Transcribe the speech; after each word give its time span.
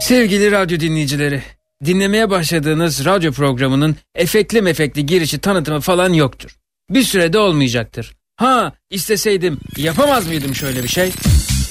Sevgili 0.00 0.50
radyo 0.50 0.80
dinleyicileri, 0.80 1.42
dinlemeye 1.84 2.30
başladığınız 2.30 3.04
radyo 3.04 3.32
programının 3.32 3.96
efekli 4.14 4.62
mefekli 4.62 5.06
girişi 5.06 5.38
tanıtımı 5.38 5.80
falan 5.80 6.12
yoktur. 6.12 6.56
Bir 6.90 7.02
sürede 7.02 7.38
olmayacaktır. 7.38 8.12
Ha 8.36 8.72
isteseydim 8.90 9.60
yapamaz 9.76 10.26
mıydım 10.26 10.54
şöyle 10.54 10.82
bir 10.82 10.88
şey? 10.88 11.12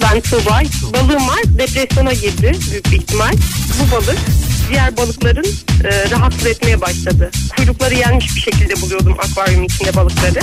Ben 0.02 0.22
Tuğba. 0.22 0.62
Balığım 0.94 1.28
var. 1.28 1.40
Depresyona 1.58 2.14
girdi 2.14 2.52
büyük 2.72 2.86
bir 2.86 2.98
ihtimal. 2.98 3.34
Bu 3.80 3.96
balık 3.96 4.18
diğer 4.70 4.98
balıkların 4.98 5.46
e, 5.84 6.10
rahatsız 6.12 6.48
etmeye 6.48 6.82
başladı. 6.82 7.32
Kuyrukları 7.58 7.96
yenmiş 7.96 8.36
bir 8.36 8.42
şekilde 8.42 8.82
buluyordum 8.82 9.16
akvaryum 9.20 9.64
içinde 9.64 9.96
balıkları. 9.96 10.40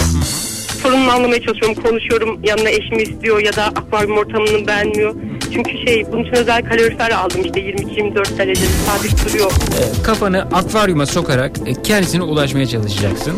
Sorununu 0.82 1.10
anlamaya 1.10 1.42
çalışıyorum. 1.42 1.82
Konuşuyorum. 1.82 2.44
Yanına 2.44 2.68
eşimi 2.70 3.02
istiyor 3.02 3.40
ya 3.42 3.56
da 3.56 3.64
akvaryum 3.64 4.18
ortamını 4.18 4.66
beğenmiyor. 4.66 5.14
Çünkü 5.52 5.86
şey 5.86 6.06
bunun 6.12 6.22
için 6.24 6.32
özel 6.32 6.64
kalorifer 6.64 7.10
aldım 7.10 7.40
işte 7.44 7.60
22-24 7.60 8.38
derecede 8.38 8.66
sabit 8.86 9.26
duruyor. 9.28 9.50
E, 9.50 10.02
kafanı 10.02 10.42
akvaryuma 10.42 11.06
sokarak 11.06 11.52
e, 11.66 11.82
kendisine 11.82 12.22
ulaşmaya 12.22 12.66
çalışacaksın. 12.66 13.36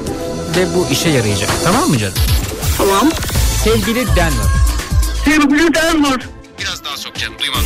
Ve 0.56 0.66
bu 0.74 0.92
işe 0.92 1.08
yarayacak. 1.08 1.50
Tamam 1.64 1.88
mı 1.88 1.98
canım? 1.98 2.14
Tamam. 2.78 3.08
Sevgili 3.64 4.06
Denver. 4.06 4.48
Sevgili 5.24 5.74
Denver. 5.74 6.20
Biraz 6.60 6.84
daha 6.84 6.96
sok 6.96 7.14
canım 7.14 7.34
duymadım. 7.38 7.64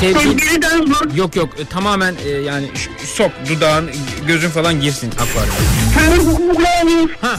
Sevgili... 0.00 0.22
Sevgili 0.22 0.62
Denver. 0.62 1.16
Yok 1.16 1.36
yok 1.36 1.48
e, 1.58 1.64
tamamen 1.64 2.14
e, 2.24 2.28
yani 2.28 2.66
sok 3.16 3.30
dudağın 3.48 3.90
gözün 4.26 4.48
falan 4.50 4.80
girsin 4.80 5.10
akvaryuma. 5.10 5.58
Sevgili 5.94 6.64
Denver. 6.64 7.38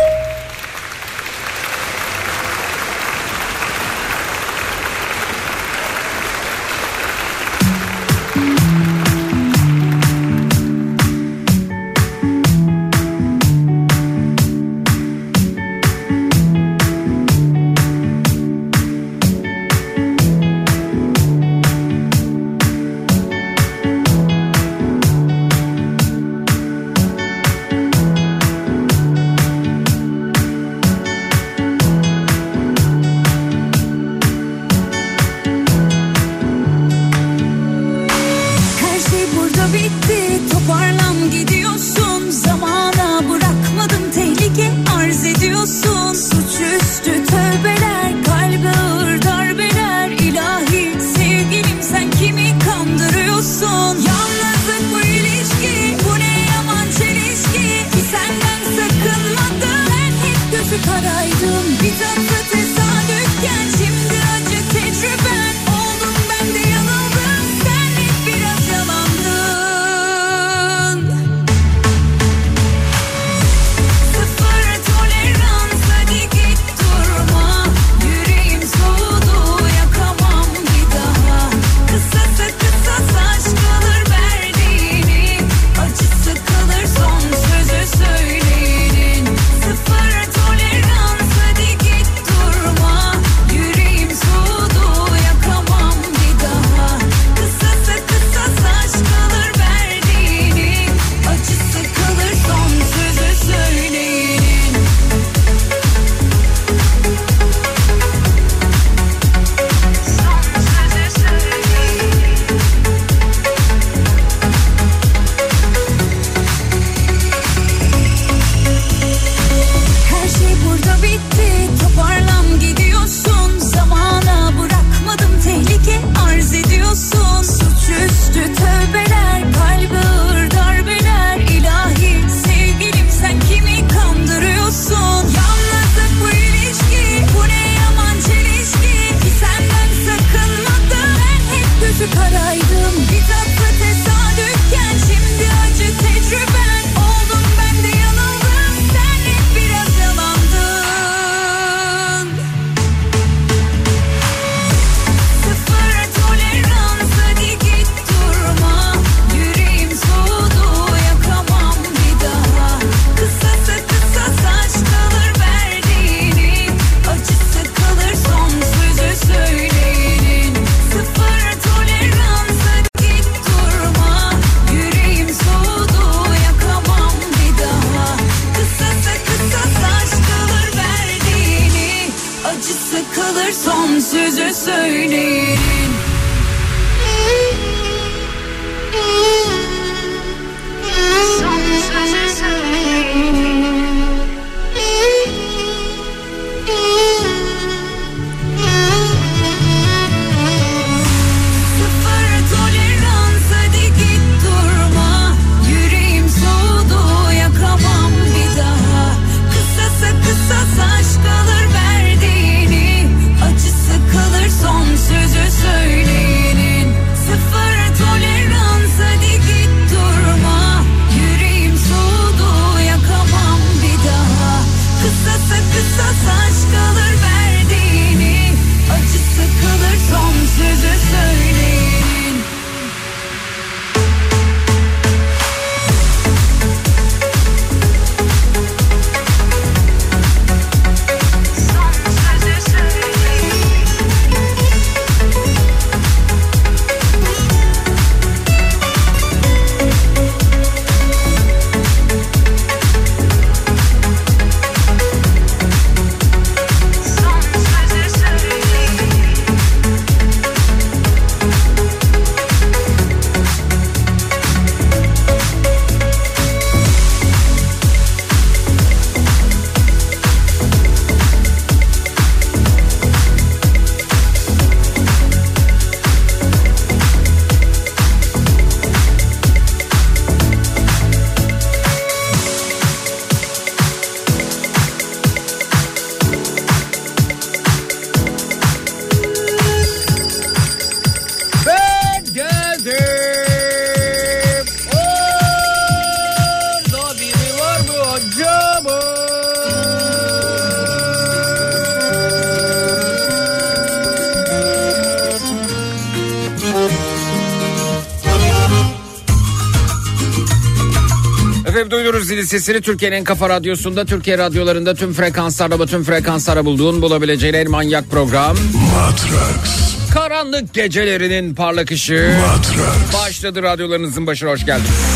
Sesini 312.51 312.81
Türkiye'nin 312.81 313.23
kafa 313.23 313.49
radyosunda 313.49 314.05
Türkiye 314.05 314.37
radyolarında 314.37 314.95
tüm 314.95 315.13
frekanslarda 315.13 315.85
tüm 315.85 316.03
frekanslara 316.03 316.65
bulduğun 316.65 317.01
bulabileceğin 317.01 317.53
en 317.53 317.71
manyak 317.71 318.11
program 318.11 318.57
Matrax. 318.73 319.95
Karanlık 320.13 320.73
gecelerinin 320.73 321.55
parlak 321.55 321.91
ışığı 321.91 322.33
Matrax. 322.41 323.23
Başladı 323.23 323.63
radyolarınızın 323.63 324.27
başına 324.27 324.49
hoş 324.49 324.65
geldiniz 324.65 325.10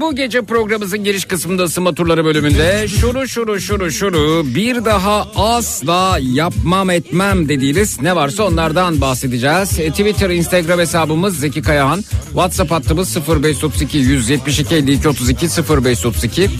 bu 0.00 0.14
gece 0.14 0.42
programımızın 0.42 1.04
giriş 1.04 1.24
kısmında 1.24 1.62
ısınma 1.62 1.94
turları 1.94 2.24
bölümünde 2.24 2.88
şunu 2.88 3.28
şunu 3.28 3.60
şunu 3.60 3.90
şunu 3.90 4.42
bir 4.54 4.84
daha 4.84 5.28
asla 5.36 6.18
yapmam 6.20 6.90
etmem 6.90 7.48
dediğiniz 7.48 8.02
ne 8.02 8.16
varsa 8.16 8.42
onlardan 8.42 9.00
bahsedeceğiz. 9.00 9.78
E, 9.78 9.90
Twitter, 9.90 10.30
Instagram 10.30 10.78
hesabımız 10.78 11.38
Zeki 11.38 11.62
Kayahan. 11.62 12.04
WhatsApp 12.26 12.70
hattımız 12.70 13.16
0532 13.16 13.98
172 13.98 14.74
52 14.74 15.08
32 15.08 15.46
0532 15.46 16.50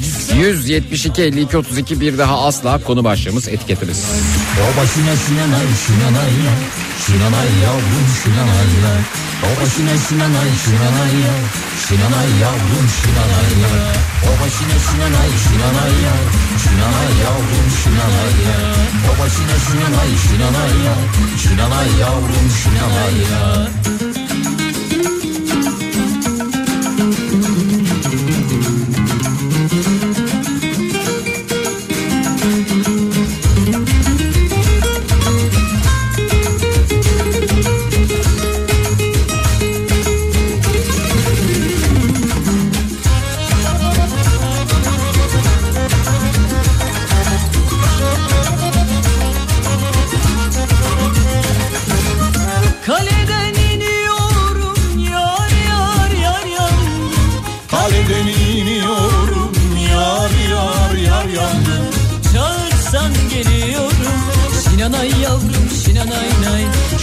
172 0.42 1.22
52 1.22 1.56
32 1.56 2.00
bir 2.00 2.18
daha 2.18 2.46
asla 2.46 2.78
konu 2.84 3.04
başlığımız 3.04 3.48
etiketimiz. 3.48 4.04
O 4.56 4.80
başına 4.80 5.16
şinanay 5.16 5.62
ya 6.46 6.87
Şinanay 7.06 7.50
yavrum 7.64 8.06
şinanay 8.20 8.70
ya. 8.82 8.92
O 9.46 9.48
başına 9.60 9.94
şinanay 10.04 10.50
şinanay 10.64 11.14
ya. 11.24 11.34
Şinanay 11.84 12.30
yavrum 12.42 12.86
şinanay 12.96 13.50
ya. 13.62 13.72
O 14.28 14.30
başına 14.40 14.76
şinanay 14.86 15.32
şinanay 15.44 15.94
ya. 16.06 16.14
Şinanay 16.62 17.12
yavrum 17.24 17.68
şinanay 17.80 18.34
ya. 18.48 18.58
O 19.08 19.12
başına 19.20 19.56
şinanay 19.64 20.12
şinanay 20.24 20.74
ya. 20.86 20.94
Şinanay 21.42 21.90
yavrum 22.00 22.48
şinanay 22.60 23.16
ya 23.32 23.68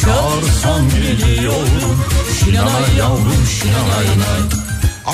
Çağırsan 0.06 0.90
geliyorum. 0.90 2.06
Şinanay 2.40 2.96
yavrum 2.98 3.46
şinanay 3.60 4.06
nay 4.06 4.42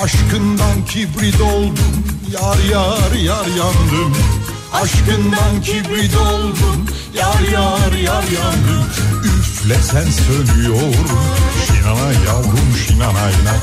Aşkından 0.04 0.86
kibrit 0.86 1.42
oldum 1.42 2.04
yar 2.32 2.58
yar 2.72 3.12
yar 3.12 3.46
yandım. 3.46 4.18
Aşkından 4.74 5.62
kibrit 5.64 6.16
oldum 6.18 6.86
yar 7.16 7.52
yar 7.54 7.92
yar 7.92 8.24
yandım. 8.24 8.86
Üflesen 9.24 10.08
sönüyorum 10.12 11.22
şinanay 11.68 12.16
yavrum 12.28 12.76
şinanayna. 12.88 13.56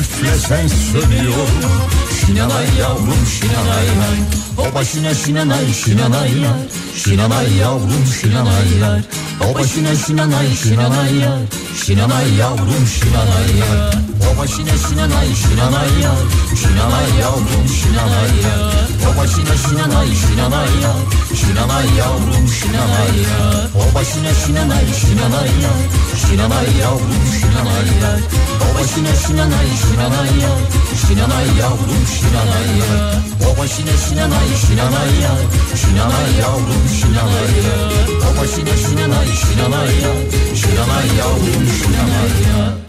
Üflesen 0.00 0.68
sönüyorum 0.68 1.72
Şinanay 2.20 2.66
yavrum 2.80 3.26
şinanay 3.40 3.86
nay 3.86 4.18
O 4.58 4.74
başına 4.74 5.14
şinanay 5.14 5.72
şinanay 5.72 6.40
yar 6.40 6.56
Şinanay 6.96 7.56
yavrum 7.56 8.06
şinanay 8.20 8.78
yar 8.80 9.00
O 9.44 9.54
başına 9.54 9.94
şinanay 10.06 10.56
şinanay 10.62 11.16
yar 11.16 11.40
Şinanay 11.84 12.34
yavrum 12.34 12.86
şinanay 12.94 13.50
yar 13.60 13.94
O 14.26 14.38
başına 14.38 14.76
şinanay 14.88 15.28
şinanay 15.42 15.92
yar 16.02 16.22
Şinanay 16.60 17.10
yavrum 17.20 17.66
şinanay 17.78 18.32
yar 18.44 18.88
O 19.08 19.18
başına 19.18 19.54
şinanay 19.64 20.08
şinanay 20.22 20.72
yar 20.82 21.00
Şinanay 21.40 21.88
yavrum 21.98 22.48
şinanay 22.58 23.16
yar 23.28 23.68
O 23.80 23.94
başına 23.94 24.34
şinanay 24.34 24.86
şinanay 25.00 25.50
yar 25.64 25.82
Şinanay 26.22 26.68
yavrum 26.82 27.24
şinanay 27.40 27.88
yar 28.02 28.20
O 28.64 28.78
başına 28.78 29.14
şinanay 29.22 29.68
şinanay 29.82 30.32
yar 30.42 30.60
Şinanay 31.02 31.48
yavrum 31.60 32.04
şinanay 32.14 32.68
yar 32.80 33.14
O 33.46 33.58
başına 33.58 33.94
şinanay 34.04 34.50
şinanay 34.66 35.12
yar 35.24 35.42
Şinanay 35.80 36.30
yavrum 36.40 36.85
başına 38.46 38.76
şinanay 38.76 39.26
şinanay 39.26 40.00
yar 40.00 40.54
Şinanay 40.54 41.06
yavrum 41.18 41.66
şinanay 41.78 42.85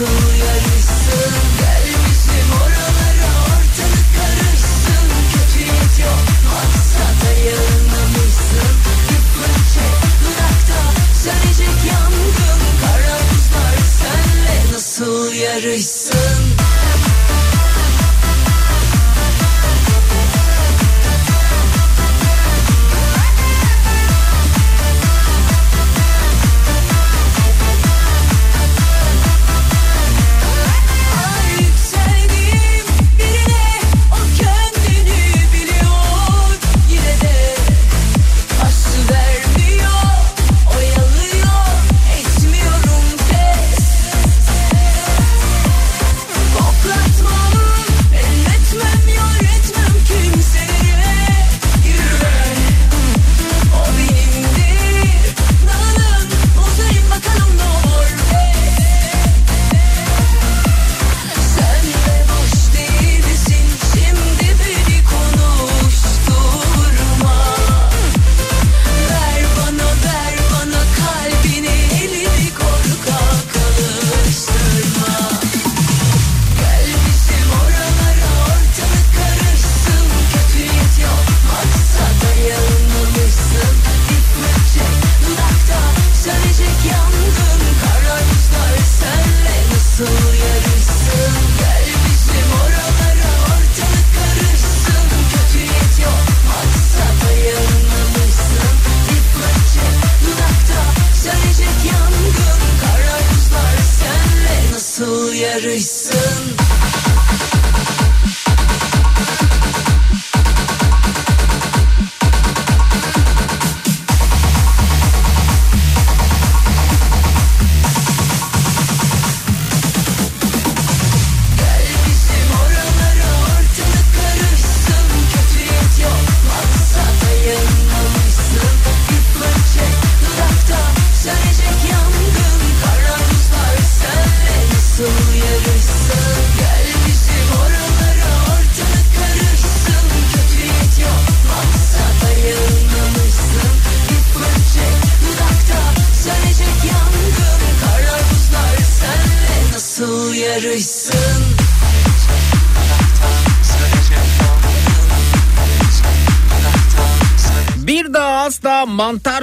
through 0.00 0.36
your 0.38 0.79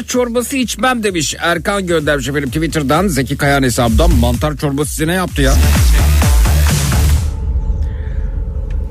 çorbası 0.08 0.58
içmem 0.58 1.04
demiş. 1.04 1.36
Erkan 1.40 1.88
göndermiş 1.88 2.28
efendim 2.28 2.50
Twitter'dan 2.50 3.08
Zeki 3.08 3.38
Kayan 3.38 3.64
hesabından 3.64 4.16
mantar 4.16 4.58
çorbası 4.58 4.92
size 4.92 5.08
ne 5.08 5.14
yaptı 5.14 5.42
ya? 5.42 5.54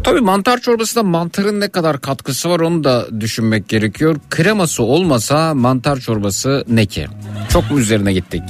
Tabii 0.05 0.21
mantar 0.21 0.61
çorbasında 0.61 1.05
mantarın 1.05 1.61
ne 1.61 1.69
kadar 1.69 2.01
katkısı 2.01 2.51
var 2.51 2.61
onu 2.61 2.85
da 2.85 3.21
düşünmek 3.21 3.69
gerekiyor. 3.69 4.17
Kreması 4.31 4.83
olmasa 4.83 5.55
mantar 5.55 6.01
çorbası 6.01 6.65
ne 6.69 6.87
ki? 6.87 7.07
Çok 7.49 7.71
mu 7.71 7.79
üzerine 7.81 8.13
gittik? 8.13 8.43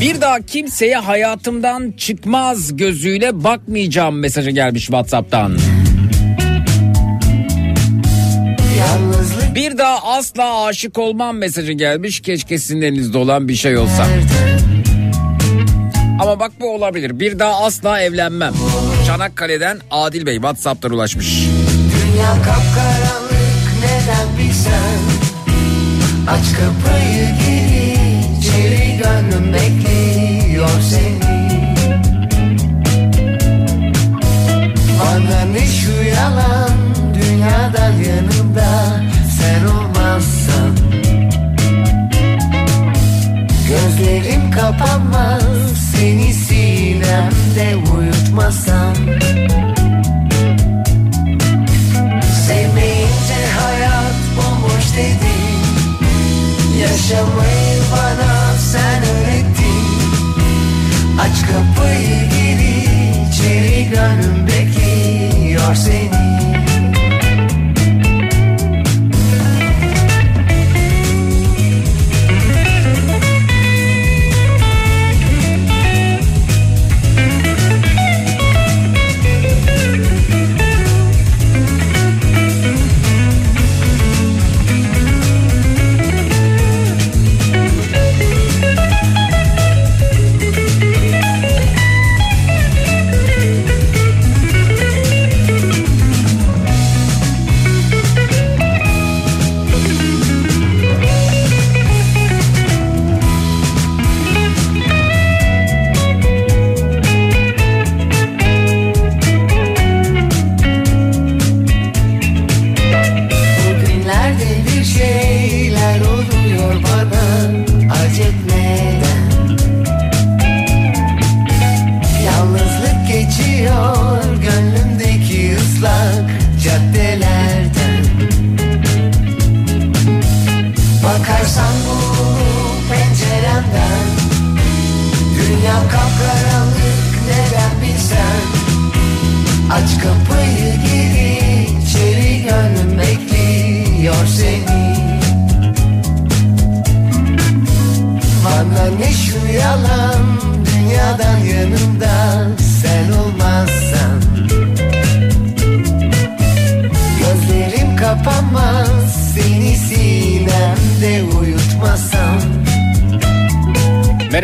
Bir 0.00 0.20
daha 0.20 0.40
kimseye 0.40 0.96
hayatımdan 0.96 1.92
çıkmaz 1.92 2.76
gözüyle 2.76 3.44
bakmayacağım 3.44 4.18
mesajı 4.18 4.50
gelmiş 4.50 4.84
WhatsApp'tan. 4.84 5.56
Bir 9.56 9.78
daha 9.78 10.16
asla 10.16 10.64
aşık 10.64 10.98
olmam 10.98 11.36
mesajı 11.36 11.72
gelmiş. 11.72 12.20
Keşke 12.20 12.58
sizin 12.58 12.82
elinizde 12.82 13.18
olan 13.18 13.48
bir 13.48 13.54
şey 13.54 13.76
olsa. 13.76 14.06
Ama 16.20 16.40
bak 16.40 16.52
bu 16.60 16.74
olabilir. 16.74 17.20
Bir 17.20 17.38
daha 17.38 17.64
asla 17.64 18.00
evlenmem. 18.00 18.52
Çanakkale'den 19.06 19.78
Adil 19.90 20.26
Bey 20.26 20.34
WhatsApp'tan 20.34 20.92
ulaşmış. 20.92 21.48
Dünya 21.92 22.32
kapkaranlık 22.32 23.72
neden 23.78 24.38
bilsen 24.38 24.98
Aç 26.28 26.44
kapıyı 26.52 27.28
gir 27.28 28.38
içeri 28.38 28.98
gönlüm 29.02 29.52
bekliyor 29.54 30.68
seni 30.90 31.20
Bana 35.00 35.44
ne 35.52 35.66
şu 35.66 36.08
yalan 36.08 36.70
dünyadan 37.14 37.92
yanımda 37.92 39.06
sen 39.46 39.64
olmazsan. 39.66 40.76
Gözlerim 43.68 44.50
kapanmaz 44.50 45.42
seni 45.92 46.34
sinemde 46.34 47.76
uyutmasam. 47.76 48.94
Sevmeyince 52.46 53.40
hayat 53.60 54.16
bomboş 54.36 54.86
dedin. 54.96 55.58
Yaşamayı 56.80 57.78
bana 57.92 58.52
sen 58.72 59.02
öğrettin. 59.02 59.86
Aç 61.20 61.40
kapıyı 61.46 62.20
gir 62.30 62.58
içeri 63.30 63.88
gönlüm 63.90 64.46
bekliyor 64.46 65.74
seni 65.74 66.26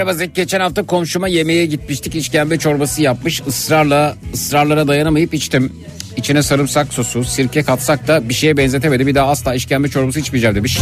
Merhaba 0.03 0.19
Zeki 0.19 0.33
geçen 0.35 0.61
hafta 0.61 0.83
komşuma 0.83 1.29
yemeğe 1.29 1.67
gitmiştik 1.67 2.15
işkembe 2.15 2.59
çorbası 2.59 3.03
yapmış 3.03 3.43
ısrarla 3.47 4.17
ısrarlara 4.35 4.89
dayanamayıp 4.89 5.35
içtim. 5.35 5.73
İçine 6.17 6.43
sarımsak 6.43 6.95
sosu 6.95 7.25
sirke 7.25 7.63
katsak 7.63 8.09
da 8.09 8.29
bir 8.29 8.35
şeye 8.35 8.57
benzetemedi 8.57 9.07
bir 9.07 9.15
daha 9.15 9.31
asla 9.31 9.55
işkembe 9.55 9.89
çorbası 9.89 10.21
içmeyeceğim 10.21 10.57
demiş. 10.57 10.79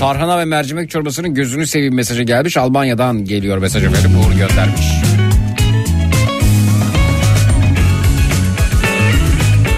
Tarhana 0.00 0.38
ve 0.38 0.44
mercimek 0.44 0.90
çorbasının 0.90 1.34
gözünü 1.34 1.66
seveyim 1.66 1.94
mesajı 1.94 2.22
gelmiş 2.22 2.56
Almanya'dan 2.56 3.24
geliyor 3.24 3.58
mesaj 3.58 3.84
efendim 3.84 4.10
Uğur 4.18 4.32
göndermiş. 4.32 4.86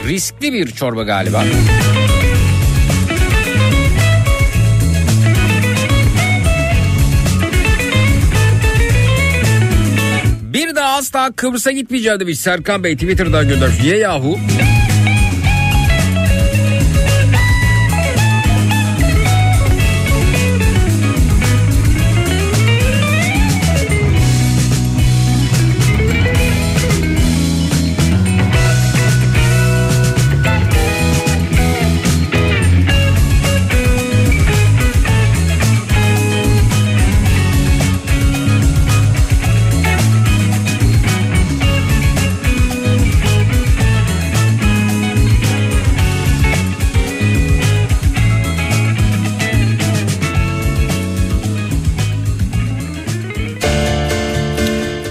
Riskli 0.09 0.53
bir 0.53 0.71
çorba 0.71 1.03
galiba. 1.03 1.45
Asla 11.01 11.33
Kıbrıs'a 11.37 11.71
gitmeyeceğim 11.71 12.21
demiş 12.21 12.41
Serkan 12.41 12.85
Bey 12.85 12.95
Twitter'dan 12.95 13.49
göndermiş. 13.49 13.81
Niye 13.81 13.97
yahu? 13.97 14.39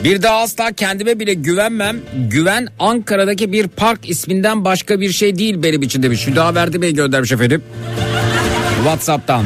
Bir 0.10 0.22
daha 0.22 0.42
asla 0.42 0.72
kendime 0.72 1.20
bile 1.20 1.34
güvenmem. 1.34 1.98
Güven 2.30 2.68
Ankara'daki 2.80 3.52
bir 3.52 3.68
park 3.68 4.10
isminden 4.10 4.66
başka 4.66 5.00
bir 5.00 5.12
şey 5.12 5.38
değil 5.38 5.64
benim 5.64 5.82
için 5.82 6.04
demiş. 6.04 6.28
Hüdaverdi 6.28 6.82
Bey 6.82 6.94
göndermiş 6.94 7.32
efendim. 7.32 7.64
Whatsapp'tan. 8.84 9.46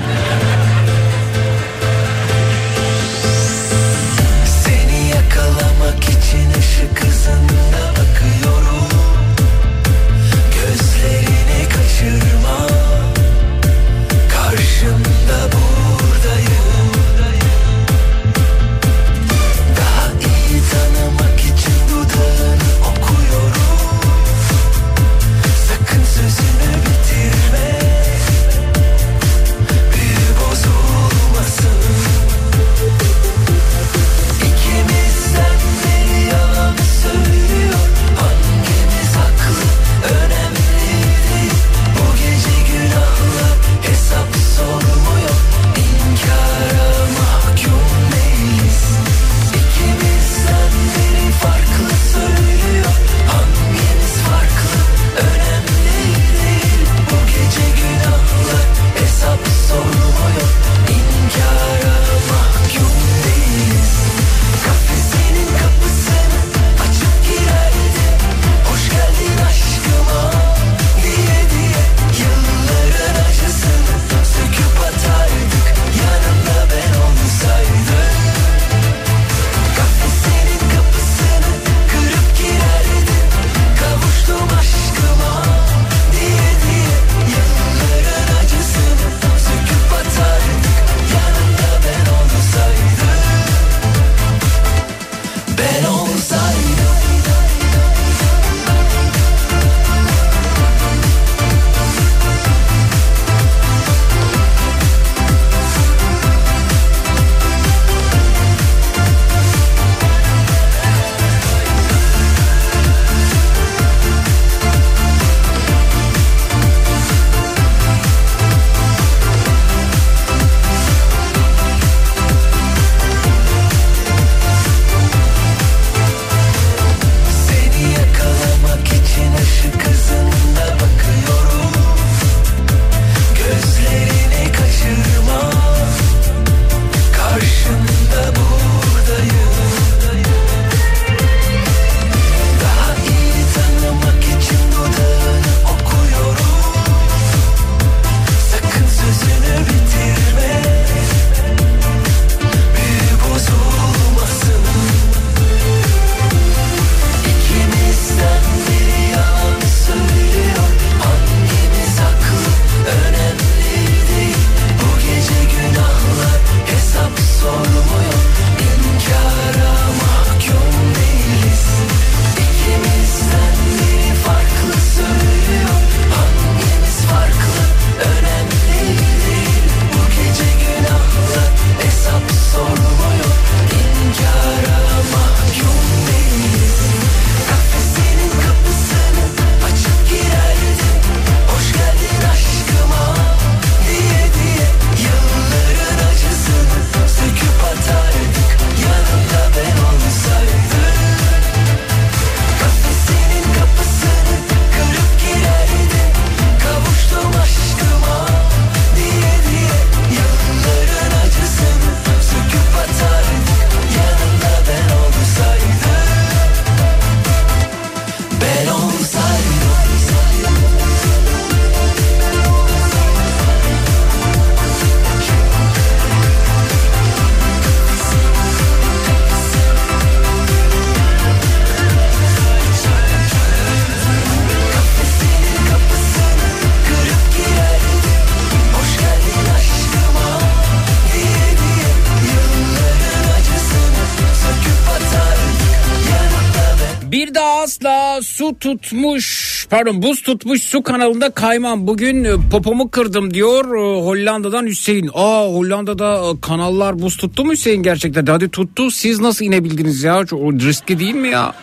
Bir 247.24 247.34
daha 247.34 247.62
asla 247.62 248.20
su 248.22 248.60
tutmuş 248.60 249.68
pardon 249.70 250.02
buz 250.02 250.22
tutmuş 250.22 250.62
su 250.64 250.84
kanalında 250.84 251.30
kaymam. 251.30 251.88
Bugün 251.88 252.24
e, 252.24 252.32
popomu 252.52 252.92
kırdım 252.92 253.34
diyor 253.34 253.66
e, 253.66 254.02
Hollanda'dan 254.06 254.66
Hüseyin. 254.66 255.10
Aa 255.14 255.46
Hollanda'da 255.46 256.16
e, 256.16 256.42
kanallar 256.42 257.02
buz 257.02 257.18
tuttu 257.18 257.46
mu 257.46 257.52
Hüseyin 257.52 257.84
gerçekten? 257.84 258.26
Hadi 258.26 258.50
tuttu 258.50 258.92
siz 258.92 259.20
nasıl 259.20 259.46
inebildiniz 259.46 260.04
ya? 260.04 260.26
Çok- 260.26 260.54
riskli 260.54 261.00
değil 261.00 261.16
mi 261.16 261.30
ya? 261.30 261.54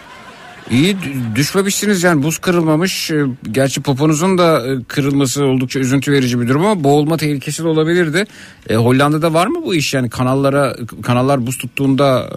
İyi 0.71 0.97
düşmemişsiniz 1.35 2.03
yani 2.03 2.23
buz 2.23 2.39
kırılmamış. 2.39 3.11
E, 3.11 3.27
Gerçi 3.53 3.83
poponuzun 3.83 4.39
da 4.39 4.67
e, 4.69 4.83
kırılması 4.89 5.45
oldukça 5.45 5.81
üzüntü 5.81 6.13
verici 6.13 6.41
bir 6.41 6.49
durum 6.49 6.65
ama 6.67 6.85
boğulma 6.85 7.17
tehlikesi 7.17 7.65
de 7.65 7.69
olabilirdi. 7.69 8.25
E, 8.69 8.75
Hollanda'da 8.75 9.35
var 9.35 9.47
mı 9.47 9.61
bu 9.65 9.75
iş 9.75 9.95
yani 9.95 10.11
kanallara 10.11 10.77
kanallar 11.03 11.47
buz 11.47 11.59
tuttuğunda 11.59 12.29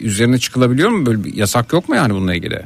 e, 0.00 0.04
üzerine 0.04 0.38
çıkılabiliyor 0.38 0.90
mu? 0.90 1.06
Böyle 1.06 1.24
bir 1.24 1.34
yasak 1.34 1.72
yok 1.72 1.88
mu 1.88 1.96
yani 1.96 2.14
bununla 2.14 2.34
ilgili? 2.34 2.62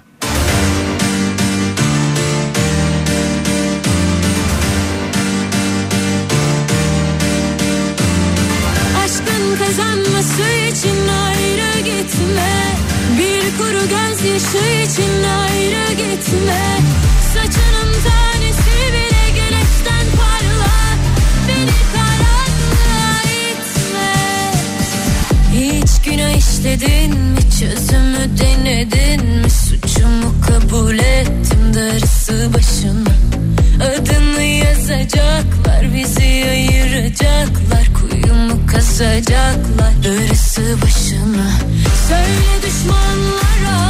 Kazacaklar 39.01 40.05
darısı 40.05 40.83
başına 40.83 41.51
Söyle 42.09 42.63
düşmanlara 42.63 43.90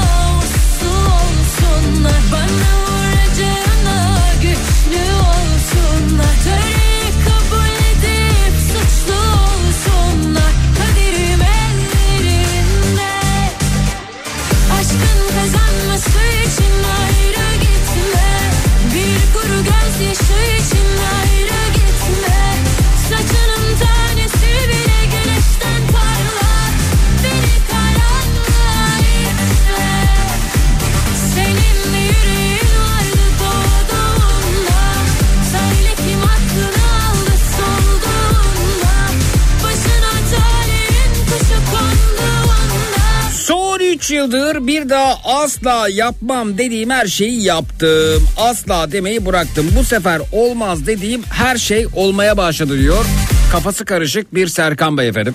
3 44.00 44.10
yıldır 44.10 44.66
bir 44.66 44.88
daha 44.88 45.14
asla 45.24 45.88
yapmam 45.88 46.58
dediğim 46.58 46.90
her 46.90 47.06
şeyi 47.06 47.42
yaptım. 47.42 48.28
Asla 48.36 48.92
demeyi 48.92 49.26
bıraktım. 49.26 49.66
Bu 49.78 49.84
sefer 49.84 50.20
olmaz 50.32 50.86
dediğim 50.86 51.22
her 51.22 51.56
şey 51.56 51.86
olmaya 51.94 52.36
başladı 52.36 52.78
diyor. 52.78 53.04
Kafası 53.52 53.84
karışık 53.84 54.34
bir 54.34 54.46
Serkan 54.46 54.98
Bey 54.98 55.08
efendim. 55.08 55.34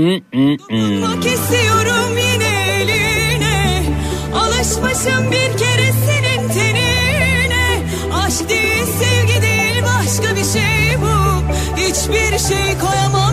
Bak 0.00 1.26
istiyorum 1.26 2.16
yine 2.18 2.80
eline. 2.80 3.82
Alışmışım 4.34 5.30
bir 5.32 5.58
kere 5.58 5.92
senin 6.06 6.48
tenine. 6.48 7.82
Aşk 8.12 8.48
değil 8.48 8.84
sevgi 9.00 9.42
değil 9.42 9.82
başka 9.82 10.36
bir 10.36 10.44
şey 10.44 10.96
bu. 11.02 11.42
Hiçbir 11.76 12.38
şey 12.48 12.78
koyamam 12.78 13.29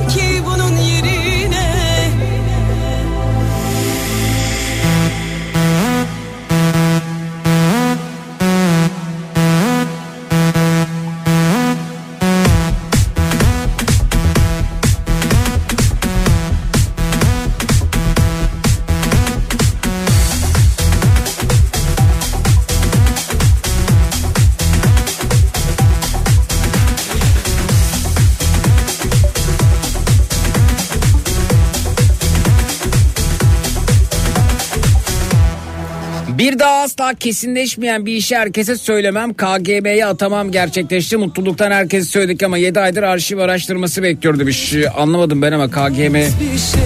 Bir 36.47 36.59
daha 36.59 36.81
asla 36.81 37.13
kesinleşmeyen 37.13 38.05
bir 38.05 38.13
işi 38.13 38.37
herkese 38.37 38.75
söylemem. 38.75 39.33
KGB'ye 39.33 40.05
atamam 40.05 40.51
gerçekleşti. 40.51 41.17
Mutluluktan 41.17 41.71
herkese 41.71 42.09
söyledik 42.09 42.43
ama 42.43 42.57
7 42.57 42.79
aydır 42.79 43.03
arşiv 43.03 43.37
araştırması 43.37 44.03
bekliyor 44.03 44.39
demiş. 44.39 44.73
Anlamadım 44.97 45.41
ben 45.41 45.51
ama 45.51 45.67
KGB 45.69 46.13
şey 46.13 46.81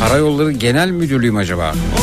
Karayolları 0.00 0.52
Genel 0.52 0.90
Müdürlüğü 0.90 1.30
mü 1.30 1.38
acaba? 1.38 1.74
Olamazdık 1.74 2.01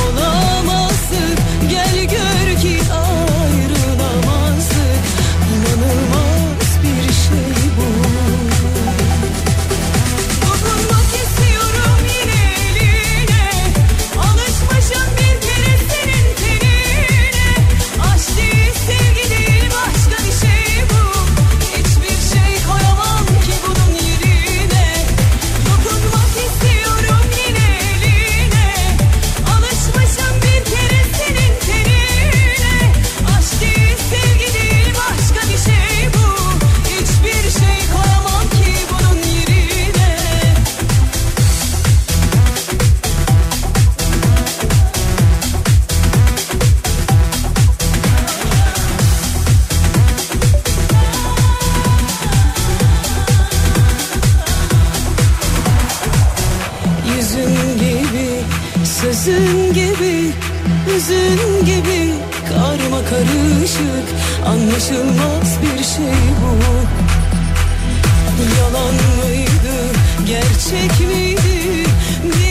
karışık 63.69 64.09
anlaşılmaz 64.45 65.59
bir 65.61 65.83
şey 65.83 66.19
bu. 66.41 66.59
Yalan 68.59 68.93
mıydı 68.93 69.77
gerçek 70.27 70.99
miydi? 70.99 71.85
Bir 72.23 72.48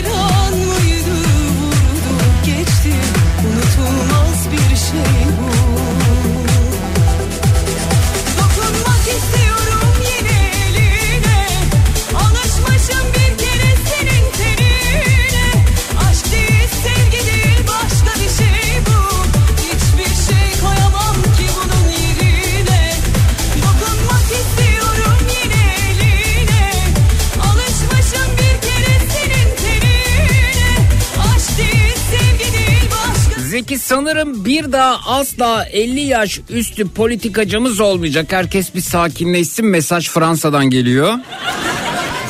sanırım 33.98 34.44
bir 34.44 34.72
daha 34.72 35.00
asla 35.06 35.64
50 35.64 36.00
yaş 36.00 36.40
üstü 36.50 36.88
politikacımız 36.88 37.80
olmayacak. 37.80 38.32
Herkes 38.32 38.74
bir 38.74 38.80
sakinleşsin. 38.80 39.66
Mesaj 39.66 40.08
Fransa'dan 40.08 40.70
geliyor. 40.70 41.14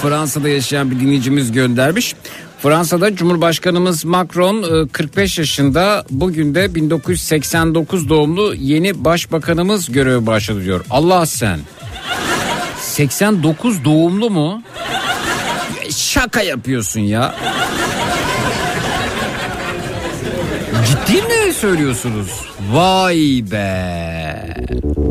Fransa'da 0.02 0.48
yaşayan 0.48 0.90
bir 0.90 1.00
dinleyicimiz 1.00 1.52
göndermiş. 1.52 2.14
Fransa'da 2.62 3.16
Cumhurbaşkanımız 3.16 4.04
Macron 4.04 4.84
e, 4.84 4.88
45 4.88 5.38
yaşında 5.38 6.04
bugün 6.10 6.54
de 6.54 6.74
1989 6.74 8.08
doğumlu 8.08 8.54
yeni 8.54 9.04
başbakanımız 9.04 9.92
göreve 9.92 10.26
başladı 10.26 10.64
diyor. 10.64 10.84
Allah 10.90 11.26
sen. 11.26 11.58
89 12.80 13.84
doğumlu 13.84 14.30
mu? 14.30 14.62
Şaka 15.90 16.42
yapıyorsun 16.42 17.00
ya. 17.00 17.34
Ciddi 20.88 21.22
mi 21.22 21.47
söylüyorsunuz? 21.58 22.44
Vay 22.72 23.44
be. 23.52 25.07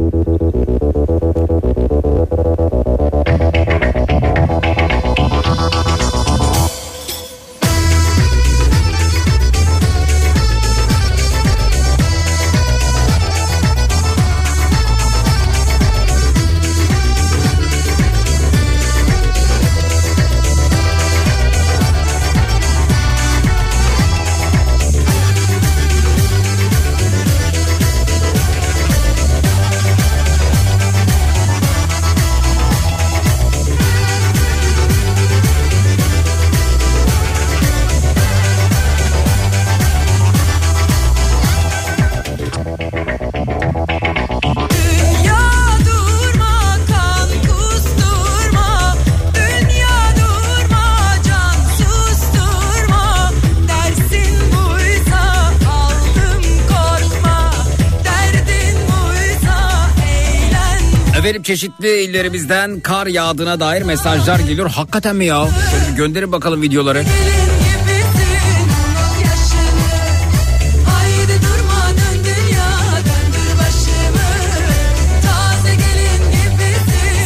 Çeşitli 61.82 62.02
illerimizden 62.04 62.80
kar 62.80 63.08
yağdığına 63.08 63.60
dair 63.60 63.82
mesajlar 63.82 64.40
geliyor. 64.40 64.70
Hakikaten 64.70 65.16
mi 65.16 65.26
ya? 65.26 65.48
Şöyle 65.72 65.98
gönderin 65.98 66.32
bakalım 66.32 66.62
videoları. 66.62 67.04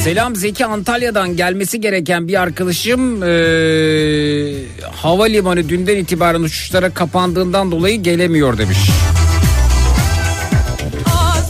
Selam 0.04 0.36
Zeki 0.36 0.66
Antalya'dan 0.66 1.36
gelmesi 1.36 1.82
gereken 1.82 2.28
bir 2.28 2.42
arkadaşım 2.42 3.24
eee, 3.24 4.54
havalimanı 4.96 5.70
dünden 5.70 5.98
itibaren 5.98 6.42
uçuşlara 6.42 6.90
kapandığından 6.90 7.72
dolayı 7.72 8.04
gelemiyor 8.04 8.58
demiş. 8.58 8.78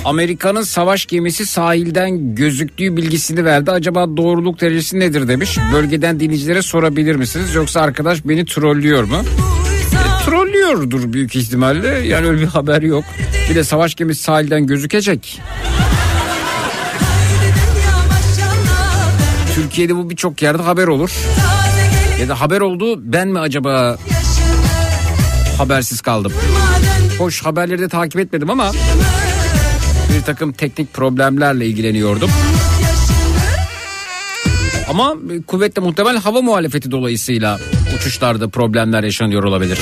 Amerika'nın 0.06 0.62
savaş 0.62 1.06
gemisi 1.06 1.46
sahilden 1.46 2.36
gözüktüğü 2.36 2.98
bilgisini 2.98 3.46
verdi. 3.46 3.72
Acaba 3.72 4.18
doğruluk 4.18 4.62
derecesi 4.62 5.00
nedir 5.00 5.28
demiş. 5.28 5.58
Bölgeden 5.74 6.20
dinleyicilere 6.20 6.62
sorabilir 6.62 7.16
misiniz? 7.16 7.56
Yoksa 7.56 7.82
arkadaş 7.82 8.26
beni 8.26 8.46
trollüyor 8.46 9.04
mu? 9.04 9.16
E, 9.94 10.26
trollüyordur 10.26 11.14
büyük 11.14 11.36
ihtimalle. 11.36 11.88
Yani 11.88 12.28
öyle 12.28 12.42
bir 12.42 12.48
haber 12.48 12.82
yok. 12.82 13.04
Bir 13.50 13.56
de 13.56 13.64
savaş 13.64 13.96
gemisi 13.96 14.24
sahilden 14.24 14.68
gözükecek. 14.68 15.42
Türkiye'de 19.56 19.96
bu 19.96 20.10
birçok 20.10 20.42
yerde 20.42 20.64
haber 20.64 20.88
olur. 20.88 21.12
Ya 22.22 22.30
da 22.30 22.42
haber 22.42 22.62
oldu 22.62 23.00
ben 23.14 23.28
mi 23.28 23.40
acaba 23.40 23.98
habersiz 25.58 26.02
kaldım? 26.02 26.34
Hoş 27.18 27.46
haberleri 27.46 27.82
de 27.82 27.90
takip 27.90 28.20
etmedim 28.20 28.50
ama 28.50 28.72
bir 30.22 30.26
takım 30.26 30.52
teknik 30.52 30.94
problemlerle 30.94 31.66
ilgileniyordum. 31.66 32.30
Ama 34.90 35.16
kuvvetle 35.48 35.82
muhtemel 35.82 36.18
hava 36.18 36.42
muhalefeti 36.42 36.92
dolayısıyla 36.92 37.60
uçuşlarda 37.98 38.50
problemler 38.50 39.04
yaşanıyor 39.04 39.44
olabilir. 39.44 39.80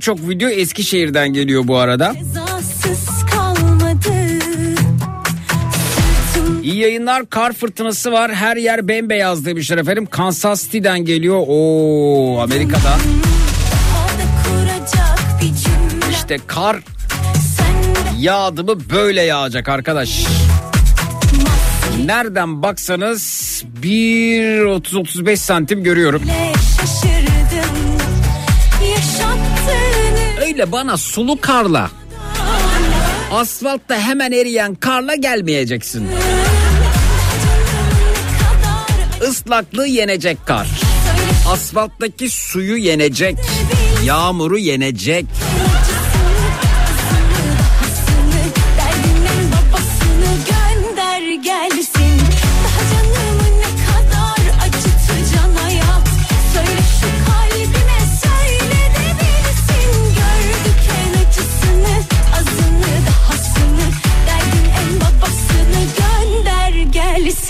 En 0.00 0.02
çok 0.02 0.28
video 0.28 0.48
Eskişehir'den 0.48 1.32
geliyor 1.32 1.68
bu 1.68 1.76
arada. 1.76 2.14
İyi 6.62 6.76
yayınlar 6.76 7.26
kar 7.30 7.52
fırtınası 7.52 8.12
var 8.12 8.34
her 8.34 8.56
yer 8.56 8.88
bembeyaz 8.88 9.44
demişler 9.44 9.78
efendim. 9.78 10.06
Kansas 10.06 10.62
City'den 10.62 11.04
geliyor. 11.04 11.42
Oo 11.48 12.40
Amerika'da. 12.40 12.96
İşte 16.10 16.38
kar 16.46 16.76
yağdı 18.18 18.64
mı 18.64 18.78
böyle 18.92 19.22
yağacak 19.22 19.68
arkadaş. 19.68 20.24
Nereden 22.04 22.62
baksanız 22.62 23.22
1.30-35 23.82 25.36
santim 25.36 25.82
görüyorum. 25.82 26.22
Bile 26.22 26.52
Öyle 30.60 30.72
bana 30.72 30.96
sulu 30.96 31.40
karla 31.40 31.90
asfaltta 33.32 33.98
hemen 33.98 34.32
eriyen 34.32 34.74
karla 34.74 35.14
gelmeyeceksin. 35.14 36.08
Islaklığı 39.30 39.86
yenecek 39.86 40.46
kar. 40.46 40.68
Asfalttaki 41.48 42.30
suyu 42.30 42.76
yenecek. 42.76 43.38
Yağmuru 44.04 44.58
yenecek. 44.58 45.24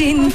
Gelsin 0.00 0.32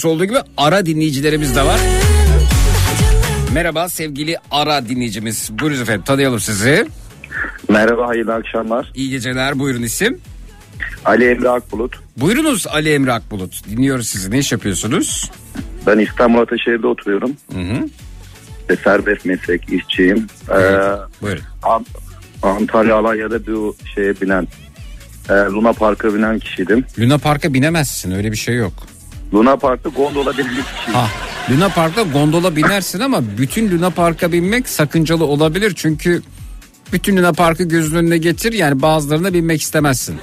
konusu 0.00 0.08
olduğu 0.08 0.24
gibi 0.24 0.38
ara 0.56 0.86
dinleyicilerimiz 0.86 1.56
de 1.56 1.62
var. 1.62 1.80
Merhaba 3.52 3.88
sevgili 3.88 4.36
ara 4.50 4.88
dinleyicimiz. 4.88 5.50
Buyurun 5.60 5.82
efendim 5.82 6.02
tanıyalım 6.06 6.40
sizi. 6.40 6.86
Merhaba 7.68 8.08
hayırlı 8.08 8.34
akşamlar. 8.34 8.92
İyi 8.94 9.10
geceler 9.10 9.58
buyurun 9.58 9.82
isim. 9.82 10.18
Ali 11.04 11.24
Emre 11.30 11.48
Akbulut. 11.48 11.96
Buyurunuz 12.16 12.66
Ali 12.66 12.92
Emre 12.92 13.12
Akbulut. 13.12 13.68
Dinliyoruz 13.70 14.08
sizi. 14.08 14.30
Ne 14.30 14.38
iş 14.38 14.52
yapıyorsunuz? 14.52 15.30
Ben 15.86 15.98
İstanbul 15.98 16.38
Ataşehir'de 16.38 16.86
oturuyorum. 16.86 17.36
Hı 17.52 17.60
hı. 17.60 17.88
Ve 18.70 18.76
serbest 18.76 19.24
meslek 19.24 19.72
işçiyim. 19.72 20.26
Ee, 20.50 20.54
Buyurun. 21.22 21.42
An- 21.62 21.86
Antalya 22.42 22.96
Alanya'da 22.96 23.46
bu 23.46 23.76
şeye 23.94 24.20
binen 24.20 24.48
e, 25.30 25.32
Luna 25.32 25.72
Park'a 25.72 26.14
binen 26.14 26.38
kişiydim. 26.38 26.84
Luna 26.98 27.18
Park'a 27.18 27.54
binemezsin 27.54 28.10
öyle 28.10 28.32
bir 28.32 28.36
şey 28.36 28.54
yok. 28.54 28.72
Luna 29.34 29.56
Park'ta 29.56 29.88
gondola 29.88 30.32
binen 30.32 30.48
kişiyim. 30.48 30.92
Ha, 30.92 31.08
Luna 31.50 31.68
Park'ta 31.68 32.02
gondola 32.02 32.56
binersin 32.56 33.00
ama 33.00 33.22
bütün 33.38 33.70
Luna 33.70 33.90
Park'a 33.90 34.32
binmek 34.32 34.68
sakıncalı 34.68 35.24
olabilir. 35.24 35.72
Çünkü 35.76 36.22
bütün 36.92 37.16
Luna 37.16 37.32
Park'ı 37.32 37.64
gözünün 37.64 37.98
önüne 37.98 38.18
getir 38.18 38.52
yani 38.52 38.82
bazılarına 38.82 39.34
binmek 39.34 39.62
istemezsin. 39.62 40.20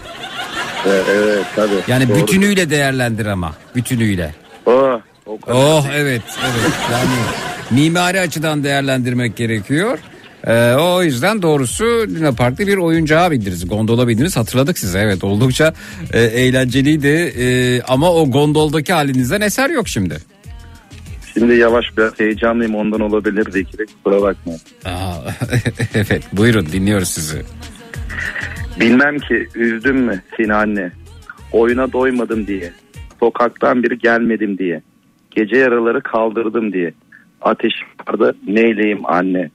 Evet, 0.86 1.06
evet 1.10 1.46
tabii. 1.56 1.76
Yani 1.88 2.10
Doğru. 2.10 2.18
bütünüyle 2.18 2.70
değerlendir 2.70 3.26
ama 3.26 3.54
bütünüyle. 3.76 4.36
Oh, 4.66 5.00
o 5.26 5.40
kadar. 5.40 5.56
Oh 5.58 5.86
evet 5.94 6.22
evet 6.42 6.74
yani 6.92 7.16
mimari 7.72 8.20
açıdan 8.20 8.64
değerlendirmek 8.64 9.36
gerekiyor. 9.36 10.00
Ee, 10.48 10.74
o 10.74 11.04
yüzden 11.04 11.42
doğrusu 11.42 11.86
Luna 11.86 12.32
Park'ta 12.32 12.68
bir 12.68 12.78
oyuncağa 12.78 13.32
bindiniz. 13.32 13.68
Gondola 13.68 14.08
bindiniz 14.08 14.38
hatırladık 14.38 14.80
size 14.80 15.00
evet 15.00 15.24
oldukça 15.24 15.74
e, 16.14 16.20
eğlenceliydi. 16.20 17.08
E, 17.08 17.82
ama 17.82 18.12
o 18.12 18.32
gondoldaki 18.32 18.94
halinizden 18.94 19.42
eser 19.42 19.70
yok 19.70 19.88
şimdi. 19.88 20.18
Şimdi 21.34 21.56
yavaş 21.56 21.86
biraz 21.98 22.20
heyecanlıyım 22.20 22.76
ondan 22.76 23.02
olabilir 23.02 23.52
Zekire 23.52 23.86
kusura 23.86 24.22
bakmayın. 24.22 24.62
Aa, 24.86 25.16
evet 25.96 26.24
buyurun 26.34 26.66
dinliyoruz 26.66 27.08
sizi. 27.08 27.42
Bilmem 28.80 29.20
ki 29.20 29.48
üzdüm 29.56 29.98
mü 29.98 30.22
seni 30.38 30.54
anne. 30.54 30.92
Oyuna 31.52 31.94
doymadım 31.94 32.48
diye. 32.48 32.72
Sokaktan 33.20 33.84
biri 33.84 34.00
gelmedim 34.00 34.58
diye. 34.58 34.82
Gece 35.32 35.58
yaraları 35.58 36.02
kaldırdım 36.02 36.74
diye. 36.74 36.94
Ateş 37.42 37.74
vardı 38.08 38.36
neyleyim 38.48 39.06
anne. 39.06 39.50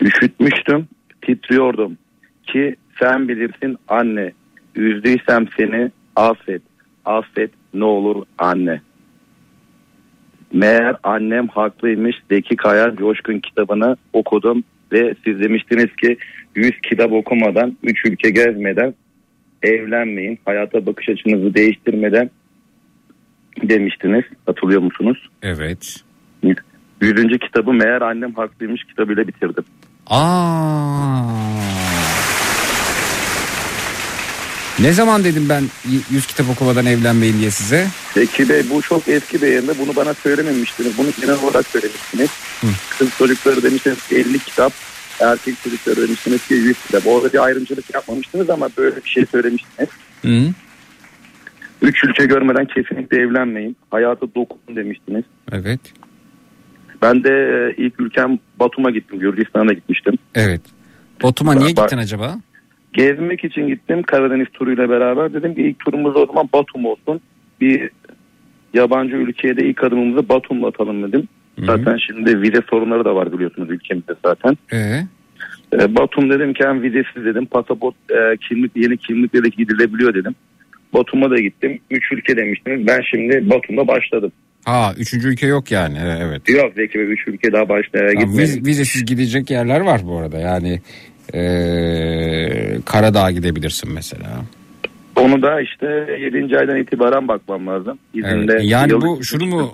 Üşütmüştüm 0.00 0.88
titriyordum. 1.22 1.98
Ki 2.46 2.76
sen 3.00 3.28
bilirsin 3.28 3.76
anne. 3.88 4.32
Üzdüysem 4.74 5.46
seni 5.56 5.90
affet. 6.16 6.62
Affet 7.04 7.50
ne 7.74 7.84
olur 7.84 8.24
anne. 8.38 8.80
Meğer 10.52 10.96
annem 11.02 11.48
haklıymış 11.48 12.16
Zeki 12.30 12.56
Kaya 12.56 12.96
Coşkun 12.96 13.38
kitabını 13.38 13.96
okudum 14.12 14.64
ve 14.92 15.14
siz 15.24 15.40
demiştiniz 15.40 15.96
ki 15.96 16.16
100 16.54 16.70
kitap 16.90 17.12
okumadan 17.12 17.76
3 17.82 18.04
ülke 18.06 18.30
gezmeden 18.30 18.94
evlenmeyin 19.62 20.38
hayata 20.44 20.86
bakış 20.86 21.08
açınızı 21.08 21.54
değiştirmeden 21.54 22.30
demiştiniz 23.62 24.24
hatırlıyor 24.46 24.80
musunuz? 24.80 25.28
Evet. 25.42 26.04
100. 27.02 27.38
kitabı 27.38 27.72
meğer 27.72 28.02
annem 28.02 28.34
haklıymış 28.34 28.84
kitabıyla 28.84 29.28
bitirdim. 29.28 29.64
Aa. 30.06 31.22
Ne 34.80 34.92
zaman 34.92 35.24
dedim 35.24 35.48
ben 35.48 35.62
100 36.10 36.26
kitap 36.26 36.50
okumadan 36.50 36.86
evlenmeyin 36.86 37.38
diye 37.38 37.50
size? 37.50 37.86
Zeki 38.14 38.48
Bey 38.48 38.62
bu 38.70 38.82
çok 38.82 39.08
eski 39.08 39.44
yayında 39.44 39.78
bunu 39.78 39.96
bana 39.96 40.14
söylememiştiniz. 40.14 40.98
Bunu 40.98 41.08
genel 41.20 41.42
olarak 41.42 41.66
söylemiştiniz. 41.66 42.30
Kız 42.98 43.10
çocukları 43.18 43.62
demiştiniz 43.62 44.08
ki 44.08 44.16
50 44.16 44.38
kitap. 44.38 44.72
Erkek 45.20 45.54
çocukları 45.64 45.96
demiştiniz 45.96 46.46
ki 46.48 46.54
100 46.54 46.82
kitap. 46.86 47.06
Orada 47.06 47.32
bir 47.32 47.44
ayrımcılık 47.44 47.94
yapmamıştınız 47.94 48.50
ama 48.50 48.68
böyle 48.76 48.96
bir 48.96 49.10
şey 49.10 49.26
söylemiştiniz. 49.26 49.88
Hı. 50.22 50.52
Üç 51.82 52.04
ülke 52.04 52.26
görmeden 52.26 52.66
kesinlikle 52.66 53.16
evlenmeyin. 53.16 53.76
Hayata 53.90 54.26
dokunun 54.34 54.76
demiştiniz. 54.76 55.24
Evet. 55.52 55.80
Ben 57.02 57.24
de 57.24 57.30
e, 57.30 57.82
ilk 57.82 58.00
ülkem 58.00 58.38
Batum'a 58.60 58.90
gittim. 58.90 59.18
Gürcistan'a 59.18 59.72
gitmiştim. 59.72 60.14
Evet. 60.34 60.60
Batum'a 61.22 61.54
niye 61.54 61.70
gittin 61.70 61.98
acaba? 61.98 62.34
Gezmek 62.92 63.44
için 63.44 63.66
gittim 63.66 64.02
Karadeniz 64.02 64.46
turuyla 64.52 64.88
beraber. 64.90 65.34
Dedim 65.34 65.54
ki 65.54 65.62
ilk 65.62 65.78
turumuz 65.78 66.16
o 66.16 66.26
zaman 66.26 66.48
Batum 66.52 66.84
olsun. 66.84 67.20
Bir 67.60 67.90
yabancı 68.74 69.16
ülkeye 69.16 69.56
de 69.56 69.66
ilk 69.66 69.84
adımımızı 69.84 70.28
Batum'la 70.28 70.66
atalım 70.66 71.02
dedim. 71.02 71.28
Zaten 71.58 71.96
şimdi 72.06 72.42
vize 72.42 72.60
sorunları 72.70 73.04
da 73.04 73.14
var 73.14 73.32
biliyorsunuz 73.32 73.70
ülkemizde 73.70 74.12
zaten. 74.24 74.56
Ee, 74.72 75.02
E, 75.72 75.94
Batum 75.96 76.30
dedim 76.30 76.52
ki 76.54 76.64
hem 76.64 76.82
vizesiz 76.82 77.24
dedim. 77.24 77.46
Pasaport 77.46 77.94
e, 78.10 78.36
kimlik 78.48 78.72
yeni 78.76 78.96
kimlikle 78.96 79.44
de 79.44 79.48
gidilebiliyor 79.48 80.14
dedim. 80.14 80.34
Batum'a 80.94 81.30
da 81.30 81.40
gittim. 81.40 81.78
Üç 81.90 82.12
ülke 82.12 82.36
demiştiniz. 82.36 82.86
Ben 82.86 83.00
şimdi 83.10 83.50
Batum'da 83.50 83.88
başladım. 83.88 84.32
Ha 84.64 84.94
üçüncü 84.98 85.28
ülke 85.28 85.46
yok 85.46 85.70
yani 85.70 85.98
Ee, 85.98 86.18
evet. 86.22 86.48
Yok 86.48 86.72
Zeki 86.76 86.98
Bey 86.98 87.12
üç 87.12 87.28
ülke 87.28 87.52
daha 87.52 87.68
başlaya 87.68 88.04
Ya, 88.06 88.12
gitmedim. 88.12 88.38
viz- 88.38 88.66
vizesiz 88.66 89.04
gidecek 89.04 89.50
yerler 89.50 89.80
var 89.80 90.00
bu 90.04 90.18
arada 90.18 90.38
yani 90.38 90.80
ee, 91.34 92.78
Karadağ'a 92.84 93.30
gidebilirsin 93.30 93.92
mesela. 93.92 94.26
Onu 95.16 95.42
da 95.42 95.60
işte 95.60 95.86
7. 96.20 96.58
aydan 96.58 96.76
itibaren 96.76 97.28
bakmam 97.28 97.66
lazım. 97.66 97.98
İzinde 98.14 98.52
Evet. 98.52 98.64
Yani 98.64 98.92
bu 99.00 99.24
şunu 99.24 99.46
mu 99.46 99.72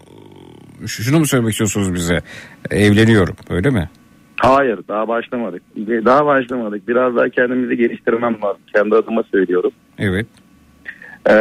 şunu 0.86 1.18
mu 1.18 1.26
söylemek 1.26 1.52
istiyorsunuz 1.52 1.94
bize? 1.94 2.20
Evleniyorum 2.70 3.36
öyle 3.50 3.70
mi? 3.70 3.88
Hayır 4.36 4.78
daha 4.88 5.08
başlamadık. 5.08 5.62
Daha 5.76 6.26
başlamadık. 6.26 6.88
Biraz 6.88 7.16
daha 7.16 7.28
kendimizi 7.28 7.76
geliştirmem 7.76 8.36
lazım. 8.44 8.62
Kendi 8.74 8.94
adıma 8.94 9.22
söylüyorum. 9.32 9.70
Evet. 9.98 10.26
Ee, 11.26 11.32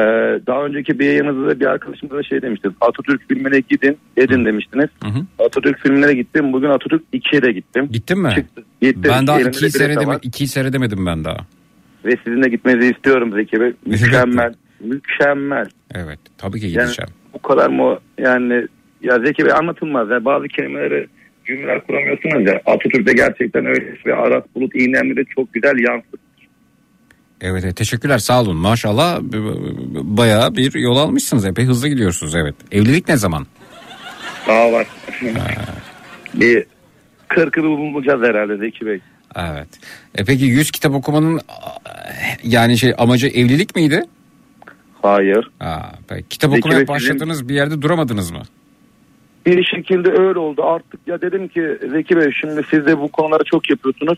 daha 0.47 0.65
önceki 0.65 0.99
bir 0.99 1.05
yayınınızda 1.05 1.49
da 1.49 1.59
bir 1.59 1.65
arkadaşımız 1.65 2.15
da 2.17 2.23
şey 2.23 2.41
demişti. 2.41 2.69
Atatürk 2.81 3.27
filmine 3.27 3.59
gidin, 3.59 3.97
edin 4.17 4.45
demiştiniz. 4.45 4.87
Hı 5.03 5.09
hı. 5.09 5.45
Atatürk 5.45 5.79
filmine 5.79 6.07
de 6.07 6.13
gittim. 6.13 6.53
Bugün 6.53 6.69
Atatürk 6.69 7.03
2'ye 7.13 7.41
de 7.41 7.51
gittim. 7.51 7.89
Gittin 7.91 8.19
mi? 8.21 8.31
Çıktı, 8.35 8.63
gittim. 8.81 9.03
Ben 9.09 9.27
daha 9.27 9.35
Elimde 9.37 9.49
ikiyi, 9.49 9.61
bilet 9.61 9.71
seyredeme, 9.77 10.05
var. 10.07 10.19
ikiyi 10.21 10.47
seyredemedim 10.47 11.05
ben 11.05 11.25
daha. 11.25 11.37
Ve 12.05 12.11
sizin 12.25 12.43
de 12.43 12.49
gitmenizi 12.49 12.91
istiyorum 12.91 13.31
Zeki 13.35 13.61
Bey. 13.61 13.73
Mükemmel. 13.85 14.53
mükemmel. 14.79 15.65
Evet 15.95 16.19
tabii 16.37 16.59
ki 16.59 16.65
Yani 16.67 16.73
gideceğim. 16.85 17.09
bu 17.33 17.41
kadar 17.41 17.69
mı 17.69 17.99
yani 18.17 18.67
ya 19.01 19.19
Zeki 19.25 19.45
Bey 19.45 19.51
anlatılmaz. 19.53 20.09
ya 20.09 20.25
bazı 20.25 20.47
kelimeleri 20.47 21.07
cümleler 21.45 21.85
kuramıyorsunuz 21.87 22.47
ya. 22.47 22.61
Atatürk'te 22.65 23.13
gerçekten 23.13 23.65
öyle 23.65 23.97
ve 24.05 24.15
Aras 24.15 24.43
Bulut 24.55 24.75
İğnemli 24.75 25.15
de 25.17 25.23
çok 25.35 25.53
güzel 25.53 25.75
yansıtıyor. 25.89 26.23
Evet, 27.41 27.63
evet 27.63 27.75
teşekkürler 27.75 28.17
sağ 28.17 28.41
olun. 28.41 28.57
Maşallah 28.57 29.19
bayağı 30.03 30.55
bir 30.55 30.73
yol 30.73 30.97
almışsınız. 30.97 31.45
Epey 31.45 31.65
hızlı 31.65 31.87
gidiyorsunuz 31.87 32.35
evet. 32.35 32.55
Evlilik 32.71 33.07
ne 33.07 33.17
zaman? 33.17 33.47
Daha 34.47 34.71
var. 34.71 34.87
bir 36.33 36.65
kırkını 37.27 37.65
bulacağız 37.65 38.21
herhalde 38.21 38.57
Zeki 38.57 38.85
Bey. 38.85 38.99
Evet. 39.35 39.67
E 40.15 40.25
peki 40.25 40.45
100 40.45 40.71
kitap 40.71 40.93
okumanın 40.93 41.39
yani 42.43 42.77
şey 42.77 42.93
amacı 42.97 43.27
evlilik 43.27 43.75
miydi? 43.75 44.03
Hayır. 45.01 45.49
Ha, 45.59 45.91
peki. 46.07 46.27
Kitap 46.29 46.51
Peki 46.51 46.59
okumaya 46.59 46.79
sizin- 46.79 46.87
başladınız 46.93 47.49
bir 47.49 47.55
yerde 47.55 47.81
duramadınız 47.81 48.31
mı? 48.31 48.41
Bir 49.45 49.63
şekilde 49.63 50.11
öyle 50.11 50.39
oldu. 50.39 50.63
Artık 50.63 50.99
ya 51.07 51.21
dedim 51.21 51.47
ki 51.47 51.77
Zeki 51.91 52.17
Bey 52.17 52.31
şimdi 52.41 52.61
siz 52.69 52.85
de 52.85 52.99
bu 52.99 53.07
konuları 53.07 53.43
çok 53.43 53.69
yapıyorsunuz. 53.69 54.17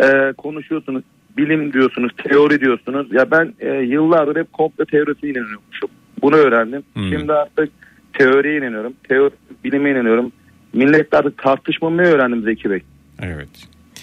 Ee, 0.00 0.32
konuşuyorsunuz. 0.38 1.02
Bilim 1.36 1.72
diyorsunuz, 1.72 2.12
teori 2.16 2.60
diyorsunuz. 2.60 3.06
Ya 3.12 3.30
ben 3.30 3.54
e, 3.60 3.68
yıllardır 3.68 4.36
hep 4.36 4.52
komplo 4.52 4.84
teorisine 4.84 5.30
inanıyormuşum. 5.30 5.88
Bunu 6.22 6.36
öğrendim. 6.36 6.82
Hmm. 6.94 7.08
Şimdi 7.08 7.32
artık 7.32 7.70
teoriye 8.12 8.58
inanıyorum. 8.58 8.92
Teori, 9.08 9.34
bilime 9.64 9.90
inanıyorum. 9.90 10.32
Milletle 10.72 11.18
artık 11.18 11.38
tartışmamayı 11.38 12.08
öğrendim 12.08 12.42
Zeki 12.42 12.70
Bey. 12.70 12.82
Evet. 13.22 13.48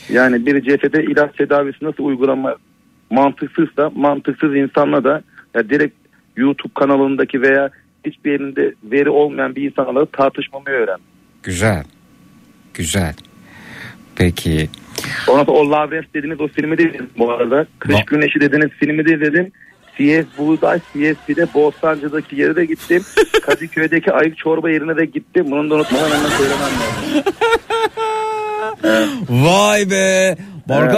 Yani 0.09 0.45
bir 0.45 0.61
cephede 0.61 1.03
ilaç 1.03 1.35
tedavisi 1.35 1.85
nasıl 1.85 2.03
uygulama 2.03 2.55
mantıksızsa 3.09 3.91
mantıksız 3.95 4.55
insanla 4.55 5.03
da 5.03 5.21
ya 5.55 5.69
direkt 5.69 5.95
YouTube 6.35 6.73
kanalındaki 6.73 7.41
veya 7.41 7.69
hiçbir 8.05 8.31
yerinde 8.31 8.73
veri 8.83 9.09
olmayan 9.09 9.55
bir 9.55 9.71
insanla 9.71 10.05
tartışmamayı 10.05 10.77
öğrendim. 10.77 11.05
Güzel. 11.43 11.83
Güzel. 12.73 13.13
Peki. 14.15 14.69
Ondan 15.27 15.45
sonra 15.45 15.57
o 15.57 15.71
Lawrence 15.71 16.07
dediğiniz 16.13 16.41
o 16.41 16.47
filmi 16.47 16.77
de 16.77 16.83
izledim 16.83 17.09
bu 17.17 17.31
arada. 17.31 17.65
Kış 17.79 17.95
Va- 17.95 18.05
Güneşi 18.05 18.41
dediğiniz 18.41 18.69
filmi 18.69 19.05
de 19.05 19.13
izledim. 19.15 19.51
CS 19.97 20.25
Buğday, 20.37 20.79
CSP'de 20.79 21.47
Bostancı'daki 21.53 22.35
yere 22.35 22.55
de 22.55 22.65
gittim. 22.65 23.03
Kadıköy'deki 23.45 24.11
ayık 24.13 24.37
çorba 24.37 24.69
yerine 24.69 24.97
de 24.97 25.05
gittim. 25.05 25.45
Bunu 25.51 25.69
da 25.69 25.75
unutmadan 25.75 26.09
hemen 26.09 26.29
söylemem 26.29 26.59
lazım. 26.61 27.33
Vay 29.29 29.89
be. 29.91 30.35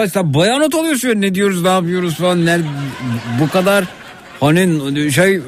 Sen 0.08 0.34
bayağı 0.34 0.60
not 0.60 0.76
alıyorsun 0.76 1.08
ya. 1.10 1.16
ne 1.16 1.36
diyoruz 1.36 1.64
ne 1.64 1.70
yapıyoruz 1.70 2.16
falan. 2.18 2.45
Ne, 2.45 2.58
bu 3.41 3.49
kadar 3.49 3.86
hani 4.39 5.12
şey 5.12 5.36
e, 5.36 5.41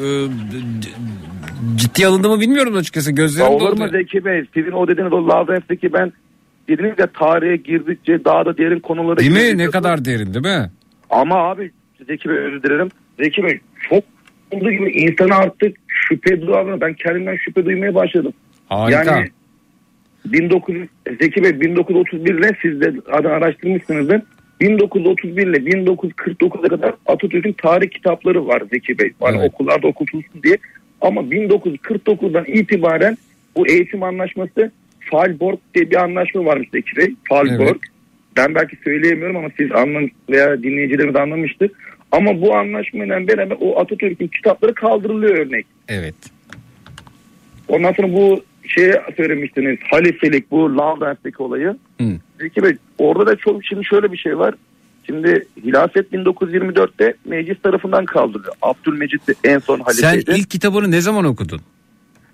ciddi 1.76 2.08
alındığımı 2.08 2.40
bilmiyorum 2.40 2.76
açıkçası. 2.76 3.10
Ya 3.10 3.16
Gözlerim 3.16 3.52
olur 3.52 3.72
doldu. 3.72 3.82
mu 3.84 3.90
Zeki 3.92 4.26
Bey? 4.26 4.46
Sizin 4.54 4.72
o 4.72 4.88
dediğiniz 4.88 5.14
o 5.14 5.28
Lawrence'deki 5.28 5.94
ben 5.94 6.14
ya 6.98 7.08
tarihe 7.08 7.56
girdikçe 7.56 8.26
daha 8.26 8.46
da 8.46 8.58
derin 8.58 8.80
konulara 8.80 9.18
Değil 9.18 9.32
mi? 9.32 9.58
Ne 9.58 9.70
kadar 9.70 10.06
derin 10.06 10.34
değil 10.34 10.46
mi? 10.46 10.72
Ama 11.10 11.36
abi 11.36 11.72
Zeki 12.08 12.30
Bey 12.30 12.38
özür 12.38 12.64
dilerim. 12.64 12.90
Zeki 13.20 13.44
Bey 13.44 13.60
çok 13.90 14.04
olduğu 14.52 14.72
gibi 14.72 14.92
insana 14.92 15.36
artık 15.36 15.78
şüphe 15.88 16.42
duyarlı. 16.42 16.82
Ben 16.82 16.94
kendimden 16.94 17.36
şüphe 17.36 17.66
duymaya 17.66 17.96
başladım. 17.96 18.34
Harika. 18.70 19.16
Yani 19.16 19.28
1900 20.26 20.90
Zeki 21.22 21.44
Bey 21.44 21.62
1931 21.62 22.34
ile 22.34 22.52
siz 22.62 22.82
de 22.82 22.94
araştırmışsınızdır. 23.12 24.22
1931 24.62 25.48
ile 25.48 25.58
1949'a 25.58 26.70
kadar 26.70 26.94
Atatürk'ün 27.06 27.54
tarih 27.54 27.90
kitapları 27.90 28.48
var 28.48 28.64
Zeki 28.74 29.00
Bey. 29.00 29.12
Yani 29.22 29.38
Evet. 29.40 29.52
okullarda 29.54 29.88
okutulsun 29.88 30.44
diye. 30.44 30.58
Ama 31.02 31.22
1949'dan 31.22 32.46
itibaren 32.48 33.18
bu 33.56 33.68
eğitim 33.68 34.04
anlaşması 34.04 34.72
Falborg 35.12 35.58
diye 35.76 35.92
bir 35.92 35.96
anlaşma 36.04 36.46
varmış 36.46 36.70
Zeki 36.74 36.96
Bey. 36.98 37.14
Falborg. 37.30 37.62
Evet. 37.62 37.78
Ben 38.38 38.56
belki 38.56 38.78
söyleyemiyorum 38.84 39.38
ama 39.38 39.48
siz 39.58 39.72
anlam 39.72 40.04
veya 40.30 40.64
dinleyicilerimiz 40.64 41.16
anlamıştır. 41.16 41.72
Ama 42.12 42.42
bu 42.42 42.56
anlaşmayla 42.56 43.28
beraber 43.28 43.58
o 43.60 43.80
Atatürk'ün 43.80 44.28
kitapları 44.28 44.74
kaldırılıyor 44.74 45.38
örnek. 45.38 45.66
Evet. 45.88 46.16
Ondan 47.68 47.92
sonra 47.94 48.14
bu 48.14 48.44
şeye 48.68 49.02
söylemiştiniz 49.18 49.78
halifelik 49.92 50.52
bu 50.52 50.78
Lawrence'deki 50.78 51.44
olayı. 51.44 51.78
Hı. 52.02 52.08
Zeki 52.40 52.64
Bey 52.64 52.76
orada 52.98 53.28
da 53.28 53.36
çok 53.36 53.66
şimdi 53.66 53.86
şöyle 53.86 54.12
bir 54.12 54.18
şey 54.18 54.38
var. 54.38 54.56
Şimdi 55.06 55.48
hilafet 55.64 56.14
1924'te 56.14 57.14
meclis 57.26 57.62
tarafından 57.62 58.06
kaldırılıyor. 58.06 58.54
Abdülmecit 58.62 59.22
en 59.44 59.60
son 59.60 59.78
Sen 59.78 59.84
halifeydi. 60.08 60.40
ilk 60.40 60.50
kitabını 60.50 60.92
ne 60.92 61.02
zaman 61.02 61.26
okudun? 61.26 61.62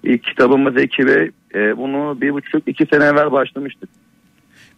İlk 0.04 0.24
kitabımız 0.24 0.74
Zeki 0.74 1.08
Bey 1.08 1.32
e, 1.56 1.78
bunu 1.78 2.22
bir 2.22 2.34
buçuk 2.34 2.68
iki 2.68 2.86
sene 2.86 3.04
evvel 3.04 3.32
başlamıştık. 3.32 3.90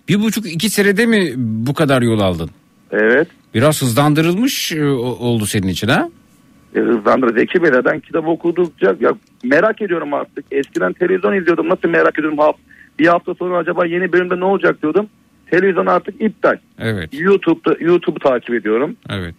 Bir 0.09 0.23
buçuk 0.23 0.53
iki 0.53 0.69
senede 0.69 1.05
mi 1.05 1.33
bu 1.37 1.73
kadar 1.73 2.01
yol 2.01 2.19
aldın? 2.19 2.49
Evet. 2.91 3.27
Biraz 3.53 3.81
hızlandırılmış 3.81 4.71
e, 4.71 4.85
oldu 4.85 5.45
senin 5.45 5.67
için 5.67 5.87
ha? 5.87 6.09
E, 6.75 6.79
hızlandır 6.79 7.37
Zeki 7.37 7.63
Bey 7.63 7.71
ben 7.85 7.99
kitap 7.99 8.27
okudukça 8.27 8.95
ya 8.99 9.13
merak 9.43 9.81
ediyorum 9.81 10.13
artık. 10.13 10.45
Eskiden 10.51 10.93
televizyon 10.93 11.33
izliyordum. 11.33 11.69
Nasıl 11.69 11.89
merak 11.89 12.19
ediyorum? 12.19 12.37
Ha, 12.37 12.51
bir 12.99 13.07
hafta 13.07 13.33
sonra 13.33 13.57
acaba 13.57 13.85
yeni 13.85 14.13
bölümde 14.13 14.39
ne 14.39 14.45
olacak 14.45 14.81
diyordum. 14.81 15.07
Televizyon 15.51 15.85
artık 15.85 16.21
iptal. 16.21 16.57
Evet. 16.79 17.09
YouTube'da 17.13 17.75
YouTube'u 17.79 18.19
takip 18.19 18.55
ediyorum. 18.55 18.95
Evet. 19.09 19.35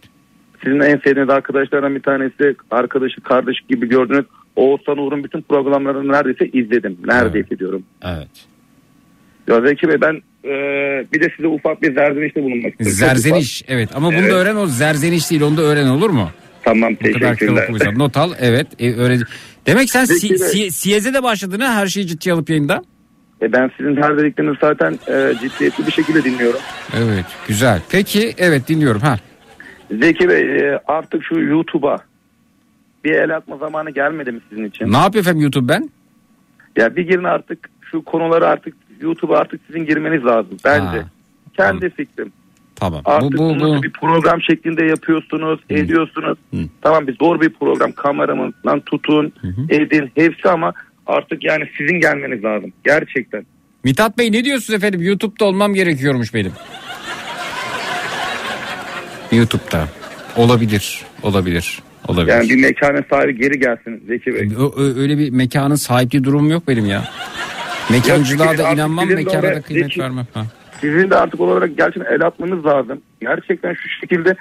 Sizin 0.64 0.80
en 0.80 0.96
sevdiğiniz 0.98 1.30
arkadaşlardan 1.30 1.94
bir 1.94 2.02
tanesi 2.02 2.56
arkadaşı 2.70 3.20
kardeş 3.20 3.60
gibi 3.68 3.88
gördüğünüz 3.88 4.24
Oğuzhan 4.56 4.98
Uğur'un 4.98 5.24
bütün 5.24 5.42
programlarını 5.42 6.12
neredeyse 6.12 6.46
izledim. 6.52 6.98
Neredeyse 7.06 7.58
diyorum. 7.58 7.82
Evet. 8.04 8.28
Ya 9.48 9.60
Zeki 9.60 9.88
Bey 9.88 10.00
ben 10.00 10.14
e, 10.44 10.50
bir 11.12 11.20
de 11.20 11.30
size 11.36 11.48
ufak 11.48 11.82
bir 11.82 11.94
zerzenişte 11.94 12.42
bulunmak 12.42 12.70
istiyorum. 12.72 12.96
Zerzeniş 12.96 13.62
evet 13.68 13.88
ama 13.94 14.08
bunu 14.08 14.16
Evet. 14.16 14.30
da 14.32 14.34
öğren 14.36 14.56
o 14.56 14.66
zerzeniş 14.66 15.30
değil 15.30 15.42
onu 15.42 15.56
da 15.56 15.62
öğren 15.62 15.86
olur 15.86 16.10
mu? 16.10 16.30
Tamam 16.62 16.94
teşekkürler. 16.94 17.98
not 17.98 18.16
al 18.16 18.32
evet 18.40 18.66
e, 18.78 18.94
öğren. 18.94 19.20
Demek 19.66 19.90
sen 19.90 20.04
si, 20.04 20.28
Peki 20.28 20.34
de- 20.34 20.48
si, 20.48 20.70
Siyez'e 20.70 21.14
de 21.14 21.22
başladın 21.22 21.60
ha 21.60 21.74
her 21.74 21.86
şeyi 21.86 22.06
ciddiye 22.06 22.32
alıp 22.34 22.50
yayında. 22.50 22.82
E, 23.42 23.52
ben 23.52 23.70
sizin 23.76 23.96
her 23.96 24.18
dediklerinizi 24.18 24.58
zaten 24.60 24.92
e, 24.92 25.32
ciddiyetli 25.40 25.86
bir 25.86 25.92
şekilde 25.92 26.24
dinliyorum. 26.24 26.60
Evet 26.96 27.24
güzel. 27.48 27.80
Peki 27.90 28.34
evet 28.38 28.68
dinliyorum 28.68 29.00
ha. 29.00 29.16
Zeki 30.00 30.28
Bey 30.28 30.40
e, 30.56 30.80
artık 30.86 31.24
şu 31.24 31.34
YouTube'a 31.40 31.98
bir 33.04 33.12
el 33.12 33.36
atma 33.36 33.56
zamanı 33.56 33.90
gelmedi 33.90 34.32
mi 34.32 34.40
sizin 34.50 34.64
için? 34.64 34.92
Ne 34.92 34.96
yapıyor 34.96 35.24
efendim 35.24 35.42
YouTube 35.42 35.68
ben? 35.68 35.90
Ya 36.76 36.96
bir 36.96 37.02
girin 37.02 37.24
artık 37.24 37.70
şu 37.90 38.04
konuları 38.04 38.46
artık 38.46 38.74
YouTube'a 39.00 39.38
artık 39.38 39.60
sizin 39.66 39.86
girmeniz 39.86 40.24
lazım 40.24 40.56
bence. 40.64 40.98
Ha, 40.98 41.08
Kendi 41.56 41.90
fikrim. 41.90 42.32
Tamam. 42.76 43.02
Artık 43.04 43.38
bu, 43.38 43.60
bu, 43.60 43.60
bu. 43.60 43.82
bir 43.82 43.92
program 43.92 44.42
şeklinde 44.42 44.84
yapıyorsunuz, 44.84 45.60
ediyorsunuz. 45.70 46.38
Hı. 46.54 46.60
Tamam 46.82 47.06
bir 47.06 47.16
zor 47.16 47.40
bir 47.40 47.50
program. 47.50 47.92
Kameramından 47.92 48.80
tutun, 48.80 49.32
edin 49.70 50.10
hepsi 50.14 50.48
ama 50.48 50.72
artık 51.06 51.44
yani 51.44 51.64
sizin 51.78 52.00
gelmeniz 52.00 52.44
lazım. 52.44 52.72
Gerçekten. 52.84 53.46
Mithat 53.84 54.18
Bey 54.18 54.32
ne 54.32 54.44
diyorsunuz 54.44 54.76
efendim? 54.76 55.02
YouTube'da 55.02 55.44
olmam 55.44 55.74
gerekiyormuş 55.74 56.34
benim. 56.34 56.52
YouTube'da. 59.32 59.88
Olabilir. 60.36 61.02
Olabilir. 61.22 61.82
Olabilir. 62.08 62.32
Yani 62.34 62.48
bir 62.48 62.56
mekanın 62.62 63.04
sahibi 63.10 63.38
geri 63.38 63.58
gelsin 63.60 64.04
Zeki 64.06 64.34
Bey. 64.34 64.48
Ö- 64.58 64.82
ö- 64.82 65.00
öyle 65.00 65.18
bir 65.18 65.30
mekanın 65.30 65.74
sahipliği 65.74 66.24
durumum 66.24 66.50
yok 66.50 66.68
benim 66.68 66.86
ya. 66.86 67.04
Mekancılığa 67.90 68.46
Yok, 68.46 68.58
da 68.58 68.70
inanmam, 68.72 69.08
mekana 69.08 69.42
da 69.42 69.62
kıymet 69.62 69.84
zeki- 69.86 70.00
vermem. 70.00 70.26
Ha. 70.34 70.42
Sizin 70.80 71.10
de 71.10 71.16
artık 71.16 71.40
olarak 71.40 71.76
gerçekten 71.76 72.14
el 72.14 72.26
atmanız 72.26 72.64
lazım. 72.66 73.00
Gerçekten 73.20 73.74
şu 73.74 73.88
şekilde 74.00 74.34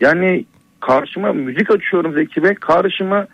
yani 0.00 0.44
karşıma 0.80 1.32
müzik 1.32 1.70
açıyorum 1.70 2.14
Zeki 2.14 2.42
Bey. 2.42 2.54
Karşıma 2.54 3.26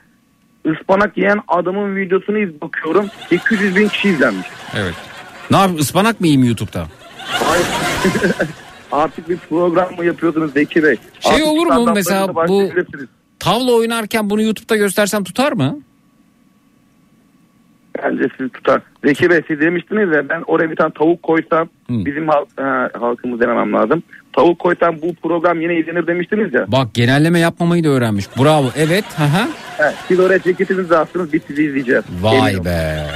ıspanak 0.73 1.17
yiyen 1.19 1.41
adamın 1.49 1.97
videosunu 1.97 2.39
iz 2.39 2.61
bakıyorum. 2.61 3.07
200 3.31 3.77
bin 3.77 3.89
kişi 3.89 4.09
izlenmiş. 4.09 4.47
Evet. 4.77 4.95
Ne 5.51 5.57
yap? 5.57 5.71
Ispanak 5.79 6.21
mı 6.21 6.27
yiyeyim 6.27 6.47
YouTube'da? 6.49 6.87
Hayır. 7.19 7.67
Artık 8.93 9.29
bir 9.29 9.37
program 9.37 9.97
mı 9.99 10.05
yapıyorsunuz 10.05 10.53
Zeki 10.53 10.83
Bey? 10.83 10.97
Şey 11.21 11.33
Artık 11.33 11.47
olur 11.47 11.67
mu 11.67 11.91
mesela 11.95 12.35
bu-. 12.35 12.71
Tavla 13.47 13.73
oynarken 13.73 14.31
bunu 14.31 14.43
YouTube'da 14.43 14.77
göstersem 14.77 15.25
tutar 15.25 15.53
mı? 15.53 15.79
Bence 18.03 18.23
sizi 18.39 18.51
tutar. 18.51 18.81
Zeki 19.05 19.31
Bey 19.31 19.41
siz 19.49 19.61
demiştiniz 19.61 20.13
ya 20.17 20.29
ben 20.29 20.43
oraya 20.47 20.71
bir 20.71 20.77
tane 20.77 20.93
tavuk 20.93 21.23
koysam 21.23 21.69
bizim 21.91 22.29
halk, 22.29 22.49
ha, 22.57 22.91
halkımız 23.01 23.41
dememem 23.41 23.73
lazım. 23.73 24.03
Tavuk 24.33 24.59
koysam 24.59 24.97
bu 25.03 25.15
program 25.15 25.61
yine 25.61 25.77
izlenir 25.79 26.07
demiştiniz 26.07 26.55
ya. 26.55 26.65
Bak 26.73 26.95
genelleme 26.95 27.39
yapmamayı 27.39 27.85
da 27.85 27.89
öğrenmiş. 27.89 28.25
Bravo. 28.39 28.71
Evet. 28.77 29.05
Hı 29.17 29.23
hı. 29.25 29.49
Ha, 29.83 29.95
siz 30.09 30.21
oraya 30.21 30.39
ceketinizi 30.43 30.97
astınız 30.97 31.33
biz 31.33 31.43
sizi 31.47 31.65
izleyeceğiz. 31.65 32.05
Vay 32.23 32.39
Eminim. 32.39 32.65
be. 32.65 33.07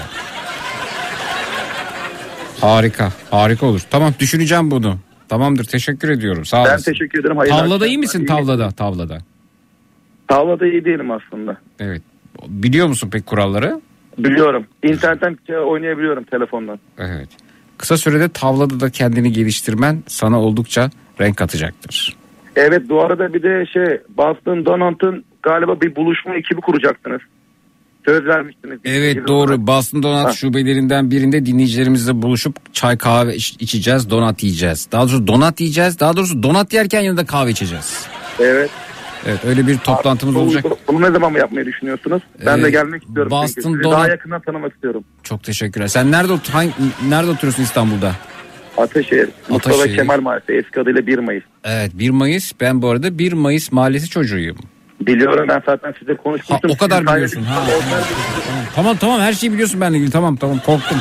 Harika. 2.61 3.13
Harika 3.31 3.67
olur. 3.67 3.81
Tamam 3.91 4.13
düşüneceğim 4.21 4.71
bunu. 4.71 4.99
Tamamdır. 5.29 5.65
Teşekkür 5.65 6.09
ediyorum. 6.09 6.45
Sağ 6.45 6.65
Ben 6.65 6.71
olasın. 6.71 6.93
teşekkür 6.93 7.21
ederim. 7.21 7.37
Hayırlı 7.37 7.57
Tavlada 7.57 7.75
akşamlar. 7.75 7.87
iyi 7.87 7.99
misin 7.99 8.21
İyi- 8.21 8.27
tavlada? 8.27 8.71
Tavlada. 8.71 9.19
Tavlada 10.31 10.67
iyi 10.67 10.85
değilim 10.85 11.11
aslında. 11.11 11.57
Evet. 11.81 12.03
Biliyor 12.49 12.87
musun 12.87 13.11
pek 13.11 13.27
kuralları? 13.27 13.81
Biliyorum. 14.19 14.67
İnternetten 14.83 15.37
oynayabiliyorum 15.55 16.25
telefondan. 16.25 16.79
Evet. 16.99 17.29
Kısa 17.79 17.97
sürede 17.97 18.29
tavlada 18.29 18.81
da 18.81 18.91
kendini 18.91 19.33
geliştirmen 19.33 20.03
sana 20.07 20.41
oldukça 20.41 20.91
renk 21.21 21.37
katacaktır. 21.37 22.17
Evet 22.57 22.83
bu 22.89 23.01
arada 23.05 23.35
bir 23.35 23.43
de 23.43 23.67
şey 23.73 24.01
Boston 24.17 24.67
Donald'ın 24.67 25.25
galiba 25.43 25.81
bir 25.81 25.97
buluşma 25.97 26.35
ekibi 26.35 26.61
kuracaktınız. 26.61 27.21
Söz 28.05 28.25
vermiştiniz. 28.25 28.79
Evet 28.85 29.29
doğru. 29.29 29.37
olarak. 29.53 29.59
Boston 29.59 30.03
Donat 30.03 30.27
Ha. 30.27 30.33
şubelerinden 30.33 31.11
birinde 31.11 31.47
dinleyicilerimizle 31.47 32.23
buluşup 32.23 32.75
çay 32.75 32.99
kahve 32.99 33.35
iç- 33.37 33.57
içeceğiz, 33.61 34.11
donat 34.11 34.43
yiyeceğiz. 34.43 34.89
Daha 34.93 35.03
doğrusu 35.03 35.27
donat 35.27 35.61
yiyeceğiz. 35.61 36.01
Daha 36.01 36.17
doğrusu 36.17 36.43
donat 36.43 36.73
yerken 36.73 37.01
yanında 37.01 37.27
kahve 37.27 37.51
içeceğiz. 37.51 38.07
Evet. 38.41 38.71
Evet 39.27 39.45
öyle 39.45 39.67
bir 39.67 39.79
toplantımız 39.79 40.35
Bunu- 40.35 40.43
olacak. 40.45 40.65
Bunu 40.89 41.01
ne 41.07 41.11
zaman 41.11 41.33
mı 41.33 41.39
yapmayı 41.39 41.67
düşünüyorsunuz? 41.67 42.23
Ben 42.47 42.59
Ee, 42.59 42.63
de 42.63 42.71
gelmek 42.71 43.03
istiyorum. 43.03 43.31
Boston 43.31 43.73
Donat- 43.75 43.93
Daha 43.93 44.09
yakından 44.09 44.41
tanımak 44.41 44.73
istiyorum. 44.75 45.05
Çok 45.23 45.45
teşekkürler. 45.45 45.87
Sen 45.89 46.13
nerede 46.13 46.33
hangi, 46.53 46.73
nerede 47.09 47.31
oturuyorsun 47.31 47.63
İstanbul'da? 47.63 48.13
Ataşehir. 48.79 49.29
Mustafa. 49.49 49.87
Kemal 49.87 50.21
Mahallesi. 50.21 50.53
Eski 50.53 50.81
adıyla 50.81 51.07
1 51.07 51.19
Mayıs. 51.19 51.45
Evet 51.65 51.91
1 51.95 52.11
Mayıs. 52.11 52.53
Ben 52.61 52.83
bu 52.83 52.89
arada 52.89 53.19
1 53.19 53.33
Mayıs 53.33 53.73
mahallesi 53.73 54.09
çocuğuyum. 54.11 54.57
Biliyorum 55.01 55.47
ben 55.49 55.63
zaten 55.67 55.95
size 55.99 56.13
Ha, 56.13 56.23
konuşmuştum. 56.23 56.71
o 56.71 56.77
kadar 56.77 56.97
Sizin 56.99 57.15
biliyorsun. 57.15 57.43
Ha, 57.43 57.63
tamam, 58.47 58.65
tamam 58.75 58.97
tamam 58.97 59.21
her 59.21 59.33
şeyi 59.33 59.53
biliyorsun 59.53 59.81
benimle 59.81 59.97
ilgili. 59.99 60.11
Tamam 60.13 60.37
tamam 60.37 60.59
korktum. 60.67 60.99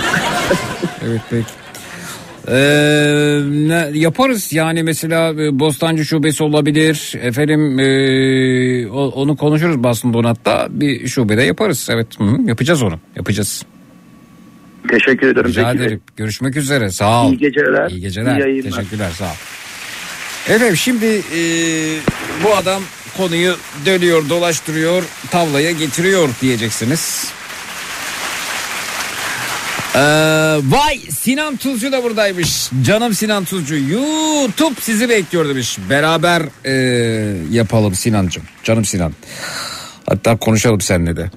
evet 1.06 1.22
peki. 1.30 1.46
Ee, 2.52 3.42
ne, 3.50 3.90
yaparız? 3.94 4.54
Yani 4.54 4.84
mesela 4.84 5.30
e, 5.34 5.60
Bostancı 5.60 6.06
şubesi 6.06 6.44
olabilir. 6.44 7.14
Efendim 7.22 7.80
e, 7.80 8.88
o- 8.92 9.08
onu 9.22 9.36
konuşuruz 9.38 9.84
Boston 9.84 10.14
Donat'ta. 10.14 10.68
Bir 10.70 11.08
şubede 11.08 11.42
yaparız. 11.44 11.88
Evet 11.92 12.08
hı, 12.20 12.38
yapacağız 12.48 12.84
onu. 12.84 13.00
Yapacağız. 13.16 13.66
Teşekkür 14.90 15.28
ederim. 15.28 15.48
rica 15.48 15.64
Zeki 15.66 15.80
Bey. 15.80 15.86
ederim. 15.86 16.02
Görüşmek 16.18 16.56
üzere. 16.58 16.90
Sağ 16.92 17.26
ol. 17.26 17.32
İyi 17.34 17.38
geceler. 17.38 17.90
iyi 17.90 18.02
geceler. 18.02 18.36
iyi 18.38 18.40
yayınlar. 18.42 18.72
teşekkürler. 18.72 19.10
Sağ 19.18 19.26
ol. 19.26 19.36
Efendim 20.50 20.78
şimdi 20.78 21.06
e, 21.06 21.40
bu 22.44 22.56
adam 22.56 22.82
konuyu 23.18 23.56
dönüyor 23.86 24.30
dolaştırıyor 24.30 25.04
tavlaya 25.32 25.72
getiriyor 25.72 26.30
diyeceksiniz 26.42 27.32
Ee, 29.96 30.00
vay 30.64 31.00
Sinan 31.00 31.58
Tuzcu 31.58 31.92
da 31.92 32.04
buradaymış. 32.04 32.70
Canım 32.84 33.14
Sinan 33.14 33.46
Tuzcu. 33.46 33.76
YouTube 33.76 34.82
sizi 34.82 35.10
bekliyor 35.10 35.50
demiş. 35.50 35.78
Beraber 35.90 36.44
e, 36.66 36.74
yapalım 37.52 37.96
Sinancım. 37.96 38.44
Canım 38.64 38.86
Sinan. 38.86 39.14
Hatta 40.10 40.38
konuşalım 40.38 40.82
seninle 40.82 41.18
de. 41.18 41.32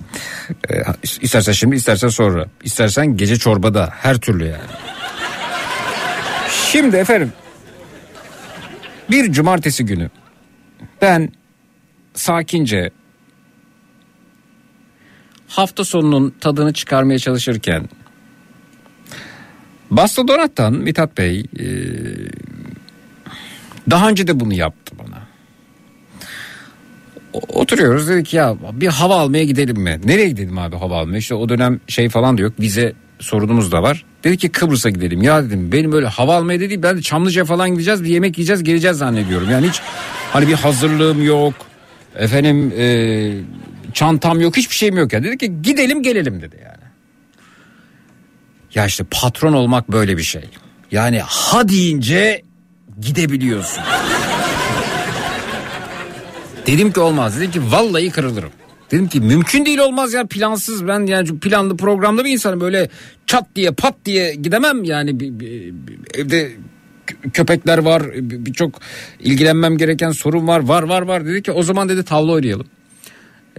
E, 0.71 0.75
istersen 1.21 1.53
şimdi 1.53 1.77
istersen 1.77 2.09
sonra. 2.09 2.47
İstersen 2.65 3.17
gece 3.17 3.37
çorbada 3.37 3.93
her 4.01 4.19
türlü 4.19 4.45
yani. 4.45 4.71
Şimdi 6.73 6.97
efendim. 6.97 7.33
Bir 9.11 9.33
cumartesi 9.33 9.85
günü 9.85 10.11
ben 11.03 11.33
sakince 12.15 12.91
hafta 15.49 15.85
sonunun 15.85 16.35
tadını 16.41 16.73
çıkarmaya 16.73 17.19
çalışırken 17.19 17.89
Basta 19.93 20.29
Donat'tan 20.29 20.75
Mithat 20.75 21.19
Bey 21.19 21.45
e, 21.61 21.67
daha 23.91 24.09
önce 24.09 24.27
de 24.27 24.41
bunu 24.41 24.55
yaptı 24.55 24.95
bana. 24.99 25.23
Oturuyoruz 27.33 28.09
dedik 28.09 28.35
ya 28.35 28.57
bir 28.73 28.87
hava 28.87 29.17
almaya 29.17 29.45
gidelim 29.45 29.79
mi? 29.81 30.01
Nereye 30.05 30.29
gidelim 30.29 30.59
abi 30.59 30.77
hava 30.77 30.99
almaya? 30.99 31.19
İşte 31.19 31.35
o 31.35 31.49
dönem 31.49 31.81
şey 31.89 32.09
falan 32.09 32.39
da 32.39 32.43
yok 32.43 32.53
vize 32.61 32.93
sorunumuz 33.19 33.73
da 33.73 33.83
var. 33.83 34.05
Dedi 34.25 34.37
ki 34.37 34.49
Kıbrıs'a 34.49 34.91
gidelim. 34.91 35.23
Ya 35.23 35.45
dedim 35.45 35.73
benim 35.73 35.93
öyle 35.93 36.07
hava 36.07 36.37
almaya 36.37 36.61
değil 36.61 36.83
ben 36.83 36.97
de 36.97 37.03
Çamlıca 37.03 37.45
falan 37.45 37.71
gideceğiz 37.71 38.05
bir 38.05 38.09
yemek 38.09 38.39
yiyeceğiz 38.39 38.65
geleceğiz 38.65 38.97
zannediyorum. 38.97 39.51
Yani 39.51 39.69
hiç 39.69 39.81
hani 40.33 40.49
bir 40.49 40.55
hazırlığım 40.55 41.25
yok. 41.25 41.55
Efendim 42.17 42.73
e, 42.79 42.87
çantam 43.93 44.41
yok 44.41 44.57
hiçbir 44.57 44.75
şeyim 44.75 44.97
yok 44.97 45.13
ya. 45.13 45.25
Dedi 45.25 45.39
ki 45.39 45.53
gidelim 45.63 46.03
gelelim 46.03 46.43
dedi 46.43 46.57
yani. 46.65 46.82
Ya 48.75 48.87
işte 48.87 49.05
patron 49.11 49.53
olmak 49.53 49.93
böyle 49.93 50.17
bir 50.17 50.23
şey. 50.23 50.43
Yani 50.91 51.21
ha 51.21 51.69
deyince 51.69 52.43
gidebiliyorsun. 53.01 53.83
Dedim 56.67 56.93
ki 56.93 57.01
olmaz. 57.01 57.37
Dedim 57.41 57.51
ki 57.51 57.61
vallahi 57.73 58.11
kırılırım. 58.11 58.51
Dedim 58.91 59.09
ki 59.09 59.21
mümkün 59.21 59.67
değil 59.67 59.79
olmaz 59.79 60.13
ya 60.13 60.27
plansız 60.27 60.87
ben 60.89 61.07
yani 61.07 61.39
planlı 61.41 61.77
programlı 61.77 62.25
bir 62.25 62.31
insanım 62.31 62.61
böyle 62.61 62.89
çat 63.27 63.45
diye 63.57 63.71
pat 63.71 63.95
diye 64.05 64.35
gidemem 64.35 64.85
yani 64.85 65.21
bir, 65.21 65.41
bir- 65.41 65.73
bir- 65.73 65.99
evde 66.21 66.53
kö- 67.07 67.31
köpekler 67.33 67.79
var 67.79 68.03
bir- 68.15 68.47
birçok 68.47 68.81
ilgilenmem 69.21 69.77
gereken 69.79 70.11
sorun 70.11 70.47
var 70.47 70.61
var 70.61 70.83
var 70.83 71.03
var 71.03 71.27
dedi 71.27 71.43
ki 71.43 71.53
o 71.53 71.63
zaman 71.63 71.89
dedi 71.89 72.03
tavla 72.05 72.33
oynayalım. 72.33 72.67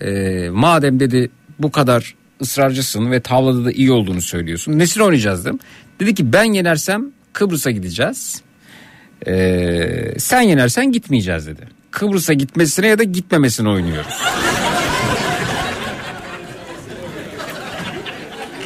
Ee, 0.01 0.49
madem 0.51 0.99
dedi 0.99 1.29
bu 1.59 1.71
kadar 1.71 2.15
ısrarcısın 2.41 3.11
ve 3.11 3.19
tavlada 3.19 3.65
da 3.65 3.71
iyi 3.71 3.91
olduğunu 3.91 4.21
söylüyorsun. 4.21 4.79
Nesini 4.79 5.03
oynayacağız 5.03 5.45
dedim. 5.45 5.59
Dedi 5.99 6.13
ki 6.13 6.33
ben 6.33 6.43
yenersem 6.43 7.05
Kıbrıs'a 7.33 7.71
gideceğiz. 7.71 8.41
Ee, 9.27 10.13
sen 10.17 10.41
yenersen 10.41 10.91
gitmeyeceğiz 10.91 11.47
dedi. 11.47 11.67
Kıbrıs'a 11.91 12.33
gitmesine 12.33 12.87
ya 12.87 12.99
da 12.99 13.03
gitmemesine 13.03 13.69
oynuyoruz. 13.69 14.13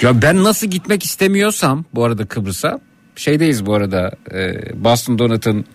ya 0.02 0.22
ben 0.22 0.44
nasıl 0.44 0.68
gitmek 0.68 1.04
istemiyorsam 1.04 1.86
bu 1.94 2.04
arada 2.04 2.26
Kıbrıs'a 2.26 2.80
şeydeyiz 3.16 3.66
bu 3.66 3.74
arada 3.74 4.12
e, 4.34 4.54
Boston 4.84 5.20
Donut'ın 5.20 5.66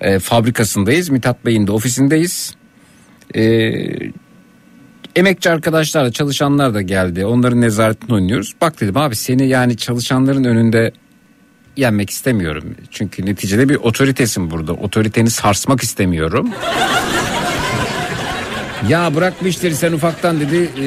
e, 0.00 0.18
fabrikasındayız. 0.18 1.08
Mithat 1.08 1.46
Bey'in 1.46 1.66
de 1.66 1.72
ofisindeyiz. 1.72 2.54
E, 3.34 3.42
emekçi 5.16 5.50
arkadaşlar 5.50 6.04
da 6.04 6.12
çalışanlar 6.12 6.74
da 6.74 6.82
geldi. 6.82 7.26
Onların 7.26 7.60
nezaretini 7.60 8.14
oynuyoruz. 8.14 8.54
Bak 8.60 8.80
dedim 8.80 8.96
abi 8.96 9.16
seni 9.16 9.48
yani 9.48 9.76
çalışanların 9.76 10.44
önünde 10.44 10.92
yenmek 11.76 12.10
istemiyorum. 12.10 12.76
Çünkü 12.90 13.26
neticede 13.26 13.68
bir 13.68 13.76
otoritesin 13.76 14.50
burada. 14.50 14.72
Otoriteni 14.72 15.30
sarsmak 15.30 15.82
istemiyorum. 15.82 16.50
Ya 18.88 19.14
bırak 19.14 19.34
bu 19.42 19.46
işleri 19.48 19.76
sen 19.76 19.92
ufaktan 19.92 20.40
dedi 20.40 20.56
e, 20.56 20.86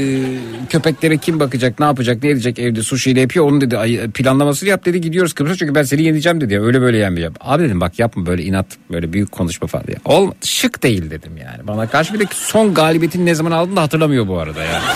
köpeklere 0.69 1.17
kim 1.17 1.39
bakacak 1.39 1.79
ne 1.79 1.85
yapacak 1.85 2.23
ne 2.23 2.29
edecek 2.29 2.59
evde 2.59 2.83
sushi 2.83 3.11
ile 3.11 3.21
yapıyor 3.21 3.45
onu 3.45 3.61
dedi 3.61 4.11
planlamasını 4.11 4.69
yap 4.69 4.85
dedi 4.85 5.01
gidiyoruz 5.01 5.33
Kıbrıs'a 5.33 5.55
çünkü 5.57 5.75
ben 5.75 5.83
seni 5.83 6.03
yeneceğim 6.03 6.41
dedi 6.41 6.53
ya 6.53 6.61
öyle 6.63 6.81
böyle 6.81 6.97
yenmeyeceğim. 6.97 7.33
Abi 7.41 7.63
dedim 7.63 7.81
bak 7.81 7.99
yapma 7.99 8.25
böyle 8.25 8.43
inat 8.43 8.65
böyle 8.91 9.13
büyük 9.13 9.31
konuşma 9.31 9.67
falan 9.67 9.87
diye. 9.87 9.97
Olmadı 10.05 10.35
şık 10.43 10.83
değil 10.83 11.09
dedim 11.11 11.37
yani 11.37 11.67
bana 11.67 11.87
karşı 11.89 12.13
bir 12.13 12.19
de 12.19 12.25
son 12.31 12.73
galibiyetini 12.73 13.25
ne 13.25 13.35
zaman 13.35 13.51
aldın 13.51 13.75
da 13.75 13.81
hatırlamıyor 13.81 14.27
bu 14.27 14.39
arada 14.39 14.63
ya. 14.63 14.81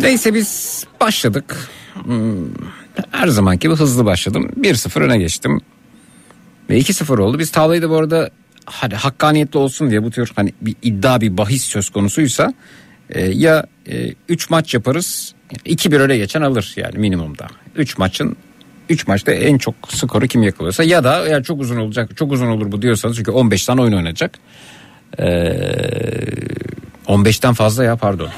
Neyse 0.00 0.34
biz 0.34 0.84
başladık. 1.00 1.68
Hmm, 2.04 2.34
Her 3.10 3.28
zamanki 3.28 3.68
gibi 3.68 3.74
hızlı 3.76 4.04
başladım. 4.04 4.50
1-0 4.60 5.00
öne 5.00 5.18
geçtim. 5.18 5.60
Ve 6.70 6.78
2-0 6.78 7.20
oldu. 7.20 7.38
Biz 7.38 7.50
tavlayı 7.50 7.82
da 7.82 7.90
bu 7.90 7.96
arada 7.96 8.30
hani 8.66 8.94
hakkaniyetli 8.94 9.58
olsun 9.58 9.90
diye 9.90 10.02
bu 10.02 10.10
tür 10.10 10.32
hani 10.36 10.52
bir 10.60 10.74
iddia 10.82 11.20
bir 11.20 11.36
bahis 11.36 11.64
söz 11.64 11.88
konusuysa 11.88 12.54
e, 13.10 13.26
ya 13.26 13.66
3 14.28 14.50
maç 14.50 14.74
yaparız 14.74 15.34
2-1 15.66 15.98
öne 15.98 16.16
geçen 16.16 16.42
alır 16.42 16.72
yani 16.76 16.98
minimumda. 16.98 17.46
3 17.76 17.98
maçın 17.98 18.36
3 18.88 19.06
maçta 19.06 19.32
en 19.32 19.58
çok 19.58 19.74
skoru 19.88 20.26
kim 20.26 20.42
yakalıyorsa 20.42 20.84
ya 20.84 21.04
da 21.04 21.26
eğer 21.26 21.42
çok 21.42 21.60
uzun 21.60 21.76
olacak 21.76 22.16
çok 22.16 22.32
uzun 22.32 22.46
olur 22.46 22.72
bu 22.72 22.82
diyorsanız 22.82 23.16
çünkü 23.16 23.30
15 23.30 23.66
tane 23.66 23.80
oyun 23.80 23.92
oynayacak. 23.92 24.38
Ee, 25.18 25.24
15'ten 27.06 27.54
fazla 27.54 27.84
ya 27.84 27.96
pardon. 27.96 28.28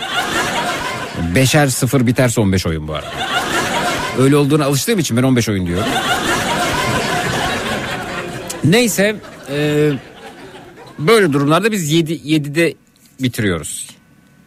Beşer 1.34 1.66
sıfır 1.66 2.06
biterse 2.06 2.40
15 2.40 2.66
oyun 2.66 2.88
bu 2.88 2.94
arada. 2.94 3.12
Öyle 4.18 4.36
olduğuna 4.36 4.64
alıştığım 4.64 4.98
için 4.98 5.16
ben 5.16 5.22
15 5.22 5.48
oyun 5.48 5.66
diyorum. 5.66 5.88
Neyse 8.64 9.16
e, 9.50 9.90
böyle 10.98 11.32
durumlarda 11.32 11.72
biz 11.72 11.92
7 11.92 12.12
7'de 12.12 12.74
bitiriyoruz. 13.20 13.86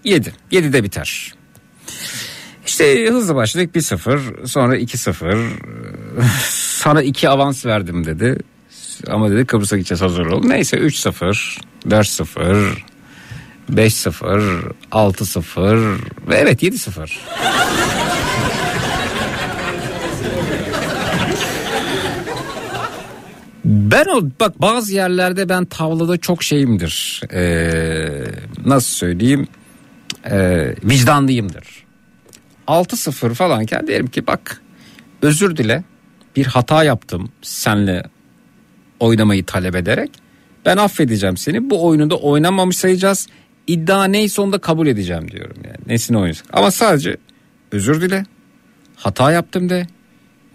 7. 0.03 0.33
7'de 0.51 0.83
biter. 0.83 1.33
İşte 2.65 3.07
hızlı 3.09 3.35
başladık 3.35 3.75
1-0 3.75 4.47
sonra 4.47 4.77
2-0 4.77 5.49
sana 6.81 7.01
2 7.01 7.29
avans 7.29 7.65
verdim 7.65 8.05
dedi. 8.05 8.37
Ama 9.07 9.31
dedi 9.31 9.45
Kıbrıs'a 9.45 9.77
gideceğiz 9.77 10.01
hazır 10.01 10.25
ol. 10.25 10.43
Neyse 10.45 10.77
3-0 10.77 11.59
4-0 11.87 12.73
5-0 13.71 14.73
6-0 14.91 15.97
ve 16.27 16.35
evet 16.35 16.63
7-0. 16.63 17.09
Ben 23.71 24.05
o 24.05 24.21
bak 24.39 24.61
bazı 24.61 24.93
yerlerde 24.93 25.49
ben 25.49 25.65
tavlada 25.65 26.17
çok 26.17 26.43
şeyimdir. 26.43 27.21
Ee, 27.33 28.23
nasıl 28.65 28.89
söyleyeyim? 28.95 29.47
Ee, 30.31 30.75
vicdanlıyımdır. 30.83 31.83
6-0 32.67 33.33
falanken 33.33 33.87
derim 33.87 34.07
ki 34.07 34.27
bak 34.27 34.61
özür 35.21 35.57
dile 35.57 35.83
bir 36.35 36.45
hata 36.45 36.83
yaptım 36.83 37.29
senle 37.41 38.03
oynamayı 38.99 39.45
talep 39.45 39.75
ederek. 39.75 40.11
Ben 40.65 40.77
affedeceğim 40.77 41.37
seni 41.37 41.69
bu 41.69 41.85
oyunu 41.85 42.09
da 42.09 42.15
oynamamış 42.15 42.77
sayacağız. 42.77 43.27
İddia 43.67 44.05
neyse 44.05 44.41
onu 44.41 44.53
da 44.53 44.57
kabul 44.57 44.87
edeceğim 44.87 45.31
diyorum 45.31 45.57
yani. 45.65 45.77
Nesini 45.87 46.17
oynayacak. 46.17 46.45
Ama 46.53 46.71
sadece 46.71 47.17
özür 47.71 48.01
dile 48.01 48.25
hata 48.95 49.31
yaptım 49.31 49.69
de 49.69 49.87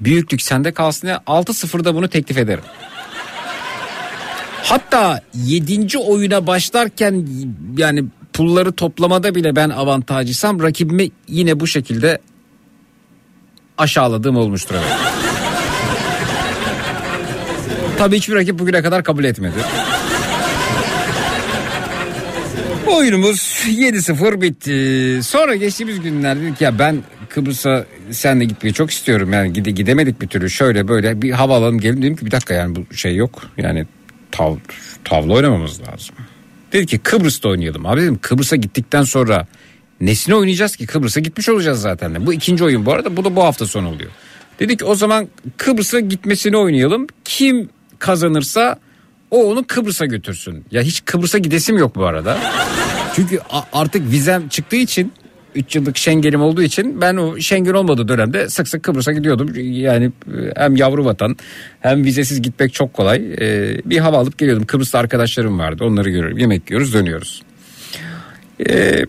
büyüklük 0.00 0.42
sende 0.42 0.72
kalsın 0.72 1.06
diye 1.06 1.16
6-0'da 1.16 1.94
bunu 1.94 2.08
teklif 2.08 2.38
ederim. 2.38 2.64
Hatta 4.68 5.20
7. 5.34 5.98
oyuna 5.98 6.46
başlarken 6.46 7.26
yani 7.76 8.04
pulları 8.32 8.72
toplamada 8.72 9.34
bile 9.34 9.56
ben 9.56 9.70
avantajlısam 9.70 10.62
rakibimi 10.62 11.10
yine 11.28 11.60
bu 11.60 11.66
şekilde 11.66 12.18
aşağıladığım 13.78 14.36
olmuştur 14.36 14.74
evet. 14.74 14.98
Tabii 17.98 18.16
hiçbir 18.16 18.34
rakip 18.34 18.58
bugüne 18.58 18.82
kadar 18.82 19.04
kabul 19.04 19.24
etmedi. 19.24 19.54
Oyunumuz 22.86 23.64
7-0 23.66 24.40
bitti. 24.40 25.20
Sonra 25.22 25.54
geçtiğimiz 25.54 26.00
günlerde 26.00 26.42
dedik 26.42 26.60
ya 26.60 26.78
ben 26.78 27.02
Kıbrıs'a 27.28 27.84
senle 28.10 28.44
gitmeyi 28.44 28.74
çok 28.74 28.90
istiyorum. 28.90 29.32
Yani 29.32 29.52
gide, 29.52 29.70
gidemedik 29.70 30.20
bir 30.20 30.26
türlü 30.26 30.50
şöyle 30.50 30.88
böyle 30.88 31.22
bir 31.22 31.30
hava 31.30 31.56
alalım 31.56 31.80
gelin 31.80 32.02
dedim 32.02 32.16
ki 32.16 32.26
bir 32.26 32.30
dakika 32.30 32.54
yani 32.54 32.76
bu 32.76 32.94
şey 32.94 33.16
yok. 33.16 33.42
Yani 33.56 33.86
tav, 34.36 34.56
tavla 35.04 35.32
oynamamız 35.32 35.80
lazım. 35.80 36.14
Dedi 36.72 36.86
ki 36.86 36.98
Kıbrıs'ta 36.98 37.48
oynayalım. 37.48 37.86
Abi 37.86 38.00
dedim 38.00 38.18
Kıbrıs'a 38.22 38.56
gittikten 38.56 39.02
sonra 39.02 39.46
nesine 40.00 40.34
oynayacağız 40.34 40.76
ki? 40.76 40.86
Kıbrıs'a 40.86 41.20
gitmiş 41.20 41.48
olacağız 41.48 41.80
zaten. 41.80 42.26
Bu 42.26 42.32
ikinci 42.32 42.64
oyun 42.64 42.86
bu 42.86 42.92
arada 42.92 43.16
bu 43.16 43.24
da 43.24 43.36
bu 43.36 43.44
hafta 43.44 43.66
sonu 43.66 43.88
oluyor. 43.88 44.10
Dedik 44.60 44.80
o 44.84 44.94
zaman 44.94 45.28
Kıbrıs'a 45.56 46.00
gitmesini 46.00 46.56
oynayalım. 46.56 47.06
Kim 47.24 47.68
kazanırsa 47.98 48.78
o 49.30 49.44
onu 49.50 49.66
Kıbrıs'a 49.66 50.06
götürsün. 50.06 50.64
Ya 50.70 50.82
hiç 50.82 51.04
Kıbrıs'a 51.04 51.38
gidesim 51.38 51.78
yok 51.78 51.96
bu 51.96 52.04
arada. 52.04 52.38
Çünkü 53.14 53.40
artık 53.72 54.10
vizem 54.10 54.48
çıktığı 54.48 54.76
için 54.76 55.12
3 55.56 55.76
yıllık 55.76 55.96
Schengen'im 55.98 56.42
olduğu 56.42 56.62
için 56.62 57.00
ben 57.00 57.16
o 57.16 57.40
Schengen 57.40 57.72
olmadığı 57.74 58.08
dönemde 58.08 58.48
sık 58.48 58.68
sık 58.68 58.82
Kıbrıs'a 58.82 59.12
gidiyordum. 59.12 59.52
Yani 59.56 60.04
e, 60.04 60.10
hem 60.56 60.76
yavru 60.76 61.04
vatan 61.04 61.36
hem 61.80 62.04
vizesiz 62.04 62.42
gitmek 62.42 62.72
çok 62.74 62.92
kolay. 62.92 63.16
Ee, 63.40 63.80
bir 63.84 63.98
hava 63.98 64.18
alıp 64.18 64.38
geliyordum. 64.38 64.66
Kıbrıs'ta 64.66 64.98
arkadaşlarım 64.98 65.58
vardı. 65.58 65.84
Onları 65.84 66.10
görüyorum. 66.10 66.38
Yemek 66.38 66.70
yiyoruz 66.70 66.94
dönüyoruz. 66.94 67.42
Ee, 68.68 69.06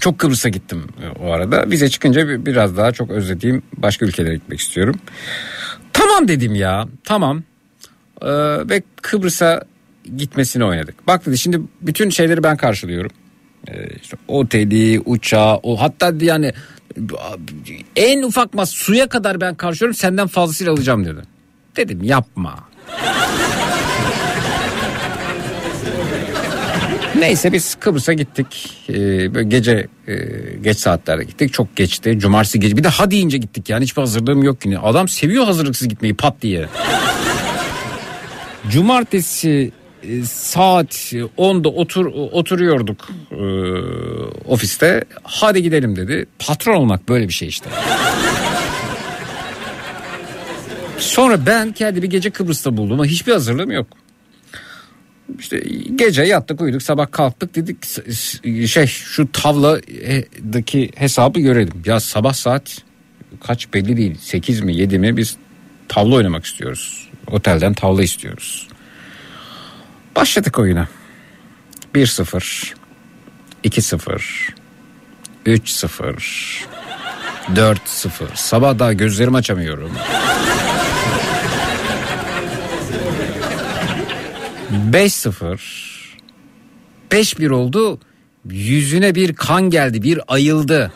çok 0.00 0.18
Kıbrıs'a 0.18 0.48
gittim 0.48 0.82
o 1.20 1.30
arada. 1.30 1.70
Vize 1.70 1.88
çıkınca 1.88 2.28
bir- 2.28 2.46
biraz 2.46 2.76
daha 2.76 2.92
çok 2.92 3.10
özlediğim 3.10 3.62
başka 3.76 4.06
ülkelere 4.06 4.34
gitmek 4.34 4.60
istiyorum. 4.60 4.94
Tamam 5.92 6.28
dedim 6.28 6.54
ya 6.54 6.88
tamam. 7.04 7.42
Ee, 8.22 8.28
ve 8.70 8.82
Kıbrıs'a 9.02 9.62
gitmesini 10.16 10.64
oynadık. 10.64 11.06
Bak 11.06 11.26
dedi 11.26 11.38
şimdi 11.38 11.60
bütün 11.82 12.10
şeyleri 12.10 12.42
ben 12.42 12.56
karşılıyorum. 12.56 13.10
Ee, 13.68 13.88
işte 14.02 14.16
oteli, 14.28 15.00
uçağı, 15.00 15.60
o 15.62 15.80
hatta 15.80 16.12
yani 16.20 16.52
en 17.96 18.22
ufak 18.22 18.54
mas 18.54 18.70
suya 18.70 19.08
kadar 19.08 19.40
ben 19.40 19.54
karşılıyorum 19.54 19.94
senden 19.94 20.26
fazlasıyla 20.26 20.72
alacağım 20.72 21.04
dedi. 21.04 21.20
Dedim 21.76 22.02
yapma. 22.02 22.68
Neyse 27.18 27.52
biz 27.52 27.74
Kıbrıs'a 27.74 28.12
gittik. 28.12 28.80
Ee, 28.88 29.34
böyle 29.34 29.48
gece 29.48 29.86
e, 30.08 30.14
geç 30.62 30.78
saatlerde 30.78 31.24
gittik. 31.24 31.52
Çok 31.52 31.76
geçti. 31.76 32.18
Cumartesi 32.18 32.60
gece. 32.60 32.76
Bir 32.76 32.84
de 32.84 32.88
ha 32.88 33.10
deyince 33.10 33.38
gittik 33.38 33.70
yani. 33.70 33.82
Hiçbir 33.82 34.02
hazırlığım 34.02 34.42
yok 34.42 34.64
yine. 34.64 34.78
Adam 34.78 35.08
seviyor 35.08 35.44
hazırlıksız 35.44 35.88
gitmeyi 35.88 36.14
pat 36.14 36.42
diye. 36.42 36.66
Cumartesi 38.70 39.72
saat 40.24 40.94
10'da 41.38 41.68
otur 41.68 42.06
oturuyorduk 42.32 43.08
e, 43.30 43.44
ofiste. 44.48 45.04
Hadi 45.22 45.62
gidelim 45.62 45.96
dedi. 45.96 46.26
Patron 46.38 46.74
olmak 46.74 47.08
böyle 47.08 47.28
bir 47.28 47.32
şey 47.32 47.48
işte. 47.48 47.70
Sonra 50.98 51.46
ben 51.46 51.72
kendimi 51.72 52.08
gece 52.08 52.30
Kıbrıs'ta 52.30 52.76
buldum 52.76 52.92
ama 52.92 53.06
hiçbir 53.06 53.32
hazırlığım 53.32 53.70
yok. 53.70 53.86
İşte 55.38 55.62
gece 55.94 56.22
yattık 56.22 56.60
uyuduk 56.60 56.82
sabah 56.82 57.10
kalktık 57.10 57.54
dedik 57.54 57.84
şey 58.68 58.86
şu 58.86 59.32
tavladaki 59.32 60.90
hesabı 60.94 61.40
görelim. 61.40 61.82
Ya 61.84 62.00
sabah 62.00 62.32
saat 62.32 62.82
kaç 63.40 63.74
belli 63.74 63.96
değil 63.96 64.18
8 64.20 64.60
mi 64.60 64.76
7 64.76 64.98
mi 64.98 65.16
biz 65.16 65.36
tavla 65.88 66.14
oynamak 66.14 66.44
istiyoruz. 66.44 67.08
Otelden 67.30 67.74
tavla 67.74 68.02
istiyoruz. 68.02 68.68
Başladık 70.16 70.58
oyuna. 70.58 70.88
1-0 71.94 72.74
2-0 73.64 74.20
3-0 75.46 76.64
4-0 77.54 77.76
Sabah 78.34 78.78
daha 78.78 78.92
gözlerimi 78.92 79.36
açamıyorum. 79.36 79.92
5-0 84.92 85.58
5-1 87.10 87.50
oldu. 87.50 88.00
Yüzüne 88.50 89.14
bir 89.14 89.34
kan 89.34 89.70
geldi, 89.70 90.02
bir 90.02 90.20
ayıldı. 90.28 90.92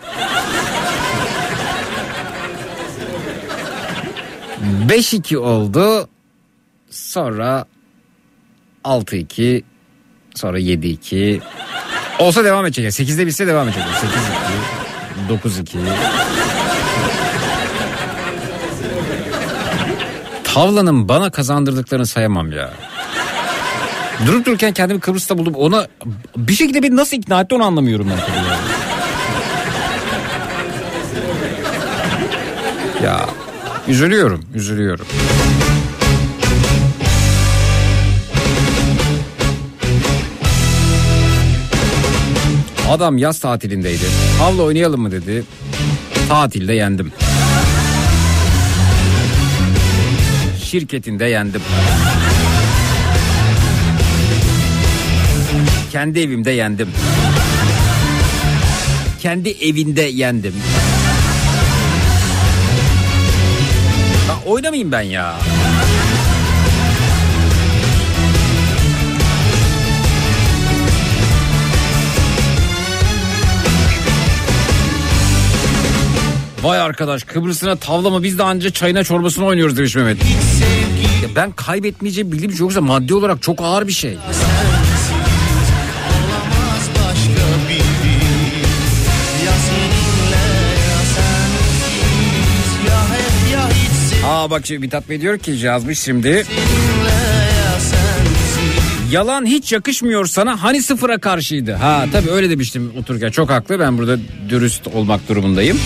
5-2 4.88 5.36
oldu. 5.36 6.08
Sonra 6.90 7.64
6-2 8.88 9.62
sonra 10.34 10.58
7-2 10.58 11.40
olsa 12.18 12.44
devam 12.44 12.66
edecek. 12.66 12.84
8'de 12.84 13.26
bitse 13.26 13.46
devam 13.46 13.68
edecek. 13.68 13.84
8-2 15.28 15.38
9-2 15.38 15.78
Tavlanın 20.44 21.08
bana 21.08 21.30
kazandırdıklarını 21.30 22.06
sayamam 22.06 22.52
ya. 22.52 22.70
Durup 24.26 24.46
dururken 24.46 24.72
kendimi 24.72 25.00
Kıbrıs'ta 25.00 25.38
buldum. 25.38 25.54
Ona 25.54 25.86
bir 26.36 26.54
şekilde 26.54 26.82
beni 26.82 26.96
nasıl 26.96 27.16
ikna 27.16 27.40
etti 27.40 27.54
onu 27.54 27.64
anlamıyorum 27.64 28.10
ben 28.10 28.18
tabii 28.26 28.46
ya. 28.46 28.58
Ya 33.04 33.26
üzülüyorum, 33.88 34.44
üzülüyorum. 34.54 35.06
Adam 42.88 43.18
yaz 43.18 43.38
tatilindeydi. 43.38 44.04
Havla 44.38 44.62
oynayalım 44.62 45.00
mı 45.00 45.10
dedi. 45.10 45.44
Tatilde 46.28 46.74
yendim. 46.74 47.12
Şirketinde 50.64 51.24
yendim. 51.24 51.62
Kendi 55.92 56.20
evimde 56.20 56.50
yendim. 56.50 56.88
Kendi 59.20 59.50
evinde 59.50 60.02
yendim. 60.02 60.54
Ya 64.28 64.52
oynamayayım 64.52 64.92
ben 64.92 65.00
ya. 65.00 65.34
Vay 76.62 76.80
arkadaş 76.80 77.24
Kıbrıs'ına 77.24 77.76
tavla 77.76 78.10
mı 78.10 78.22
biz 78.22 78.38
de 78.38 78.42
anca 78.42 78.70
çayına 78.70 79.04
çorbasına 79.04 79.44
oynuyoruz 79.44 79.76
demiş 79.76 79.94
Mehmet. 79.96 80.18
Ya 81.22 81.28
ben 81.36 81.52
kaybetmeyeceğim 81.52 82.32
bildiğim 82.32 82.52
şey 82.52 82.60
yoksa 82.60 82.80
maddi 82.80 83.14
olarak 83.14 83.42
çok 83.42 83.60
ağır 83.60 83.88
bir 83.88 83.92
şey. 83.92 84.18
Aa 94.26 94.50
bak 94.50 94.66
şimdi 94.66 94.80
Mithat 94.80 95.08
Bey 95.08 95.20
diyor 95.20 95.38
ki 95.38 95.50
yazmış 95.50 95.98
şimdi. 95.98 96.44
Yalan 99.10 99.46
hiç 99.46 99.72
yakışmıyor 99.72 100.26
sana 100.26 100.62
hani 100.62 100.82
sıfıra 100.82 101.18
karşıydı. 101.18 101.72
Ha 101.72 102.04
tabii 102.12 102.30
öyle 102.30 102.50
demiştim 102.50 102.92
otururken 103.00 103.30
çok 103.30 103.50
haklı 103.50 103.80
ben 103.80 103.98
burada 103.98 104.16
dürüst 104.48 104.86
olmak 104.86 105.28
durumundayım. 105.28 105.80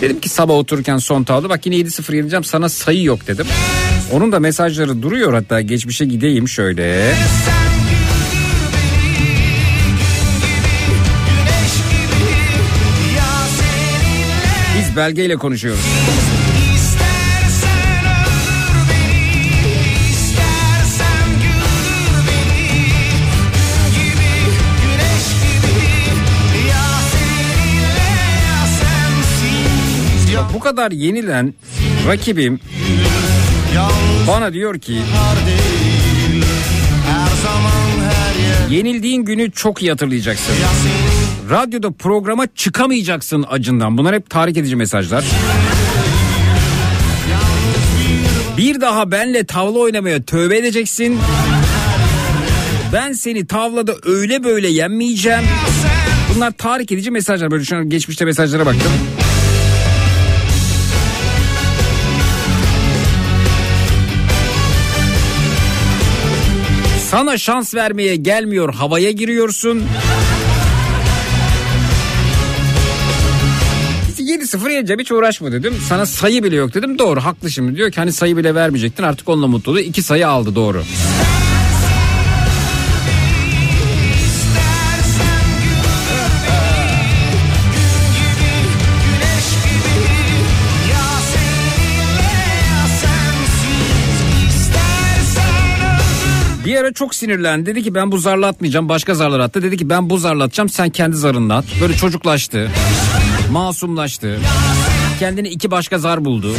Dedim 0.00 0.20
ki 0.20 0.28
sabah 0.28 0.54
otururken 0.54 0.98
son 0.98 1.24
tavla 1.24 1.48
bak 1.48 1.66
yine 1.66 1.76
7-0 1.76 2.16
yeneceğim 2.16 2.44
sana 2.44 2.68
sayı 2.68 3.02
yok 3.02 3.26
dedim. 3.26 3.46
Onun 4.12 4.32
da 4.32 4.40
mesajları 4.40 5.02
duruyor 5.02 5.34
hatta 5.34 5.60
geçmişe 5.60 6.04
gideyim 6.04 6.48
şöyle. 6.48 7.14
Biz 14.78 14.96
belgeyle 14.96 15.36
konuşuyoruz. 15.36 15.80
Kadar 30.70 30.90
yenilen 30.90 31.54
rakibim 32.08 32.60
bana 34.28 34.52
diyor 34.52 34.78
ki 34.78 34.98
yenildiğin 38.70 39.22
günü 39.24 39.50
çok 39.50 39.82
iyi 39.82 39.90
hatırlayacaksın. 39.90 40.54
Radyoda 41.50 41.90
programa 41.90 42.46
çıkamayacaksın 42.54 43.44
acından. 43.50 43.98
Bunlar 43.98 44.14
hep 44.14 44.30
tahrik 44.30 44.56
edici 44.56 44.76
mesajlar. 44.76 45.24
Bir 48.56 48.80
daha 48.80 49.10
benle 49.10 49.44
tavla 49.44 49.78
oynamaya 49.78 50.22
tövbe 50.22 50.56
edeceksin. 50.58 51.18
Ben 52.92 53.12
seni 53.12 53.46
tavlada 53.46 53.94
öyle 54.04 54.44
böyle 54.44 54.68
yenmeyeceğim. 54.68 55.42
Bunlar 56.34 56.50
tahrik 56.50 56.92
edici 56.92 57.10
mesajlar. 57.10 57.50
Böyle 57.50 57.64
şu 57.64 57.76
an 57.76 57.88
geçmişte 57.88 58.24
mesajlara 58.24 58.66
baktım. 58.66 58.92
Sana 67.10 67.38
şans 67.38 67.74
vermeye 67.74 68.16
gelmiyor 68.16 68.74
havaya 68.74 69.10
giriyorsun. 69.10 69.82
7-0 74.18 74.72
yeneceğim 74.72 75.00
hiç 75.00 75.12
uğraşma 75.12 75.52
dedim. 75.52 75.74
Sana 75.88 76.06
sayı 76.06 76.44
bile 76.44 76.56
yok 76.56 76.74
dedim. 76.74 76.98
Doğru 76.98 77.20
haklı 77.20 77.50
şimdi. 77.50 77.76
Diyor 77.76 77.90
ki 77.92 78.00
hani 78.00 78.12
sayı 78.12 78.36
bile 78.36 78.54
vermeyecektin 78.54 79.02
artık 79.02 79.28
onunla 79.28 79.46
mutlu 79.46 79.72
oldu. 79.72 79.80
İki 79.80 80.02
sayı 80.02 80.28
aldı 80.28 80.54
doğru. 80.54 80.82
Ara 96.80 96.92
çok 96.92 97.14
sinirlendi. 97.14 97.66
Dedi 97.66 97.82
ki 97.82 97.94
ben 97.94 98.12
bu 98.12 98.18
zarla 98.18 98.46
atmayacağım. 98.46 98.88
Başka 98.88 99.14
zarlar 99.14 99.40
attı. 99.40 99.62
Dedi 99.62 99.76
ki 99.76 99.90
ben 99.90 100.10
bu 100.10 100.18
zarla 100.18 100.44
atacağım. 100.44 100.68
Sen 100.68 100.90
kendi 100.90 101.16
zarınla 101.16 101.54
at. 101.56 101.64
Böyle 101.80 101.94
çocuklaştı. 101.94 102.70
Masumlaştı. 103.52 104.38
Kendine 105.18 105.48
iki 105.48 105.70
başka 105.70 105.98
zar 105.98 106.24
buldu. 106.24 106.54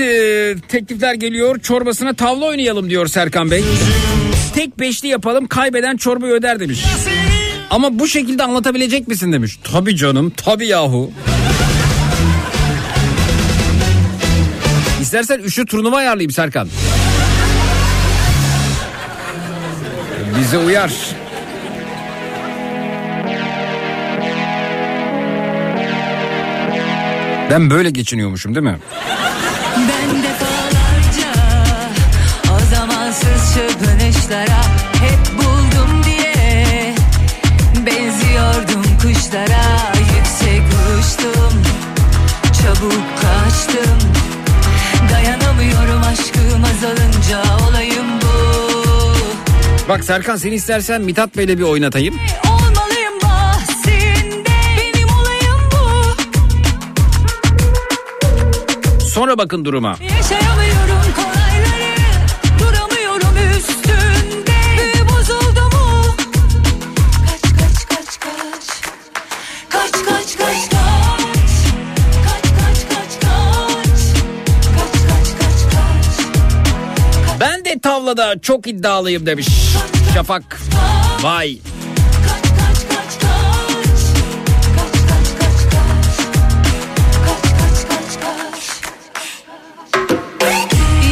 e, 0.00 0.68
teklifler 0.68 1.14
geliyor. 1.14 1.58
Çorbasına 1.60 2.14
tavla 2.14 2.44
oynayalım 2.44 2.90
diyor 2.90 3.06
Serkan 3.06 3.50
Bey. 3.50 3.64
Tek 4.54 4.80
beşli 4.80 5.08
yapalım 5.08 5.46
kaybeden 5.46 5.96
çorbayı 5.96 6.32
öder 6.32 6.60
demiş. 6.60 6.84
Ama 7.70 7.98
bu 7.98 8.08
şekilde 8.08 8.42
anlatabilecek 8.42 9.08
misin 9.08 9.32
demiş. 9.32 9.58
Tabii 9.64 9.96
canım 9.96 10.32
tabii 10.36 10.66
yahu. 10.66 11.12
İstersen 15.00 15.38
üçlü 15.38 15.66
turnuva 15.66 15.96
ayarlayayım 15.96 16.30
Serkan. 16.30 16.68
Bize 20.40 20.58
uyar. 20.58 20.92
Ben 27.50 27.70
böyle 27.70 27.90
geçiniyormuşum 27.90 28.54
değil 28.54 28.64
mi? 28.66 28.78
Çırpınışlara 33.68 34.62
hep 35.02 35.38
buldum 35.38 36.04
diye 36.04 36.94
benziyordum 37.86 38.82
kuşlara 39.02 39.92
yüksek 39.98 40.62
uçtum 40.98 41.62
çabuk 42.62 43.02
kaçtım 43.20 43.98
dayanamıyorum 45.12 46.02
aşkım 46.02 46.64
azalınca 46.64 47.42
olayım 47.68 48.06
bu 48.22 48.32
Bak 49.88 50.04
Serkan 50.04 50.36
seni 50.36 50.54
istersen 50.54 51.02
Mithat 51.02 51.36
Bey'le 51.36 51.58
bir 51.58 51.62
oynatayım. 51.62 52.20
bahsinde 53.22 54.50
benim 54.78 55.08
olayım 55.08 55.60
bu 55.72 56.12
Sonra 59.04 59.38
bakın 59.38 59.64
duruma. 59.64 59.90
Yaşayamıyorum 59.90 60.41
Ben 77.42 77.64
de 77.64 77.78
tavlada 77.78 78.40
çok 78.40 78.66
iddialıyım 78.66 79.26
demiş. 79.26 79.48
Şafak. 80.14 80.60
Vay. 81.22 81.58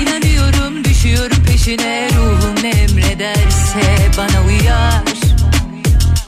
İnanıyorum 0.01 0.85
düşüyorum 0.85 1.45
peşine 1.47 2.09
ruhum 2.09 2.65
emrederse 2.65 3.81
bana 4.19 4.47
uyar 4.47 5.05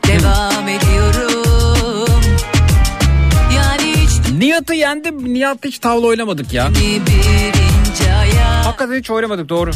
Devam 0.06 0.68
ediyorum 0.68 2.20
Yani 3.56 3.94
hiç 3.96 4.32
Nihat'ı 4.38 4.74
yendim. 4.74 5.34
Nihat'la 5.34 5.68
hiç 5.68 5.78
tavla 5.78 6.06
oynamadık 6.06 6.52
ya. 6.52 6.70
bir 6.70 7.62
ayak 8.00 8.66
Hakikaten 8.66 8.98
hiç 8.98 9.10
oynamadık 9.10 9.48
doğru. 9.48 9.70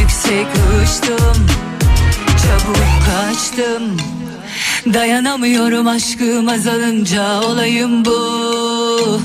Yüksek 0.00 0.46
uçtum 0.82 1.46
Çabuk 2.42 2.76
kaçtım 3.06 3.96
Dayanamıyorum 4.94 5.86
aşkım 5.86 6.48
azalınca 6.48 7.40
olayım 7.42 8.04
bu 8.04 9.20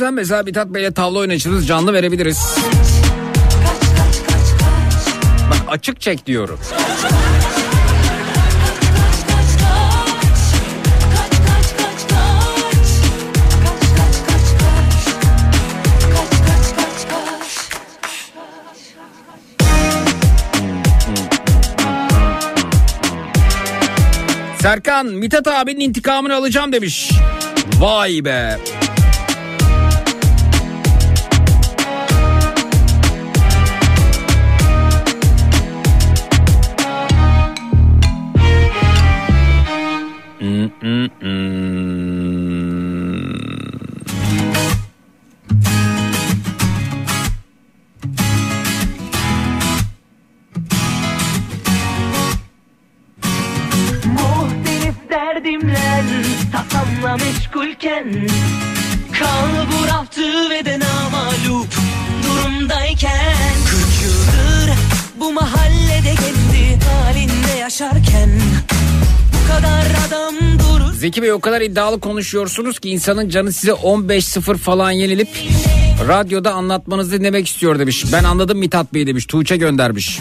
yüzden 0.00 0.14
mesela 0.14 0.42
Mithat 0.42 0.68
Bey'le 0.68 0.90
tavla 0.90 1.18
oynayışınız 1.18 1.66
canlı 1.66 1.92
verebiliriz. 1.92 2.56
Bak 5.50 5.60
açık 5.68 6.00
çek 6.00 6.26
diyorum. 6.26 6.58
Serkan 24.62 25.06
Mithat 25.06 25.46
abinin 25.46 25.80
intikamını 25.80 26.34
alacağım 26.34 26.72
demiş. 26.72 27.10
Vay 27.80 28.24
be. 28.24 28.58
Mm, 40.82 40.88
mm, 40.88 41.10
mm. 41.20 42.70
Muhtelif 54.04 54.94
derdimle 55.10 56.04
tasamla 56.52 57.16
meşgulken 57.16 58.28
Kalbur 59.18 60.50
ve 60.50 60.64
de 60.64 60.78
namalup 60.78 61.68
durumdayken 62.22 63.54
Kırk 63.70 64.78
bu 65.20 65.32
mahallede 65.32 66.14
kendi 66.14 66.84
halinde 66.84 67.58
yaşarken 67.58 68.30
Zeki 70.94 71.22
Bey 71.22 71.32
o 71.32 71.40
kadar 71.40 71.60
iddialı 71.60 72.00
konuşuyorsunuz 72.00 72.78
ki 72.78 72.90
insanın 72.90 73.28
canı 73.28 73.52
size 73.52 73.72
15-0 73.72 74.56
falan 74.56 74.90
yenilip 74.90 75.28
radyoda 76.08 76.52
anlatmanızı 76.52 77.12
dinlemek 77.12 77.46
istiyor 77.48 77.78
demiş. 77.78 78.04
Ben 78.12 78.24
anladım 78.24 78.58
Mithat 78.58 78.94
Bey 78.94 79.06
demiş. 79.06 79.26
Tuğçe 79.26 79.56
göndermiş. 79.56 80.18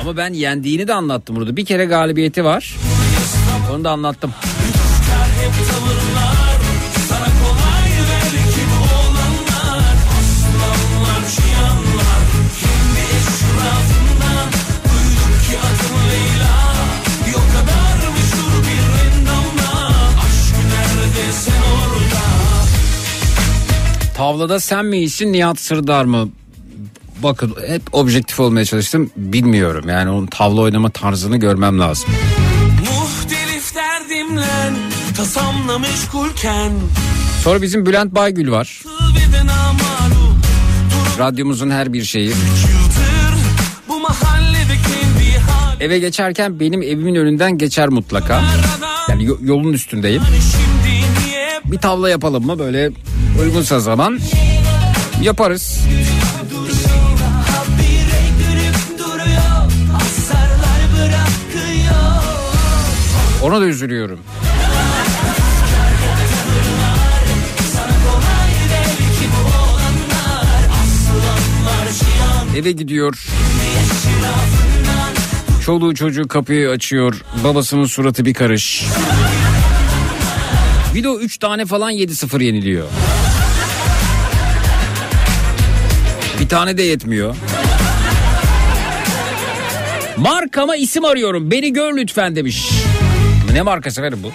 Ama 0.00 0.16
ben 0.16 0.32
yendiğini 0.32 0.88
de 0.88 0.94
anlattım 0.94 1.36
burada. 1.36 1.56
Bir 1.56 1.64
kere 1.64 1.84
galibiyeti 1.84 2.44
var. 2.44 2.76
Onu 3.74 3.84
da 3.84 3.90
anlattım. 3.90 4.34
Tavlada 24.24 24.60
sen 24.60 24.86
mi 24.86 24.96
iyisin 24.98 25.32
Nihat 25.32 25.60
Sırdar 25.60 26.04
mı? 26.04 26.28
Bakın 27.22 27.54
hep 27.68 27.82
objektif 27.92 28.40
olmaya 28.40 28.64
çalıştım. 28.64 29.10
Bilmiyorum 29.16 29.88
yani 29.88 30.10
onun 30.10 30.26
tavla 30.26 30.60
oynama 30.60 30.90
tarzını 30.90 31.36
görmem 31.36 31.80
lazım. 31.80 32.10
Muhtelif 32.80 33.74
derdimle 33.74 34.72
tasamla 35.16 35.78
meşgulken 35.78 36.72
Sonra 37.42 37.62
bizim 37.62 37.86
Bülent 37.86 38.14
Baygül 38.14 38.50
var. 38.50 38.82
Radyomuzun 41.18 41.70
her 41.70 41.92
bir 41.92 42.04
şeyi. 42.04 42.32
Eve 45.80 45.98
geçerken 45.98 46.60
benim 46.60 46.82
evimin 46.82 47.14
önünden 47.14 47.58
geçer 47.58 47.88
mutlaka. 47.88 48.42
Yani 49.08 49.24
yo- 49.24 49.38
yolun 49.42 49.72
üstündeyim. 49.72 50.22
Niye 51.26 51.60
Bir 51.64 51.78
tavla 51.78 52.10
yapalım 52.10 52.46
mı 52.46 52.58
böyle 52.58 52.90
uygunsa 53.40 53.80
zaman 53.80 54.20
yaparız. 55.22 55.80
Ona 63.42 63.60
da 63.60 63.64
üzülüyorum. 63.64 64.20
Eve 72.56 72.72
gidiyor. 72.72 73.26
Çoluğu 75.64 75.94
çocuğu 75.94 76.28
kapıyı 76.28 76.68
açıyor. 76.68 77.14
Babasının 77.44 77.84
suratı 77.84 78.24
bir 78.24 78.34
karış. 78.34 78.84
Bir 80.94 81.02
de 81.04 81.08
o 81.08 81.18
3 81.18 81.38
tane 81.38 81.66
falan 81.66 81.92
7-0 81.92 82.42
yeniliyor. 82.42 82.86
Bir 86.40 86.48
tane 86.48 86.76
de 86.76 86.82
yetmiyor. 86.82 87.36
Markama 90.16 90.76
isim 90.76 91.04
arıyorum. 91.04 91.50
Beni 91.50 91.72
gör 91.72 91.96
lütfen 91.96 92.36
demiş. 92.36 92.70
Ne 93.52 93.62
markası 93.62 94.02
verin 94.02 94.22
bu? 94.22 94.32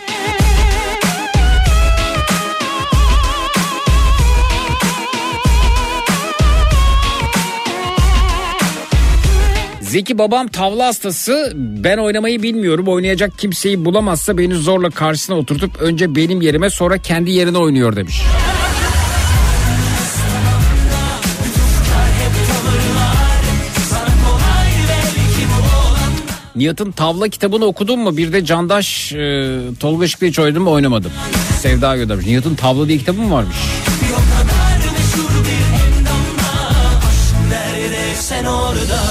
Zeki 9.90 10.18
babam 10.18 10.48
tavla 10.48 10.86
hastası. 10.86 11.54
Ben 11.56 11.98
oynamayı 11.98 12.44
bilmiyorum. 12.44 12.88
Oynayacak 12.88 13.40
kimseyi 13.40 13.86
bulamazsa 13.86 14.38
beni 14.38 14.56
zorla 14.56 14.90
karşısına 14.90 15.38
oturtup 15.38 15.82
önce 15.82 16.16
benim 16.16 16.42
yerime 16.42 16.70
sonra 16.70 16.98
kendi 16.98 17.32
yerine 17.32 17.58
oynuyor 17.58 17.96
demiş. 17.96 18.22
Nihat'ın 26.56 26.92
tavla 26.92 27.30
kitabını 27.30 27.66
okudun 27.66 28.00
mu? 28.00 28.18
Bir 28.18 28.34
de 28.34 28.46
Candaş 28.46 29.14
e, 29.14 29.58
Tolga 29.80 30.06
Işık'la 30.06 30.28
hiç 30.28 30.40
oynadım 30.40 30.68
oynamadım. 30.68 31.12
Sevda 31.62 31.98
göndermiş. 31.98 32.26
Nihat'ın 32.26 32.56
tavla 32.56 32.88
diye 32.88 32.98
kitabı 32.98 33.22
mı 33.22 33.32
varmış? 33.32 33.58
Sen 38.20 38.46
orada 38.46 39.09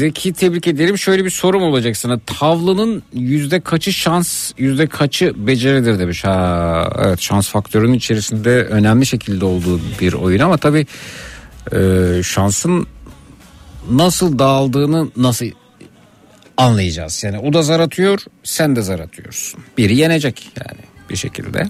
Zeki 0.00 0.32
tebrik 0.32 0.66
ederim. 0.66 0.98
Şöyle 0.98 1.24
bir 1.24 1.30
sorum 1.30 1.62
olacak 1.62 1.96
sana. 1.96 2.18
Tavlanın 2.18 3.02
yüzde 3.12 3.60
kaçı 3.60 3.92
şans, 3.92 4.52
yüzde 4.58 4.86
kaçı 4.86 5.46
beceridir 5.46 5.98
demiş. 5.98 6.24
Ha, 6.24 6.90
evet 6.98 7.20
şans 7.20 7.48
faktörünün 7.48 7.92
içerisinde 7.92 8.64
önemli 8.64 9.06
şekilde 9.06 9.44
olduğu 9.44 9.80
bir 10.00 10.12
oyun 10.12 10.40
ama 10.40 10.56
tabii 10.56 10.86
e, 11.72 11.78
şansın 12.22 12.86
nasıl 13.90 14.38
dağıldığını 14.38 15.08
nasıl 15.16 15.46
anlayacağız. 16.56 17.24
Yani 17.24 17.38
o 17.38 17.52
da 17.52 17.62
zar 17.62 17.80
atıyor, 17.80 18.20
sen 18.42 18.76
de 18.76 18.82
zar 18.82 18.98
atıyorsun. 19.00 19.60
Biri 19.78 19.96
yenecek 19.96 20.52
yani 20.56 20.80
bir 21.10 21.16
şekilde. 21.16 21.66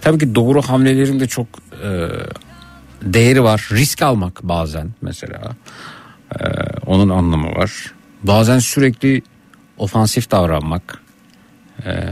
Tabii 0.00 0.18
ki 0.18 0.34
doğru 0.34 0.62
hamlelerin 0.62 1.20
de 1.20 1.26
çok 1.26 1.46
e, 1.84 2.08
değeri 3.02 3.42
var. 3.42 3.68
Risk 3.72 4.02
almak 4.02 4.42
bazen 4.42 4.90
mesela. 5.02 5.56
Ee, 6.30 6.44
onun 6.86 7.08
anlamı 7.08 7.54
var. 7.54 7.94
Bazen 8.22 8.58
sürekli 8.58 9.22
ofansif 9.78 10.30
davranmak. 10.30 11.02
Ee, 11.86 12.10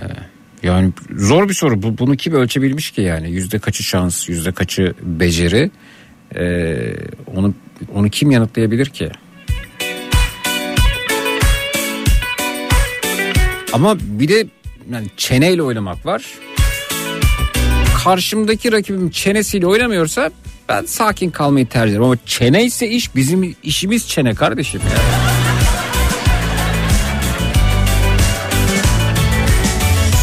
yani 0.62 0.92
zor 1.16 1.48
bir 1.48 1.54
soru. 1.54 1.82
Bu, 1.82 1.98
bunu 1.98 2.16
kim 2.16 2.34
ölçebilmiş 2.34 2.90
ki 2.90 3.00
yani? 3.00 3.30
Yüzde 3.30 3.58
kaçı 3.58 3.82
şans, 3.82 4.28
yüzde 4.28 4.52
kaçı 4.52 4.94
beceri? 5.02 5.70
Ee, 6.36 6.94
onu 7.36 7.54
onu 7.94 8.10
kim 8.10 8.30
yanıtlayabilir 8.30 8.86
ki? 8.86 9.10
Ama 13.72 13.96
bir 14.00 14.28
de 14.28 14.46
yani 14.92 15.06
çeneyle 15.16 15.62
oynamak 15.62 16.06
var. 16.06 16.24
Karşımdaki 18.04 18.72
rakibim 18.72 19.10
çenesiyle 19.10 19.66
oynamıyorsa 19.66 20.30
ben 20.68 20.84
sakin 20.84 21.30
kalmayı 21.30 21.68
tercih 21.68 21.90
ederim. 21.92 22.04
Ama 22.04 22.16
çene 22.26 22.64
ise 22.64 22.88
iş 22.88 23.14
bizim 23.14 23.56
işimiz 23.62 24.08
çene 24.08 24.34
kardeşim. 24.34 24.80
Yani. 24.90 25.28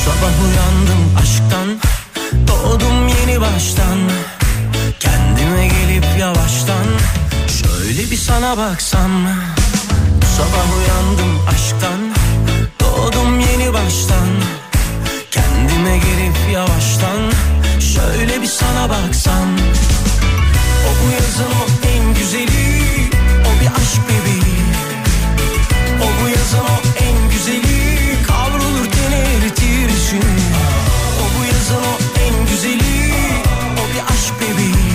Sabah 0.05 0.33
uyandım 0.45 1.17
aşktan 1.21 1.67
Doğdum 2.47 3.07
yeni 3.07 3.41
baştan 3.41 3.99
Kendime 4.99 5.67
gelip 5.67 6.19
yavaştan 6.19 6.85
Şöyle 7.47 8.11
bir 8.11 8.17
sana 8.17 8.57
baksam 8.57 9.11
Sabah 10.37 10.77
uyandım 10.77 11.39
aşktan 11.49 11.99
Doğdum 12.79 13.39
yeni 13.39 13.73
baştan 13.73 14.27
Kendime 15.31 15.97
gelip 15.97 16.53
yavaştan 16.53 17.31
Şöyle 17.79 18.41
bir 18.41 18.47
sana 18.47 18.89
baksam 18.89 19.47
O 20.85 20.89
bu 21.01 21.11
yazın 21.13 21.51
o 21.61 21.87
en 21.95 22.13
güzeli 22.13 22.65
O 23.47 23.61
bir 23.61 23.67
aşk 23.67 24.01
bebeği 24.09 24.55
O 26.03 26.07
bu 26.23 26.29
yazın 26.29 26.57
o 26.59 26.77
en 27.05 27.29
güzeli 27.31 27.75
Kavrulur 28.27 28.85
tene 28.91 29.19
eritirsin 29.19 30.23
O 31.21 31.23
bu 31.35 31.45
yazın 31.45 31.83
o 31.91 31.95
en 32.25 32.45
güzeli 32.51 33.13
O 33.73 33.83
bir 33.93 34.13
aşk 34.13 34.33
bebeği 34.41 34.85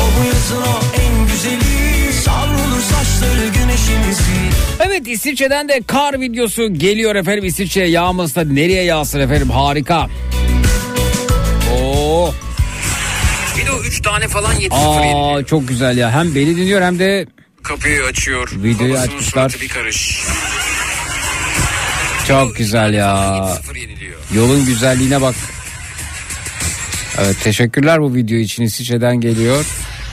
O 0.00 0.04
bu 0.20 0.24
yazın 0.24 0.62
o 0.72 0.80
en 1.02 1.26
güzeli 1.26 2.12
Savrulur 2.12 2.80
saçları 2.80 3.46
güneş 3.48 3.80
Evet 4.86 5.08
İsviçre'den 5.08 5.68
de 5.68 5.80
kar 5.86 6.20
videosu 6.20 6.74
geliyor 6.74 7.16
efendim. 7.16 7.44
İsviçre 7.44 7.88
yağmasa 7.88 8.44
nereye 8.44 8.82
yağsın 8.84 9.20
efendim 9.20 9.50
harika. 9.50 10.08
Oo. 11.74 12.34
Bir 13.90 13.94
de 13.94 13.98
o 13.98 14.00
3 14.00 14.02
tane 14.02 14.28
falan 14.28 14.52
yetiştiriyor. 14.52 15.38
Aa 15.38 15.44
çok 15.46 15.68
güzel 15.68 15.98
ya. 15.98 16.10
Hem 16.12 16.34
beni 16.34 16.56
dinliyor 16.56 16.82
hem 16.82 16.98
de 16.98 17.26
Kapıyı 17.62 18.04
açıyor. 18.04 18.50
Videoyu 18.56 18.92
Babasının 18.94 19.16
açmışlar. 19.16 19.56
Bir 19.60 19.68
karış. 19.68 20.24
çok 22.28 22.56
güzel 22.56 22.94
ya. 22.94 23.48
Yolun 24.34 24.66
güzelliğine 24.66 25.20
bak. 25.20 25.34
Evet 27.18 27.36
teşekkürler 27.44 28.00
bu 28.00 28.14
video 28.14 28.38
için 28.38 28.62
İsviçre'den 28.62 29.20
geliyor. 29.20 29.64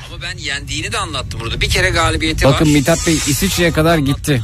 Ama 0.07 0.21
ben 0.21 0.37
yendiğini 0.37 0.91
de 0.91 0.97
anlattım 0.97 1.39
burada. 1.39 1.61
Bir 1.61 1.69
kere 1.69 1.89
galibiyeti 1.89 2.45
var. 2.45 2.53
Bakın 2.53 2.69
Mithat 2.69 3.07
Bey 3.07 3.13
İsviçre'ye 3.13 3.71
kadar 3.71 3.97
gitti. 3.97 4.41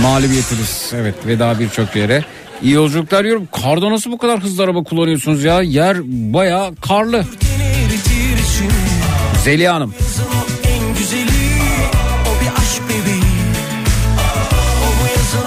Mağlubiyetiniz. 0.00 0.90
Evet 0.94 1.14
ve 1.26 1.38
daha 1.38 1.60
birçok 1.60 1.96
yere. 1.96 2.24
İyi 2.62 2.72
yolculuklar 2.72 3.24
diyorum. 3.24 3.48
Karda 3.52 3.90
nasıl 3.90 4.10
bu 4.10 4.18
kadar 4.18 4.42
hızlı 4.42 4.62
araba 4.62 4.82
kullanıyorsunuz 4.82 5.44
ya? 5.44 5.62
Yer 5.62 5.98
baya 6.04 6.70
karlı. 6.88 7.24
Zeliha 9.44 9.74
Hanım. 9.74 9.94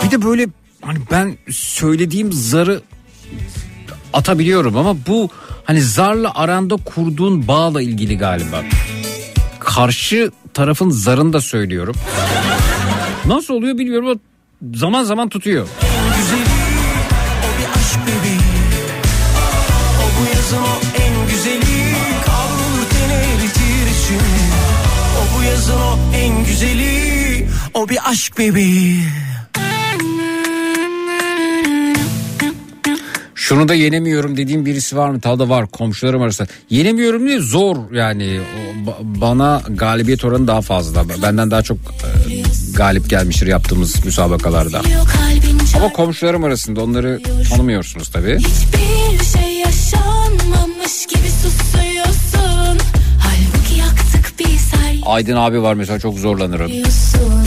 Bir 0.06 0.12
de 0.12 0.22
böyle 0.22 0.48
hani 0.82 1.00
ben 1.12 1.38
söylediğim 1.52 2.34
zarı 2.34 2.82
atabiliyorum 4.14 4.78
ama 4.78 4.96
bu 5.08 5.30
hani 5.64 5.82
zarla 5.82 6.32
aranda 6.36 6.76
kurduğun 6.76 7.48
bağla 7.48 7.82
ilgili 7.82 8.18
galiba. 8.18 8.64
Karşı 9.60 10.32
tarafın 10.54 10.90
zarını 10.90 11.34
da 11.34 11.42
söylüyorum. 11.42 11.96
Nasıl 13.26 13.54
oluyor 13.54 13.78
bilmiyorum 13.78 14.08
ama 14.08 14.20
zaman 14.76 15.04
zaman 15.04 15.30
tutuyor. 15.30 15.68
O 27.76 27.90
bir 27.90 28.10
aşk 28.10 28.38
bebeği 28.38 29.04
Şunu 33.36 33.68
da 33.68 33.74
yenemiyorum 33.74 34.38
dediğim 34.38 34.66
birisi 34.66 34.98
var 34.98 35.10
mı? 35.10 35.22
Tadı 35.22 35.50
var 35.50 35.68
komşularım 35.68 36.22
arasında. 36.22 36.48
Yenemiyorum 36.70 37.28
diye 37.28 37.40
zor 37.40 37.92
yani. 37.92 38.40
Bana 39.02 39.62
galibiyet 39.70 40.26
oranı 40.26 40.48
daha 40.48 40.62
fazla. 40.62 41.10
Benden 41.22 41.52
daha 41.52 41.62
çok 41.62 41.78
e, 41.78 42.44
galip 42.76 43.10
gelmiştir 43.10 43.48
yaptığımız 43.48 44.06
müsabakalarda. 44.06 44.82
Ama 45.76 45.90
komşularım 45.90 46.44
arasında 46.44 46.84
onları 46.84 47.22
tanımıyorsunuz 47.50 48.10
tabii. 48.10 48.38
Hiçbir 48.38 49.26
şey 49.40 49.54
yaşanmamış 49.54 51.06
gibi 51.06 51.30
susuyorsun 51.30 52.80
Halbuki 53.20 53.80
yaktık 53.80 54.34
biz 54.40 54.72
Aydın 55.06 55.36
abi 55.36 55.62
var 55.62 55.74
mesela 55.74 56.00
çok 56.00 56.20
zorlanırım. 56.20 56.68
Biliyorsun 56.68 57.45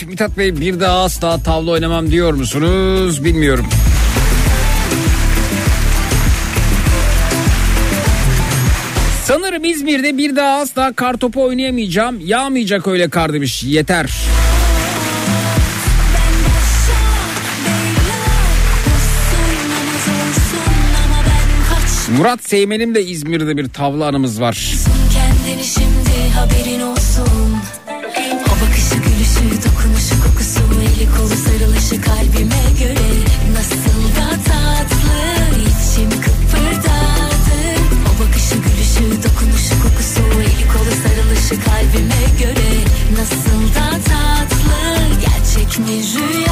Evet 0.00 0.10
Mithat 0.10 0.38
Bey 0.38 0.60
bir 0.60 0.80
daha 0.80 1.02
asla 1.02 1.42
tavla 1.42 1.70
oynamam 1.70 2.10
diyor 2.10 2.34
musunuz 2.34 3.24
bilmiyorum. 3.24 3.66
Sanırım 9.24 9.64
İzmir'de 9.64 10.18
bir 10.18 10.36
daha 10.36 10.60
asla 10.60 10.92
kar 10.92 11.14
topu 11.14 11.42
oynayamayacağım. 11.42 12.20
Yağmayacak 12.20 12.86
öyle 12.86 13.08
kar 13.08 13.32
demiş. 13.32 13.62
Yeter. 13.62 14.10
Murat 22.18 22.44
Seymen'im 22.44 22.94
de 22.94 23.04
İzmir'de 23.04 23.56
bir 23.56 23.68
tavla 23.68 24.06
anımız 24.06 24.40
var. 24.40 24.74
kendini 25.12 25.64
şimdi 25.64 26.30
haberin 26.34 26.80
olsun 26.80 27.39
sarılışı 31.90 32.00
kalbime 32.00 32.62
göre 32.80 33.08
Nasıl 33.52 34.02
da 34.16 34.30
tatlı. 34.44 35.58
İçim 35.60 36.10
kıpırdadı. 36.10 37.60
O 38.06 38.20
bakışı 38.20 38.54
gülüşü 38.54 39.22
dokunuşu 39.22 39.82
kokusu 39.82 40.20
eli 40.40 40.68
kolu 40.72 40.92
sarılışı 41.02 41.64
kalbime 41.64 42.38
göre 42.38 42.70
Nasıl 43.18 43.74
da 43.74 43.90
tatlı. 43.90 44.80
Gerçek 45.20 45.78
mi 45.78 45.92
rüya 45.92 46.49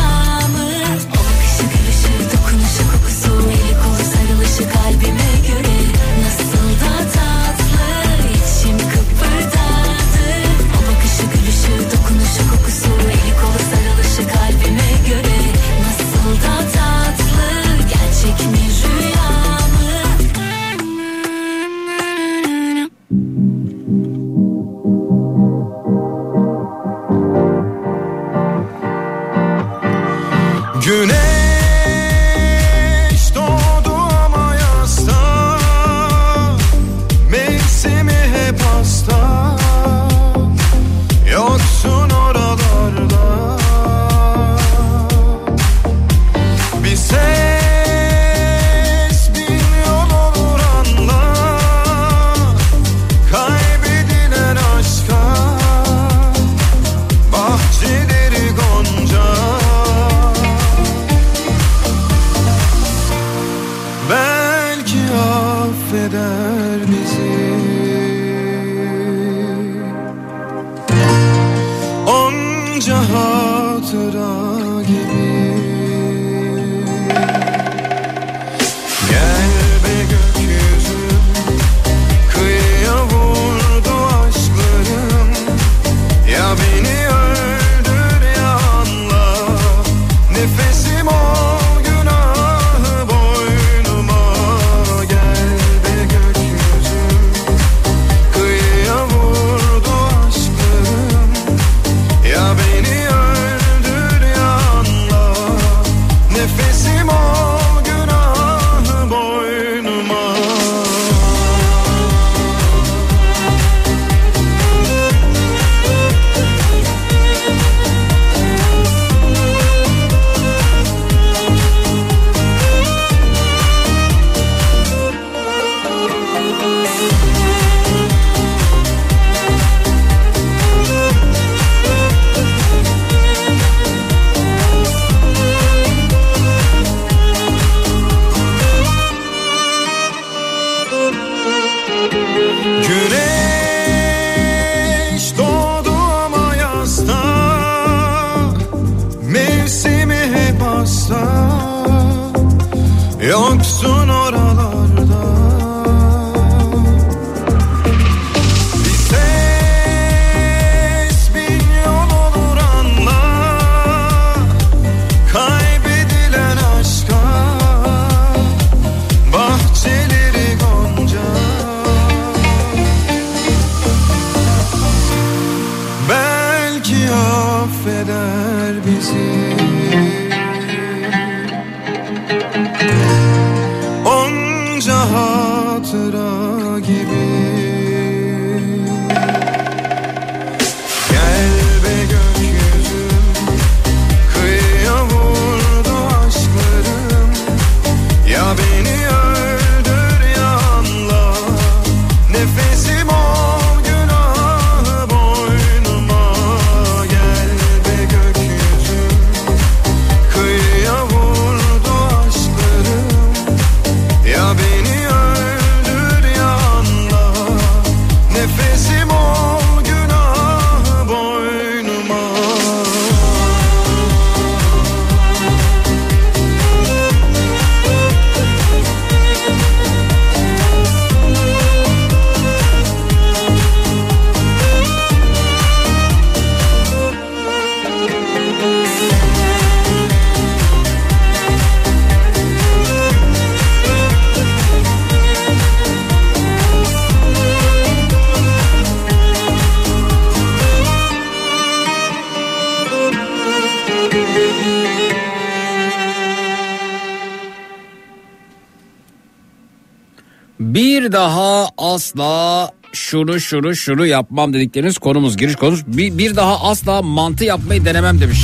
şunu 263.10 263.40
şunu 263.40 263.76
şunu 263.76 264.06
yapmam 264.06 264.52
dedikleriniz 264.52 264.98
konumuz 264.98 265.36
giriş 265.36 265.56
konumuz. 265.56 265.86
Bir, 265.86 266.18
bir 266.18 266.36
daha 266.36 266.60
asla 266.60 267.02
mantı 267.02 267.44
yapmayı 267.44 267.84
denemem 267.84 268.20
demiş. 268.20 268.40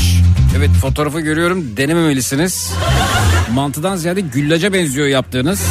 Evet 0.58 0.70
fotoğrafı 0.70 1.20
görüyorum 1.20 1.76
denememelisiniz. 1.76 2.72
Mantıdan 3.54 3.96
ziyade 3.96 4.20
güllaca 4.20 4.72
benziyor 4.72 5.06
yaptığınız. 5.06 5.62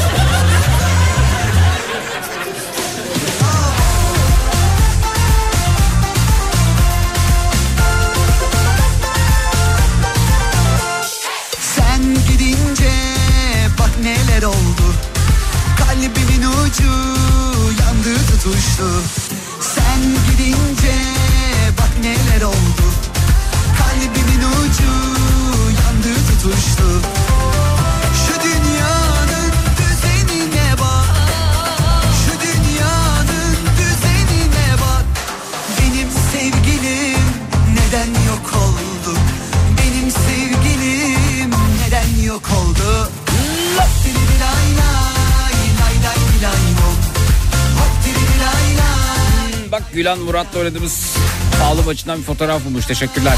Can 50.13 50.21
Murat'la 50.21 50.59
oynadığımız 50.59 51.15
pahalı 51.59 51.83
maçından 51.83 52.19
bir 52.19 52.23
fotoğraf 52.23 52.65
bulmuş. 52.65 52.85
Teşekkürler. 52.85 53.33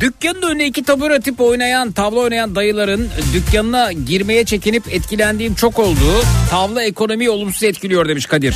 Dükkanın 0.00 0.42
önüne 0.42 0.66
iki 0.66 0.84
tabura 0.84 1.20
tip 1.20 1.40
oynayan, 1.40 1.92
tavla 1.92 2.20
oynayan 2.20 2.54
dayıların 2.54 3.08
dükkanına 3.34 3.92
girmeye 3.92 4.44
çekinip 4.44 4.94
etkilendiğim 4.94 5.54
çok 5.54 5.78
oldu. 5.78 6.24
Tavla 6.50 6.82
ekonomiyi 6.82 7.30
olumsuz 7.30 7.62
etkiliyor 7.62 8.08
demiş 8.08 8.26
Kadir. 8.26 8.54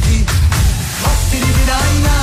geldi. 0.00 0.24
Bak 1.04 1.16
seni 1.30 1.42
bir 1.42 1.72
ayna 1.72 2.19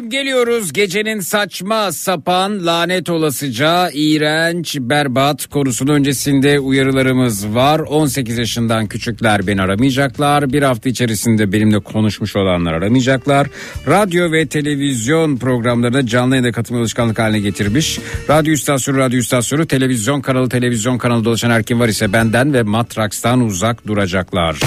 Efendim 0.00 0.18
geliyoruz 0.18 0.72
gecenin 0.72 1.20
saçma 1.20 1.92
sapan 1.92 2.66
lanet 2.66 3.10
olasıca 3.10 3.90
iğrenç 3.92 4.76
berbat 4.80 5.46
konusunun 5.46 5.92
öncesinde 5.92 6.60
uyarılarımız 6.60 7.54
var. 7.54 7.80
18 7.80 8.38
yaşından 8.38 8.86
küçükler 8.86 9.46
beni 9.46 9.62
aramayacaklar. 9.62 10.52
Bir 10.52 10.62
hafta 10.62 10.88
içerisinde 10.88 11.52
benimle 11.52 11.78
konuşmuş 11.78 12.36
olanlar 12.36 12.72
aramayacaklar. 12.72 13.46
Radyo 13.86 14.32
ve 14.32 14.46
televizyon 14.46 15.36
programlarına 15.36 16.06
canlı 16.06 16.34
yayına 16.34 16.52
katılma 16.52 16.80
alışkanlık 16.80 17.18
haline 17.18 17.40
getirmiş. 17.40 17.98
Radyo 18.30 18.52
istasyonu 18.52 18.98
radyo 18.98 19.18
istasyonu 19.18 19.66
televizyon 19.66 20.20
kanalı 20.20 20.48
televizyon 20.48 20.98
kanalı 20.98 21.24
dolaşan 21.24 21.50
her 21.50 21.62
kim 21.62 21.80
var 21.80 21.88
ise 21.88 22.12
benden 22.12 22.54
ve 22.54 22.62
Matraks'tan 22.62 23.40
uzak 23.40 23.86
duracaklar. 23.86 24.60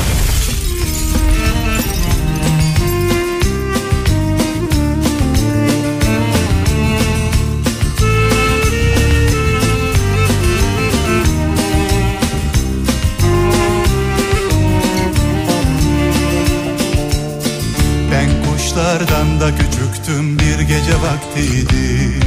Vaktiydi 21.33 22.19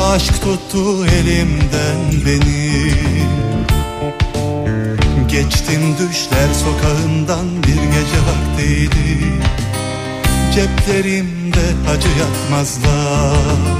Aşk 0.00 0.42
tuttu 0.42 1.06
elimden 1.06 2.26
beni. 2.26 2.92
Geçtim 5.28 5.96
düşler 5.98 6.48
sokağından 6.54 7.46
bir 7.62 7.74
gece 7.74 8.18
vaktiydi. 8.28 9.40
Ceplerimde 10.54 11.90
acı 11.90 12.08
yatmazlar 12.08 13.72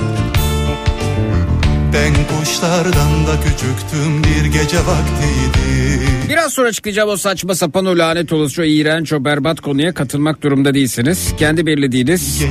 Ben 1.95 2.13
kuşlardan 2.39 3.27
da 3.27 3.41
küçüktüm 3.45 4.25
bir 4.25 4.45
gece 4.45 4.79
vaktiydi 4.79 6.07
Biraz 6.29 6.53
sonra 6.53 6.69
açıklayacağım 6.69 7.09
o 7.09 7.17
saçma 7.17 7.55
sapan 7.55 7.87
o 7.87 7.99
lanet 7.99 8.33
olası 8.33 8.63
o 8.63 8.65
iğrenç 8.65 9.13
o 9.13 9.25
berbat 9.25 9.61
konuya 9.61 9.95
katılmak 9.95 10.43
durumda 10.43 10.75
değilsiniz. 10.75 11.35
Kendi 11.39 11.67
belirlediğiniz 11.67 12.43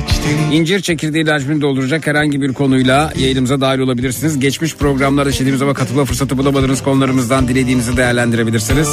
incir 0.52 0.80
çekirdeği 0.80 1.26
lacivini 1.26 1.60
dolduracak 1.60 2.06
herhangi 2.06 2.42
bir 2.42 2.52
konuyla 2.52 3.12
yayınımıza 3.18 3.60
dahil 3.60 3.78
olabilirsiniz. 3.78 4.40
Geçmiş 4.40 4.76
programlarda 4.76 5.30
işlediğimiz 5.30 5.62
ama 5.62 5.74
katılma 5.74 6.04
fırsatı 6.04 6.38
bulamadığınız 6.38 6.82
konularımızdan 6.82 7.48
dilediğinizi 7.48 7.96
değerlendirebilirsiniz. 7.96 8.88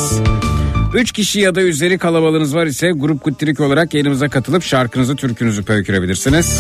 3 0.94 1.12
kişi 1.12 1.40
ya 1.40 1.56
da 1.56 1.62
üzeri 1.62 1.98
kalabalığınız 1.98 2.56
var 2.56 2.66
ise 2.66 2.92
grup 2.96 3.24
kuttirik 3.24 3.60
olarak 3.60 3.94
yayınımıza 3.94 4.30
katılıp 4.30 4.64
şarkınızı 4.64 5.16
türkünüzü 5.16 5.64
pöykürebilirsiniz. 5.64 6.60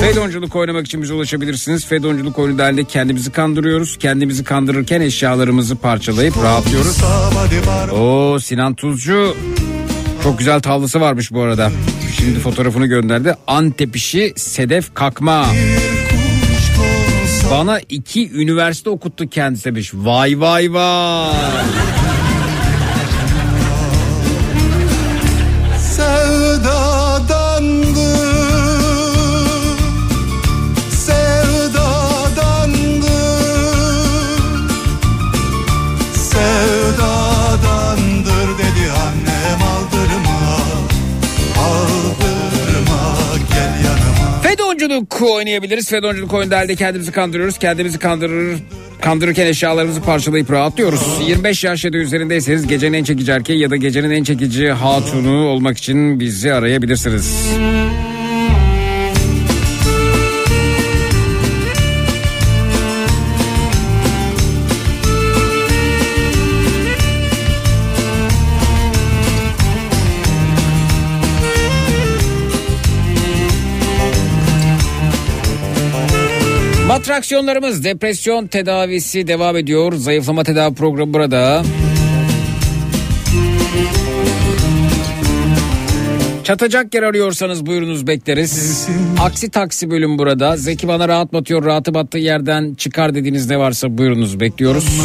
Fedonculuk 0.00 0.56
oynamak 0.56 0.86
için 0.86 1.02
bize 1.02 1.14
ulaşabilirsiniz. 1.14 1.86
Fedonculuk 1.86 2.38
oyunu 2.38 2.58
dahilinde 2.58 2.84
kendimizi 2.84 3.32
kandırıyoruz. 3.32 3.98
Kendimizi 3.98 4.44
kandırırken 4.44 5.00
eşyalarımızı 5.00 5.76
parçalayıp 5.76 6.36
rahatlıyoruz. 6.42 6.98
Oo 7.92 8.38
Sinan 8.38 8.74
Tuzcu 8.74 9.36
çok 10.22 10.38
güzel 10.38 10.60
tavlısı 10.60 11.00
varmış 11.00 11.32
bu 11.32 11.40
arada. 11.42 11.72
Şimdi 12.18 12.38
fotoğrafını 12.38 12.86
gönderdi. 12.86 13.34
Antep 13.46 13.96
işi 13.96 14.32
sedef 14.36 14.94
kakma. 14.94 15.46
Bana 17.50 17.80
iki 17.88 18.32
üniversite 18.32 18.90
okuttu 18.90 19.28
kendisi 19.28 19.64
demiş. 19.64 19.90
Vay 19.94 20.40
vay 20.40 20.72
vay. 20.72 22.15
Fedonculuk 45.10 45.34
oynayabiliriz. 45.34 45.88
Fedonculuk 45.88 46.32
oyunu 46.32 46.50
dahilinde 46.50 46.74
kendimizi 46.76 47.12
kandırıyoruz. 47.12 47.58
Kendimizi 47.58 47.98
kandırır 47.98 48.58
Kandırırken 49.00 49.46
eşyalarımızı 49.46 50.02
parçalayıp 50.02 50.50
rahatlıyoruz. 50.50 51.00
25 51.28 51.64
yaş 51.64 51.84
ya 51.84 51.92
da 51.92 51.96
üzerindeyseniz 51.96 52.66
gecenin 52.66 52.98
en 52.98 53.04
çekici 53.04 53.32
erkeği 53.32 53.60
ya 53.60 53.70
da 53.70 53.76
gecenin 53.76 54.10
en 54.10 54.24
çekici 54.24 54.70
hatunu 54.70 55.46
olmak 55.46 55.78
için 55.78 56.20
bizi 56.20 56.52
arayabilirsiniz. 56.52 57.56
Matraksiyonlarımız 76.96 77.84
depresyon 77.84 78.46
tedavisi 78.46 79.26
devam 79.26 79.56
ediyor. 79.56 79.92
Zayıflama 79.92 80.44
tedavi 80.44 80.74
programı 80.74 81.14
burada. 81.14 81.62
Çatacak 86.44 86.94
yer 86.94 87.02
arıyorsanız 87.02 87.66
buyurunuz 87.66 88.06
bekleriz. 88.06 88.88
Aksi 89.20 89.50
taksi 89.50 89.90
bölüm 89.90 90.18
burada. 90.18 90.56
Zeki 90.56 90.88
bana 90.88 91.08
rahat 91.08 91.32
batıyor 91.32 91.64
rahatı 91.64 91.94
battığı 91.94 92.18
yerden 92.18 92.74
çıkar 92.74 93.14
dediğiniz 93.14 93.50
ne 93.50 93.58
varsa 93.58 93.98
buyurunuz 93.98 94.40
bekliyoruz. 94.40 95.00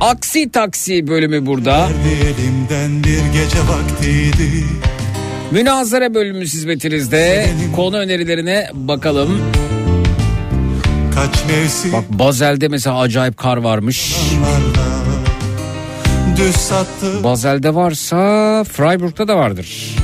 Aksi 0.00 0.50
taksi 0.50 1.06
bölümü 1.06 1.46
burada. 1.46 1.88
bir 3.04 3.32
gece 3.32 3.58
vaktiydi 3.68 4.87
Münazara 5.50 6.14
bölümü 6.14 6.40
hizmetinizde. 6.40 7.46
Konu 7.76 7.96
önerilerine 7.96 8.70
bakalım. 8.74 9.40
Kaç 11.14 11.44
mevsim 11.48 11.92
Bak 11.92 12.04
Bazel'de 12.08 12.68
mesela 12.68 12.98
acayip 12.98 13.36
kar 13.36 13.56
varmış. 13.56 14.16
Bazel'de 17.24 17.74
varsa 17.74 18.16
Freiburg'da 18.64 19.28
da 19.28 19.36
vardır. 19.36 19.96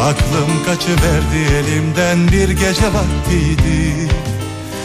Aklım 0.00 0.64
kaçıverdi 0.66 1.54
elimden 1.54 2.28
bir 2.32 2.48
gece 2.48 2.86
vaktiydi 2.86 4.08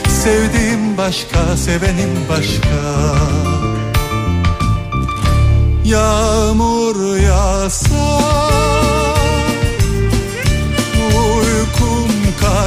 Sevdiğim 0.10 0.98
başka, 0.98 1.58
sevenim 1.58 2.10
başka 2.30 3.16
Yağmur 5.86 7.18
yağsa 7.18 8.22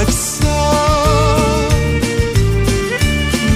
kaçsa 0.06 0.70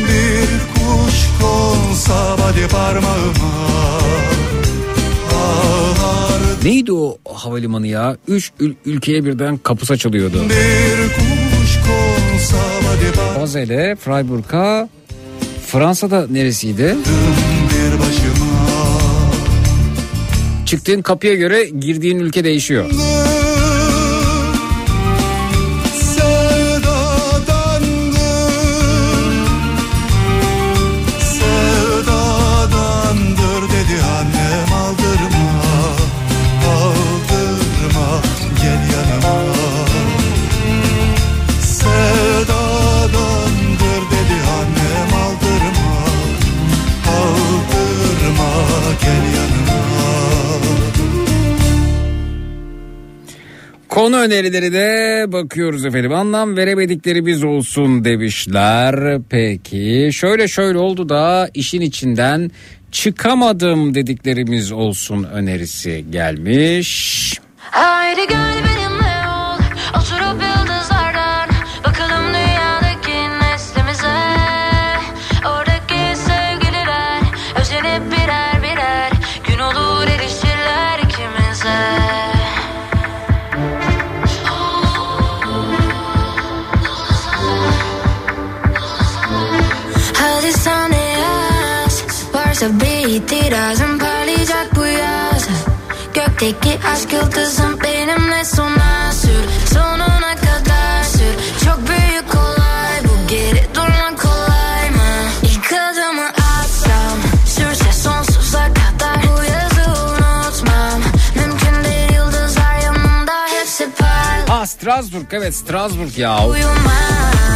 Bir 0.08 0.48
kuş 0.74 1.16
konsa 1.42 2.36
hadi 2.42 2.68
parmağıma 2.68 3.68
Ağlar 5.34 6.40
Neydi 6.64 6.92
o 6.92 7.18
havalimanı 7.34 7.86
ya? 7.86 8.16
Üç 8.28 8.50
ül- 8.60 8.74
ülkeye 8.86 9.24
birden 9.24 9.56
kapısı 9.56 9.92
açılıyordu. 9.92 10.42
bir 10.44 11.14
kuş 11.14 11.76
konsa 11.76 12.56
hadi 12.88 13.12
parmağıma 13.16 13.40
Bazel'e, 13.40 13.96
Freiburg'a, 13.96 14.88
Fransa'da 15.66 16.26
neresiydi? 16.30 16.96
bir 17.70 17.98
başıma 17.98 18.48
Çıktığın 20.66 21.02
kapıya 21.02 21.34
göre 21.34 21.64
girdiğin 21.64 22.18
ülke 22.18 22.44
değişiyor. 22.44 22.90
Konu 53.98 54.16
önerileri 54.16 54.72
de 54.72 55.24
bakıyoruz 55.28 55.84
efendim. 55.84 56.12
Anlam 56.12 56.56
veremedikleri 56.56 57.26
biz 57.26 57.44
olsun 57.44 58.04
demişler. 58.04 59.18
Peki 59.30 60.10
şöyle 60.12 60.48
şöyle 60.48 60.78
oldu 60.78 61.08
da 61.08 61.50
işin 61.54 61.80
içinden 61.80 62.50
çıkamadım 62.92 63.94
dediklerimiz 63.94 64.72
olsun 64.72 65.24
önerisi 65.24 66.04
gelmiş. 66.10 67.40
Haydi 67.58 68.20
gel 68.28 68.54
benimle 68.64 69.28
ol 69.28 69.58
Oturup 69.98 70.42
yıldızlardan 70.42 70.97
İtirazın 93.18 93.98
parlayacak 93.98 94.76
bu 94.76 94.86
yaz. 94.86 95.48
Gökteki 96.14 96.78
aşk 96.92 97.12
yıldızım 97.12 97.80
benimle 97.82 98.44
sona 98.44 99.12
sür. 99.12 99.74
Sonuna 99.74 100.36
kadar 100.36 101.04
sür. 101.04 101.64
Çok 101.64 101.78
büyük 101.88 102.34
olay 102.34 103.04
bu. 103.04 103.28
Geri 103.28 103.66
durmak 103.74 104.18
kolay 104.22 104.90
mı? 104.90 105.30
İlk 105.42 105.72
adımı 105.72 106.28
atsam 106.28 107.18
Sürse 107.46 107.92
sonsuza 107.92 108.64
kadar 108.68 109.22
Bu 109.22 109.44
yazı 109.44 109.90
unutmam. 110.02 111.00
Mümkün 111.34 111.84
değil 111.84 112.12
yıldızlar 112.14 112.78
yanımda 112.84 113.46
hepsi 113.58 113.88
parlak 113.98 114.48
Ha 114.48 114.66
Strasbourg 114.66 115.26
evet 115.32 115.54
Strasbourg 115.54 116.18
ya. 116.18 116.46
Uyumaz 116.46 117.47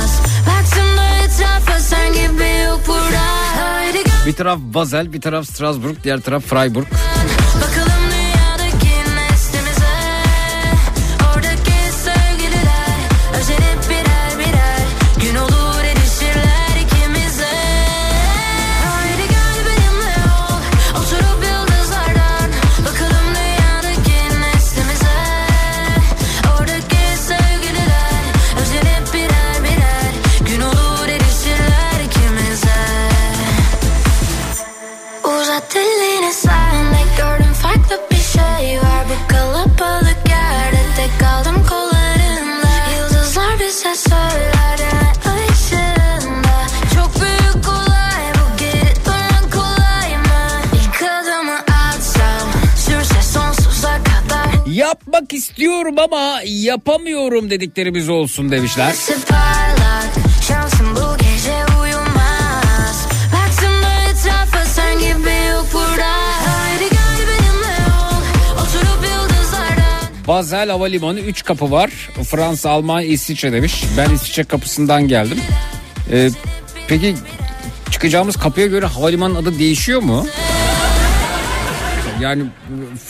Bir 4.27 4.33
taraf 4.33 4.59
Basel 4.61 5.13
bir 5.13 5.21
taraf 5.21 5.47
Strasbourg 5.47 5.97
diğer 6.05 6.21
taraf 6.21 6.45
Freiburg. 6.45 6.87
Ama 56.03 56.41
yapamıyorum 56.45 57.51
dediklerimiz 57.51 58.09
olsun 58.09 58.51
demişler. 58.51 58.95
Basel 70.29 70.71
Havalimanı 70.71 71.21
3 71.21 71.45
kapı 71.45 71.71
var. 71.71 71.91
Fransa, 72.31 72.71
Almanya, 72.71 73.09
İsviçre 73.09 73.53
demiş. 73.53 73.85
Ben 73.97 74.11
İsviçre 74.11 74.45
kapısından 74.45 75.09
geldim. 75.09 75.39
Ee, 76.13 76.31
peki 76.89 77.15
çıkacağımız 77.91 78.37
kapıya 78.37 78.67
göre 78.67 78.87
havalimanın 78.87 79.35
adı 79.35 79.59
değişiyor 79.59 80.03
mu? 80.03 80.27
Yani 82.23 82.43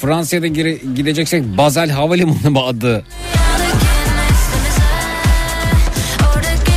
Fransa'ya 0.00 0.42
da 0.42 0.46
gire- 0.46 0.94
gideceksek 0.94 1.44
Basel 1.58 1.90
Havalimanı 1.90 2.50
mı 2.50 2.60
adı? 2.62 3.04
Oradaki 6.34 6.72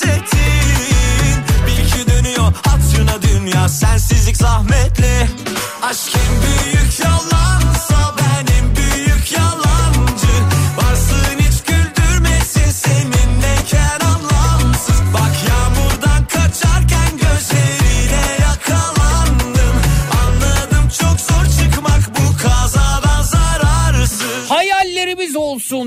hapsettin 0.00 1.44
Bil 1.66 1.90
ki 1.90 2.10
dönüyor 2.10 2.52
hatırına 2.66 3.22
dünya. 3.22 3.68
Sensizlik 3.68 4.36
zahmetli. 4.36 5.28
Aşk 5.82 6.16
büyük 6.16 7.00
yalansa 7.00 7.19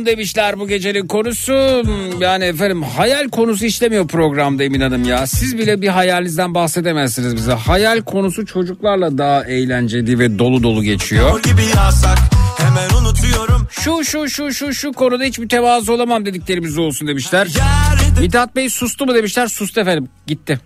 olsun 0.04 0.06
demişler 0.06 0.60
bu 0.60 0.68
gecenin 0.68 1.08
konusu. 1.08 1.84
Yani 2.20 2.46
efendim 2.46 2.84
hayal 2.84 3.30
konusu 3.30 3.66
işlemiyor 3.66 4.08
programda 4.08 4.64
Emin 4.64 4.82
Hanım 4.82 5.04
ya. 5.04 5.28
Siz 5.28 5.58
bile 5.58 5.82
bir 5.82 5.88
hayalinizden 5.88 6.54
bahsedemezsiniz 6.54 7.36
bize. 7.36 7.54
Hayal 7.54 8.02
konusu 8.02 8.46
çocuklarla 8.46 9.18
daha 9.18 9.44
eğlenceli 9.46 10.20
ve 10.20 10.40
dolu 10.40 10.64
dolu 10.64 10.84
geçiyor. 10.84 11.42
Şu 13.70 14.04
şu 14.04 14.30
şu 14.30 14.54
şu 14.54 14.74
şu 14.74 14.92
konuda 14.92 15.24
hiç 15.24 15.40
mütevazı 15.40 15.94
olamam 15.94 16.26
dediklerimiz 16.26 16.78
olsun 16.78 17.08
demişler. 17.08 17.48
Mithat 18.20 18.56
Bey 18.56 18.70
sustu 18.70 19.06
mu 19.06 19.16
demişler. 19.16 19.48
Sustu 19.48 19.82
efendim. 19.82 20.10
Gitti. 20.28 20.60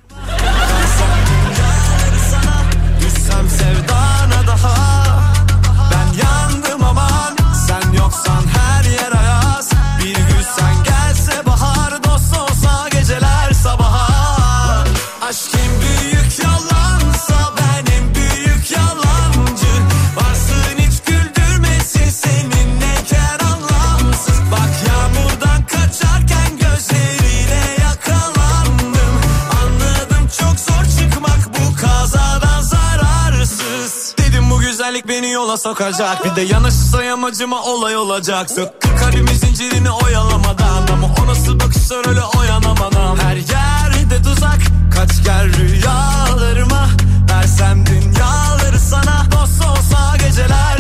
Güzellik 34.98 35.08
beni 35.08 35.32
yola 35.32 35.58
sokacak. 35.58 36.26
Bir 36.26 36.36
de 36.36 36.42
yanaşırsa 36.42 37.04
yamacıma 37.04 37.64
olay 37.64 37.98
olacak 37.98 38.50
Sök 38.50 38.70
kalbimin 39.00 39.34
zincirini 39.34 39.92
oyalamadan 39.92 40.88
Ama 40.94 41.08
o 41.24 41.28
nasıl 41.28 41.60
bakışlar 41.60 42.08
öyle 42.08 42.22
oyanamadan. 42.40 43.18
Her 43.18 43.36
yerde 43.36 44.22
tuzak 44.24 44.60
kaç 44.94 45.24
gel 45.24 45.54
rüyalarıma. 45.58 46.88
Versem 47.30 47.86
dünyaları 47.86 48.80
sana. 48.80 49.26
Dost 49.32 49.62
olsa 49.62 50.18
geceler 50.18 50.77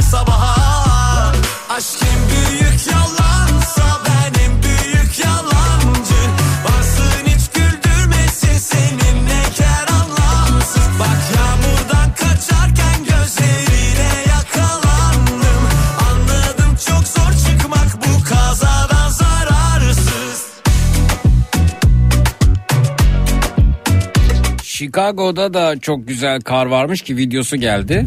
Chicago'da 24.87 25.53
da 25.53 25.79
çok 25.79 26.07
güzel 26.07 26.41
kar 26.41 26.65
varmış 26.65 27.01
ki 27.01 27.17
videosu 27.17 27.55
geldi. 27.55 28.05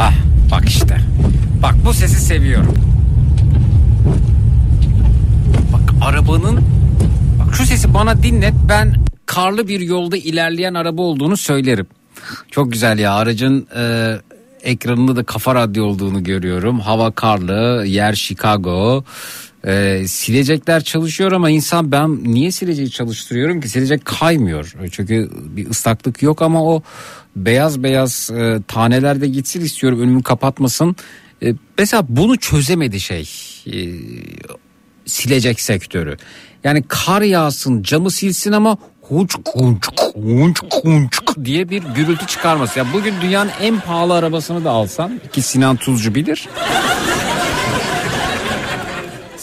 Ah 0.00 0.14
bak 0.50 0.68
işte. 0.68 0.96
Bak 1.62 1.74
bu 1.84 1.92
sesi 1.92 2.20
seviyorum. 2.20 2.74
arabanın 6.04 6.60
bak 7.38 7.54
şu 7.54 7.66
sesi 7.66 7.94
bana 7.94 8.22
dinlet 8.22 8.54
ben 8.68 8.94
karlı 9.26 9.68
bir 9.68 9.80
yolda 9.80 10.16
ilerleyen 10.16 10.74
araba 10.74 11.02
olduğunu 11.02 11.36
söylerim. 11.36 11.86
Çok 12.50 12.72
güzel 12.72 12.98
ya 12.98 13.14
aracın 13.14 13.66
e, 13.76 14.14
ekranında 14.62 15.16
da 15.16 15.24
kafa 15.24 15.54
radyo 15.54 15.84
olduğunu 15.84 16.24
görüyorum. 16.24 16.80
Hava 16.80 17.10
karlı, 17.10 17.86
yer 17.86 18.14
Chicago. 18.14 19.04
E, 19.66 20.04
silecekler 20.08 20.84
çalışıyor 20.84 21.32
ama 21.32 21.50
insan 21.50 21.92
ben 21.92 22.24
niye 22.24 22.50
sileceği 22.52 22.90
çalıştırıyorum 22.90 23.60
ki 23.60 23.68
silecek 23.68 24.04
kaymıyor. 24.04 24.72
Çünkü 24.90 25.30
bir 25.34 25.70
ıslaklık 25.70 26.22
yok 26.22 26.42
ama 26.42 26.64
o 26.64 26.82
beyaz 27.36 27.82
beyaz 27.82 28.30
e, 28.30 28.60
taneler 28.68 29.16
gitsin 29.16 29.60
istiyorum 29.60 30.00
önümü 30.00 30.22
kapatmasın. 30.22 30.96
E, 31.42 31.54
mesela 31.78 32.06
bunu 32.08 32.36
çözemedi 32.36 33.00
şey 33.00 33.30
e, 33.66 33.72
silecek 35.06 35.60
sektörü. 35.60 36.16
Yani 36.64 36.84
kar 36.88 37.22
yağsın 37.22 37.82
camı 37.82 38.10
silsin 38.10 38.52
ama 38.52 38.78
hunç 39.02 39.36
hunç 39.46 39.86
hunç 40.14 40.60
hunç 40.82 41.20
diye 41.44 41.68
bir 41.68 41.82
gürültü 41.82 42.26
çıkarması. 42.26 42.78
Ya 42.78 42.86
bugün 42.92 43.14
dünyanın 43.22 43.50
en 43.60 43.80
pahalı 43.80 44.14
arabasını 44.14 44.64
da 44.64 44.70
alsan 44.70 45.20
ki 45.32 45.42
Sinan 45.42 45.76
Tuzcu 45.76 46.14
bilir. 46.14 46.48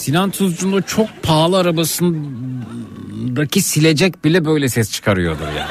Sinan 0.02 0.32
Tuzcu'nun 0.32 0.78
o 0.78 0.82
çok 0.82 1.24
pahalı 1.24 1.58
arabasındaki 1.58 3.62
silecek 3.62 4.26
bile 4.26 4.46
böyle 4.46 4.70
ses 4.70 4.92
çıkarıyordur 4.92 5.48
yani. 5.48 5.70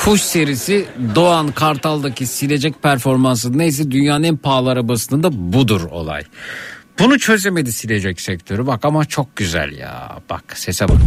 Kuş 0.00 0.20
serisi 0.20 0.86
Doğan 1.14 1.52
Kartal'daki 1.52 2.26
silecek 2.26 2.82
performansı 2.82 3.58
neyse 3.58 3.90
dünyanın 3.90 4.24
en 4.24 4.36
pahalı 4.36 4.70
arabasının 4.70 5.22
da 5.22 5.28
budur 5.32 5.80
olay. 5.90 6.22
Bunu 6.98 7.18
çözemedi 7.18 7.72
silecek 7.72 8.20
sektörü 8.20 8.66
bak 8.66 8.84
ama 8.84 9.04
çok 9.04 9.36
güzel 9.36 9.72
ya 9.72 10.18
bak 10.30 10.44
sese 10.54 10.88
bak. 10.88 10.98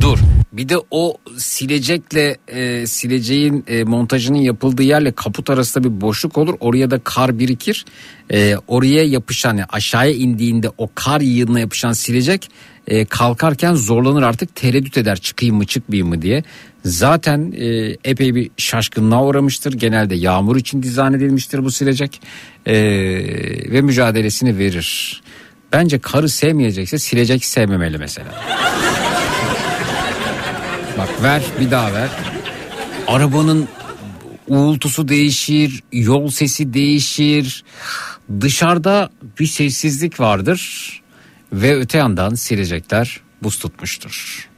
Dur 0.00 0.18
bir 0.52 0.68
de 0.68 0.76
o 0.90 1.16
silecekle 1.38 2.36
e, 2.48 2.86
sileceğin 2.86 3.64
e, 3.66 3.84
montajının 3.84 4.38
yapıldığı 4.38 4.82
yerle 4.82 5.12
kaput 5.12 5.50
arasında 5.50 5.84
bir 5.84 6.00
boşluk 6.00 6.38
olur. 6.38 6.54
Oraya 6.60 6.90
da 6.90 6.98
kar 6.98 7.38
birikir. 7.38 7.84
E, 8.32 8.56
oraya 8.68 9.04
yapışan 9.04 9.50
yani 9.50 9.64
aşağıya 9.72 10.12
indiğinde 10.12 10.70
o 10.78 10.90
kar 10.94 11.20
yığınına 11.20 11.60
yapışan 11.60 11.92
silecek 11.92 12.48
e, 12.86 13.04
kalkarken 13.04 13.74
zorlanır 13.74 14.22
artık 14.22 14.54
tereddüt 14.54 14.98
eder 14.98 15.16
çıkayım 15.16 15.56
mı 15.56 15.66
çıkmayayım 15.66 16.08
mı 16.08 16.22
diye. 16.22 16.44
Zaten 16.84 17.52
e, 17.56 17.66
epey 18.04 18.34
bir 18.34 18.50
şaşkınlığa 18.56 19.24
uğramıştır. 19.24 19.72
Genelde 19.72 20.14
yağmur 20.14 20.56
için 20.56 20.82
dizayn 20.82 21.12
edilmiştir 21.12 21.64
bu 21.64 21.70
silecek 21.70 22.20
E, 22.66 22.74
ve 23.72 23.80
mücadelesini 23.80 24.58
verir. 24.58 25.22
Bence 25.72 25.98
karı 25.98 26.28
sevmeyecekse 26.28 26.98
silecek 26.98 27.44
sevmemeli 27.44 27.98
mesela. 27.98 28.34
Bak 30.98 31.22
ver 31.22 31.42
bir 31.60 31.70
daha 31.70 31.92
ver. 31.92 32.08
Arabanın 33.06 33.68
uğultusu 34.48 35.08
değişir, 35.08 35.82
yol 35.92 36.28
sesi 36.28 36.74
değişir. 36.74 37.64
Dışarıda 38.40 39.10
bir 39.40 39.46
sessizlik 39.46 40.20
vardır 40.20 41.02
ve 41.52 41.76
öte 41.76 41.98
yandan 41.98 42.34
silecekler 42.34 43.20
buz 43.42 43.58
tutmuştur. 43.58 44.48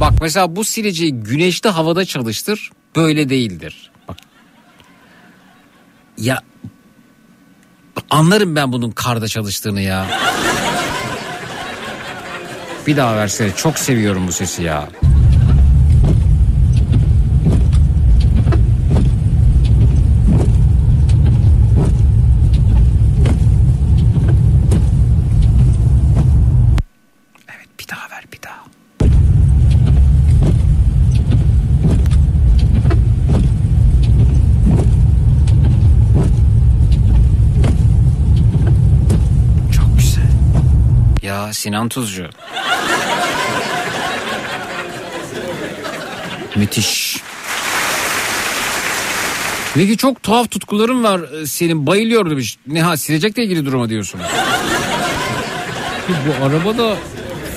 Bak 0.00 0.12
mesela 0.20 0.56
bu 0.56 0.64
sileceği 0.64 1.14
güneşli 1.14 1.68
havada 1.68 2.04
çalıştır 2.04 2.70
böyle 2.96 3.28
değildir. 3.28 3.90
Bak. 4.08 4.16
Ya 6.18 6.42
Anlarım 8.10 8.56
ben 8.56 8.72
bunun 8.72 8.90
karda 8.90 9.28
çalıştığını 9.28 9.80
ya. 9.80 10.06
Bir 12.86 12.96
daha 12.96 13.16
versene 13.16 13.56
çok 13.56 13.78
seviyorum 13.78 14.28
bu 14.28 14.32
sesi 14.32 14.62
ya. 14.62 14.88
Evet 27.48 27.68
bir 27.80 27.88
daha 27.88 28.10
ver 28.10 28.24
bir 28.32 28.42
daha. 28.42 28.60
Çok 39.72 39.98
güzel. 39.98 40.22
Ya 41.30 41.52
Sinan 41.52 41.88
Tuzcu. 41.88 42.28
Müthiş. 46.56 47.20
Peki 49.74 49.96
çok 49.96 50.22
tuhaf 50.22 50.50
tutkuların 50.50 51.04
var 51.04 51.20
e, 51.42 51.46
senin 51.46 51.86
bayılıyor 51.86 52.30
demiş. 52.30 52.58
Ne 52.66 52.82
ha 52.82 52.96
silecekle 52.96 53.44
ilgili 53.44 53.66
duruma 53.66 53.88
diyorsun. 53.88 54.20
bu 56.08 56.44
araba 56.44 56.78
da 56.78 56.96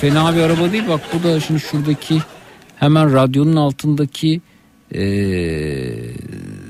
fena 0.00 0.36
bir 0.36 0.40
araba 0.40 0.72
değil 0.72 0.84
bak 0.88 1.00
bu 1.14 1.22
da 1.22 1.40
şimdi 1.40 1.60
şuradaki 1.60 2.22
hemen 2.76 3.14
radyonun 3.14 3.56
altındaki 3.56 4.40
eee, 4.94 6.14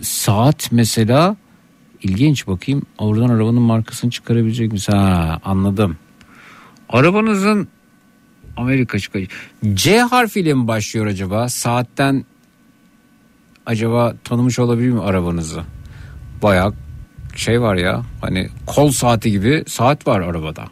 saat 0.03 0.73
mesela 0.73 1.37
ilginç 2.03 2.47
bakayım 2.47 2.83
oradan 2.99 3.29
arabanın 3.29 3.63
markasını 3.63 4.11
çıkarabilecek 4.11 4.73
misin? 4.73 4.93
Ha 4.93 5.41
anladım. 5.45 5.97
Arabanızın 6.95 7.69
Amerika 8.57 8.99
çıkacak. 8.99 9.31
C 9.75 9.99
harfiyle 9.99 10.55
mi 10.55 10.69
başlıyor 10.69 11.07
acaba? 11.07 11.49
Saatten 11.49 12.25
acaba 13.67 14.15
tanımış 14.25 14.59
olabilir 14.59 14.91
mi 14.91 15.03
arabanızı? 15.03 15.63
Bayağı 16.43 16.75
şey 17.37 17.61
var 17.61 17.75
ya 17.75 18.03
hani 18.21 18.49
kol 18.67 18.91
saati 18.91 19.31
gibi 19.31 19.65
saat 19.67 20.07
var 20.07 20.21
arabada. 20.21 20.65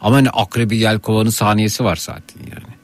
Ama 0.00 0.16
hani 0.16 0.30
akrebi 0.30 0.76
yelkovanın 0.76 1.30
saniyesi 1.30 1.84
var 1.84 1.96
saatin 1.96 2.40
yani. 2.40 2.74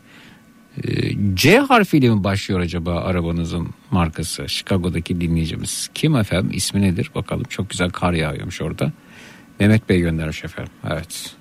Ee, 0.84 1.34
C 1.34 1.58
harfiyle 1.58 2.10
mi 2.10 2.24
başlıyor 2.24 2.60
acaba 2.60 2.94
arabanızın 2.94 3.68
markası? 3.90 4.48
Chicago'daki 4.48 5.20
dinleyicimiz. 5.20 5.90
Kim 5.94 6.16
efendim? 6.16 6.50
İsmi 6.54 6.82
nedir? 6.82 7.10
Bakalım 7.14 7.44
çok 7.44 7.70
güzel 7.70 7.90
kar 7.90 8.12
yağıyormuş 8.12 8.62
orada. 8.62 8.92
Mehmet 9.60 9.88
Bey 9.88 10.00
göndermiş 10.00 10.44
efendim. 10.44 10.72
Evet. 10.90 11.39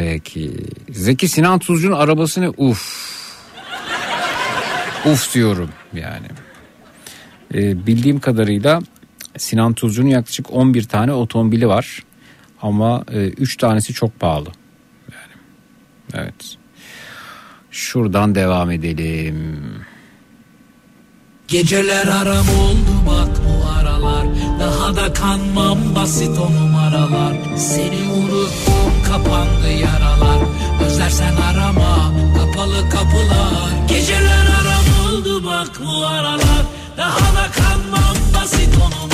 Peki. 0.00 0.50
Zeki 0.90 1.28
Sinan 1.28 1.58
Tuzcu'nun 1.58 1.96
arabası 1.96 2.40
ne? 2.40 2.48
Uf. 2.48 3.10
Uf 5.06 5.34
diyorum 5.34 5.70
yani. 5.94 6.26
Ee, 7.54 7.86
bildiğim 7.86 8.20
kadarıyla 8.20 8.80
Sinan 9.38 9.72
Tuzcu'nun 9.72 10.08
yaklaşık 10.08 10.52
11 10.52 10.84
tane 10.84 11.12
otomobili 11.12 11.68
var. 11.68 12.02
Ama 12.62 13.04
3 13.10 13.56
tanesi 13.56 13.92
çok 13.92 14.20
pahalı. 14.20 14.48
Yani. 15.12 15.42
Evet. 16.14 16.56
Şuradan 17.70 18.34
devam 18.34 18.70
edelim. 18.70 19.60
Geceler 21.48 22.06
aram 22.06 22.48
oldu 22.48 23.06
bak 23.06 23.28
bu 23.46 23.68
aralar 23.70 24.26
Daha 24.60 24.96
da 24.96 25.12
kanmam 25.12 25.78
basit 25.94 26.38
o 26.38 26.52
numaralar 26.52 27.56
Seni 27.56 28.12
unuttum 28.12 28.79
kapandı 29.10 29.70
yaralar. 29.72 30.38
Özlersen 30.86 31.36
arama 31.36 32.12
kapalı 32.36 32.90
kapılar. 32.90 33.88
Geceler 33.88 34.46
aram 34.60 35.14
oldu 35.14 35.44
bak 35.44 35.70
bu 35.84 36.06
aralar. 36.06 36.64
Daha 36.96 37.18
da 37.18 37.50
kanmam 37.52 38.16
basit 38.34 38.74
o 38.76 39.09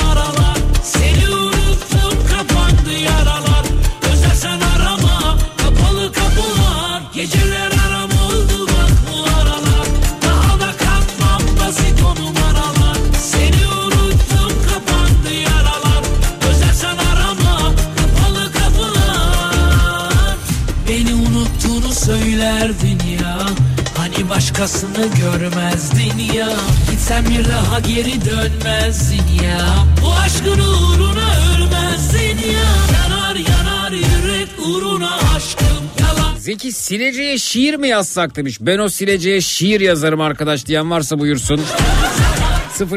başkasını 24.46 25.06
görmezdin 25.06 26.34
ya 26.34 26.48
Gitsen 26.90 27.24
bir 27.24 27.44
daha 27.44 27.80
geri 27.80 28.24
dönmezdin 28.24 29.44
ya 29.44 29.66
Bu 30.02 30.12
aşkın 30.14 30.58
uğruna 30.58 31.28
ölmezdin 31.54 32.50
ya 32.52 32.66
Yanar 32.94 33.36
yanar 33.36 33.92
yürek 33.92 34.48
uğruna 34.66 35.10
aşkım 35.36 35.66
Yalan 36.00 36.36
Zeki 36.38 36.72
sileceğe 36.72 37.38
şiir 37.38 37.74
mi 37.74 37.88
yazsak 37.88 38.36
demiş. 38.36 38.58
Ben 38.60 38.78
o 38.78 38.88
sileceğe 38.88 39.40
şiir 39.40 39.80
yazarım 39.80 40.20
arkadaş 40.20 40.66
diyen 40.66 40.90
varsa 40.90 41.18
buyursun. 41.18 41.60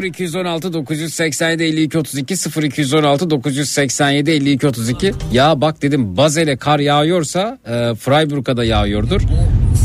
0216 0.02 0.72
987 0.72 1.62
52 1.64 1.98
32 1.98 2.34
0216 2.62 3.30
987 3.30 4.30
52 4.30 4.66
32 4.66 5.14
ya 5.32 5.60
bak 5.60 5.82
dedim 5.82 6.16
Bazel'e 6.16 6.56
kar 6.56 6.78
yağıyorsa 6.78 7.58
e, 7.66 7.94
Freiburg'a 7.94 8.56
da 8.56 8.64
yağıyordur. 8.64 9.22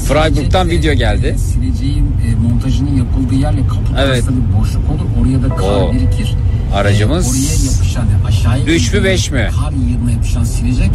Freiburg'dan 0.07 0.69
video 0.69 0.93
geldi. 0.93 1.35
Sileceğin 1.39 2.05
e, 2.27 2.35
montajının 2.35 2.97
yapıldığı 2.97 3.35
yerle 3.35 3.67
kaput 3.67 3.87
Evet. 3.97 4.09
arasında 4.09 4.31
bir 4.49 4.59
boşluk 4.59 4.83
olur. 4.91 5.05
Oraya 5.21 5.43
da 5.49 5.55
kar 5.55 5.81
Oo. 5.81 5.93
birikir. 5.93 6.33
Aracımız 6.75 7.25
E, 7.25 7.29
oraya 7.29 7.71
yapışan 7.75 8.01
yani 8.01 8.25
aşağıya 8.27 8.65
üç 8.65 8.93
mü, 8.93 9.03
beş 9.03 9.31
mi? 9.31 9.49
Kar 9.63 9.71
yığına 9.71 10.11
yapışan 10.11 10.43
silecek. 10.43 10.91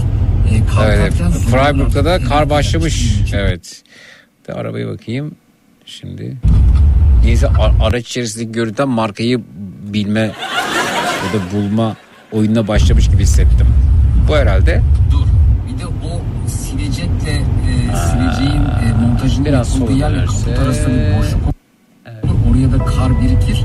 E, 0.50 0.66
kar 0.74 0.90
Evet, 0.92 1.12
Freiburg'da 1.50 2.04
da 2.04 2.18
kar 2.24 2.50
başlamış. 2.50 3.14
Evet. 3.34 3.82
De 4.48 4.52
arabaya 4.52 4.88
bakayım. 4.88 5.34
Şimdi. 5.86 6.36
Neyse 7.24 7.48
araç 7.82 8.06
içerisindeki 8.06 8.52
görüntüden 8.52 8.88
markayı 8.88 9.40
bilme 9.92 10.20
ya 10.20 11.32
da 11.40 11.56
bulma 11.56 11.96
oyununa 12.32 12.68
başlamış 12.68 13.08
gibi 13.10 13.22
hissettim. 13.22 13.66
Bu 14.28 14.36
herhalde. 14.36 14.82
Dur. 15.10 15.26
Bir 15.68 15.78
de 15.82 15.86
o 15.86 16.20
silecekle 16.48 17.30
e, 17.32 17.96
sileceğin 17.96 18.59
montajının 19.40 19.44
Biraz 19.44 19.68
sola 19.68 19.90
dönerse- 19.90 20.58
arasında 20.62 20.88
bir 20.88 21.18
boşluk 21.18 21.42
olur. 21.44 21.54
Oraya 22.50 22.72
da 22.72 22.84
kar 22.84 23.20
birikir. 23.20 23.64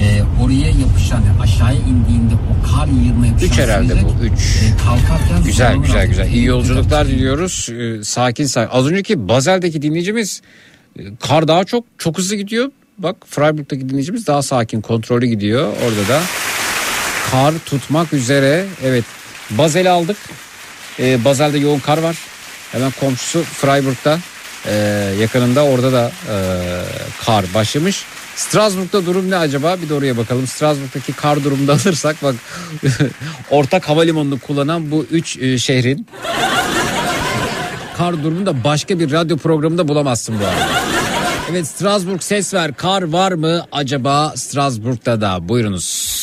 E, 0.00 0.22
oraya 0.44 0.66
yapışan 0.70 1.22
yani 1.26 1.40
aşağıya 1.42 1.78
indiğinde 1.80 2.34
o 2.34 2.66
kar 2.76 2.86
yığına 2.86 3.26
yapışan 3.26 3.48
Üç 3.48 3.58
herhalde 3.58 3.94
bu. 4.02 4.24
Üç. 4.24 4.32
e, 4.32 4.76
kalkarken 4.84 5.44
Güzel 5.44 5.76
güzel 5.76 6.06
güzel. 6.06 6.32
İyi 6.32 6.44
yolculuklar 6.44 7.06
diliyoruz. 7.08 7.68
Ee, 7.72 8.04
sakin 8.04 8.46
sakin. 8.46 8.70
Az 8.76 8.86
önceki 8.86 9.28
Bazel'deki 9.28 9.82
dinleyicimiz 9.82 10.42
e, 10.98 11.02
kar 11.28 11.48
daha 11.48 11.64
çok 11.64 11.84
çok 11.98 12.18
hızlı 12.18 12.36
gidiyor. 12.36 12.70
Bak 12.98 13.16
Freiburg'daki 13.26 13.88
dinleyicimiz 13.88 14.26
daha 14.26 14.42
sakin 14.42 14.80
kontrollü 14.80 15.26
gidiyor. 15.26 15.68
Orada 15.86 16.08
da 16.08 16.22
kar 17.30 17.54
tutmak 17.66 18.12
üzere. 18.12 18.64
Evet 18.84 19.04
Bazel'i 19.50 19.90
aldık. 19.90 20.16
Ee, 21.00 21.24
Bazel'de 21.24 21.58
yoğun 21.58 21.78
kar 21.78 21.98
var. 21.98 22.16
Hemen 22.72 22.92
komşusu 23.00 23.42
Freiburg'da 23.42 24.18
e, 24.66 24.74
yakınında 25.20 25.64
orada 25.64 25.92
da 25.92 26.10
e, 26.30 26.36
kar 27.26 27.44
başlamış. 27.54 28.04
Strasbourg'da 28.36 29.06
durum 29.06 29.30
ne 29.30 29.36
acaba? 29.36 29.76
Bir 29.82 29.88
de 29.88 29.94
oraya 29.94 30.16
bakalım. 30.16 30.46
Strasbourg'daki 30.46 31.12
kar 31.12 31.44
durumunda 31.44 31.72
alırsak 31.72 32.16
bak 32.22 32.34
ortak 33.50 33.88
havalimanını 33.88 34.38
kullanan 34.38 34.90
bu 34.90 35.06
üç 35.10 35.36
e, 35.36 35.58
şehrin 35.58 36.06
kar 37.96 38.22
durumunu 38.22 38.46
da 38.46 38.64
başka 38.64 38.98
bir 38.98 39.12
radyo 39.12 39.36
programında 39.36 39.88
bulamazsın 39.88 40.40
bu 40.40 40.44
arada. 40.44 40.86
Evet 41.50 41.66
Strasbourg 41.66 42.22
ses 42.22 42.54
ver. 42.54 42.74
Kar 42.74 43.02
var 43.02 43.32
mı 43.32 43.66
acaba 43.72 44.32
Strasbourg'da 44.36 45.20
da? 45.20 45.48
Buyurunuz. 45.48 46.16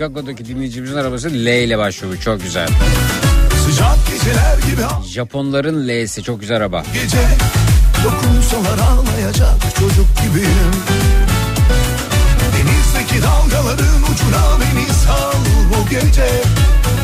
Chicago'daki 0.00 0.44
dinleyicimizin 0.44 0.96
arabası 0.96 1.30
L 1.30 1.46
ile 1.64 1.78
başlıyor. 1.78 2.16
Çok 2.24 2.42
güzel. 2.42 2.68
sıcak 3.66 3.96
geceler 4.10 4.58
gibi 4.58 4.82
Japonların 5.08 5.88
L'si 5.88 6.22
çok 6.22 6.40
güzel 6.40 6.56
araba. 6.56 6.84
gece 6.94 7.18
Dokunsalar 8.04 8.78
ağlayacak 8.78 9.54
çocuk 9.78 10.06
gibiyim 10.16 10.70
Denizdeki 12.56 13.22
dalgaların 13.22 14.02
ucuna 14.02 14.58
beni 14.60 14.84
sal 15.06 15.32
bu 15.70 15.90
gece 15.90 16.28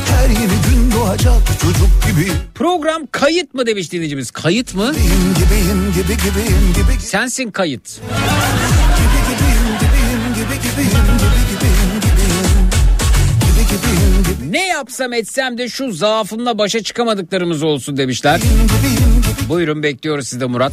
Her 0.07 0.29
yeni 0.29 0.47
gün 0.71 0.93
doğacak 0.93 1.43
çocuk 1.63 1.89
gibiyim 2.07 2.37
Program 2.55 3.03
kayıt 3.13 3.55
mı 3.55 3.67
demiş 3.67 3.93
dinleyicimiz. 3.93 4.31
Kayıt 4.31 4.75
mı? 4.75 4.93
Gibiyim 4.93 5.35
gibiyim 5.35 5.93
gibi 5.95 6.17
gibiyim 6.17 6.73
gibi 6.77 7.01
Sensin 7.01 7.51
kayıt. 7.51 7.85
gibi 7.85 8.66
Ne 14.51 14.67
yapsam 14.67 15.13
etsem 15.13 15.59
de 15.59 15.69
şu 15.69 15.93
zaafımla 15.93 16.59
başa 16.59 16.83
çıkamadıklarımız 16.83 17.63
olsun 17.63 17.97
demişler. 17.97 18.41
Buyurun 19.49 19.83
bekliyoruz 19.83 20.29
sizde 20.29 20.47
Murat. 20.47 20.73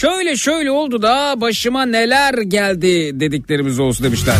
Şöyle 0.00 0.36
şöyle 0.36 0.70
oldu 0.70 1.02
da 1.02 1.34
başıma 1.36 1.86
neler 1.86 2.34
geldi 2.34 3.20
dediklerimiz 3.20 3.78
olsun 3.78 4.04
demişler. 4.04 4.36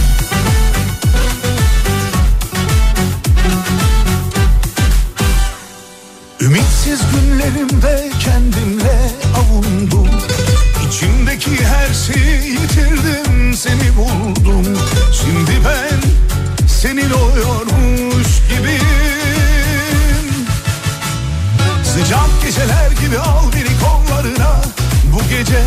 Ümitsiz 6.40 7.00
günlerimde 7.12 8.05
İçimdeki 11.46 11.66
her 11.66 11.94
şeyi 11.94 12.52
yitirdim 12.52 13.54
seni 13.54 13.96
buldum. 13.96 14.78
Şimdi 15.12 15.50
ben 15.64 16.00
senin 16.68 17.10
oluyormuş 17.10 18.26
gibiyim. 18.48 18.86
Sıcak 21.84 22.42
geceler 22.42 22.90
gibi 22.90 23.18
al 23.18 23.44
beni 23.52 23.78
kollarına. 23.80 24.62
Bu 25.12 25.28
gece 25.28 25.62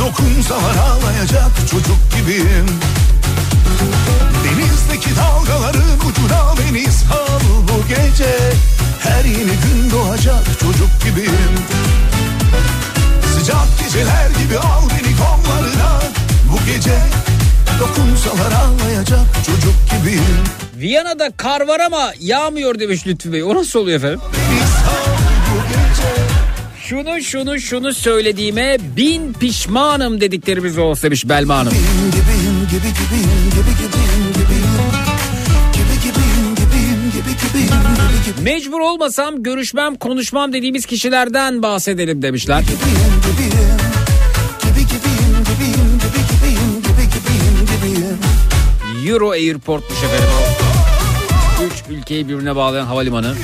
dokunsalar 0.00 0.76
ağlayacak 0.76 1.50
çocuk 1.70 1.98
gibiyim. 2.16 2.66
Denizdeki 4.44 5.10
dalgaların 5.16 5.98
ucuna 6.08 6.54
beni 6.58 6.92
sal. 6.92 7.40
Bu 7.62 7.88
gece 7.88 8.36
Her 9.00 9.24
yeni 9.24 9.36
gün 9.36 9.90
doğacak 9.90 10.44
çocuk 10.60 10.90
gibiyim 11.04 11.56
Sıcak 13.46 13.78
geceler 13.80 14.30
gibi 14.44 14.58
al 14.58 14.82
beni 14.90 15.16
kollarına 15.16 16.00
Bu 16.52 16.66
gece 16.66 16.98
dokunsalar 17.80 18.52
ağlayacak 18.52 19.26
çocuk 19.46 19.74
gibiyim 19.90 20.44
Viyana'da 20.76 21.30
kar 21.36 21.60
var 21.68 21.80
ama 21.80 22.12
yağmıyor 22.20 22.78
demiş 22.78 23.06
Lütfü 23.06 23.32
Bey. 23.32 23.42
O 23.42 23.54
nasıl 23.54 23.80
oluyor 23.80 23.98
efendim? 23.98 24.20
Şunu 26.82 27.22
şunu 27.22 27.60
şunu 27.60 27.94
söylediğime 27.94 28.76
bin 28.96 29.32
pişmanım 29.32 30.20
dediklerimiz 30.20 30.78
olsun 30.78 31.02
demiş 31.02 31.28
Belma 31.28 31.56
Hanım. 31.56 31.72
Gibiyim 31.72 32.10
gibiyim 32.10 32.70
gibi 32.70 32.78
gibiyim 32.80 33.50
gibi 33.50 33.70
gibiyim 33.70 34.32
gibiyim 34.34 34.96
Mecbur 38.42 38.80
olmasam 38.80 39.42
görüşmem 39.42 39.94
konuşmam 39.94 40.52
dediğimiz 40.52 40.86
kişilerden 40.86 41.62
bahsedelim 41.62 42.22
demişler. 42.22 42.64
Gibiyim 43.36 43.80
Gibi 44.62 44.80
gibiyim 44.86 45.44
gibiyim 45.44 45.98
gibi 45.98 46.20
gibiyim 46.30 46.82
gibi 46.82 47.04
gibiyim 47.08 47.66
gibiyim 47.66 48.18
Euro 49.08 49.30
Airport'muş 49.30 49.98
efendim. 49.98 50.28
Üç 51.66 51.82
ülkeyi 51.98 52.28
birbirine 52.28 52.56
bağlayan 52.56 52.86
havalimanı. 52.86 53.34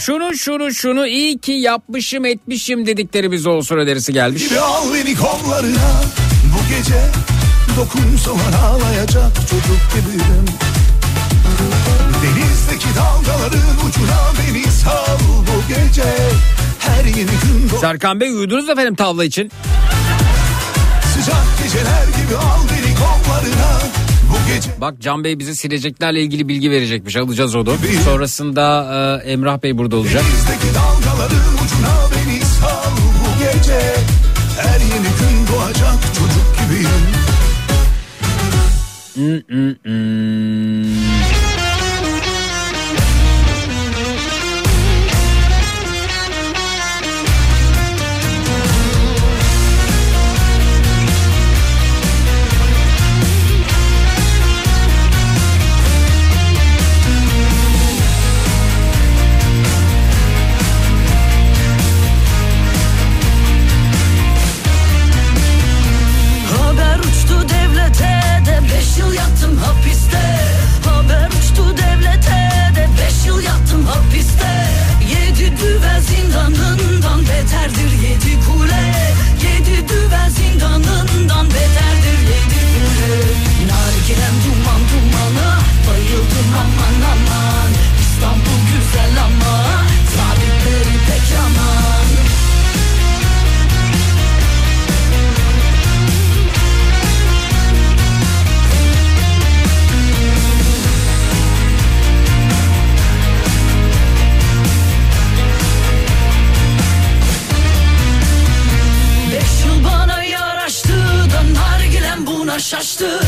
Şunu 0.00 0.36
şunu 0.36 0.74
şunu 0.74 1.06
iyi 1.06 1.38
ki 1.38 1.52
yapmışım 1.52 2.24
etmişim 2.24 2.86
dediklerimiz 2.86 3.46
olsun 3.46 3.76
önerisi 3.78 4.12
gelmiş. 4.12 4.52
Al 4.52 4.94
beni 4.94 5.14
kollarına 5.14 6.02
Bu 6.44 6.68
gece 6.68 7.00
Dokunsalar 7.76 8.52
ağlayacak 8.64 9.34
çocuk 9.50 9.80
gibiyim 9.94 10.44
Denizdeki 12.22 12.88
dalgaların 12.96 13.88
ucuna 13.88 14.20
beni 14.38 14.72
sal 14.72 15.18
bu 15.40 15.68
gece 15.68 16.04
Her 16.78 17.04
yeni 17.04 17.14
gün 17.16 17.68
do- 17.72 17.80
Serkan 17.80 18.20
Bey 18.20 18.30
uyudunuz 18.30 18.68
efendim 18.68 18.94
tavla 18.94 19.24
için 19.24 19.50
Sıcak 21.14 21.44
geceler 21.62 22.04
gibi 22.24 22.36
al 22.36 22.60
beni 22.70 22.94
kollarına. 22.94 23.74
Bak 24.80 24.94
Can 25.00 25.24
Bey 25.24 25.38
bize 25.38 25.54
sileceklerle 25.54 26.22
ilgili 26.22 26.48
bilgi 26.48 26.70
verecekmiş. 26.70 27.16
Alacağız 27.16 27.54
onu. 27.54 27.76
Sonrasında 28.04 28.84
e, 29.24 29.30
Emrah 29.32 29.62
Bey 29.62 29.78
burada 29.78 29.96
olacak. 29.96 30.22
Denizdeki 30.22 30.74
dalgaların 30.74 31.54
ucuna 31.54 32.03
Hmm, 39.24 41.03
şaştı 112.84 113.20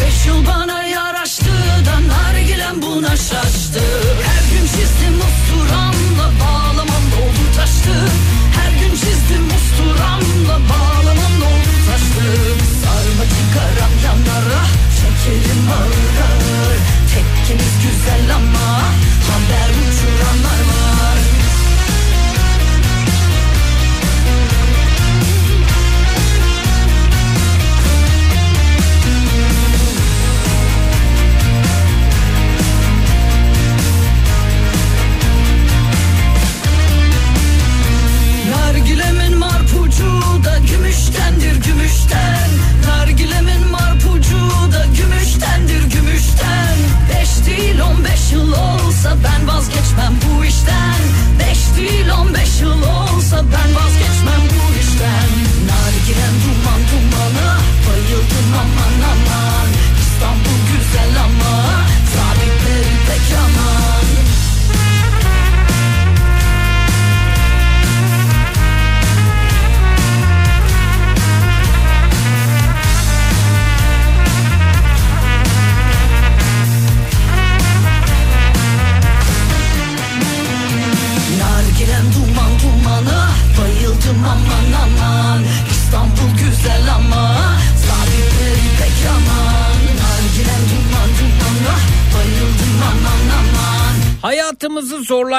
Beş 0.00 0.26
yıl 0.26 0.46
bana 0.46 0.82
yaraştı. 0.82 1.52
Da 1.86 2.14
nargilem 2.14 2.82
buna 2.82 3.16
şaştı. 3.16 3.82
Her 4.26 4.44
gün 4.52 4.66
çizdim 4.66 5.16
usturamla 5.26 6.30
bağlamam 6.40 7.04
doldu 7.12 7.44
taştı. 7.56 7.94
Her 8.56 8.72
gün 8.80 8.90
çizdim 8.90 9.46
usturamla 9.56 10.56
bağlamam 10.70 11.34
doldu 11.40 11.72
taştı. 11.88 12.26
Sarma 12.82 13.24
çıkaram 13.34 13.92
yanlara 14.04 14.62
çekerim 14.96 15.70
ağır 15.70 15.82
ağır 15.82 16.01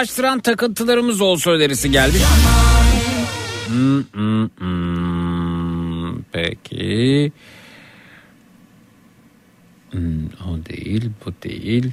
Zorlaştıran 0.03 0.39
takıntılarımız 0.39 1.21
olsa 1.21 1.51
önerisi 1.51 1.91
gelmiş. 1.91 2.21
Hmm, 3.67 4.03
hmm, 4.03 4.49
hmm. 4.57 6.21
Peki. 6.31 7.31
Hmm, 9.91 10.25
o 10.25 10.65
değil, 10.69 11.09
bu 11.25 11.33
değil, 11.43 11.91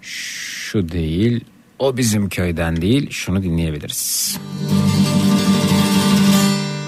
şu 0.00 0.88
değil, 0.88 1.44
o 1.78 1.96
bizim 1.96 2.28
köyden 2.28 2.82
değil. 2.82 3.10
Şunu 3.10 3.42
dinleyebiliriz. 3.42 4.38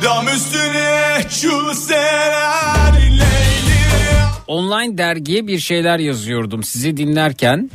Dam 0.04 0.28
üstüne 0.28 1.20
çulseler 1.40 2.94
Leyli 2.94 3.74
Online 4.46 4.98
dergiye 4.98 5.46
bir 5.46 5.58
şeyler 5.58 5.98
yazıyordum 5.98 6.62
sizi 6.62 6.96
dinlerken. 6.96 7.70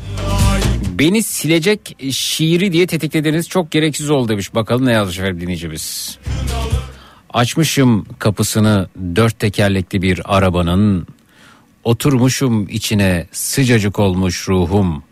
Beni 0.99 1.23
silecek 1.23 1.95
şiiri 2.11 2.73
diye 2.73 2.87
tetiklediniz 2.87 3.49
çok 3.49 3.71
gereksiz 3.71 4.09
oldu 4.09 4.29
demiş. 4.29 4.55
Bakalım 4.55 4.85
ne 4.85 4.91
yazmış 4.91 5.19
efendim 5.19 5.41
dinleyicimiz. 5.41 6.17
Açmışım 7.33 8.05
kapısını 8.19 8.89
dört 9.15 9.39
tekerlekli 9.39 10.01
bir 10.01 10.21
arabanın. 10.37 11.07
Oturmuşum 11.83 12.67
içine 12.69 13.27
sıcacık 13.31 13.99
olmuş 13.99 14.49
ruhum. 14.49 15.03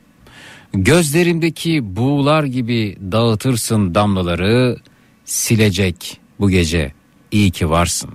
Gözlerimdeki 0.73 1.95
buğular 1.95 2.43
gibi 2.43 2.97
dağıtırsın 3.11 3.95
damlaları. 3.95 4.77
Silecek 5.25 6.19
bu 6.39 6.49
gece 6.49 6.93
iyi 7.31 7.51
ki 7.51 7.69
varsın. 7.69 8.09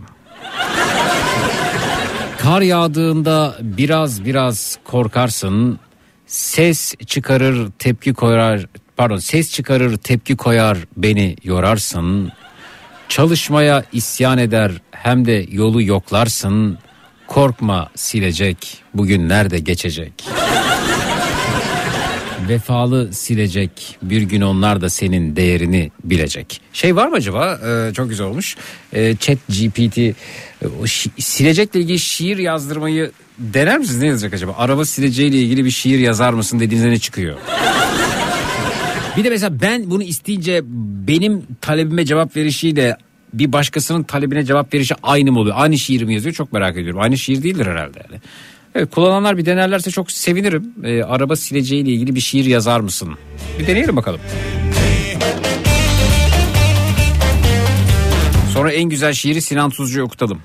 Kar 2.39 2.61
yağdığında 2.61 3.59
biraz 3.61 4.25
biraz 4.25 4.79
korkarsın. 4.85 5.79
Ses 6.33 6.95
çıkarır 7.07 7.71
tepki 7.79 8.15
koyar 8.15 8.67
pardon 8.97 9.17
ses 9.17 9.53
çıkarır 9.53 9.97
tepki 9.97 10.37
koyar 10.37 10.79
beni 10.97 11.37
yorarsın. 11.45 12.33
Çalışmaya 13.09 13.85
isyan 13.93 14.39
eder 14.39 14.73
hem 14.91 15.25
de 15.25 15.47
yolu 15.51 15.83
yoklarsın. 15.83 16.79
Korkma 17.27 17.91
silecek 17.95 18.83
bugün 18.95 19.29
nerede 19.29 19.59
geçecek. 19.59 20.13
Vefalı 22.49 23.13
silecek 23.13 23.99
bir 24.03 24.23
gün 24.23 24.41
onlar 24.41 24.81
da 24.81 24.91
senin 24.91 25.37
değerini 25.37 25.91
bilecek. 26.05 26.61
Şey 26.73 26.97
var 26.97 27.09
mı 27.09 27.17
acaba 27.17 27.61
Ee, 27.67 27.93
çok 27.95 28.09
güzel 28.09 28.27
olmuş. 28.27 28.57
Ee, 28.93 29.17
Chat 29.21 29.39
GPT 29.49 29.99
e, 29.99 30.15
şi- 30.83 31.21
silecekle 31.23 31.81
ilgili 31.81 31.99
şiir 31.99 32.39
yazdırmayı 32.39 33.11
dener 33.39 33.79
misiniz 33.79 34.01
ne 34.03 34.07
yazacak 34.07 34.35
acaba? 34.35 34.55
Araba 34.59 34.85
sileceğiyle 34.85 35.39
ilgili 35.39 35.65
bir 35.65 35.71
şiir 35.71 35.99
yazar 35.99 36.33
mısın 36.33 36.61
dediğinizde 36.61 36.91
ne 36.91 36.99
çıkıyor? 36.99 37.39
Bir 39.17 39.25
de 39.25 39.31
mesela 39.31 39.61
ben 39.61 39.91
bunu 39.91 40.03
isteyince 40.03 40.61
benim 41.09 41.43
talebime 41.61 42.05
cevap 42.05 42.37
verişiyle 42.37 42.97
bir 43.33 43.53
başkasının 43.53 44.03
talebine 44.03 44.45
cevap 44.45 44.75
verişi 44.75 44.95
aynı 45.03 45.33
mı 45.33 45.39
oluyor? 45.41 45.57
Aynı 45.59 45.79
şiir 45.79 46.03
mi 46.03 46.15
yazıyor? 46.15 46.35
Çok 46.35 46.53
merak 46.53 46.77
ediyorum. 46.77 47.01
Aynı 47.01 47.19
şiir 47.19 47.43
değildir 47.43 47.67
herhalde 47.67 47.99
yani. 48.11 48.21
Evet 48.75 48.91
kullananlar 48.91 49.39
bir 49.39 49.47
denerlerse 49.47 49.91
çok 49.91 50.11
sevinirim. 50.11 50.75
Ee, 50.85 51.03
araba 51.03 51.37
sileceğiyle 51.37 51.91
ilgili 51.91 52.15
bir 52.15 52.21
şiir 52.21 52.45
yazar 52.45 52.81
mısın? 52.81 53.09
Bir 53.59 53.67
deneyelim 53.67 53.97
bakalım. 53.97 54.21
Sonra 58.53 58.73
en 58.73 58.85
güzel 58.85 59.13
şiiri 59.13 59.41
Sinan 59.41 59.71
Tuzcu'ya 59.71 60.05
okutalım. 60.05 60.39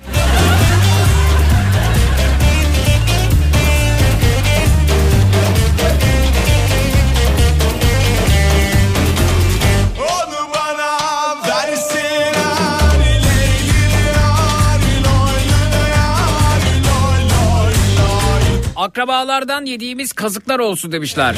Akrabalardan 18.88 19.66
yediğimiz 19.66 20.14
kazıklar 20.14 20.60
olsun 20.60 20.92
demişler. 20.92 21.36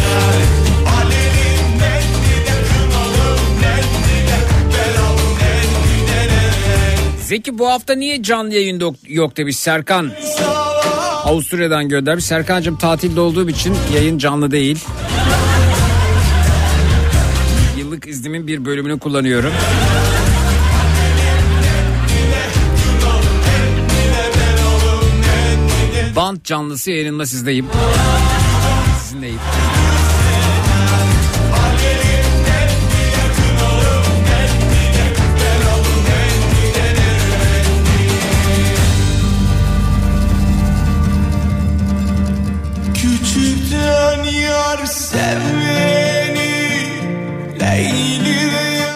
Zeki 7.21 7.59
bu 7.59 7.69
hafta 7.69 7.95
niye 7.95 8.23
canlı 8.23 8.53
yayında 8.53 8.83
yok, 8.83 8.95
yok 9.07 9.37
demiş 9.37 9.57
Serkan. 9.57 10.11
Avusturya'dan 11.23 11.89
göndermiş. 11.89 12.25
Serkan'cığım 12.25 12.77
tatilde 12.77 13.19
olduğum 13.19 13.49
için 13.49 13.77
yayın 13.95 14.17
canlı 14.17 14.51
değil. 14.51 14.79
Yıllık 17.77 18.07
iznimin 18.07 18.47
bir 18.47 18.65
bölümünü 18.65 18.99
kullanıyorum. 18.99 19.53
Band 26.29 26.43
canlısı 26.43 26.91
yayınında 26.91 27.25
sizdeyim. 27.25 27.67
Sizinleyim. 29.01 29.39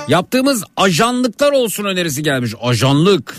Yaptığımız 0.08 0.64
ajanlıklar 0.78 1.52
olsun 1.52 1.86
önerisi 1.86 2.24
gelmiş. 2.24 2.54
Ajanlık. 2.62 3.36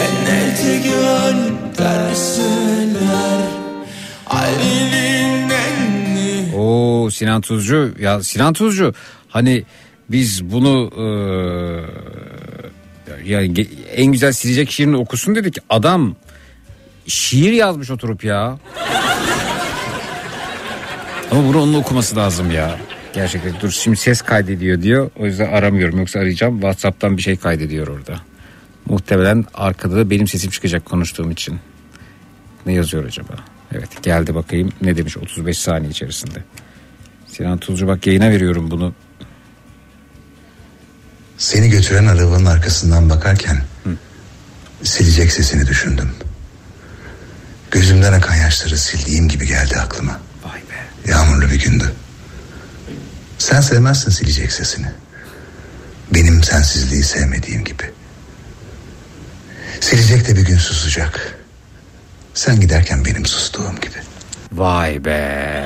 Cennete 0.00 0.88
gönderseler 0.88 3.40
Ali'nin 4.26 5.50
Oo 6.56 7.10
Sinan 7.10 7.40
Tuzcu. 7.40 7.90
Ya 7.98 8.22
Sinan 8.22 8.52
Tuzcu 8.52 8.94
hani 9.28 9.64
biz 10.10 10.44
bunu 10.44 10.90
eee, 10.96 11.84
yani 13.24 13.66
en 13.94 14.06
güzel 14.06 14.32
silecek 14.32 14.70
şiirini 14.70 14.96
okusun 14.96 15.34
dedik. 15.34 15.56
Adam 15.70 16.16
şiir 17.06 17.52
yazmış 17.52 17.90
oturup 17.90 18.24
ya. 18.24 18.58
Ama 21.30 21.48
bunu 21.48 21.62
onun 21.62 21.74
okuması 21.74 22.16
lazım 22.16 22.50
ya. 22.50 22.78
Gerçekten 23.12 23.52
dur 23.62 23.70
şimdi 23.70 23.96
ses 23.96 24.22
kaydediyor 24.22 24.82
diyor. 24.82 25.10
O 25.18 25.26
yüzden 25.26 25.52
aramıyorum 25.52 25.98
yoksa 25.98 26.18
arayacağım. 26.18 26.54
Whatsapp'tan 26.60 27.16
bir 27.16 27.22
şey 27.22 27.36
kaydediyor 27.36 27.88
orada. 27.88 28.29
Muhtemelen 28.86 29.44
arkada 29.54 29.96
da 29.96 30.10
benim 30.10 30.28
sesim 30.28 30.50
çıkacak 30.50 30.84
konuştuğum 30.84 31.30
için. 31.30 31.60
Ne 32.66 32.72
yazıyor 32.72 33.04
acaba? 33.04 33.34
Evet 33.72 34.02
geldi 34.02 34.34
bakayım 34.34 34.72
ne 34.82 34.96
demiş 34.96 35.16
35 35.16 35.58
saniye 35.58 35.90
içerisinde. 35.90 36.44
Sinan 37.26 37.58
Tuzcu 37.58 37.86
bak 37.86 38.06
yayına 38.06 38.30
veriyorum 38.30 38.70
bunu. 38.70 38.94
Seni 41.38 41.70
götüren 41.70 42.06
arabanın 42.06 42.46
arkasından 42.46 43.10
bakarken 43.10 43.62
silecek 44.82 45.32
sesini 45.32 45.66
düşündüm. 45.66 46.10
Gözümden 47.70 48.12
akan 48.12 48.34
yaşları 48.34 48.78
sildiğim 48.78 49.28
gibi 49.28 49.46
geldi 49.46 49.76
aklıma. 49.76 50.20
Vay 50.44 50.60
be. 50.60 51.10
Yağmurlu 51.10 51.50
bir 51.50 51.64
gündü. 51.64 51.92
Sen 53.38 53.60
sevmezsin 53.60 54.10
silecek 54.10 54.52
sesini. 54.52 54.86
Benim 56.14 56.42
sensizliği 56.42 57.02
sevmediğim 57.02 57.64
gibi. 57.64 57.90
Silecek 59.80 60.28
de 60.28 60.36
bir 60.36 60.44
gün 60.46 60.56
susacak. 60.56 61.38
Sen 62.34 62.60
giderken 62.60 63.04
benim 63.04 63.26
sustuğum 63.26 63.74
gibi. 63.80 63.94
Vay 64.52 65.04
be. 65.04 65.64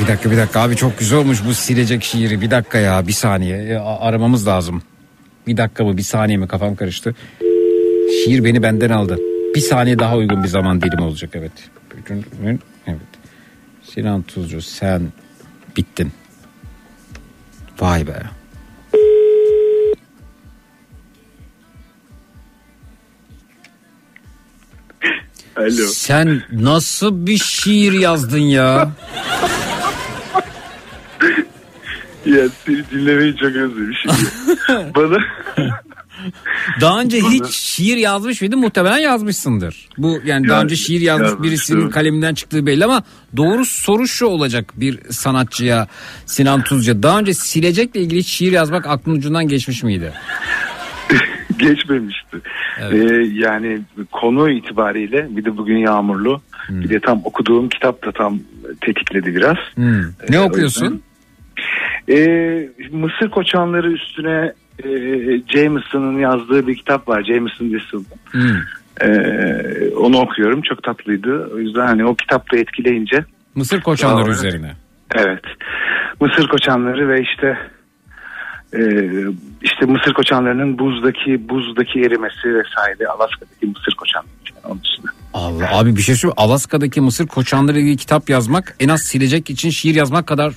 Bir 0.00 0.06
dakika 0.08 0.30
bir 0.30 0.36
dakika 0.36 0.60
abi 0.60 0.76
çok 0.76 0.98
güzel 0.98 1.18
olmuş 1.18 1.38
bu 1.46 1.54
silecek 1.54 2.04
şiiri. 2.04 2.40
Bir 2.40 2.50
dakika 2.50 2.78
ya 2.78 3.06
bir 3.06 3.12
saniye 3.12 3.56
E, 3.58 3.76
aramamız 3.78 4.46
lazım. 4.46 4.82
Bir 5.46 5.56
dakika 5.56 5.84
mı 5.84 5.96
bir 5.96 6.02
saniye 6.02 6.38
mi 6.38 6.48
kafam 6.48 6.76
karıştı. 6.76 7.14
Şiir 8.24 8.44
beni 8.44 8.62
benden 8.62 8.90
aldı. 8.90 9.18
Bir 9.54 9.60
saniye 9.60 9.98
daha 9.98 10.16
uygun 10.16 10.42
bir 10.42 10.48
zaman 10.48 10.82
dilimi 10.82 11.02
olacak 11.02 11.30
evet. 11.34 11.52
Evet. 12.86 13.00
Sinan 13.94 14.22
Tuzcu 14.22 14.62
sen 14.62 15.02
bittin. 15.76 16.12
Vay 17.80 18.06
be. 18.06 18.22
Alo. 25.56 25.86
Sen 25.86 26.42
nasıl 26.52 27.26
bir 27.26 27.38
şiir 27.38 27.92
yazdın 27.92 28.38
ya? 28.38 28.90
Ya 32.26 32.42
seni 32.66 32.90
dinlemeyi 32.90 33.36
çok 33.36 33.48
özlemişim. 33.56 34.10
Bana 34.96 35.18
Daha 36.80 37.00
önce 37.00 37.20
hiç 37.20 37.46
şiir 37.46 37.96
yazmış 37.96 38.40
mıydın? 38.40 38.58
Muhtemelen 38.58 38.98
yazmışsındır. 38.98 39.88
Bu 39.98 40.20
yani 40.24 40.48
daha 40.48 40.56
Ya- 40.58 40.64
önce 40.64 40.76
şiir 40.76 41.00
yazmış 41.00 41.24
yazmıştım. 41.26 41.42
birisinin 41.42 41.90
kaleminden 41.90 42.34
çıktığı 42.34 42.66
belli 42.66 42.84
ama 42.84 43.02
doğru 43.36 43.64
soru 43.66 44.08
şu 44.08 44.26
olacak 44.26 44.72
bir 44.76 44.98
sanatçıya 45.10 45.88
Sinan 46.26 46.62
Tuzca. 46.62 47.02
Daha 47.02 47.18
önce 47.18 47.34
silecekle 47.34 48.00
ilgili 48.00 48.24
şiir 48.24 48.52
yazmak 48.52 48.86
aklının 48.86 49.16
ucundan 49.16 49.48
geçmiş 49.48 49.82
miydi? 49.82 50.12
geçmemişti. 51.68 52.36
Ee, 52.92 52.96
yani 53.32 53.78
konu 54.12 54.50
itibariyle 54.50 55.26
bir 55.30 55.44
de 55.44 55.56
bugün 55.56 55.76
yağmurlu. 55.76 56.40
Bir 56.70 56.88
de 56.88 57.00
tam 57.00 57.20
okuduğum 57.24 57.68
kitap 57.68 58.06
da 58.06 58.12
tam 58.12 58.38
tetikledi 58.80 59.34
biraz. 59.36 59.56
Hmm. 59.74 60.00
Ne 60.28 60.36
Ee, 60.36 60.40
okuyorsun? 60.40 61.02
Ee, 62.08 62.68
Mısır 62.92 63.30
koçanları 63.30 63.92
üstüne 63.92 64.52
e, 64.84 64.88
Jameson'ın 65.54 66.18
yazdığı 66.18 66.66
bir 66.66 66.76
kitap 66.76 67.08
var. 67.08 67.24
Jameson 67.24 67.68
Whistle'ın. 67.70 68.06
Hmm. 68.30 68.56
Ee, 69.00 69.90
onu 69.96 70.18
okuyorum. 70.18 70.62
Çok 70.62 70.82
tatlıydı. 70.82 71.50
O 71.54 71.58
yüzden 71.58 71.86
hani 71.86 72.04
o 72.04 72.14
kitap 72.14 72.52
da 72.52 72.56
etkileyince 72.56 73.24
Mısır 73.54 73.80
koçanları 73.80 74.26
Evet. 74.26 74.36
üzerine. 74.36 74.72
Evet. 75.14 75.42
Mısır 76.20 76.48
koçanları 76.48 77.08
ve 77.08 77.22
işte 77.22 77.58
e, 78.78 78.82
işte 79.62 79.86
Mısır 79.86 80.12
koçanlarının 80.14 80.78
buzdaki 80.78 81.48
buzdaki 81.48 82.00
erimesi 82.00 82.44
vesaire 82.44 83.06
Alaska'daki 83.08 83.66
Mısır 83.66 83.94
koçanları 83.96 84.30
falan 84.62 84.72
onun 84.72 84.82
dışında. 84.82 85.06
Allah 85.34 85.78
abi 85.78 85.96
bir 85.96 86.02
şey 86.02 86.14
söyleyeyim. 86.14 86.34
Alaska'daki 86.36 87.00
Mısır 87.00 87.26
koçanları 87.26 87.78
ilgili 87.80 87.96
kitap 87.96 88.30
yazmak 88.30 88.76
en 88.80 88.88
az 88.88 89.00
silecek 89.02 89.50
için 89.50 89.70
şiir 89.70 89.94
yazmak 89.94 90.26
kadar 90.26 90.54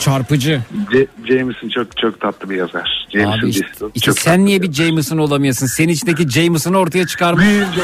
çarpıcı. 0.00 0.60
C- 0.92 1.06
Jameson 1.28 1.68
çok 1.68 1.96
çok 1.96 2.20
tatlı 2.20 2.50
bir 2.50 2.56
yazar. 2.56 3.08
Jameson 3.12 3.38
Abi 3.38 3.48
işte, 3.48 3.66
işte 3.94 4.12
sen 4.12 4.44
niye 4.44 4.62
bir 4.62 4.72
Jameson 4.72 5.18
olamıyorsun? 5.18 5.66
Senin 5.66 5.92
içindeki 5.92 6.28
Jameson'ı 6.28 6.78
ortaya 6.78 7.06
çıkarmak. 7.06 7.44
Büyüyünce 7.44 7.80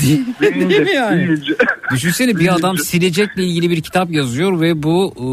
Değil, 0.00 0.20
Büyüyünce, 0.40 0.68
değil 0.70 0.82
mi 0.82 0.94
yani? 0.94 1.18
büyüyünce. 1.18 1.52
Düşünsene 1.92 2.36
bir 2.36 2.54
adam 2.54 2.78
silecekle 2.78 3.44
ilgili 3.44 3.70
bir 3.70 3.80
kitap 3.82 4.10
yazıyor 4.10 4.60
ve 4.60 4.82
bu 4.82 5.14
e, 5.16 5.26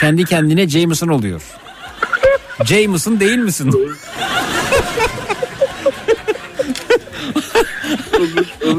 kendi 0.00 0.24
kendine 0.24 0.68
Jameson 0.68 1.08
oluyor. 1.08 1.42
Jameson 2.64 3.20
değil 3.20 3.38
misin? 3.38 3.90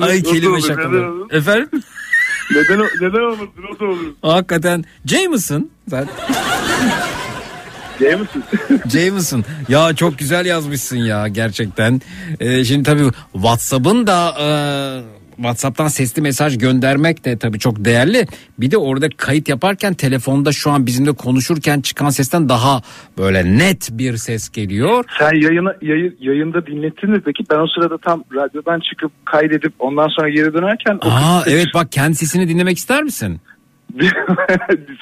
Ay 0.02 0.24
kelime 0.24 0.62
şakaları. 0.62 1.38
Efendim? 1.38 1.70
neden, 2.52 2.80
neden 3.02 3.20
olmasın 3.20 3.64
o 3.76 3.80
da 3.80 3.86
olur. 3.86 4.14
Hakikaten 4.22 4.86
Jameson. 5.06 5.70
Zaten 5.88 6.16
Jameson. 8.00 8.44
Jameson. 8.90 9.44
Ya 9.70 9.96
çok 9.96 10.18
güzel 10.18 10.46
yazmışsın 10.46 10.98
ya 10.98 11.28
gerçekten. 11.28 12.02
Ee, 12.40 12.64
şimdi 12.66 12.84
tabii 12.84 13.12
WhatsApp'ın 13.34 14.08
da 14.08 14.36
e, 14.40 14.48
WhatsApp'tan 15.42 15.88
sesli 15.88 16.22
mesaj 16.22 16.58
göndermek 16.58 17.26
de 17.26 17.38
tabii 17.38 17.60
çok 17.60 17.86
değerli. 17.86 18.26
Bir 18.60 18.72
de 18.72 18.78
orada 18.78 19.10
kayıt 19.18 19.50
yaparken 19.50 19.94
telefonda 19.94 20.52
şu 20.52 20.72
an 20.72 20.86
bizimle 20.86 21.12
konuşurken 21.12 21.82
çıkan 21.82 22.10
sesten 22.10 22.50
daha 22.50 22.82
böyle 23.18 23.58
net 23.58 23.90
bir 23.92 24.18
ses 24.18 24.50
geliyor. 24.50 25.04
Sen 25.20 25.42
yayını, 25.42 25.78
yayı- 25.82 26.16
yayında 26.20 26.66
dinlettin 26.68 27.10
mi 27.10 27.22
peki? 27.26 27.44
Ben 27.50 27.60
o 27.60 27.68
sırada 27.68 27.98
tam 27.98 28.24
radyodan 28.36 28.80
çıkıp 28.80 29.12
kaydedip 29.26 29.74
ondan 29.80 30.08
sonra 30.08 30.30
geri 30.30 30.54
dönerken 30.54 31.00
Aa 31.02 31.44
evet 31.48 31.68
bak 31.74 31.92
kendi 31.92 32.16
sesini 32.16 32.50
dinlemek 32.50 32.78
ister 32.78 33.04
misin? 33.04 33.42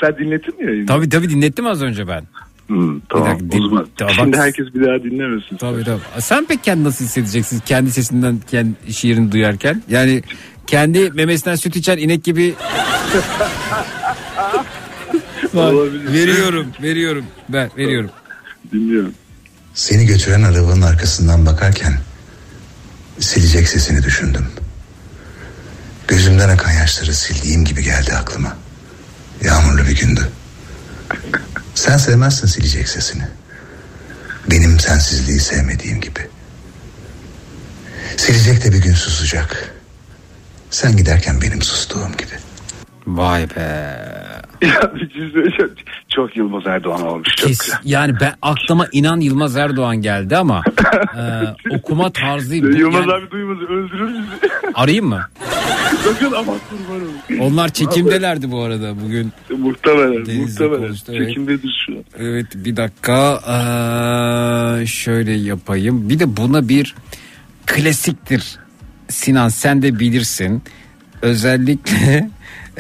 Sen 0.02 0.18
dinlettin 0.20 0.57
mi 0.60 0.66
yayını? 0.66 0.86
Tabii 0.86 1.10
tabii 1.10 1.30
dinlettim 1.30 1.68
az 1.68 1.82
önce 1.84 2.07
ben. 2.07 2.24
Hmm, 2.68 3.00
tamam. 3.10 3.28
dakika, 3.30 3.52
din- 3.52 3.62
o 3.64 3.70
zaman 3.70 3.88
Tamam, 3.98 4.14
şimdi 4.16 4.38
herkes 4.38 4.66
bir 4.74 4.82
daha 4.88 5.04
dinlemesin. 5.04 5.58
Tabii 5.58 5.84
tabii. 5.84 6.02
Sen 6.20 6.46
pek 6.46 6.64
kendi 6.64 6.84
nasıl 6.84 7.06
hissedeceksin 7.06 7.60
kendi 7.66 7.92
sesinden 7.92 8.40
kendi 8.52 8.94
şiirini 8.94 9.32
duyarken? 9.32 9.84
Yani 9.90 10.24
kendi 10.68 11.12
memesinden 11.12 11.56
süt 11.56 11.76
içen 11.76 11.98
inek 11.98 12.24
gibi 12.24 12.56
Bak, 15.54 15.74
veriyorum, 16.14 16.68
veriyorum. 16.82 17.26
Ben 17.50 17.70
veriyorum. 17.78 18.10
Dinliyorum. 18.72 19.14
Seni 19.74 20.06
götüren 20.06 20.44
arabanın 20.44 20.82
arkasından 20.82 21.46
bakarken 21.46 21.94
silecek 23.20 23.68
sesini 23.68 24.04
düşündüm. 24.04 24.46
Gözümden 26.08 26.50
akan 26.50 26.72
yaşları 26.72 27.14
sildiğim 27.14 27.66
gibi 27.66 27.84
geldi 27.84 28.14
aklıma. 28.14 28.58
Yağmurlu 29.44 29.88
bir 29.88 29.96
gündü. 30.00 30.22
Sen 31.76 31.98
sevmezsin 31.98 32.48
silecek 32.48 32.90
sesini. 32.90 33.28
Benim 34.52 34.80
sensizliği 34.80 35.40
sevmediğim 35.40 36.02
gibi. 36.02 36.30
Silecek 38.18 38.64
de 38.64 38.74
bir 38.74 38.82
gün 38.82 38.94
susacak. 38.94 39.74
Sen 40.72 40.98
giderken 40.98 41.42
benim 41.42 41.62
sustuğum 41.62 42.18
gibi. 42.18 42.34
Vay 43.08 43.50
be. 43.50 44.35
Şey. 45.58 45.66
Çok 46.10 46.38
Yılmaz 46.38 46.64
Erdoğan 46.68 47.02
olmuş. 47.08 47.28
Çok 47.36 47.48
Kes, 47.48 47.60
güzel. 47.60 47.78
yani 47.84 48.14
ben 48.22 48.34
aklıma 48.42 48.88
inan 48.92 49.20
Yılmaz 49.20 49.58
Erdoğan 49.58 49.98
geldi 50.02 50.38
ama 50.38 50.64
e, 51.18 51.76
okuma 51.76 52.10
tarzı 52.12 52.56
Yılmaz 52.56 52.94
yani- 53.02 53.14
abi 53.14 53.32
duymaz 53.32 53.58
öldürür 53.62 54.08
bizi. 54.10 54.52
arayayım 54.74 55.06
mı? 55.06 55.22
Sakın 56.04 56.32
ama. 56.32 56.54
Onlar 57.40 57.70
çekimdelerdi 57.70 58.52
bu 58.52 58.62
arada 58.62 58.94
bugün. 59.06 59.32
Muhtemelen. 59.58 60.26
Denizli 60.26 60.40
muhtemelen. 60.64 60.88
konuştu, 60.88 61.12
evet. 61.16 61.28
Çekimdedir 61.28 61.84
şu 61.88 61.94
an. 61.94 62.04
Evet 62.20 62.46
bir 62.56 62.76
dakika 62.78 63.40
Ee, 64.82 64.86
şöyle 64.86 65.32
yapayım. 65.34 66.10
Bir 66.10 66.20
de 66.20 66.38
buna 66.38 66.70
bir 66.70 66.96
klasiktir. 67.66 68.58
Sinan 69.08 69.50
sen 69.50 69.82
de 69.82 70.00
bilirsin. 70.00 70.64
Özellikle 71.22 72.30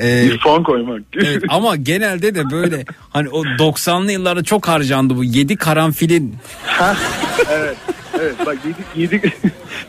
e, 0.01 0.29
Bir 0.29 0.39
fon 0.39 0.63
koymak. 0.63 1.01
evet, 1.15 1.43
ama 1.49 1.75
genelde 1.75 2.35
de 2.35 2.51
böyle 2.51 2.85
hani 3.09 3.29
o 3.29 3.43
90'lı 3.45 4.11
yıllarda 4.11 4.43
çok 4.43 4.67
harcandı 4.67 5.15
bu 5.15 5.23
7 5.23 5.55
karanfilin 5.55 6.35
Ha, 6.65 6.95
evet. 7.51 7.77
Evet 8.19 8.35
bak 8.45 8.57
7 8.95 9.15
7 9.15 9.33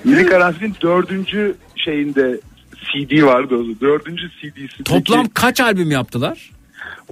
7 0.04 0.26
karanfilin 0.26 0.74
dördüncü 0.82 1.54
şeyinde 1.76 2.40
CD 2.74 3.22
vardı 3.22 3.54
o. 3.56 3.80
Dördüncü 3.80 4.22
CD'si. 4.30 4.84
toplam 4.84 5.26
kaç 5.34 5.60
albüm 5.60 5.90
yaptılar? 5.90 6.50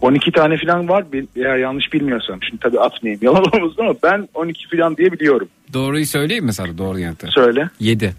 12 0.01 0.33
tane 0.33 0.57
falan 0.67 0.89
var. 0.89 1.13
Bir- 1.13 1.27
Eğer 1.37 1.57
yanlış 1.57 1.93
bilmiyorsam. 1.93 2.39
Şimdi 2.43 2.61
tabii 2.63 2.81
atmayayım 2.81 3.21
yalan 3.25 3.43
olmasın 3.45 3.83
ama 3.83 3.95
ben 4.03 4.29
12 4.35 4.77
falan 4.77 4.97
diye 4.97 5.13
biliyorum. 5.13 5.49
Doğruyu 5.73 6.07
söyleyeyim 6.07 6.45
mi 6.45 6.53
sana 6.53 6.79
doğru 6.79 6.99
yanıtı? 6.99 7.29
Söyle. 7.35 7.69
7. 7.81 8.15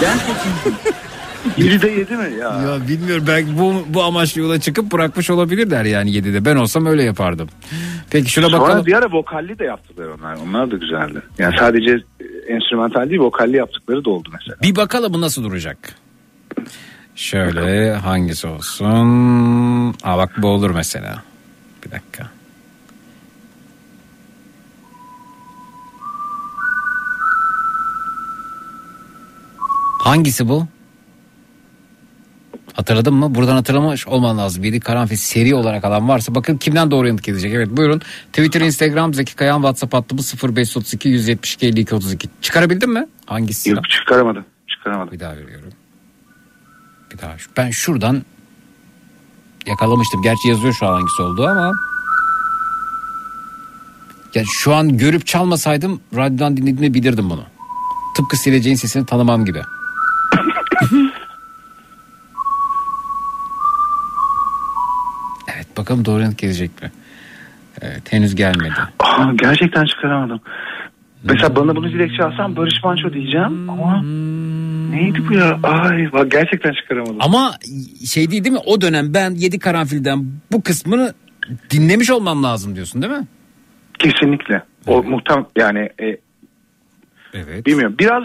Gerçekten. 0.00 0.72
7'de 1.58 1.88
7 1.90 2.16
mi 2.16 2.38
ya? 2.40 2.48
Ya 2.62 2.88
bilmiyorum 2.88 3.24
belki 3.28 3.58
bu, 3.58 3.84
bu 3.88 4.02
amaçlı 4.02 4.40
yola 4.40 4.60
çıkıp 4.60 4.92
bırakmış 4.92 5.30
olabilirler 5.30 5.84
yani 5.84 6.10
7'de. 6.10 6.44
Ben 6.44 6.56
olsam 6.56 6.86
öyle 6.86 7.02
yapardım. 7.02 7.48
Peki 8.10 8.30
şuna 8.30 8.48
Sonra 8.48 8.60
bakalım. 8.60 8.86
bir 8.86 8.92
ara 8.92 9.12
vokalli 9.12 9.58
de 9.58 9.64
yaptılar 9.64 10.06
onlar. 10.08 10.36
Onlar 10.36 10.70
da 10.70 10.76
güzeldi. 10.76 11.22
Yani 11.38 11.54
sadece 11.58 11.90
e, 11.90 12.52
enstrümantal 12.54 13.10
değil 13.10 13.20
vokalli 13.20 13.56
yaptıkları 13.56 14.04
da 14.04 14.10
oldu 14.10 14.28
mesela. 14.32 14.56
Bir 14.62 14.76
bakalım 14.76 15.12
bu 15.14 15.20
nasıl 15.20 15.44
duracak. 15.44 15.78
Şöyle 17.16 17.92
hangisi 17.94 18.46
olsun? 18.46 19.88
Aa 20.04 20.18
bak 20.18 20.30
bu 20.38 20.46
olur 20.48 20.70
mesela. 20.70 21.22
Bir 21.86 21.90
dakika. 21.90 22.26
Hangisi 29.98 30.48
bu? 30.48 30.66
Hatırladın 32.78 33.14
mı? 33.14 33.34
Buradan 33.34 33.54
hatırlamış 33.54 34.06
olman 34.06 34.38
lazım. 34.38 34.62
Biri 34.62 34.80
karanfil 34.80 35.16
seri 35.16 35.54
olarak 35.54 35.84
alan 35.84 36.08
varsa 36.08 36.34
bakın 36.34 36.56
kimden 36.56 36.90
doğru 36.90 37.06
yanıt 37.06 37.22
gelecek. 37.22 37.54
Evet 37.54 37.68
buyurun. 37.70 38.00
Twitter, 38.32 38.60
Instagram, 38.60 39.14
Zeki 39.14 39.36
Kayan, 39.36 39.56
WhatsApp 39.56 39.94
hattımız 39.94 40.34
0532 40.42 41.08
172 41.08 41.66
52 41.66 41.94
32. 41.94 42.28
Çıkarabildin 42.42 42.90
mi? 42.90 43.06
Hangisi? 43.26 43.70
Yok 43.70 43.90
çıkaramadım. 43.90 44.44
Çıkaramadım. 44.68 45.12
Bir 45.12 45.20
daha 45.20 45.36
veriyorum. 45.36 45.72
Bir 47.12 47.18
daha. 47.18 47.36
Ben 47.56 47.70
şuradan 47.70 48.22
yakalamıştım. 49.66 50.22
Gerçi 50.22 50.48
yazıyor 50.48 50.74
şu 50.74 50.86
an 50.86 50.92
hangisi 50.92 51.22
olduğu 51.22 51.46
ama. 51.46 51.72
Yani 54.34 54.46
şu 54.52 54.74
an 54.74 54.98
görüp 54.98 55.26
çalmasaydım 55.26 56.00
radyodan 56.16 56.56
dinlediğimde 56.56 56.94
bilirdim 56.94 57.30
bunu. 57.30 57.44
Tıpkı 58.16 58.36
sileceğin 58.36 58.76
sesini 58.76 59.06
tanımam 59.06 59.44
gibi. 59.44 59.62
bakalım 65.78 66.04
doğru 66.04 66.22
yanıt 66.22 66.38
gelecek 66.38 66.82
mi? 66.82 66.90
Evet 67.82 68.02
henüz 68.12 68.34
gelmedi. 68.34 68.74
Aa, 68.98 69.32
gerçekten 69.36 69.84
çıkaramadım. 69.84 70.40
Mesela 71.24 71.56
bana 71.56 71.76
bunu 71.76 71.88
dilekçe 71.92 72.24
alsam 72.24 72.56
Barış 72.56 72.74
Manço 72.84 73.12
diyeceğim 73.12 73.70
ama 73.70 74.02
neydi 74.90 75.28
bu 75.28 75.34
ya? 75.34 75.58
Ay 75.62 76.12
bak 76.12 76.30
gerçekten 76.30 76.72
çıkaramadım. 76.72 77.16
Ama 77.20 77.54
şey 78.06 78.30
değil 78.30 78.44
değil 78.44 78.52
mi? 78.54 78.60
O 78.66 78.80
dönem 78.80 79.14
ben 79.14 79.30
yedi 79.30 79.58
karanfilden 79.58 80.26
bu 80.52 80.62
kısmını 80.62 81.14
dinlemiş 81.70 82.10
olmam 82.10 82.42
lazım 82.42 82.74
diyorsun 82.74 83.02
değil 83.02 83.12
mi? 83.12 83.26
Kesinlikle. 83.98 84.62
O 84.86 85.02
muhtem 85.02 85.46
yani 85.56 85.78
e, 86.00 86.16
Evet. 87.34 87.66
bilmiyorum. 87.66 87.96
Biraz 87.98 88.22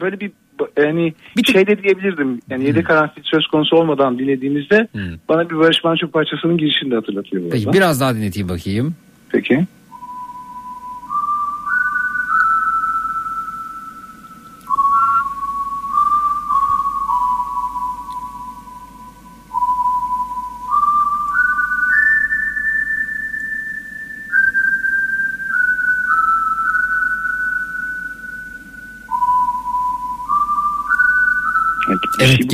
böyle 0.00 0.20
bir 0.20 0.32
yani 0.76 1.14
şey 1.52 1.66
de 1.66 1.82
diyebilirdim. 1.82 2.40
Yani 2.50 2.64
yedek 2.64 2.86
karanfil 2.86 3.22
söz 3.24 3.46
konusu 3.46 3.76
olmadan 3.76 4.18
dinlediğimizde 4.18 4.88
bana 5.28 5.50
bir 5.50 5.56
Barış 5.56 5.84
Manço 5.84 6.08
parçasının 6.08 6.58
girişini 6.58 6.90
de 6.90 6.94
hatırlatıyor. 6.94 7.44
bu 7.44 7.50
Peki 7.50 7.72
biraz 7.72 8.00
daha 8.00 8.14
dinleteyim 8.14 8.48
bakayım. 8.48 8.94
Peki. 9.28 9.66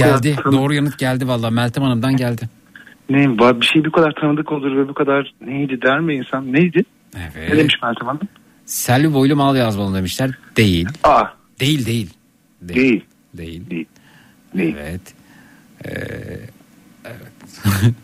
Geldi. 0.07 0.37
tanı- 0.45 0.53
Doğru 0.57 0.75
yanıt 0.75 0.99
geldi 0.99 1.29
valla. 1.29 1.51
Meltem 1.51 1.83
Hanım'dan 1.83 2.17
geldi. 2.17 2.49
Ne 3.11 3.29
var 3.39 3.61
bir 3.61 3.67
şey 3.67 3.85
bu 3.85 3.91
kadar 3.93 4.13
tanıdık 4.21 4.53
olur 4.53 4.77
ve 4.77 4.89
bu 4.89 4.95
kadar 4.95 5.35
neydi 5.47 5.83
der 5.83 6.01
mi 6.01 6.15
insan? 6.15 6.53
Neydi? 6.53 6.85
Evet. 7.17 7.51
Ne 7.53 7.57
demiş 7.59 7.75
Meltem 7.83 8.07
Hanım? 8.07 8.21
Selvi 8.67 9.13
boylu 9.15 9.37
mal 9.37 9.57
yazmalı 9.57 9.97
demişler. 9.97 10.31
Değil. 10.57 10.89
Aa. 11.05 11.25
Değil 11.61 11.87
değil. 11.87 12.11
Değil. 12.63 13.05
Değil. 13.35 13.71
Değil. 13.71 13.87
Evet. 14.81 15.01
Ee, 15.85 15.91
evet. 17.05 17.33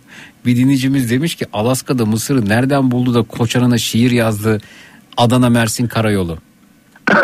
bir 0.46 0.56
dinleyicimiz 0.56 1.10
demiş 1.10 1.34
ki 1.34 1.46
Alaska'da 1.52 2.06
Mısır'ı 2.06 2.48
nereden 2.48 2.90
buldu 2.90 3.14
da 3.14 3.22
Koçan'a 3.22 3.78
şiir 3.78 4.10
yazdı 4.10 4.58
Adana 5.16 5.48
Mersin 5.50 5.86
Karayolu. 5.86 6.38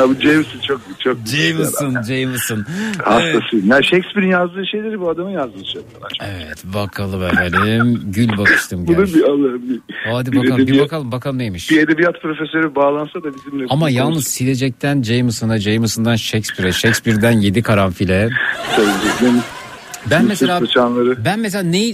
Ya 0.00 0.08
bu 0.08 0.14
James'in 0.14 0.60
çok 0.60 0.80
çok 0.98 1.16
Jameson, 1.26 2.02
Jameson. 2.02 2.64
hastasıyım. 3.04 3.66
Ya 3.70 3.82
Shakespeare'in 3.82 4.30
yazdığı 4.30 4.66
şeyleri 4.66 5.00
bu 5.00 5.10
adamın 5.10 5.30
yazdığı 5.30 5.66
şeyler. 5.66 5.86
Evet 6.20 6.64
bakalım 6.64 7.22
efendim. 7.24 8.00
Gül 8.06 8.38
bakıştım 8.38 8.86
Bunu 8.86 8.96
bir 9.06 9.22
Allah'ım. 9.22 9.62
Bir, 9.68 9.80
Hadi 10.12 10.32
bir 10.32 10.36
bakalım 10.38 10.58
bir 10.58 10.62
edebiyat- 10.62 10.84
bakalım 10.84 11.12
bakalım 11.12 11.38
neymiş. 11.38 11.70
Bir 11.70 11.82
edebiyat 11.82 12.22
profesörü 12.22 12.74
bağlansa 12.74 13.22
da 13.22 13.34
bizimle. 13.34 13.66
Ama 13.70 13.90
yalnız 13.90 14.26
silecekten 14.26 15.02
Jameson'a, 15.02 15.58
Jameson'dan 15.58 16.16
Shakespeare'e, 16.16 16.72
Shakespeare'den 16.72 17.32
yedi 17.32 17.62
karanfile. 17.62 18.28
konuşuruz. 18.76 19.59
Ben 20.06 20.24
mesela 20.24 20.58
koçanları. 20.58 21.24
ben 21.24 21.40
mesela 21.40 21.64
ne 21.64 21.92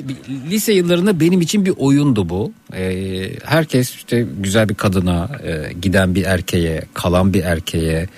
lise 0.50 0.72
yıllarında 0.72 1.20
benim 1.20 1.40
için 1.40 1.66
bir 1.66 1.72
oyundu 1.76 2.28
bu. 2.28 2.52
Ee, 2.74 3.30
herkes 3.44 3.94
işte 3.94 4.26
güzel 4.40 4.68
bir 4.68 4.74
kadına, 4.74 5.28
e, 5.44 5.72
giden 5.82 6.14
bir 6.14 6.24
erkeğe, 6.24 6.82
kalan 6.94 7.34
bir 7.34 7.44
erkeğe, 7.44 8.08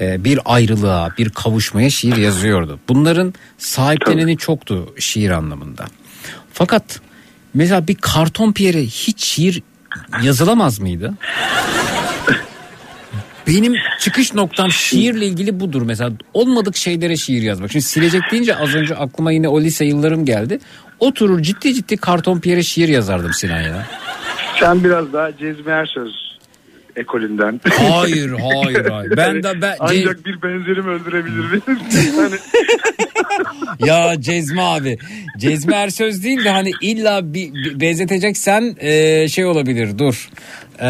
e, 0.00 0.24
bir 0.24 0.40
ayrılığa, 0.44 1.10
bir 1.18 1.30
kavuşmaya 1.30 1.90
şiir 1.90 2.16
yazıyordu. 2.16 2.78
Bunların 2.88 3.34
sahipleneni 3.58 4.36
çoktu 4.36 4.94
şiir 4.98 5.30
anlamında. 5.30 5.86
Fakat 6.52 7.00
mesela 7.54 7.88
bir 7.88 7.94
karton 7.94 8.52
piyere 8.52 8.82
hiç 8.82 9.24
şiir 9.24 9.62
yazılamaz 10.22 10.78
mıydı? 10.80 11.14
Benim 13.48 13.74
çıkış 13.98 14.34
noktam 14.34 14.70
şiirle 14.70 15.26
ilgili 15.26 15.60
budur 15.60 15.82
mesela. 15.82 16.12
Olmadık 16.34 16.76
şeylere 16.76 17.16
şiir 17.16 17.42
yazmak. 17.42 17.72
Şimdi 17.72 17.84
silecek 17.84 18.22
deyince 18.32 18.56
az 18.56 18.74
önce 18.74 18.94
aklıma 18.94 19.32
yine 19.32 19.48
o 19.48 19.60
lise 19.60 19.84
yıllarım 19.84 20.24
geldi. 20.24 20.58
Oturur 21.00 21.42
ciddi 21.42 21.74
ciddi 21.74 21.96
karton 21.96 22.40
piyere 22.40 22.62
şiir 22.62 22.88
yazardım 22.88 23.32
Sinan 23.32 23.60
ya. 23.60 23.86
Sen 24.60 24.84
biraz 24.84 25.12
daha 25.12 25.36
Cezmi 25.36 25.70
Ersöz 25.70 26.37
ekolünden. 26.98 27.60
Hayır 27.70 28.30
hayır 28.30 28.90
hayır. 28.90 29.16
Ben 29.16 29.42
de 29.42 29.62
ben 29.62 29.76
Ancak 29.80 30.26
bir 30.26 30.42
benzerim 30.42 30.88
öldürebilir 30.88 31.60
hani 32.16 32.36
ya 33.88 34.20
Cezmi 34.20 34.62
abi. 34.62 34.98
Cezmi 35.38 35.74
Ersöz 35.74 36.24
değil 36.24 36.44
de 36.44 36.50
hani 36.50 36.70
illa 36.82 37.34
bir, 37.34 37.54
bir 37.54 37.80
benzeteceksen 37.80 38.76
e, 38.80 39.28
şey 39.28 39.44
olabilir 39.44 39.98
dur. 39.98 40.28
E, 40.80 40.88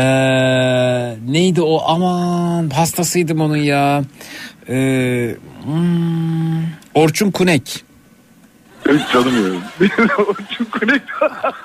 neydi 1.33 1.63
o 1.63 1.83
aman 1.87 2.71
hastasıydım 2.71 3.41
onun 3.41 3.57
ya. 3.57 4.03
E, 4.69 4.75
hmm, 5.65 6.63
Orçun 6.95 7.31
Kunek. 7.31 7.88
Tanımıyorum. 8.97 9.63
Orçun 10.19 10.65
Kunek. 10.65 11.03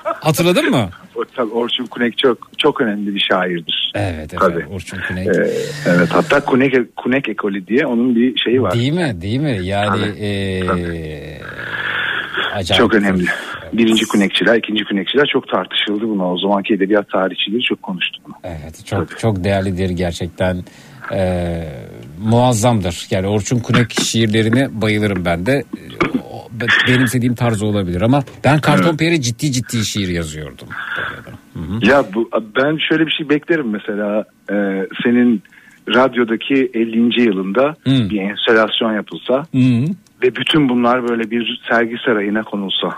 Hatırladın 0.04 0.70
mı? 0.70 0.88
Tabii 1.36 1.52
Orçun 1.52 1.86
Kunek 1.86 2.18
çok 2.18 2.38
çok 2.58 2.80
önemli 2.80 3.14
bir 3.14 3.20
şairdir. 3.20 3.92
Evet 3.94 4.34
Tabii. 4.40 4.66
Orçun 4.72 4.98
Kunek. 5.08 5.26
Ee, 5.26 5.50
evet 5.86 6.08
hatta 6.10 6.44
Kunek 6.44 6.96
Kunek 6.96 7.28
ekolü 7.28 7.66
diye 7.66 7.86
onun 7.86 8.16
bir 8.16 8.38
şeyi 8.38 8.62
var. 8.62 8.72
Değil 8.74 8.92
mi? 8.92 9.16
Değil 9.20 9.40
mi? 9.40 9.58
Yani 9.62 10.00
Tabii, 10.00 10.24
e, 10.24 10.62
acayip. 12.54 12.82
Çok 12.82 12.94
önemli. 12.94 13.24
Birinci 13.72 14.06
Kunekçiler, 14.06 14.56
ikinci 14.56 14.84
Kunekçiler 14.84 15.26
çok 15.32 15.48
tartışıldı 15.48 16.08
buna. 16.08 16.32
O 16.32 16.38
zamanki 16.38 16.74
edebiyat 16.74 17.10
tarihçileri 17.10 17.62
çok 17.62 17.82
konuştu 17.82 18.18
bunu. 18.26 18.34
Evet 18.44 18.86
çok 18.86 19.18
çok 19.18 19.44
değerlidir 19.44 19.90
gerçekten. 19.90 20.64
Ee, 21.12 21.64
muazzamdır. 22.24 23.06
Yani 23.10 23.26
Orçun 23.26 23.58
Kunek 23.58 24.00
şiirlerine 24.00 24.68
bayılırım 24.82 25.24
ben 25.24 25.46
de. 25.46 25.64
O- 26.32 26.48
Benimsediğim 26.88 27.34
tarzı 27.34 27.66
olabilir 27.66 28.02
ama 28.02 28.22
ben 28.44 28.60
Karton 28.60 28.96
Piyer'e 28.96 29.20
ciddi 29.20 29.52
ciddi 29.52 29.84
şiir 29.84 30.08
yazıyordum. 30.08 30.68
Ya 31.82 32.04
bu 32.14 32.30
ben 32.56 32.78
şöyle 32.88 33.06
bir 33.06 33.10
şey 33.10 33.28
beklerim 33.28 33.70
mesela 33.70 34.24
e, 34.50 34.54
senin 35.04 35.42
radyodaki 35.94 36.70
50. 36.74 37.22
yılında 37.22 37.76
bir 38.10 38.20
enstalasyon 38.20 38.92
yapılsa 38.94 39.46
ve 40.22 40.36
bütün 40.36 40.68
bunlar 40.68 41.08
böyle 41.08 41.30
bir 41.30 41.60
sergi 41.70 41.96
sarayına 42.06 42.42
konulsa. 42.42 42.88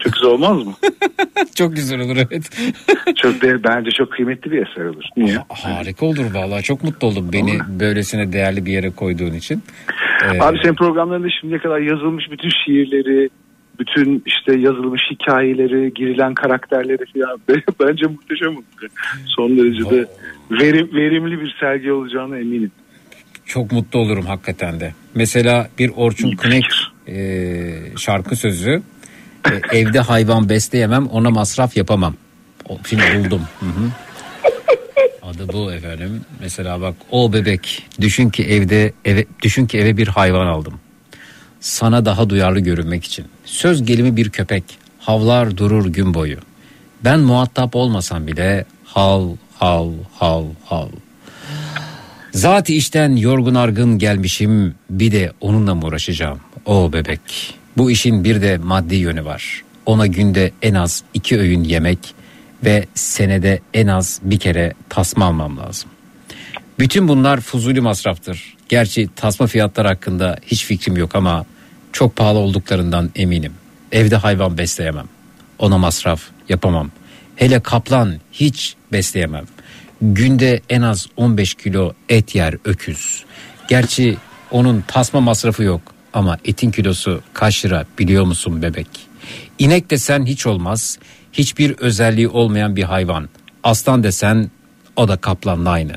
Çok 0.00 0.12
güzel 0.12 0.30
olmaz 0.30 0.66
mı? 0.66 0.72
çok 1.54 1.76
güzel 1.76 2.00
olur 2.00 2.16
evet. 2.16 2.50
çok 3.16 3.42
de, 3.42 3.64
bence 3.64 3.90
çok 3.90 4.12
kıymetli 4.12 4.50
bir 4.50 4.66
eser 4.66 4.84
olur. 4.84 5.04
Niye? 5.16 5.36
Harika 5.48 6.06
olur 6.06 6.34
vallahi 6.34 6.62
çok 6.62 6.84
mutlu 6.84 7.06
oldum 7.06 7.30
beni 7.32 7.58
böylesine 7.80 8.32
değerli 8.32 8.66
bir 8.66 8.72
yere 8.72 8.90
koyduğun 8.90 9.34
için. 9.34 9.62
Ee, 10.24 10.40
Abi 10.40 10.58
senin 10.62 10.74
programlarında 10.74 11.28
şimdiye 11.40 11.60
kadar 11.60 11.78
yazılmış 11.78 12.24
bütün 12.30 12.50
şiirleri, 12.64 13.30
bütün 13.78 14.22
işte 14.26 14.56
yazılmış 14.56 15.02
hikayeleri, 15.10 15.94
girilen 15.94 16.34
karakterleri 16.34 17.04
falan 17.14 17.40
bence 17.80 18.06
muhteşem 18.06 18.56
olur. 18.56 18.88
Son 19.26 19.56
derecede 19.56 20.06
verim, 20.50 20.90
verimli 20.94 21.40
bir 21.40 21.56
sergi 21.60 21.92
olacağına 21.92 22.38
eminim. 22.38 22.70
Çok 23.46 23.72
mutlu 23.72 23.98
olurum 23.98 24.26
hakikaten 24.26 24.80
de. 24.80 24.92
Mesela 25.14 25.68
bir 25.78 25.90
Orçun 25.96 26.36
Kunek 26.36 26.64
e, 27.08 27.16
şarkı 27.96 28.36
sözü 28.36 28.82
e, 29.50 29.78
evde 29.78 30.00
hayvan 30.00 30.48
besleyemem 30.48 31.06
ona 31.06 31.30
masraf 31.30 31.76
yapamam. 31.76 32.14
Şimdi 32.86 33.02
buldum. 33.02 33.42
Hı 33.60 33.66
hı. 33.66 33.90
Adı 35.22 35.52
bu 35.52 35.72
efendim. 35.72 36.20
Mesela 36.40 36.80
bak 36.80 36.94
o 37.10 37.32
bebek 37.32 37.86
düşün 38.00 38.30
ki 38.30 38.44
evde 38.44 38.92
eve 39.04 39.24
düşün 39.42 39.66
ki 39.66 39.78
eve 39.78 39.96
bir 39.96 40.08
hayvan 40.08 40.46
aldım. 40.46 40.80
Sana 41.60 42.04
daha 42.04 42.30
duyarlı 42.30 42.60
görünmek 42.60 43.04
için. 43.04 43.26
Söz 43.44 43.84
gelimi 43.84 44.16
bir 44.16 44.30
köpek 44.30 44.64
havlar 44.98 45.56
durur 45.56 45.86
gün 45.86 46.14
boyu. 46.14 46.38
Ben 47.04 47.20
muhatap 47.20 47.76
olmasam 47.76 48.26
bile 48.26 48.64
hav 48.84 49.28
hav 49.58 49.90
hav 50.18 50.44
hav. 50.64 50.88
Zati 52.32 52.76
işten 52.76 53.16
yorgun 53.16 53.54
argın 53.54 53.98
gelmişim 53.98 54.74
bir 54.90 55.12
de 55.12 55.32
onunla 55.40 55.74
mı 55.74 55.86
uğraşacağım? 55.86 56.40
O 56.66 56.92
bebek. 56.92 57.54
Bu 57.76 57.90
işin 57.90 58.24
bir 58.24 58.42
de 58.42 58.58
maddi 58.58 58.94
yönü 58.94 59.24
var. 59.24 59.62
Ona 59.86 60.06
günde 60.06 60.52
en 60.62 60.74
az 60.74 61.02
iki 61.14 61.38
öğün 61.38 61.64
yemek 61.64 61.98
ve 62.64 62.86
senede 62.94 63.60
en 63.74 63.86
az 63.86 64.20
bir 64.22 64.38
kere 64.38 64.74
tasma 64.88 65.24
almam 65.24 65.58
lazım. 65.58 65.90
Bütün 66.78 67.08
bunlar 67.08 67.40
fuzuli 67.40 67.80
masraftır. 67.80 68.56
Gerçi 68.68 69.08
tasma 69.16 69.46
fiyatlar 69.46 69.86
hakkında 69.86 70.38
hiç 70.46 70.64
fikrim 70.64 70.96
yok 70.96 71.14
ama 71.14 71.46
çok 71.92 72.16
pahalı 72.16 72.38
olduklarından 72.38 73.10
eminim. 73.16 73.52
Evde 73.92 74.16
hayvan 74.16 74.58
besleyemem. 74.58 75.06
Ona 75.58 75.78
masraf 75.78 76.22
yapamam. 76.48 76.90
Hele 77.36 77.60
kaplan 77.60 78.14
hiç 78.32 78.74
besleyemem. 78.92 79.44
Günde 80.00 80.60
en 80.68 80.82
az 80.82 81.06
15 81.16 81.54
kilo 81.54 81.92
et 82.08 82.34
yer 82.34 82.54
öküz. 82.64 83.24
Gerçi 83.68 84.16
onun 84.50 84.84
tasma 84.88 85.20
masrafı 85.20 85.62
yok 85.62 85.91
ama 86.12 86.38
etin 86.44 86.70
kilosu 86.70 87.22
kaç 87.32 87.64
lira 87.64 87.86
biliyor 87.98 88.24
musun 88.24 88.62
bebek? 88.62 88.86
İnek 89.58 89.90
desen 89.90 90.26
hiç 90.26 90.46
olmaz. 90.46 90.98
Hiçbir 91.32 91.78
özelliği 91.78 92.28
olmayan 92.28 92.76
bir 92.76 92.82
hayvan. 92.82 93.28
Aslan 93.62 94.02
desen 94.02 94.50
o 94.96 95.08
da 95.08 95.16
kaplanla 95.16 95.70
aynı. 95.70 95.96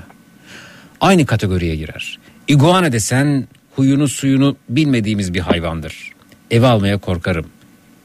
Aynı 1.02 1.26
kategoriye 1.26 1.76
girer. 1.76 2.20
İguana 2.48 2.92
desen 2.92 3.48
huyunu 3.76 4.08
suyunu 4.08 4.58
bilmediğimiz 4.70 5.34
bir 5.34 5.40
hayvandır. 5.40 6.12
Eve 6.52 6.68
almaya 6.68 6.98
korkarım. 6.98 7.46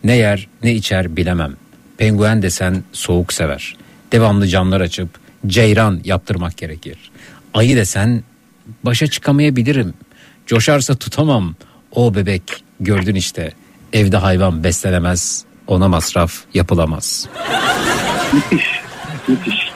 Ne 0.05 0.17
yer 0.17 0.49
ne 0.63 0.75
içer 0.75 1.17
bilemem. 1.17 1.57
Penguen 1.99 2.43
desen 2.43 2.85
soğuk 2.93 3.33
sever. 3.33 3.77
Devamlı 4.13 4.47
camlar 4.47 4.81
açıp 4.81 5.09
ceyran 5.47 6.01
yaptırmak 6.05 6.57
gerekir. 6.57 7.11
Ayı 7.55 7.77
desen 7.77 8.23
başa 8.83 9.07
çıkamayabilirim. 9.07 9.95
Coşarsa 10.47 10.95
tutamam. 10.95 11.55
O 11.95 12.15
bebek 12.15 12.65
gördün 12.81 13.15
işte. 13.15 13.53
Evde 13.93 14.17
hayvan 14.17 14.65
beslenemez. 14.65 15.45
Ona 15.67 15.89
masraf 15.89 16.35
yapılamaz. 16.55 17.29
Müthiş. 18.33 18.81
Müthiş. 19.29 19.71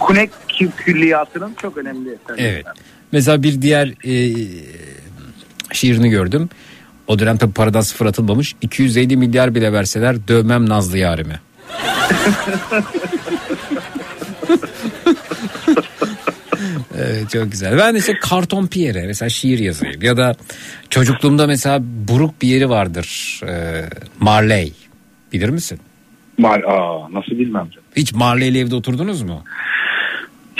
Kunek 0.00 0.30
kü- 0.48 0.70
külliyatının 0.76 1.54
çok 1.62 1.76
önemli. 1.76 2.18
Evet. 2.38 2.66
Mesela 3.12 3.42
bir 3.42 3.62
diğer 3.62 3.86
e, 4.04 4.34
şiirini 5.72 6.10
gördüm. 6.10 6.48
O 7.06 7.18
dönem 7.18 7.36
tabii 7.36 7.52
paradan 7.52 7.80
sıfır 7.80 8.06
atılmamış. 8.06 8.54
250 8.60 9.16
milyar 9.16 9.54
bile 9.54 9.72
verseler 9.72 10.28
dövmem 10.28 10.68
Nazlı 10.68 10.98
yarimi. 10.98 11.40
Evet 17.20 17.30
çok 17.30 17.50
güzel. 17.52 17.78
Ben 17.78 17.94
işte 17.94 18.12
Karton 18.20 18.66
Pierre 18.66 19.06
mesela 19.06 19.28
şiir 19.28 19.58
yazayım. 19.58 20.02
Ya 20.02 20.16
da 20.16 20.34
çocukluğumda 20.90 21.46
mesela 21.46 21.78
buruk 21.82 22.42
bir 22.42 22.48
yeri 22.48 22.68
vardır. 22.68 23.40
Ee, 23.48 23.84
Marley. 24.20 24.72
Bilir 25.32 25.48
misin? 25.48 25.80
Mar 26.38 26.60
Aa, 26.62 27.12
nasıl 27.12 27.30
bilmem. 27.38 27.68
Hiç 27.96 28.12
Marley'li 28.14 28.58
evde 28.58 28.74
oturdunuz 28.74 29.22
mu? 29.22 29.44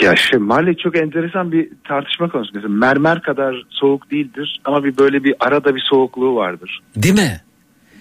Ya 0.01 0.15
şey 0.15 0.39
Marley 0.39 0.75
çok 0.75 0.97
enteresan 0.97 1.51
bir 1.51 1.69
tartışma 1.87 2.29
konusu. 2.29 2.51
Mesela 2.53 2.73
mermer 2.73 3.21
kadar 3.21 3.55
soğuk 3.69 4.11
değildir 4.11 4.61
ama 4.65 4.83
bir 4.83 4.97
böyle 4.97 5.23
bir 5.23 5.35
arada 5.39 5.75
bir 5.75 5.83
soğukluğu 5.89 6.35
vardır. 6.35 6.79
Değil 6.95 7.13
mi? 7.15 7.41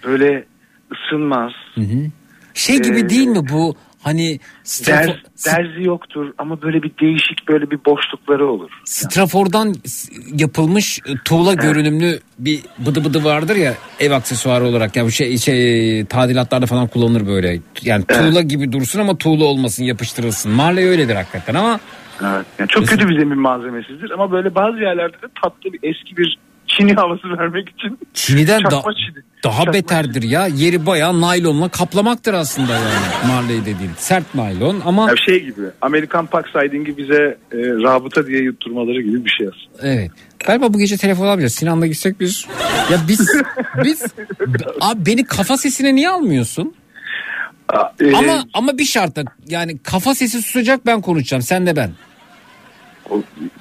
Böyle 0.05 0.45
ısınmaz. 0.93 1.53
Şey 2.55 2.83
gibi 2.83 2.99
Ee, 3.01 3.09
değil 3.09 3.27
mi 3.27 3.49
bu 3.53 3.77
hani 4.03 4.39
strafo- 4.65 5.07
Der, 5.07 5.23
derzi 5.47 5.83
yoktur 5.83 6.33
ama 6.39 6.63
böyle 6.63 6.83
bir 6.83 6.91
değişik 7.01 7.49
böyle 7.49 7.71
bir 7.71 7.79
boşlukları 7.87 8.47
olur. 8.47 8.71
Strafor'dan 8.85 9.75
yapılmış 10.35 10.99
e, 10.99 11.13
tuğla 11.25 11.55
görünümlü 11.55 12.21
bir 12.39 12.61
bıdı 12.79 13.05
bıdı 13.05 13.25
vardır 13.25 13.57
ya 13.57 13.75
ev 14.01 14.11
aksesuarı 14.11 14.65
olarak. 14.65 14.97
Yani 14.97 15.07
bu 15.07 15.11
şey, 15.11 15.39
şey 15.39 16.05
tadilatlarda 16.05 16.67
falan 16.67 16.87
kullanılır 16.87 17.27
böyle. 17.27 17.61
Yani 17.83 18.05
tuğla 18.05 18.43
gibi 18.43 18.73
dursun 18.73 19.01
ama 19.01 19.19
tuğla 19.19 19.45
olmasın 19.45 19.85
yapıştırılsın. 19.85 20.53
Marley 20.53 20.85
öyledir 20.85 21.15
hakikaten 21.15 21.55
ama 21.55 21.81
Evet. 22.23 22.47
Yani 22.59 22.69
çok 22.69 22.89
kötü 22.89 23.09
bir 23.09 23.19
zemin 23.19 23.39
malzemesidir 23.39 24.11
ama 24.11 24.33
böyle 24.33 24.55
bazı 24.55 24.79
yerlerde 24.79 25.17
de 25.17 25.27
tatlı 25.43 25.73
bir 25.73 25.81
eski 25.83 26.17
bir 26.17 26.39
Çin'i 26.77 26.95
havası 26.95 27.39
vermek 27.39 27.69
için 27.69 27.99
Çin'den 28.15 28.65
da- 28.65 28.69
Çin'i. 28.71 29.23
daha 29.45 29.59
Çakma 29.59 29.73
beterdir 29.73 30.23
ya. 30.23 30.47
Yeri 30.47 30.87
bayağı 30.87 31.21
naylonla 31.21 31.69
kaplamaktır 31.69 32.35
aslında 32.35 32.73
yani 32.73 32.89
Marley 33.29 33.61
dediğin. 33.61 33.91
Sert 33.97 34.35
naylon 34.35 34.83
ama 34.85 35.09
Ya 35.11 35.17
şey 35.27 35.45
gibi 35.45 35.63
Amerikan 35.81 36.27
Parksiding'i 36.27 36.97
bize 36.97 37.39
e, 37.53 37.57
rabıta 37.57 38.27
diye 38.27 38.43
yutturmaları 38.43 39.03
gibi 39.03 39.25
bir 39.25 39.31
şey 39.31 39.49
aslında. 39.49 39.93
Evet. 39.93 40.11
Galiba 40.47 40.75
bu 40.75 40.79
gece 40.79 40.97
telefon 40.97 41.27
alabilir. 41.27 41.49
Sinan'la 41.49 41.87
gitsek 41.87 42.21
biz. 42.21 42.47
Ya 42.93 42.99
biz 43.09 43.21
biz 43.85 44.05
abi 44.81 45.07
beni 45.07 45.25
kafa 45.25 45.57
sesine 45.57 45.95
niye 45.95 46.09
almıyorsun? 46.09 46.75
e, 48.01 48.13
ama 48.17 48.45
ama 48.55 48.79
bir 48.79 48.85
şartla 48.85 49.23
yani 49.49 49.79
kafa 49.79 50.15
sesi 50.15 50.43
susacak 50.43 50.87
ben 50.87 51.01
konuşacağım 51.01 51.43
sen 51.43 51.67
de 51.67 51.77
ben. 51.77 51.91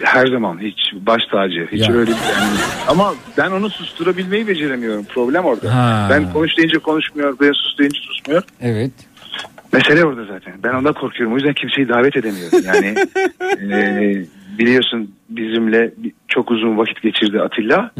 Her 0.03 0.27
zaman 0.27 0.59
hiç 0.61 0.79
baş 0.93 1.21
tacı. 1.31 1.67
Hiç 1.71 1.89
Ya. 1.89 1.95
öyle 1.95 2.11
yani. 2.11 2.57
Ama 2.87 3.13
ben 3.37 3.51
onu 3.51 3.69
susturabilmeyi 3.69 4.47
beceremiyorum. 4.47 5.05
Problem 5.05 5.45
orada. 5.45 5.75
Ha. 5.75 6.07
Ben 6.11 6.33
konuş 6.33 6.57
deyince 6.57 6.77
konuşmuyor. 6.79 7.37
Ben 7.41 7.51
sus 7.51 7.77
deyince 7.79 7.99
susmuyor. 8.01 8.43
Evet. 8.61 8.91
Mesele 9.73 10.05
orada 10.05 10.25
zaten. 10.25 10.53
Ben 10.63 10.73
ondan 10.73 10.93
korkuyorum. 10.93 11.33
O 11.33 11.37
yüzden 11.37 11.53
kimseyi 11.53 11.89
davet 11.89 12.17
edemiyorum. 12.17 12.59
Yani 12.65 12.95
e, 13.73 14.23
biliyorsun 14.59 15.11
bizimle 15.29 15.91
çok 16.27 16.51
uzun 16.51 16.77
vakit 16.77 17.01
geçirdi 17.01 17.41
Atilla. 17.41 17.91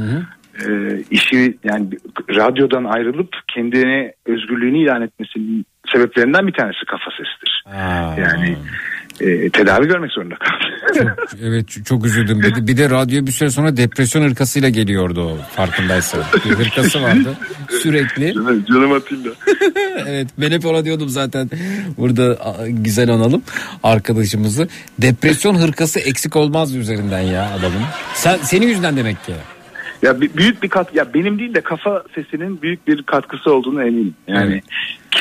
E, 0.67 0.69
işi 1.11 1.57
yani 1.63 1.85
radyodan 2.29 2.83
ayrılıp 2.83 3.35
kendine 3.53 4.13
özgürlüğünü 4.25 4.77
ilan 4.83 5.01
etmesinin 5.01 5.65
sebeplerinden 5.93 6.47
bir 6.47 6.53
tanesi 6.53 6.85
kafa 6.85 7.11
sesidir. 7.11 7.63
Yani 8.21 8.57
e, 9.21 9.49
tedavi 9.49 9.87
görmek 9.87 10.11
zorunda 10.11 10.35
kaldı. 10.35 11.15
Evet 11.43 11.85
çok 11.85 12.05
üzüldüm. 12.05 12.41
Bir 12.41 12.55
de, 12.55 12.67
bir 12.67 12.77
de 12.77 12.89
radyo 12.89 13.25
bir 13.25 13.31
süre 13.31 13.49
sonra 13.49 13.77
depresyon 13.77 14.29
hırkasıyla 14.29 14.69
geliyordu 14.69 15.21
o 15.21 15.37
farkındaysan. 15.55 16.21
Bir 16.45 16.49
hırkası 16.49 17.01
vardı 17.01 17.37
sürekli. 17.69 18.33
Canım 18.67 18.91
Atilla. 18.91 19.31
evet 20.07 20.27
ben 20.37 20.51
hep 20.51 20.65
ona 20.65 20.85
diyordum 20.85 21.09
zaten 21.09 21.49
burada 21.97 22.37
güzel 22.67 23.09
analım 23.09 23.41
arkadaşımızı. 23.83 24.67
Depresyon 24.99 25.55
hırkası 25.55 25.99
eksik 25.99 26.35
olmaz 26.35 26.75
üzerinden 26.75 27.21
ya 27.21 27.51
adamın. 27.59 27.81
Sen, 28.13 28.37
senin 28.37 28.67
yüzünden 28.67 28.97
demek 28.97 29.23
ki. 29.25 29.33
Ya 30.01 30.21
büyük 30.21 30.63
bir 30.63 30.69
kat 30.69 30.95
ya 30.95 31.13
benim 31.13 31.39
değil 31.39 31.53
de 31.53 31.61
kafa 31.61 32.03
sesinin 32.15 32.61
büyük 32.61 32.87
bir 32.87 33.03
katkısı 33.03 33.53
olduğunu 33.53 33.83
eminim. 33.83 34.15
Yani 34.27 34.61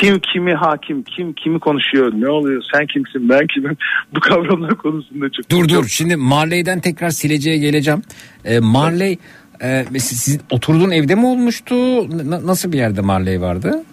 kim 0.01 0.19
kimi 0.19 0.53
hakim, 0.53 1.03
kim 1.03 1.33
kimi 1.33 1.59
konuşuyor, 1.59 2.13
ne 2.15 2.29
oluyor, 2.29 2.63
sen 2.73 2.85
kimsin, 2.85 3.29
ben 3.29 3.47
kimim 3.47 3.77
bu 4.15 4.19
kavramlar 4.19 4.75
konusunda 4.75 5.29
çok 5.29 5.49
Dur 5.49 5.69
dur 5.69 5.85
şimdi 5.87 6.15
Marley'den 6.15 6.79
tekrar 6.79 7.09
sileceğe 7.09 7.57
geleceğim. 7.57 8.01
Ee, 8.45 8.59
Marley 8.59 9.17
e, 9.63 9.85
siz, 9.99 10.19
siz 10.19 10.39
oturduğun 10.49 10.91
evde 10.91 11.15
mi 11.15 11.25
olmuştu? 11.25 11.75
N- 12.09 12.47
nasıl 12.47 12.71
bir 12.71 12.77
yerde 12.77 13.01
Marley 13.01 13.41
vardı? 13.41 13.83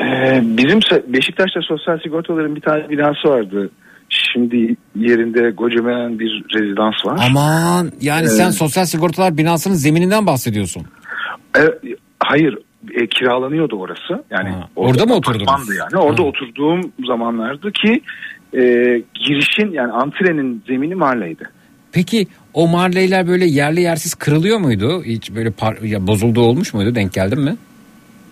Ee, 0.00 0.40
bizim 0.44 0.80
Beşiktaş'ta 1.08 1.60
sosyal 1.62 1.98
sigortaların 1.98 2.56
bir 2.56 2.60
tane 2.60 2.88
binası 2.88 3.28
vardı. 3.28 3.70
Şimdi 4.08 4.76
yerinde 4.96 5.56
kocaman 5.56 6.18
bir 6.18 6.44
rezidans 6.54 6.94
var. 7.06 7.20
Aman 7.30 7.92
yani 8.00 8.24
Ee, 8.24 8.28
sen 8.28 8.50
sosyal 8.50 8.84
sigortalar 8.84 9.38
binasının 9.38 9.74
zemininden 9.74 10.26
bahsediyorsun. 10.26 10.82
E, 11.56 11.60
hayır 12.20 12.58
e, 12.94 13.06
kiralanıyordu 13.06 13.76
orası. 13.76 14.24
Yani 14.30 14.54
orada 14.76 15.06
mı 15.06 15.14
oturdunuz? 15.14 15.68
Yani 15.78 16.02
orada 16.02 16.22
oturduğum 16.22 16.92
zamanlardı 17.06 17.72
ki 17.72 18.02
e, 18.54 18.62
girişin 19.14 19.72
yani 19.72 19.92
antrenin 19.92 20.62
zemini 20.66 20.94
Marley'di. 20.94 21.44
Peki 21.92 22.26
o 22.54 22.68
Marley'ler 22.68 23.28
böyle 23.28 23.44
yerli 23.44 23.80
yersiz 23.80 24.14
kırılıyor 24.14 24.58
muydu? 24.58 25.02
Hiç 25.04 25.34
böyle 25.34 25.48
par- 25.48 25.86
ya 25.86 26.06
bozulduğu 26.06 26.40
olmuş 26.40 26.74
muydu? 26.74 26.94
Denk 26.94 27.12
geldin 27.12 27.40
mi? 27.40 27.56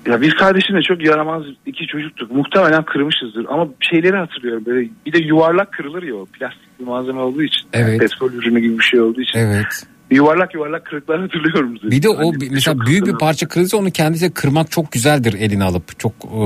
Ya 0.07 0.21
biz 0.21 0.35
kardeşimle 0.35 0.83
çok 0.83 1.05
yaramaz 1.05 1.43
iki 1.67 1.87
çocuktuk. 1.87 2.31
Muhtemelen 2.31 2.83
kırmışızdır 2.83 3.47
ama 3.49 3.69
şeyleri 3.81 4.17
hatırlıyorum. 4.17 4.67
Böyle 4.67 4.89
bir 5.07 5.13
de 5.13 5.19
yuvarlak 5.19 5.73
kırılır 5.73 6.03
ya 6.03 6.15
o 6.15 6.27
plastik 6.27 6.81
bir 6.81 6.85
malzeme 6.85 7.21
olduğu 7.21 7.43
için. 7.43 7.69
Evet. 7.73 8.01
Petrol 8.01 8.33
ürünü 8.33 8.61
gibi 8.61 8.79
bir 8.79 8.85
şey 8.85 9.01
olduğu 9.01 9.21
için. 9.21 9.39
Evet. 9.39 9.87
Yuvarlak 10.11 10.55
yuvarlak 10.55 10.85
kırıklar 10.85 11.21
hatırlıyorum. 11.21 11.75
zaten. 11.77 11.91
Bir 11.91 12.03
de 12.03 12.09
o 12.09 12.19
Hani 12.19 12.41
bir- 12.41 12.51
mesela 12.51 12.75
büyük 12.75 12.87
bir 12.89 12.93
hatırlıyorum. 12.95 13.19
parça 13.19 13.49
kırılırsa 13.49 13.77
onu 13.77 13.91
kendisi 13.91 14.31
kırmak 14.31 14.71
çok 14.71 14.93
güzeldir 14.93 15.35
eline 15.35 15.65
alıp. 15.65 15.99
Çok 15.99 16.13
e, 16.25 16.37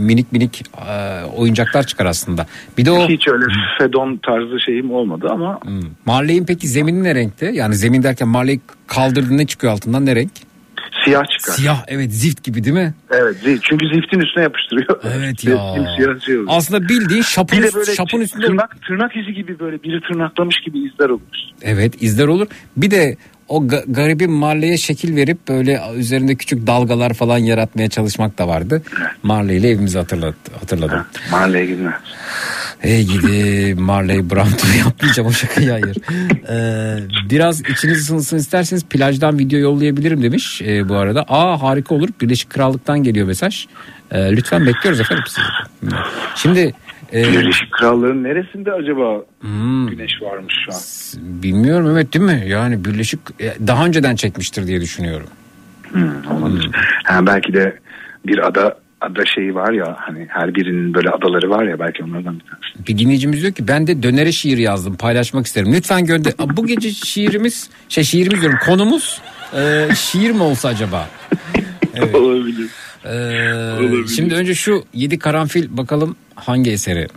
minik 0.00 0.32
minik 0.32 0.62
e, 0.88 1.24
oyuncaklar 1.36 1.82
çıkar 1.86 2.06
aslında. 2.06 2.46
Bir 2.78 2.84
de 2.84 2.90
o 2.90 3.08
Hiç 3.08 3.28
öyle 3.28 3.44
fedon 3.78 4.16
tarzı 4.26 4.60
şeyim 4.60 4.90
olmadı 4.92 5.26
ama 5.30 5.60
Marley'in 6.06 6.44
peki 6.44 6.68
zemini 6.68 7.04
ne 7.04 7.14
renkte? 7.14 7.46
Yani 7.54 7.74
zemin 7.74 8.02
derken 8.02 8.28
Marley 8.28 8.60
kaldırdığında 8.86 9.34
ne 9.36 9.46
çıkıyor 9.46 9.72
altından 9.72 10.06
ne 10.06 10.16
renk? 10.16 10.30
Siyah 11.04 11.22
çıkar. 11.38 11.52
Siyah 11.52 11.84
evet 11.88 12.12
zift 12.12 12.44
gibi 12.44 12.64
değil 12.64 12.74
mi? 12.74 12.94
Evet 13.10 13.36
zift. 13.36 13.64
çünkü 13.64 13.86
ziftin 13.94 14.20
üstüne 14.20 14.42
yapıştırıyor. 14.42 15.00
Evet 15.16 15.44
ya. 15.44 15.74
Siyah 15.96 16.20
şey 16.20 16.34
oluyor. 16.36 16.46
Aslında 16.48 16.88
bildiğin 16.88 17.22
şapın, 17.22 17.62
üst- 17.62 17.74
böyle 17.76 17.94
şapın 17.94 18.20
üstünde 18.20 18.46
tırnak, 18.46 18.82
tırnak 18.86 19.16
izi 19.16 19.34
gibi 19.34 19.58
böyle 19.58 19.82
biri 19.82 20.00
tırnaklamış 20.00 20.56
gibi 20.64 20.78
izler 20.78 21.08
olur. 21.08 21.20
Evet 21.62 22.02
izler 22.02 22.26
olur. 22.26 22.46
Bir 22.76 22.90
de 22.90 23.16
o 23.50 23.62
ga- 23.66 23.92
garibin 23.92 24.30
Marley'e 24.32 24.76
şekil 24.76 25.16
verip 25.16 25.48
böyle 25.48 25.80
üzerinde 25.96 26.34
küçük 26.34 26.66
dalgalar 26.66 27.14
falan 27.14 27.38
yaratmaya 27.38 27.88
çalışmak 27.88 28.38
da 28.38 28.48
vardı. 28.48 28.82
Marley 29.22 29.56
ile 29.56 29.68
evimizi 29.70 29.98
hatırlat, 29.98 30.34
hatırladım. 30.60 31.06
Marley'e 31.30 31.66
gitme. 31.66 31.92
Hey 32.78 33.04
gidi 33.04 33.74
Marley 33.74 34.30
Brandt'ı 34.30 34.66
yapmayacağım 34.78 35.28
o 35.28 35.32
şakayı 35.32 35.70
hayır. 35.70 35.96
Ee, 36.50 36.98
biraz 37.30 37.60
içiniz 37.60 37.98
ısınsın 37.98 38.36
isterseniz 38.36 38.84
plajdan 38.84 39.38
video 39.38 39.58
yollayabilirim 39.58 40.22
demiş 40.22 40.62
e, 40.62 40.88
bu 40.88 40.94
arada. 40.96 41.24
Aa 41.28 41.62
harika 41.62 41.94
olur 41.94 42.08
Birleşik 42.20 42.50
Krallık'tan 42.50 43.02
geliyor 43.02 43.26
mesaj. 43.26 43.66
Ee, 44.10 44.32
lütfen 44.36 44.66
bekliyoruz 44.66 45.00
efendim 45.00 45.24
sizi. 45.28 45.46
Şimdi 46.36 46.74
e, 47.12 47.22
Birleşik 47.22 47.72
Krallık'ın 47.72 48.24
neresinde 48.24 48.72
acaba 48.72 49.24
Hmm. 49.40 49.86
güneş 49.86 50.12
varmış 50.22 50.54
şu 50.66 50.72
an? 50.74 50.80
bilmiyorum 51.42 51.90
evet 51.92 52.14
değil 52.14 52.24
mi? 52.24 52.44
Yani 52.46 52.84
Birleşik 52.84 53.20
e, 53.40 53.54
daha 53.66 53.86
önceden 53.86 54.16
çekmiştir 54.16 54.66
diye 54.66 54.80
düşünüyorum. 54.80 55.26
Hmm, 55.92 56.26
olabilir. 56.36 56.70
Ha, 57.04 57.26
belki 57.26 57.52
de 57.54 57.78
bir 58.26 58.38
ada 58.46 58.78
ada 59.00 59.24
şeyi 59.34 59.54
var 59.54 59.72
ya 59.72 59.96
hani 59.98 60.26
her 60.28 60.54
birinin 60.54 60.94
böyle 60.94 61.10
adaları 61.10 61.50
var 61.50 61.64
ya 61.64 61.78
belki 61.78 62.04
onlardan 62.04 62.34
bir 62.40 62.44
tanesi. 62.44 62.88
Bir 62.88 62.98
dinleyicimiz 62.98 63.42
diyor 63.42 63.52
ki 63.52 63.68
ben 63.68 63.86
de 63.86 64.02
dönere 64.02 64.32
şiir 64.32 64.58
yazdım 64.58 64.96
paylaşmak 64.96 65.46
isterim. 65.46 65.72
Lütfen 65.72 66.04
gönder. 66.06 66.32
Bu 66.56 66.66
gece 66.66 66.90
şiirimiz 66.90 67.70
şey 67.88 68.04
şiirimiz 68.04 68.40
diyorum 68.40 68.58
konumuz 68.66 69.20
e, 69.56 69.88
şiir 69.94 70.30
mi 70.30 70.42
olsa 70.42 70.68
acaba? 70.68 71.08
Evet. 71.94 72.14
Olabilir. 72.14 72.70
Ee, 73.04 74.06
şimdi 74.16 74.34
önce 74.34 74.54
şu 74.54 74.84
yedi 74.94 75.18
karanfil 75.18 75.76
bakalım 75.76 76.16
hangi 76.34 76.70
eseri? 76.70 77.08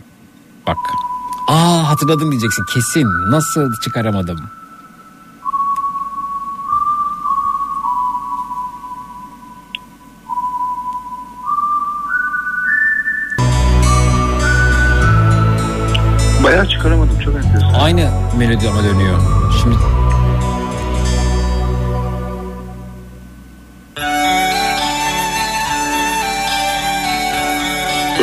Bak. 0.66 0.76
Aa 1.48 1.90
hatırladım 1.90 2.30
diyeceksin 2.30 2.64
kesin. 2.74 3.06
Nasıl 3.30 3.72
çıkaramadım? 3.84 4.40
Bayağı 16.44 16.68
çıkaramadım 16.68 17.18
çok 17.24 17.34
enteresan. 17.34 17.74
Aynı 17.74 18.10
melodi 18.38 18.68
ama 18.68 18.84
dönüyor. 18.84 19.18
Şimdi 19.62 19.76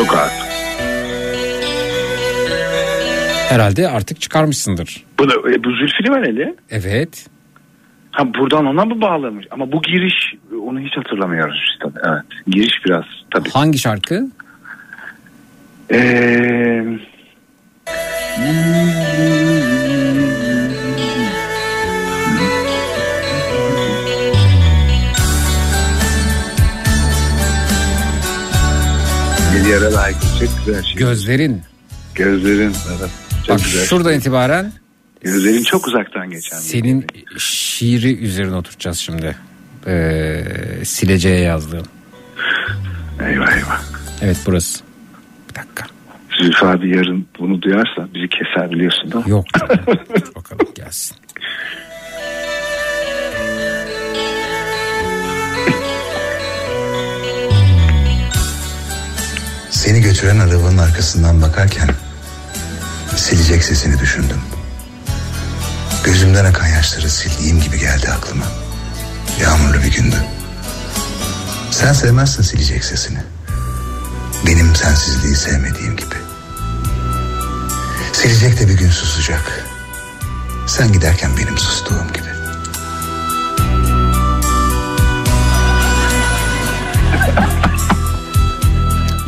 Yok 0.01 0.17
artık. 0.17 0.51
herhalde 3.49 3.89
artık 3.89 4.21
çıkarmışsındır. 4.21 5.03
Bu 5.19 5.29
da 5.29 5.33
e, 5.33 5.63
bu 5.63 5.71
Zülfü 5.71 6.03
Livaneli. 6.03 6.55
Evet. 6.69 7.27
Ha 8.11 8.33
buradan 8.33 8.65
ona 8.65 8.85
mı 8.85 9.01
bağlamış? 9.01 9.45
Ama 9.51 9.71
bu 9.71 9.81
giriş 9.81 10.33
onu 10.65 10.79
hiç 10.79 10.97
hatırlamıyoruz 10.97 11.61
işte. 11.71 11.99
Evet. 12.03 12.23
Giriş 12.47 12.85
biraz 12.85 13.05
tabii. 13.33 13.49
Hangi 13.49 13.79
şarkı? 13.79 14.27
Ee, 15.91 16.83
yere 29.71 29.91
layık 29.93 30.17
çok 30.39 30.65
güzel 30.65 30.83
şey. 30.83 30.95
Gözlerin. 30.95 31.61
Gözlerin 32.15 32.73
evet. 32.99 33.09
Çok 33.47 33.49
Bak 33.57 33.65
güzel. 33.65 33.85
şuradan 33.85 34.13
itibaren 34.13 34.71
Gözlerin 35.21 35.63
çok 35.63 35.87
uzaktan 35.87 36.29
geçen. 36.29 36.59
bir- 36.59 36.63
senin 36.63 37.07
şiiri 37.37 38.17
üzerine 38.17 38.55
oturacağız 38.55 38.97
şimdi. 38.97 39.35
Ee, 39.87 40.43
sileceğe 40.83 41.39
yazdığım. 41.39 41.85
Eyvah 43.21 43.57
eyvah. 43.57 43.81
Evet 44.21 44.37
burası. 44.45 44.83
Zülfü 46.41 46.65
abi 46.65 46.89
yarın 46.97 47.27
bunu 47.39 47.61
duyarsa 47.61 48.07
bizi 48.15 48.27
keser 48.29 48.71
biliyorsun 48.71 49.11
da. 49.11 49.23
Yok. 49.27 49.45
Bakalım 50.35 50.67
gelsin. 50.75 51.17
Seni 59.91 60.01
götüren 60.01 60.39
arabanın 60.39 60.77
arkasından 60.77 61.41
bakarken 61.41 61.89
silecek 63.15 63.63
sesini 63.63 63.99
düşündüm. 63.99 64.41
Gözümden 66.03 66.45
akan 66.45 66.67
yaşları 66.67 67.09
sildiğim 67.09 67.61
gibi 67.61 67.79
geldi 67.79 68.09
aklıma. 68.09 68.45
Yağmurlu 69.41 69.83
bir 69.83 69.91
gündü. 69.91 70.15
Sen 71.71 71.93
sevmezsin 71.93 72.43
silecek 72.43 72.85
sesini. 72.85 73.19
Benim 74.47 74.75
sensizliği 74.75 75.35
sevmediğim 75.35 75.95
gibi. 75.95 76.15
Silecek 78.13 78.59
de 78.59 78.67
bir 78.67 78.77
gün 78.77 78.89
susacak. 78.89 79.65
Sen 80.67 80.93
giderken 80.93 81.37
benim 81.37 81.57
sustuğum 81.57 82.07
gibi. 82.13 82.31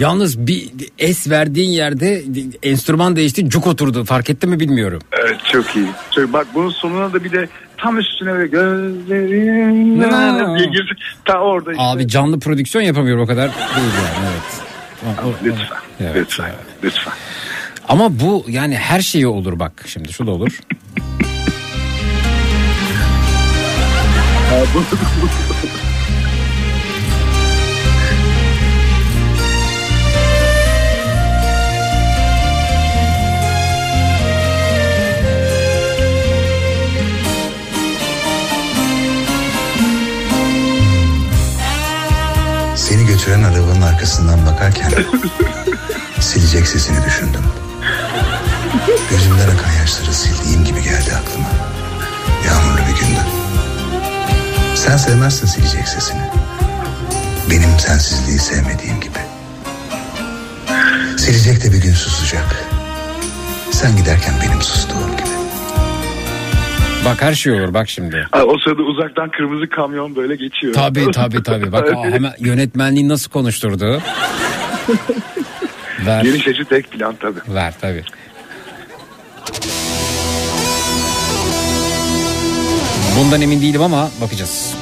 Yalnız 0.03 0.47
bir 0.47 0.71
es 0.99 1.29
verdiğin 1.29 1.69
yerde 1.69 2.23
enstrüman 2.63 3.15
değişti 3.15 3.49
cuk 3.49 3.67
oturdu 3.67 4.05
fark 4.05 4.29
etti 4.29 4.47
mi 4.47 4.59
bilmiyorum. 4.59 5.01
Evet 5.11 5.39
çok 5.51 5.75
iyi. 5.75 5.87
Çok, 6.15 6.33
bak 6.33 6.47
bunun 6.53 6.69
sonuna 6.69 7.13
da 7.13 7.23
bir 7.23 7.31
de 7.31 7.49
tam 7.77 7.99
üstüne 7.99 8.33
böyle 8.33 8.47
gözlerim 8.47 10.01
diye 10.57 10.67
girsin. 10.67 10.97
Ta 11.25 11.39
orada 11.39 11.71
işte. 11.71 11.83
Abi 11.83 12.07
canlı 12.07 12.39
prodüksiyon 12.39 12.85
yapamıyorum 12.85 13.23
o 13.23 13.27
kadar 13.27 13.49
değil 13.49 13.87
yani 13.97 14.27
evet. 14.31 15.35
Lütfen. 15.43 15.77
Evet. 15.99 16.15
Lütfen. 16.15 16.51
Lütfen. 16.83 17.13
Ama 17.87 18.19
bu 18.19 18.45
yani 18.47 18.75
her 18.75 18.99
şeyi 19.01 19.27
olur 19.27 19.59
bak 19.59 19.83
şimdi 19.87 20.13
şu 20.13 20.27
da 20.27 20.31
olur. 20.31 20.59
Seni 42.93 43.05
götüren 43.05 43.43
arabanın 43.43 43.81
arkasından 43.81 44.45
bakarken 44.45 44.91
silecek 46.19 46.67
sesini 46.67 47.05
düşündüm. 47.05 47.43
Gözümden 49.09 49.49
akan 49.55 49.71
yaşları 49.79 50.13
sildiğim 50.13 50.63
gibi 50.63 50.83
geldi 50.83 51.11
aklıma. 51.15 51.47
Yağmurlu 52.47 52.77
bir 52.77 52.99
gündü. 52.99 53.19
Sen 54.75 54.97
sevmezsin 54.97 55.47
silecek 55.47 55.87
sesini. 55.87 56.21
Benim 57.49 57.79
sensizliği 57.79 58.39
sevmediğim 58.39 58.99
gibi. 58.99 59.19
Silecek 61.17 61.63
de 61.63 61.71
bir 61.71 61.81
gün 61.81 61.93
susacak. 61.93 62.55
Sen 63.71 63.97
giderken 63.97 64.33
benim 64.41 64.61
sustuğum 64.61 65.17
gibi. 65.17 65.32
Bak 67.05 67.21
her 67.21 67.33
şey 67.33 67.53
olur 67.53 67.73
bak 67.73 67.89
şimdi. 67.89 68.27
O 68.47 68.57
sırada 68.59 68.81
uzaktan 68.81 69.29
kırmızı 69.31 69.69
kamyon 69.69 70.15
böyle 70.15 70.35
geçiyor. 70.35 70.73
Tabii 70.73 71.11
tabii 71.11 71.43
tabii. 71.43 71.71
Bak 71.71 71.93
aa, 71.95 72.03
hemen 72.03 72.33
yönetmenliği 72.39 73.09
nasıl 73.09 73.31
konuşturdu. 73.31 74.01
Ver. 76.05 76.23
Geniş 76.23 76.47
açı 76.47 76.65
tek 76.65 76.91
plan 76.91 77.15
tabii. 77.19 77.39
Ver 77.47 77.73
tabii. 77.81 78.03
Bundan 83.19 83.41
emin 83.41 83.61
değilim 83.61 83.81
ama 83.81 84.09
bakacağız. 84.21 84.73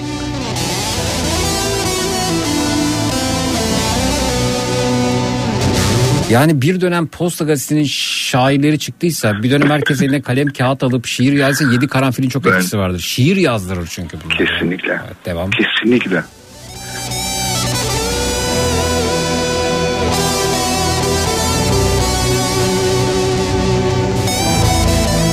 Yani 6.31 6.61
bir 6.61 6.81
dönem 6.81 7.07
Posta 7.07 7.45
Gazetesi'nin 7.45 7.83
şairleri 8.29 8.79
çıktıysa 8.79 9.43
bir 9.43 9.51
dönem 9.51 9.69
herkes 9.69 10.01
eline 10.01 10.21
kalem 10.21 10.47
kağıt 10.47 10.83
alıp 10.83 11.07
şiir 11.07 11.33
yazsa 11.33 11.71
yedi 11.71 11.87
karanfilin 11.87 12.29
çok 12.29 12.45
Ben- 12.45 12.51
etkisi 12.51 12.77
vardır. 12.77 12.99
Şiir 12.99 13.37
yazdırır 13.37 13.87
çünkü 13.91 14.17
bunlar. 14.23 14.37
Kesinlikle. 14.37 14.91
Evet, 14.91 15.25
devam. 15.25 15.49
Kesinlikle. 15.49 16.23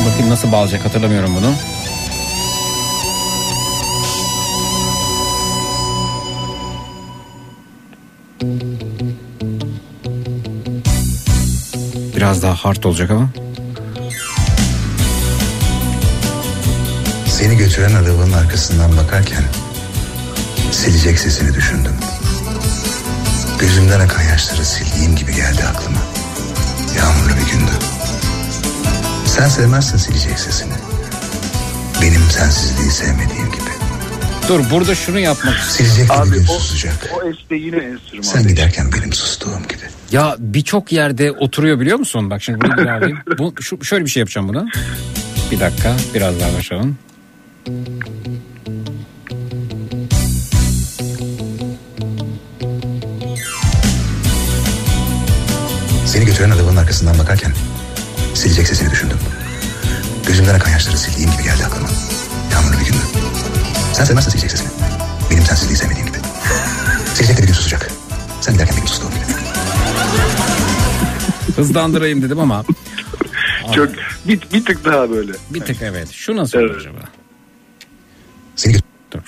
Bakayım 0.07 0.31
nasıl 0.31 0.53
bağlayacak 0.53 0.85
hatırlamıyorum 0.85 1.37
bunu. 1.37 1.53
Biraz 12.19 12.43
daha 12.43 12.55
hard 12.55 12.85
olacak 12.85 13.11
ama. 13.11 13.29
Seni 17.27 17.57
götüren 17.57 17.95
arabanın 17.95 18.33
arkasından 18.33 18.97
bakarken 18.97 19.43
silecek 20.73 21.19
sesini 21.19 21.55
düşündüm. 21.55 21.93
Gözümden 23.59 24.01
akan 24.01 24.23
yaşları 24.23 24.65
sildiğim 24.65 25.17
gibi 25.17 25.35
geldi 25.35 25.65
aklıma. 25.65 26.01
Yağmurlu 26.97 27.37
bir 27.37 27.53
gündü. 27.53 27.73
Sen 29.27 29.49
sevmezsin 29.49 29.99
silecek 29.99 30.39
sesini. 30.39 30.75
Benim 32.03 32.31
sensizliği 32.31 32.91
sevmediğim 32.91 33.53
gibi. 33.53 33.68
Dur 34.49 34.61
burada 34.71 34.95
şunu 34.95 35.19
yapmak 35.19 35.55
Silecek 35.55 36.05
bir 36.05 36.23
Abi 36.23 36.37
o, 36.51 36.59
susacak. 36.59 37.11
o 37.15 37.29
este 37.29 37.57
yine 37.57 37.77
enstrüman. 37.77 38.23
Sen 38.23 38.49
giderken 38.49 38.93
benim 38.93 39.13
sustuğum 39.13 39.63
gibi. 39.69 39.83
Ya 40.13 40.37
birçok 40.39 40.93
yerde 40.93 41.33
oturuyor 41.33 41.81
biliyor 41.81 41.99
musun? 41.99 42.31
Bak 42.31 42.43
şimdi 42.43 42.61
bunu 42.61 42.77
bir 42.77 42.87
alayım. 42.87 43.19
Bu, 43.39 43.55
şu, 43.61 43.85
şöyle 43.85 44.05
bir 44.05 44.11
şey 44.11 44.21
yapacağım 44.21 44.49
buna. 44.49 44.67
Bir 45.51 45.61
dakika 45.61 45.97
biraz 46.15 46.41
daha 46.41 46.55
başlayalım. 46.59 46.99
Seni 56.07 56.25
götüren 56.25 56.51
arabanın 56.51 56.77
arkasından 56.77 57.19
bakarken 57.19 57.53
silecek 58.35 58.67
sesini 58.69 58.91
düşündüm. 58.91 59.19
Gözümden 60.27 60.55
akan 60.55 60.71
yaşları 60.71 60.99
sildiğim 60.99 61.31
gibi 61.33 61.43
geldi 61.43 61.65
aklıma. 61.67 61.89
Yağmurlu 62.53 62.81
bir 62.81 62.85
gündü. 62.85 62.99
Sen 63.99 64.05
sevmezsin 64.05 64.31
silecek 64.31 64.51
sesini. 64.51 64.69
Benim 65.31 65.45
sensizliği 65.45 65.77
sevmediğim 65.77 66.07
gibi. 66.07 66.19
Silecek 67.15 67.37
de 67.39 67.43
bir 67.43 67.47
gün 67.47 67.55
susacak. 67.55 67.91
Sen 68.41 68.55
giderken 68.55 68.77
benim 68.77 68.89
sustuğum 68.89 69.11
gibi. 69.11 69.23
Hızlandırayım 71.57 72.23
dedim 72.23 72.39
ama 72.39 72.65
Çok 73.75 73.89
bir, 74.29 74.41
bir 74.53 74.65
tık 74.65 74.85
daha 74.85 75.11
böyle. 75.11 75.33
bir 75.51 75.61
tık 75.61 75.83
evet. 75.83 76.11
Şu 76.11 76.37
nasıl 76.37 76.59
olur 76.59 76.77
acaba? 76.77 76.99
Seni 78.57 78.75
gö- 78.75 78.81
Dur. 79.13 79.21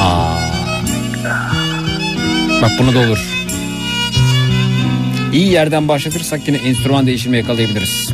Aa. 0.00 0.36
Bak 2.62 2.70
bunu 2.78 2.94
da 2.94 2.98
olur. 2.98 3.41
İyi 5.32 5.48
yerden 5.50 5.88
başlatırsak 5.88 6.48
yine 6.48 6.56
enstrüman 6.56 7.06
değişimi 7.06 7.36
yakalayabiliriz. 7.36 8.12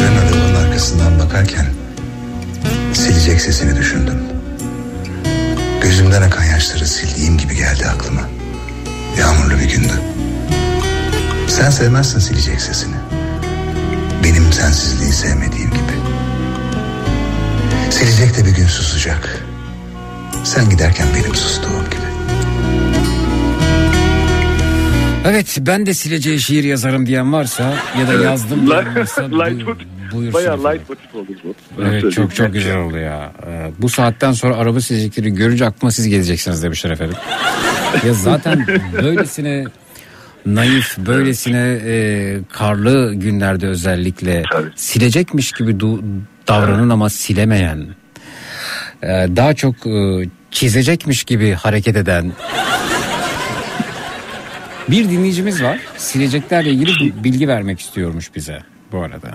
Ben 0.00 0.12
arabanın 0.16 0.54
arkasından 0.54 1.18
bakarken 1.18 1.66
silecek 2.92 3.40
sesini 3.40 3.76
düşündüm. 3.76 4.18
Gözümden 5.82 6.22
akan 6.22 6.44
yaşları 6.44 6.86
sildiğim 6.86 7.38
gibi 7.38 7.56
geldi 7.56 7.86
aklıma. 7.86 8.22
Yağmurlu 9.18 9.58
bir 9.58 9.70
gündü. 9.70 10.00
Sen 11.48 11.70
sevmezsin 11.70 12.18
silecek 12.18 12.60
sesini. 12.60 13.13
Benim 14.24 14.52
sensizliği 14.52 15.12
sevmediğim 15.12 15.70
gibi. 15.70 15.94
Silecek 17.90 18.36
de 18.36 18.46
bir 18.46 18.56
gün 18.56 18.66
susacak. 18.66 19.44
Sen 20.44 20.70
giderken 20.70 21.06
benim 21.14 21.34
sustuğum 21.34 21.84
gibi. 21.90 22.04
Evet 25.26 25.56
ben 25.60 25.86
de 25.86 25.94
sileceği 25.94 26.40
şiir 26.40 26.64
yazarım 26.64 27.06
diyen 27.06 27.32
varsa 27.32 27.74
ya 28.00 28.08
da 28.08 28.24
yazdım 28.24 28.66
diyen 28.66 28.96
varsa 28.96 29.22
light 29.22 29.66
bu- 29.66 29.70
motif. 29.70 29.86
buyursun. 30.12 30.34
Bayağı 30.34 30.58
light 30.58 30.88
motif 30.88 31.14
olur 31.14 31.26
bu. 31.44 31.54
Evet 31.82 32.12
çok 32.12 32.34
çok 32.34 32.52
güzel 32.52 32.76
oldu 32.76 32.98
ya. 32.98 33.32
Ee, 33.46 33.70
bu 33.78 33.88
saatten 33.88 34.32
sonra 34.32 34.56
araba 34.56 34.80
silecekleri 34.80 35.34
görünce 35.34 35.66
aklıma 35.66 35.90
siz 35.90 36.08
geleceksiniz 36.08 36.62
demişler 36.62 36.90
efendim. 36.90 37.16
ya 38.06 38.14
zaten 38.14 38.66
böylesine 39.02 39.64
naif, 40.46 40.98
böylesine 40.98 41.78
e, 41.86 42.38
karlı 42.52 43.14
günlerde 43.14 43.66
özellikle 43.66 44.42
silecekmiş 44.76 45.52
gibi 45.52 45.70
du- 45.72 46.02
davranan 46.48 46.88
ama 46.88 47.10
silemeyen, 47.10 47.86
e, 49.02 49.06
daha 49.08 49.54
çok 49.54 49.86
e, 49.86 50.24
çizecekmiş 50.50 51.24
gibi 51.24 51.52
hareket 51.52 51.96
eden 51.96 52.32
bir 54.90 55.08
dinleyicimiz 55.08 55.62
var. 55.62 55.78
Sileceklerle 55.96 56.70
ilgili 56.70 57.24
bilgi 57.24 57.48
vermek 57.48 57.80
istiyormuş 57.80 58.34
bize 58.34 58.58
bu 58.92 58.98
arada. 59.02 59.30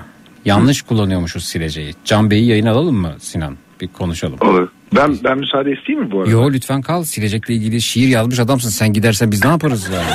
Yanlış 0.45 0.81
kullanıyormuşuz 0.81 1.45
sileceği. 1.45 1.93
Can 2.05 2.31
Bey'i 2.31 2.45
yayın 2.45 2.65
alalım 2.65 2.95
mı 2.95 3.15
Sinan? 3.19 3.57
Bir 3.81 3.87
konuşalım. 3.87 4.37
Olur. 4.41 4.69
Ben 4.95 5.17
ben 5.23 5.37
müsaade 5.37 5.71
isteyeyim 5.71 6.05
mi 6.07 6.11
bu 6.11 6.19
arada? 6.19 6.31
Yo 6.31 6.51
lütfen 6.51 6.81
kal. 6.81 7.03
Silecekle 7.03 7.53
ilgili 7.53 7.81
şiir 7.81 8.07
yazmış 8.07 8.39
adamsın. 8.39 8.69
Sen 8.69 8.93
gidersen 8.93 9.31
biz 9.31 9.43
ne 9.45 9.49
yaparız 9.51 9.89
yani? 9.93 10.05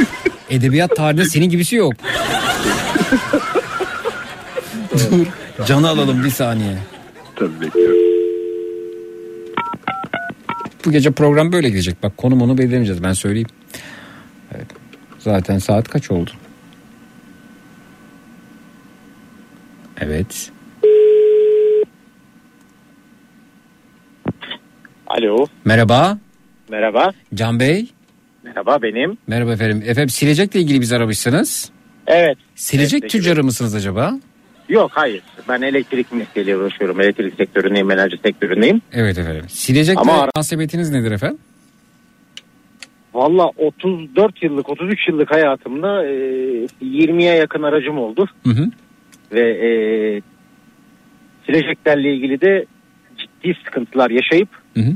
Edebiyat 0.50 0.96
tarihinde 0.96 1.24
senin 1.24 1.48
gibisi 1.48 1.76
yok. 1.76 1.92
Dur. 4.92 5.26
Canı 5.66 5.88
alalım 5.88 6.24
bir 6.24 6.30
saniye. 6.30 6.76
Tabii 7.36 7.60
bekliyorum. 7.60 7.96
Bu 10.84 10.90
gece 10.92 11.10
program 11.10 11.52
böyle 11.52 11.68
gidecek. 11.68 12.02
Bak 12.02 12.16
konu 12.16 12.44
onu 12.44 12.58
belirlemeyeceğiz 12.58 13.02
ben 13.02 13.12
söyleyeyim. 13.12 13.48
Evet. 14.54 14.66
Zaten 15.18 15.58
saat 15.58 15.88
kaç 15.88 16.10
oldu? 16.10 16.30
Evet. 20.00 20.50
Alo. 25.06 25.46
Merhaba. 25.64 26.18
Merhaba. 26.68 27.12
Can 27.34 27.60
Bey. 27.60 27.88
Merhaba 28.50 28.82
benim. 28.82 29.16
Merhaba 29.26 29.52
efendim. 29.52 29.82
Efendim 29.86 30.08
silecekle 30.08 30.60
ilgili 30.60 30.80
biz 30.80 30.92
aramışsınız. 30.92 31.70
Evet. 32.06 32.38
Silecek 32.54 33.02
Evet, 33.02 33.10
tüccarı 33.10 33.44
mısınız 33.44 33.74
acaba? 33.74 34.12
Yok 34.68 34.90
hayır. 34.94 35.22
Ben 35.48 35.62
elektrik 35.62 36.12
mesleğiyle 36.12 36.56
uğraşıyorum. 36.56 37.00
Elektrik 37.00 37.34
sektöründeyim, 37.34 37.90
enerji 37.90 38.16
sektöründeyim. 38.24 38.80
Evet 38.92 39.18
efendim. 39.18 39.44
Silecekle 39.48 40.00
Ama 40.00 40.12
ara- 40.12 40.30
münasebetiniz 40.36 40.90
nedir 40.90 41.10
efendim? 41.12 41.38
Valla 43.14 43.48
34 43.48 44.42
yıllık, 44.42 44.68
33 44.68 45.08
yıllık 45.08 45.30
hayatımda 45.30 46.06
e, 46.06 46.10
20'ye 46.82 47.34
yakın 47.34 47.62
aracım 47.62 47.98
oldu. 47.98 48.28
Hı 48.46 48.50
hı. 48.50 48.70
Ve 49.32 49.50
e, 49.50 49.70
sileceklerle 51.46 52.14
ilgili 52.14 52.40
de 52.40 52.64
ciddi 53.18 53.56
sıkıntılar 53.64 54.10
yaşayıp 54.10 54.48
Hı 54.76 54.80
hı. 54.80 54.92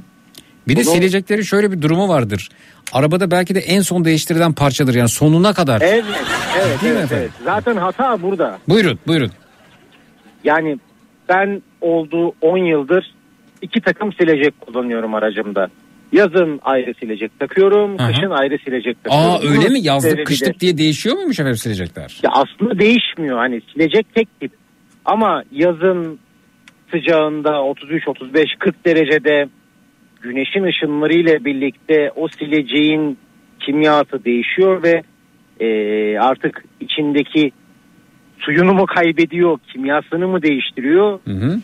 Bir 0.68 0.76
de 0.76 0.80
Bunu- 0.84 0.94
sileceklerin 0.94 1.42
şöyle 1.42 1.72
bir 1.72 1.82
durumu 1.82 2.08
vardır. 2.08 2.48
Arabada 2.92 3.30
belki 3.30 3.54
de 3.54 3.58
en 3.60 3.80
son 3.80 4.04
değiştirilen 4.04 4.52
parçadır 4.52 4.94
yani 4.94 5.08
sonuna 5.08 5.52
kadar. 5.52 5.80
Evet, 5.80 6.04
evet, 6.58 6.82
Değil 6.82 6.92
mi 6.92 6.98
evet, 6.98 7.04
efendim? 7.04 7.16
evet. 7.18 7.30
Zaten 7.44 7.76
hata 7.76 8.22
burada. 8.22 8.58
Buyurun 8.68 8.98
buyurun. 9.06 9.30
Yani 10.44 10.78
ben 11.28 11.62
olduğu 11.80 12.34
10 12.40 12.58
yıldır 12.58 13.14
iki 13.62 13.80
takım 13.80 14.12
silecek 14.12 14.60
kullanıyorum 14.60 15.14
aracımda. 15.14 15.68
Yazın 16.12 16.60
ayrı 16.62 16.94
silecek 17.00 17.40
takıyorum, 17.40 17.96
Aha. 17.98 18.08
kışın 18.08 18.30
ayrı 18.30 18.58
silecek 18.64 19.04
takıyorum. 19.04 19.30
Aa 19.30 19.50
öyle 19.50 19.68
mi 19.68 19.80
yazlık 19.82 20.26
kışlık 20.26 20.60
diye 20.60 20.78
değişiyor 20.78 21.16
muymuş 21.16 21.40
efendim 21.40 21.56
silecekler? 21.56 22.20
Ya 22.22 22.30
aslında 22.32 22.78
değişmiyor. 22.78 23.38
Hani 23.38 23.60
silecek 23.72 24.14
tek 24.14 24.40
tip. 24.40 24.52
Ama 25.04 25.42
yazın 25.52 26.18
sıcağında 26.90 27.62
33 27.62 28.08
35 28.08 28.44
40 28.58 28.84
derecede 28.86 29.48
güneşin 30.24 30.64
ışınları 30.64 31.14
ile 31.14 31.44
birlikte 31.44 32.10
o 32.16 32.28
sileceğin 32.28 33.18
kimyası 33.60 34.24
değişiyor 34.24 34.82
ve 34.82 35.02
e, 35.60 35.68
artık 36.18 36.64
içindeki 36.80 37.52
suyunu 38.38 38.74
mu 38.74 38.86
kaybediyor, 38.86 39.58
kimyasını 39.72 40.28
mı 40.28 40.42
değiştiriyor? 40.42 41.20
Hı 41.24 41.30
hı. 41.30 41.60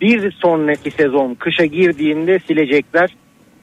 Bir 0.00 0.32
sonraki 0.32 0.90
sezon 0.90 1.34
kışa 1.34 1.64
girdiğinde 1.64 2.38
silecekler 2.38 3.10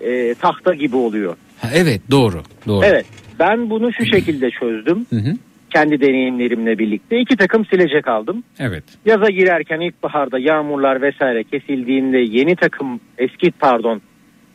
e, 0.01 0.33
tahta 0.33 0.73
gibi 0.73 0.95
oluyor. 0.95 1.35
Ha, 1.61 1.69
evet 1.75 2.01
doğru 2.11 2.41
doğru. 2.67 2.85
Evet. 2.85 3.05
Ben 3.39 3.69
bunu 3.69 3.93
şu 3.93 4.05
şekilde 4.05 4.49
çözdüm. 4.49 5.05
Hı 5.09 5.15
hı. 5.15 5.33
Kendi 5.73 6.01
deneyimlerimle 6.01 6.79
birlikte 6.79 7.19
iki 7.19 7.37
takım 7.37 7.65
silecek 7.65 8.07
aldım. 8.07 8.43
Evet. 8.59 8.83
Yaza 9.05 9.29
girerken 9.29 9.79
ilkbaharda 9.79 10.39
yağmurlar 10.39 11.01
vesaire 11.01 11.43
kesildiğinde 11.43 12.17
yeni 12.17 12.55
takım 12.55 12.99
eski 13.17 13.51
pardon 13.51 14.01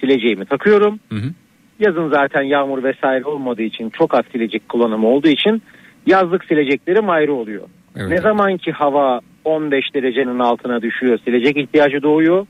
sileceğimi 0.03 0.45
takıyorum. 0.45 1.01
Hı 1.09 1.19
hı. 1.19 1.31
Yazın 1.79 2.11
zaten 2.11 2.43
yağmur 2.43 2.83
vesaire 2.83 3.25
olmadığı 3.25 3.63
için 3.63 3.91
çok 3.91 4.15
az 4.15 4.25
silecek 4.33 4.69
kullanımı 4.69 5.07
olduğu 5.07 5.29
için 5.29 5.63
yazlık 6.07 6.45
sileceklerim 6.45 7.11
ayrı 7.11 7.35
oluyor. 7.35 7.63
Evet. 7.97 8.09
Ne 8.09 8.19
zaman 8.19 8.57
ki 8.57 8.73
hava 8.73 9.21
15 9.45 9.95
derecenin 9.95 10.39
altına 10.39 10.83
düşüyor 10.83 11.19
silecek 11.25 11.57
ihtiyacı 11.57 12.03
doğuyor. 12.03 12.47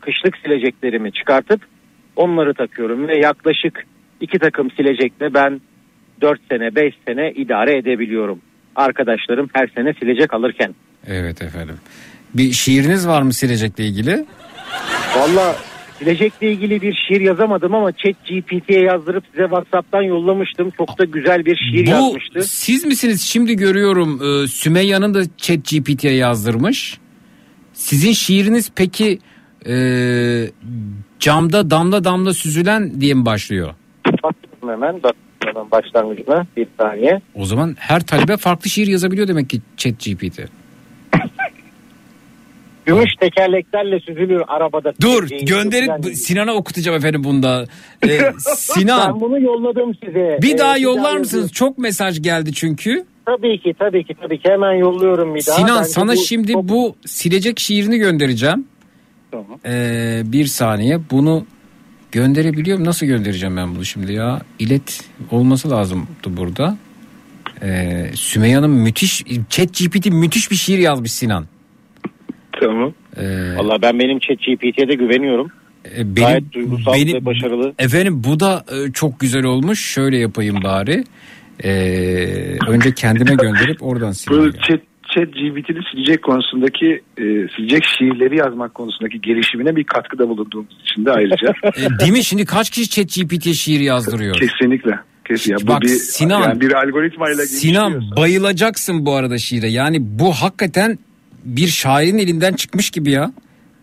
Kışlık 0.00 0.36
sileceklerimi 0.36 1.12
çıkartıp 1.12 1.60
onları 2.16 2.54
takıyorum 2.54 3.08
ve 3.08 3.18
yaklaşık 3.18 3.86
iki 4.20 4.38
takım 4.38 4.70
silecekle 4.70 5.34
ben 5.34 5.60
4 6.20 6.40
sene 6.50 6.74
5 6.74 6.94
sene 7.06 7.32
idare 7.32 7.76
edebiliyorum. 7.76 8.40
Arkadaşlarım 8.76 9.48
her 9.52 9.68
sene 9.76 9.94
silecek 9.94 10.34
alırken. 10.34 10.74
Evet 11.06 11.42
efendim. 11.42 11.76
Bir 12.34 12.52
şiiriniz 12.52 13.08
var 13.08 13.22
mı 13.22 13.32
silecekle 13.32 13.84
ilgili? 13.84 14.24
Valla 15.16 15.56
silecekle 16.00 16.52
ilgili 16.52 16.82
bir 16.82 16.94
şiir 17.08 17.20
yazamadım 17.20 17.74
ama 17.74 17.92
chat 17.92 18.26
GPT'ye 18.28 18.80
yazdırıp 18.80 19.24
size 19.30 19.42
Whatsapp'tan 19.42 20.02
yollamıştım. 20.02 20.70
Çok 20.70 20.98
da 20.98 21.04
güzel 21.04 21.46
bir 21.46 21.56
şiir 21.56 21.86
Bu 21.86 21.90
yazmıştı. 21.90 22.42
siz 22.42 22.84
misiniz? 22.84 23.22
Şimdi 23.22 23.56
görüyorum 23.56 24.20
e, 24.22 25.14
da 25.14 25.22
chat 25.36 25.58
GPT'ye 25.70 26.14
yazdırmış. 26.14 26.98
Sizin 27.72 28.12
şiiriniz 28.12 28.72
peki 28.76 29.18
e, 29.66 29.74
camda 31.18 31.70
damla 31.70 32.04
damla 32.04 32.34
süzülen 32.34 33.00
diye 33.00 33.14
mi 33.14 33.26
başlıyor? 33.26 33.74
Bakıyorum 34.06 34.68
hemen 34.68 35.00
başlangıcına 35.70 36.46
bir 36.56 36.66
saniye. 36.80 37.20
O 37.34 37.44
zaman 37.44 37.76
her 37.78 38.06
talebe 38.06 38.36
farklı 38.36 38.70
şiir 38.70 38.86
yazabiliyor 38.86 39.28
demek 39.28 39.50
ki 39.50 39.60
chat 39.76 39.94
GPT. 40.04 40.40
Gümüş 42.94 43.10
tekerleklerle 43.20 44.00
süzülür 44.00 44.42
arabada. 44.48 44.92
Dur 45.00 45.28
gönderin. 45.42 46.12
Sinan'a 46.12 46.52
okutacağım 46.54 46.98
efendim 46.98 47.24
bunda. 47.24 47.64
Ee, 48.08 48.20
Sinan 48.56 49.14
Ben 49.14 49.20
bunu 49.20 49.40
yolladım 49.40 49.94
size. 50.04 50.38
bir 50.42 50.54
Ee, 50.54 50.58
daha 50.58 50.76
bir 50.76 50.80
yollar 50.80 51.04
daha 51.04 51.14
mısınız? 51.14 51.52
Çok 51.52 51.78
mesaj 51.78 52.22
geldi 52.22 52.52
çünkü. 52.52 53.04
Tabii 53.26 53.60
ki 53.60 53.74
tabii 53.78 54.04
ki 54.04 54.14
tabii 54.22 54.38
ki 54.38 54.48
hemen 54.48 54.72
yolluyorum 54.72 55.34
bir 55.34 55.46
daha. 55.46 55.56
Sinan 55.56 55.78
Bence 55.78 55.88
sana 55.88 56.12
bu 56.12 56.16
şimdi 56.16 56.52
çok- 56.52 56.68
bu 56.68 56.96
silecek 57.06 57.60
şiirini 57.60 57.98
göndereceğim. 57.98 58.64
Tamam. 59.30 59.58
Ee, 59.66 60.22
bir 60.24 60.46
saniye 60.46 60.98
bunu 61.10 61.44
gönderebiliyorum. 62.12 62.84
Nasıl 62.84 63.06
göndereceğim 63.06 63.56
ben 63.56 63.74
bunu 63.74 63.84
şimdi 63.84 64.12
ya? 64.12 64.40
İlet 64.58 65.00
olması 65.30 65.70
lazımdı 65.70 66.06
burada. 66.26 66.76
Ee, 67.62 68.10
Sümeyye 68.14 68.56
Hanım 68.56 68.72
müthiş 68.72 69.24
chat 69.50 69.68
GPT 69.78 70.06
müthiş 70.10 70.50
bir 70.50 70.56
şiir 70.56 70.78
yazmış 70.78 71.12
Sinan. 71.12 71.46
Tamam. 72.60 72.92
Ee, 73.16 73.56
Valla 73.56 73.82
ben 73.82 73.98
benim 73.98 74.18
chat 74.18 74.38
GPT'ye 74.38 74.88
de 74.88 74.94
güveniyorum. 74.94 75.48
e, 75.84 76.02
Gayet 76.02 76.52
duygusal 76.52 76.92
ve 76.94 77.24
başarılı. 77.24 77.72
Efendim 77.78 78.24
bu 78.24 78.40
da 78.40 78.64
e, 78.72 78.92
çok 78.92 79.20
güzel 79.20 79.44
olmuş. 79.44 79.80
Şöyle 79.84 80.18
yapayım 80.18 80.56
bari. 80.64 81.04
Ee, 81.64 82.56
önce 82.68 82.94
kendime 82.94 83.34
gönderip 83.34 83.82
oradan 83.82 84.10
Bu 84.10 84.14
sileyim. 84.14 84.52
chat, 84.52 84.80
chat 85.14 85.32
GBT'nin 85.34 85.82
silecek 85.92 86.22
konusundaki 86.22 86.86
e, 87.18 87.22
silecek 87.56 87.84
şiirleri 87.98 88.36
yazmak 88.36 88.74
konusundaki 88.74 89.20
gelişimine 89.20 89.76
bir 89.76 89.84
katkıda 89.84 90.28
bulunduğumuz 90.28 90.80
için 90.84 91.04
de 91.04 91.12
ayrıca. 91.12 91.52
E, 91.86 91.98
değil 92.00 92.12
mi? 92.12 92.24
Şimdi 92.24 92.44
kaç 92.44 92.70
kişi 92.70 92.88
chat 92.90 93.06
GPT'ye 93.14 93.54
şiir 93.54 93.80
yazdırıyor? 93.80 94.34
Kesinlikle. 94.34 94.90
Kesin. 95.28 95.52
Ya, 95.52 95.56
bu 95.62 95.66
Bak 95.66 95.82
bir, 95.82 95.88
Sinan- 95.88 96.42
yani 96.42 96.60
bir 96.60 96.72
algoritmayla 96.72 97.46
Sinan 97.46 97.92
gelişiyorsa- 97.92 98.16
bayılacaksın 98.16 99.06
bu 99.06 99.14
arada 99.14 99.38
şiire. 99.38 99.68
Yani 99.68 99.96
bu 100.00 100.32
hakikaten 100.32 100.98
bir 101.44 101.68
şairin 101.68 102.18
elinden 102.18 102.52
çıkmış 102.52 102.90
gibi 102.90 103.10
ya. 103.10 103.32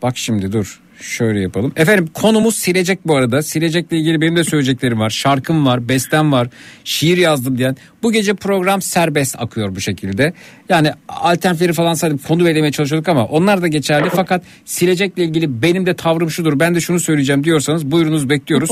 Bak 0.02 0.18
şimdi 0.18 0.52
dur. 0.52 0.80
Şöyle 1.02 1.40
yapalım. 1.40 1.72
Efendim 1.76 2.10
konumuz 2.14 2.56
silecek 2.56 3.00
bu 3.08 3.16
arada. 3.16 3.44
Silecekle 3.44 3.98
ilgili 3.98 4.22
benim 4.22 4.36
de 4.36 4.44
söyleyeceklerim 4.44 5.00
var. 5.00 5.10
Şarkım 5.10 5.66
var, 5.66 5.90
bestem 5.90 6.32
var, 6.32 6.48
şiir 6.84 7.18
yazdım 7.18 7.58
diyen. 7.58 7.78
Bu 8.04 8.12
gece 8.12 8.34
program 8.34 8.82
serbest 8.82 9.36
akıyor 9.40 9.76
bu 9.76 9.82
şekilde. 9.82 10.34
Yani 10.70 10.92
alternatifleri 11.10 11.74
falan 11.74 11.94
sayıp 11.94 12.28
konu 12.28 12.46
belirlemeye 12.46 12.72
çalışıyorduk 12.72 13.10
ama 13.10 13.26
onlar 13.26 13.62
da 13.62 13.68
geçerli. 13.68 14.10
Fakat 14.10 14.44
silecekle 14.66 15.24
ilgili 15.24 15.62
benim 15.62 15.86
de 15.86 15.94
tavrım 15.94 16.32
şudur. 16.32 16.60
Ben 16.60 16.76
de 16.76 16.82
şunu 16.82 17.00
söyleyeceğim 17.00 17.44
diyorsanız 17.44 17.92
buyurunuz 17.92 18.30
bekliyoruz. 18.30 18.70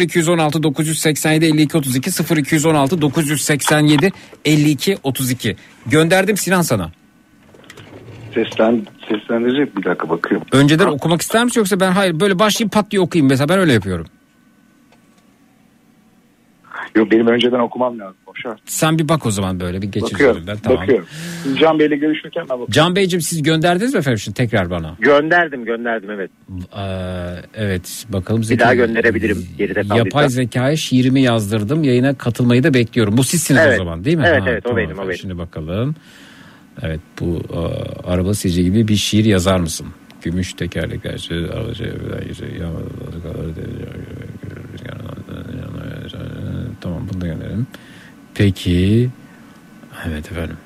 0216 0.00 0.62
987 0.62 1.44
52 1.44 1.76
32 1.76 2.10
0216 2.40 3.00
987 3.00 4.12
52 4.44 4.98
32. 5.02 5.56
Gönderdim 5.86 6.36
Sinan 6.36 6.62
sana. 6.62 7.03
Seslen, 8.34 8.82
seslendirecek 9.08 9.76
bir 9.76 9.84
dakika 9.84 10.08
bakıyorum. 10.08 10.46
Önceden 10.52 10.86
okumak 10.86 11.22
ister 11.22 11.44
misin 11.44 11.60
yoksa 11.60 11.80
ben 11.80 11.92
hayır 11.92 12.20
böyle 12.20 12.38
başlayayım 12.38 12.70
pat 12.70 12.90
diye 12.90 13.00
okuyayım 13.00 13.28
mesela 13.28 13.48
ben 13.48 13.58
öyle 13.58 13.72
yapıyorum. 13.72 14.06
Yok 16.96 17.10
benim 17.10 17.26
önceden 17.26 17.58
okumam 17.58 17.98
lazım. 17.98 18.16
Boşver. 18.26 18.58
Sen 18.66 18.98
bir 18.98 19.08
bak 19.08 19.26
o 19.26 19.30
zaman 19.30 19.60
böyle 19.60 19.82
bir 19.82 19.86
geç 19.86 20.02
Bakıyorum. 20.02 20.36
üzerinden 20.36 20.56
tamam. 20.62 20.82
Bakıyorum. 20.82 21.06
Can 21.60 21.78
Bey'le 21.78 21.88
görüşürken 22.00 22.40
ben 22.42 22.48
bakıyorum. 22.48 22.72
Can 22.72 22.96
Beyciğim 22.96 23.20
siz 23.20 23.42
gönderdiniz 23.42 23.94
mi 23.94 23.98
efendim 23.98 24.18
şimdi 24.18 24.36
tekrar 24.36 24.70
bana? 24.70 24.96
Gönderdim 25.00 25.64
gönderdim 25.64 26.10
evet. 26.10 26.30
Ee, 26.76 26.82
evet 27.54 28.06
bakalım. 28.08 28.42
Bir 28.50 28.58
daha 28.58 28.74
gönderebilirim 28.74 29.46
geride 29.58 29.74
kaldıysa. 29.74 29.96
Yapay 29.96 30.28
zekaya 30.28 30.76
şiirimi 30.76 31.22
yazdırdım 31.22 31.84
yayına 31.84 32.14
katılmayı 32.14 32.62
da 32.62 32.74
bekliyorum. 32.74 33.16
Bu 33.16 33.24
sizsiniz 33.24 33.60
Evet. 33.64 33.80
o 33.80 33.84
zaman 33.84 34.04
değil 34.04 34.16
mi? 34.16 34.24
Evet, 34.26 34.42
evet, 34.46 34.66
o 34.66 34.76
benim, 34.76 34.98
o 34.98 35.02
benim. 35.02 35.14
Şimdi 35.18 35.38
bakalım. 35.38 35.94
Evet 36.82 37.00
bu 37.20 37.42
e, 37.52 37.58
araba 38.08 38.34
silici 38.34 38.64
gibi 38.64 38.88
bir 38.88 38.96
şiir 38.96 39.24
yazar 39.24 39.58
mısın? 39.58 39.86
Gümüş 40.22 40.52
tekerlekler 40.52 41.12
alıcı 41.56 41.84
Tamam 46.80 47.08
bunu 47.12 47.20
da 47.20 47.26
gönderelim. 47.26 47.66
Peki. 48.34 49.10
Evet 50.08 50.32
efendim. 50.32 50.56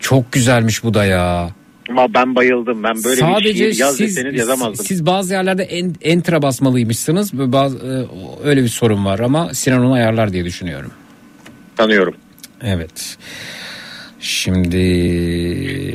Çok 0.00 0.32
güzelmiş 0.32 0.84
bu 0.84 0.94
da 0.94 1.04
ya. 1.04 1.50
Ama 1.90 2.14
ben 2.14 2.34
bayıldım. 2.34 2.82
Ben 2.82 3.04
böyle 3.04 3.20
Sadece 3.20 3.48
bir 3.48 3.72
şiir 3.72 3.80
yaz 3.80 3.96
siz, 3.96 4.16
deseniz 4.16 4.38
yazamazdım. 4.38 4.86
siz 4.86 5.06
bazı 5.06 5.34
yerlerde 5.34 5.62
en, 5.62 5.94
enter'a 6.02 6.42
basmalıymışsınız. 6.42 7.32
Bazı, 7.32 7.78
e, 7.78 8.48
öyle 8.48 8.62
bir 8.62 8.68
sorun 8.68 9.04
var 9.04 9.18
ama 9.18 9.54
Sinan 9.54 9.84
onu 9.84 9.92
ayarlar 9.92 10.32
diye 10.32 10.44
düşünüyorum. 10.44 10.90
Tanıyorum. 11.76 12.14
Evet. 12.62 13.18
Şimdi 14.26 14.76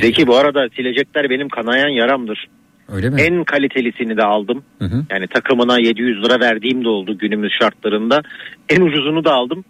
Zeki 0.00 0.26
bu 0.26 0.36
arada 0.36 0.68
silecekler 0.76 1.30
benim 1.30 1.48
kanayan 1.48 1.88
yaramdır. 1.88 2.46
öyle 2.88 3.10
mi? 3.10 3.20
En 3.20 3.44
kalitelisini 3.44 4.16
de 4.16 4.22
aldım. 4.22 4.64
Hı 4.78 4.84
hı. 4.84 5.04
Yani 5.10 5.26
takımına 5.26 5.78
700 5.80 6.24
lira 6.24 6.40
verdiğim 6.40 6.84
de 6.84 6.88
oldu 6.88 7.18
günümüz 7.18 7.52
şartlarında. 7.60 8.22
En 8.68 8.80
ucuzunu 8.80 9.24
da 9.24 9.32
aldım. 9.32 9.64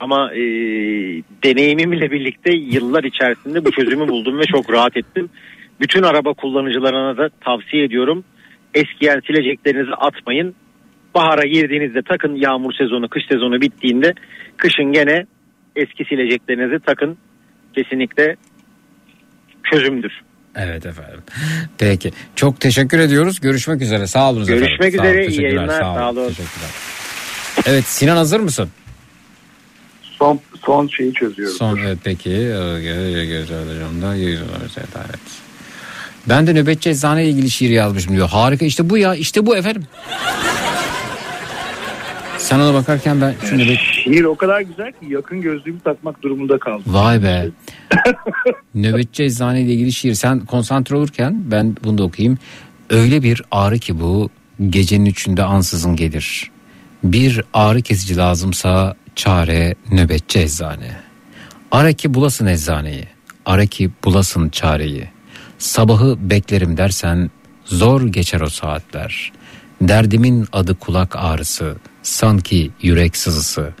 Ama 0.00 0.34
e, 0.34 0.40
deneyimimle 1.44 2.10
birlikte 2.10 2.56
yıllar 2.56 3.04
içerisinde 3.04 3.64
bu 3.64 3.70
çözümü 3.70 4.08
buldum 4.08 4.38
ve 4.38 4.42
çok 4.44 4.72
rahat 4.72 4.96
ettim. 4.96 5.28
Bütün 5.80 6.02
araba 6.02 6.32
kullanıcılarına 6.32 7.16
da 7.16 7.28
tavsiye 7.40 7.84
ediyorum. 7.84 8.24
Eskiyen 8.74 9.20
sileceklerinizi 9.26 9.94
atmayın. 9.94 10.54
Bahara 11.14 11.46
girdiğinizde 11.46 12.02
takın 12.02 12.34
yağmur 12.34 12.72
sezonu, 12.72 13.08
kış 13.08 13.22
sezonu 13.30 13.60
bittiğinde 13.60 14.12
kışın 14.56 14.92
gene 14.92 15.26
eski 15.76 16.04
sileceklerinizi 16.04 16.78
takın. 16.86 17.18
Kesinlikle 17.76 18.36
çözümdür. 19.72 20.12
Evet 20.56 20.86
efendim. 20.86 21.20
Peki. 21.78 22.12
Çok 22.36 22.60
teşekkür 22.60 22.98
ediyoruz. 22.98 23.40
Görüşmek 23.40 23.82
üzere. 23.82 24.06
Sağ 24.06 24.30
olun 24.30 24.42
efendim. 24.42 24.64
Görüşmek 24.64 24.94
Sağ 24.94 25.02
olun, 25.02 25.10
üzere. 25.10 25.26
İyi 25.26 25.42
yayınlar. 25.42 25.80
Sağ 25.80 25.90
olun. 25.90 25.96
Sağ 25.98 26.10
olun. 26.10 26.28
Teşekkürler. 26.28 26.70
Evet 27.66 27.84
Sinan 27.84 28.16
hazır 28.16 28.40
mısın? 28.40 28.68
Son, 30.02 30.40
son 30.66 30.88
şeyi 30.88 31.12
çözüyorum. 31.12 31.56
Son 31.56 31.76
evet 31.76 31.98
peki. 32.04 32.30
Evet. 32.30 33.50
Ben 36.28 36.46
de 36.46 36.54
nöbetçi 36.54 36.90
eczane 36.90 37.24
ile 37.24 37.30
ilgili 37.30 37.50
şiir 37.50 37.70
yazmışım 37.70 38.14
diyor. 38.14 38.28
Harika 38.28 38.64
işte 38.64 38.90
bu 38.90 38.98
ya 38.98 39.14
işte 39.14 39.46
bu 39.46 39.56
efendim. 39.56 39.82
Sen 42.46 42.60
ona 42.60 42.74
bakarken 42.74 43.20
ben 43.20 43.34
şu 43.44 43.58
nöbet... 43.58 43.78
Şiir 43.78 44.24
o 44.24 44.36
kadar 44.36 44.60
güzel 44.60 44.92
ki 44.92 45.06
yakın 45.08 45.40
gözlüğümü 45.40 45.80
takmak 45.80 46.22
durumunda 46.22 46.58
kaldım. 46.58 46.82
Vay 46.86 47.22
be. 47.22 47.48
Nöbetçi 48.74 49.24
eczane 49.24 49.60
ile 49.60 49.72
ilgili 49.72 49.92
şiir. 49.92 50.14
Sen 50.14 50.40
konsantre 50.40 50.96
olurken 50.96 51.42
ben 51.50 51.76
bunu 51.84 51.98
da 51.98 52.02
okuyayım. 52.02 52.38
Öyle 52.90 53.22
bir 53.22 53.42
ağrı 53.50 53.78
ki 53.78 54.00
bu 54.00 54.30
gecenin 54.68 55.06
üçünde 55.06 55.42
ansızın 55.42 55.96
gelir. 55.96 56.50
Bir 57.04 57.42
ağrı 57.54 57.82
kesici 57.82 58.16
lazımsa 58.16 58.96
çare 59.14 59.74
nöbetçi 59.90 60.38
eczane. 60.38 60.96
Ara 61.70 61.92
ki 61.92 62.14
bulasın 62.14 62.46
eczaneyi. 62.46 63.04
Ara 63.46 63.66
ki 63.66 63.90
bulasın 64.04 64.48
çareyi. 64.48 65.08
Sabahı 65.58 66.30
beklerim 66.30 66.76
dersen 66.76 67.30
zor 67.64 68.02
geçer 68.06 68.40
o 68.40 68.48
saatler. 68.48 69.32
Derdimin 69.80 70.46
adı 70.52 70.74
kulak 70.74 71.16
ağrısı, 71.16 71.76
sanki 72.06 72.70
yürek 72.82 73.16
sızısı. 73.16 73.72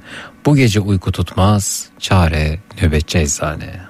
Bu 0.46 0.56
gece 0.56 0.80
uyku 0.80 1.12
tutmaz, 1.12 1.88
çare 1.98 2.58
nöbetçi 2.82 3.18
eczane. 3.18 3.80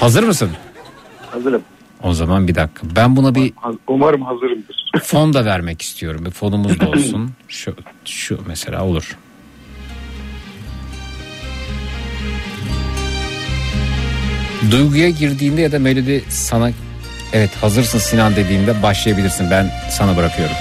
Hazır 0.00 0.22
mısın? 0.22 0.50
Hazırım. 1.30 1.62
O 2.02 2.14
zaman 2.14 2.48
bir 2.48 2.54
dakika. 2.54 2.86
Ben 2.96 3.16
buna 3.16 3.34
bir 3.34 3.52
Umarım 3.86 4.22
hazırımdır. 4.22 4.90
fon 5.02 5.32
da 5.32 5.44
vermek 5.44 5.82
istiyorum. 5.82 6.24
Bir 6.24 6.30
fonumuz 6.30 6.80
da 6.80 6.88
olsun. 6.88 7.30
Şu, 7.48 7.74
şu 8.04 8.38
mesela 8.46 8.84
olur. 8.84 9.16
Duyguya 14.70 15.10
girdiğinde 15.10 15.60
ya 15.60 15.72
da 15.72 15.78
melodi 15.78 16.24
sana 16.28 16.70
evet 17.34 17.50
hazırsın 17.60 17.98
Sinan 17.98 18.36
dediğinde 18.36 18.82
başlayabilirsin. 18.82 19.50
Ben 19.50 19.70
sana 19.90 20.16
bırakıyorum. 20.16 20.56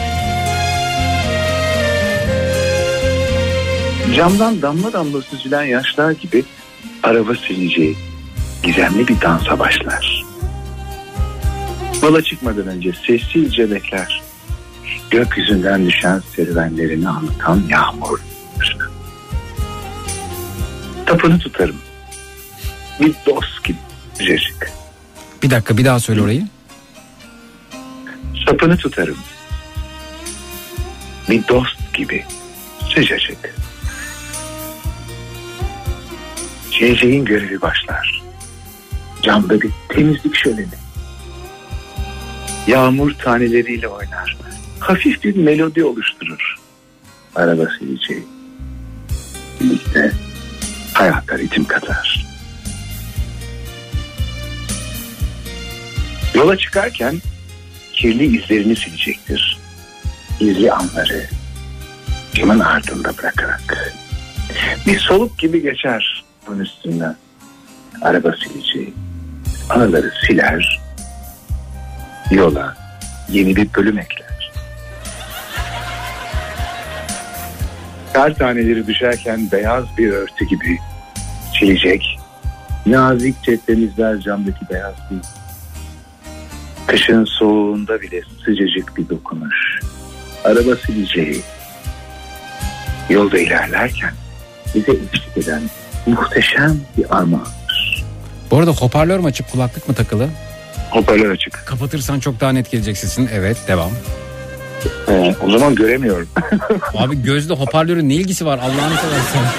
Camdan 4.16 4.62
damla 4.62 4.94
damla 4.94 5.22
süzülen 5.22 5.64
yaşlar 5.64 6.12
gibi 6.12 6.44
araba 7.04 7.36
sileceği 7.36 7.96
gizemli 8.64 9.08
bir 9.08 9.22
dansa 9.22 9.60
başlar. 9.60 10.24
Yola 12.04 12.22
çıkmadan 12.22 12.68
önce 12.68 12.94
sessizce 13.08 13.72
bekler. 13.72 14.22
Gökyüzünden 15.12 15.86
düşen 15.86 16.22
serüvenlerini 16.36 17.10
anlatan 17.10 17.64
yağmur. 17.70 18.20
Tapını 21.06 21.40
tutarım. 21.40 21.76
Bir 23.00 23.14
dost 23.26 23.64
gibi 23.64 23.78
sıcacık. 24.14 24.72
Bir 25.44 25.50
dakika 25.50 25.78
bir 25.78 25.86
daha 25.86 26.00
söyle 26.00 26.22
orayı. 26.22 26.48
Sapını 28.46 28.78
tutarım. 28.78 29.18
Bir 31.30 31.48
dost 31.48 31.94
gibi 31.94 32.26
sıcacık. 32.96 33.56
Geleceğin 36.80 37.26
görevi 37.26 37.62
başlar. 37.62 38.24
Camda 39.22 39.62
bir 39.62 39.72
temizlik 39.90 40.36
şöleni. 40.36 40.68
Yağmur 42.68 43.14
taneleriyle 43.14 43.88
oynar. 43.88 44.38
Hafif 44.80 45.24
bir 45.24 45.36
melodi 45.36 45.84
oluşturur. 45.84 46.56
Araba 47.36 47.68
sileceği. 47.80 48.24
Birlikte 49.62 50.12
hayata 50.94 51.38
ritim 51.38 51.66
katar. 51.66 52.26
Yola 56.36 56.58
çıkarken 56.58 57.22
kirli 58.04 58.38
izlerini 58.38 58.76
silecektir. 58.76 59.58
Gizli 60.40 60.72
anları 60.72 61.24
camın 62.34 62.60
ardında 62.60 63.18
bırakarak. 63.18 63.94
Bir 64.88 65.00
soluk 65.00 65.40
gibi 65.40 65.62
geçer 65.62 66.24
bunun 66.48 66.60
üstünden. 66.60 67.16
Araba 68.02 68.32
sileceği. 68.32 68.94
Anıları 69.70 70.12
siler. 70.28 70.82
Yola 72.32 72.76
yeni 73.30 73.56
bir 73.56 73.74
bölüm 73.74 74.00
ekler. 74.00 74.52
Kar 78.14 78.36
taneleri 78.36 78.88
düşerken 78.88 79.52
beyaz 79.52 79.84
bir 79.98 80.10
örtü 80.10 80.46
gibi 80.46 80.80
silecek. 81.60 82.20
Nazikçe 82.86 83.58
temizler 83.58 84.20
camdaki 84.20 84.70
beyazlığı. 84.70 85.43
Kışın 86.88 87.26
soğuğunda 87.26 88.02
bile 88.02 88.22
sıcacık 88.46 88.98
bir 88.98 89.10
dokunuş. 89.10 89.80
Araba 90.44 90.76
sileceği. 90.76 91.42
Yolda 93.10 93.40
ilerlerken 93.40 94.12
bize 94.76 94.92
eşlik 94.92 95.38
eden 95.38 95.62
muhteşem 96.06 96.78
bir 96.98 97.18
armağan. 97.18 97.48
Bu 98.52 98.58
arada 98.58 98.72
hoparlör 98.72 99.20
mü 99.20 99.26
açık 99.26 99.52
kulaklık 99.52 99.90
mı 99.90 99.96
takılı? 99.96 100.30
Hoparlör 100.92 101.32
açık. 101.32 101.64
Kapatırsan 101.66 102.20
çok 102.20 102.40
daha 102.40 102.52
net 102.52 102.72
gelecek 102.72 102.98
sesin. 102.98 103.30
Evet 103.34 103.58
devam. 103.68 103.92
Ee, 105.08 105.36
o 105.42 105.52
zaman 105.52 105.76
göremiyorum. 105.76 106.30
Abi 106.98 107.22
gözle 107.24 107.54
hoparlörün 107.54 108.10
ne 108.10 108.14
ilgisi 108.14 108.46
var 108.46 108.58
Allah'ını 108.58 108.96
seversen. 108.98 109.44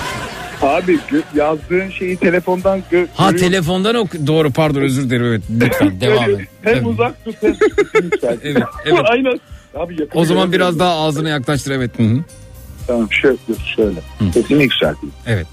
Abi 0.63 0.99
yazdığın 1.35 1.91
şeyi 1.91 2.17
telefondan 2.17 2.79
gö- 2.93 3.07
Ha 3.15 3.31
görüyorum. 3.31 3.51
telefondan 3.51 3.95
ok 3.95 4.11
doğru 4.27 4.51
pardon 4.51 4.81
özür 4.81 5.05
dilerim 5.11 5.25
evet 5.27 5.43
lütfen 5.61 6.01
devam 6.01 6.31
et. 6.31 6.49
Hem 6.63 6.87
uzak 6.87 7.25
tut 7.25 7.37
hem 7.41 7.55
lütfen. 8.05 8.39
Evet, 8.43 8.63
evet. 8.85 9.01
Aynen. 9.11 9.41
Abi 9.75 10.01
yakın 10.01 10.19
O 10.19 10.25
zaman 10.25 10.53
biraz 10.53 10.79
daha 10.79 10.95
ağzını 10.95 11.29
yaklaştır 11.29 11.71
evet. 11.71 11.99
Hı 11.99 12.03
hı. 12.03 12.19
Tamam 12.87 13.09
şöyle 13.13 13.37
şöyle. 13.77 14.01
Sesini 14.35 14.63
yükselteyim. 14.63 15.15
Evet. 15.27 15.47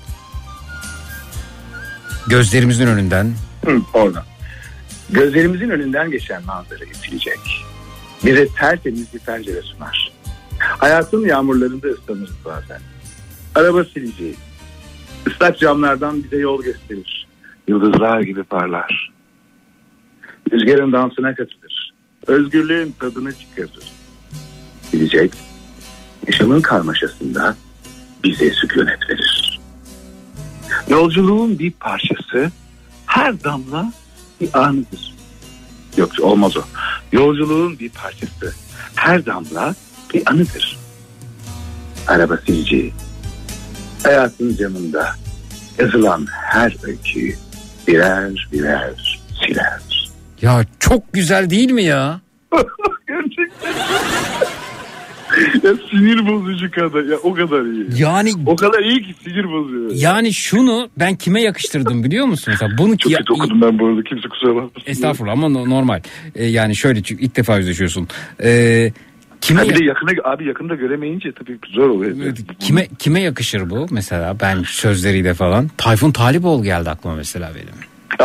Gözlerimizin 2.27 2.87
önünden 2.87 3.33
Hı, 3.65 3.77
oradan. 3.93 4.23
Gözlerimizin 5.09 5.69
önünden 5.69 6.11
geçen 6.11 6.45
manzarayı 6.45 6.95
silecek. 6.95 7.39
Bize 8.25 8.47
tertemiz 8.47 9.13
bir 9.13 9.19
pencere 9.19 9.61
sunar. 9.61 10.11
Hayatın 10.59 11.25
yağmurlarında 11.25 11.87
ıslanırız 11.87 12.35
bazen. 12.45 12.81
Araba 13.55 13.83
sileceği. 13.83 14.35
Islak 15.27 15.59
camlardan 15.59 16.23
bize 16.23 16.37
yol 16.37 16.63
gösterir. 16.63 17.27
Yıldızlar 17.67 18.21
gibi 18.21 18.43
parlar. 18.43 19.11
Rüzgarın 20.51 20.91
dansına 20.91 21.35
katılır. 21.35 21.93
Özgürlüğün 22.27 22.95
tadını 22.99 23.33
çıkarır. 23.33 23.91
Silecek. 24.81 25.31
Yaşamın 26.27 26.61
karmaşasında 26.61 27.55
bize 28.23 28.51
sükunet 28.51 29.09
verir. 29.09 29.59
Yolculuğun 30.89 31.59
bir 31.59 31.71
parçası 31.71 32.51
her 33.05 33.43
damla 33.43 33.93
bir 34.41 34.49
anıdır. 34.59 35.13
Yok 35.97 36.11
olmaz 36.21 36.57
o. 36.57 36.61
Yolculuğun 37.11 37.79
bir 37.79 37.89
parçası. 37.89 38.55
Her 38.95 39.25
damla 39.25 39.75
bir 40.13 40.23
anıdır. 40.29 40.77
Araba 42.07 42.37
sileceği. 42.37 42.93
Hayatın 44.03 44.55
camında 44.55 45.07
yazılan 45.79 46.25
her 46.31 46.75
öyküyü 46.87 47.35
birer 47.87 48.47
birer 48.53 49.21
siler. 49.45 50.11
Ya 50.41 50.65
çok 50.79 51.13
güzel 51.13 51.49
değil 51.49 51.71
mi 51.71 51.83
ya? 51.83 52.21
Gerçekten. 53.07 53.71
ya 55.63 55.75
sinir 55.91 56.27
bozucu 56.27 56.71
kadar. 56.71 57.03
Ya 57.03 57.17
o 57.17 57.33
kadar 57.33 57.61
iyi. 57.65 57.85
Yani 58.01 58.31
o 58.45 58.55
kadar 58.55 58.79
iyi 58.83 59.01
ki 59.03 59.15
sinir 59.23 59.51
bozuyor. 59.51 59.91
Yani 59.93 60.33
şunu 60.33 60.89
ben 60.99 61.15
kime 61.15 61.41
yakıştırdım 61.41 62.03
biliyor 62.03 62.25
musun? 62.25 62.53
Mesela 62.53 62.77
bunu 62.77 62.97
Çok 62.97 63.13
kötü 63.13 63.33
okudum 63.33 63.61
ben 63.61 63.79
bu 63.79 63.87
arada 63.87 64.03
kimse 64.03 64.27
kusura 64.29 64.55
bakmasın. 64.55 64.81
Estağfurullah 64.91 65.33
ama 65.33 65.49
no- 65.49 65.69
normal. 65.69 66.01
Ee, 66.35 66.45
yani 66.45 66.75
şöyle 66.75 67.03
çünkü 67.03 67.23
ilk 67.25 67.35
defa 67.35 67.57
yüzleşiyorsun. 67.57 68.07
Ee, 68.43 68.91
kime 69.41 69.61
Ha 69.61 69.69
bir 69.69 69.75
de 69.79 69.83
yakına, 69.83 70.11
abi 70.23 70.45
yakında 70.47 70.75
göremeyince 70.75 71.31
tabii 71.31 71.59
zor 71.69 71.89
oluyor. 71.89 72.35
kime 72.59 72.87
kime 72.99 73.21
yakışır 73.21 73.69
bu 73.69 73.87
mesela 73.91 74.35
ben 74.41 74.63
sözleriyle 74.63 75.33
falan? 75.33 75.67
Tayfun 75.77 76.11
Taliboğlu 76.11 76.63
geldi 76.63 76.89
aklıma 76.89 77.15
mesela 77.15 77.51
benim. 77.55 77.73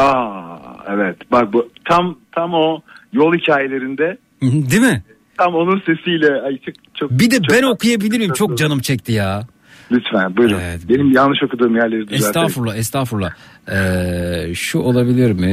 Aa 0.07 0.59
evet 0.89 1.17
bak 1.33 1.53
bu 1.53 1.69
tam 1.85 2.19
tam 2.33 2.55
o 2.55 2.81
yol 3.13 3.35
hikayelerinde 3.35 4.19
Değil 4.43 4.83
mi? 4.83 5.03
tam 5.39 5.55
onun 5.55 5.79
sesiyle 5.87 6.41
ay 6.41 6.59
çok 6.59 6.75
çok 6.95 7.11
Bir 7.11 7.31
de 7.31 7.37
çok- 7.43 7.51
ben 7.57 7.63
okuyabilirim 7.63 8.33
çok 8.33 8.59
canım 8.59 8.81
çekti 8.81 9.13
ya. 9.13 9.43
Lütfen 9.93 10.37
buyurun. 10.37 10.59
Benim 10.89 11.13
yanlış 11.13 11.43
okuduğum 11.43 11.77
yerleri 11.77 12.01
düzeltelim. 12.01 12.27
Estağfurullah 12.27 12.77
estağfurullah. 12.77 13.31
Ee, 13.73 14.55
şu 14.55 14.79
olabilir 14.79 15.33
mi? 15.33 15.53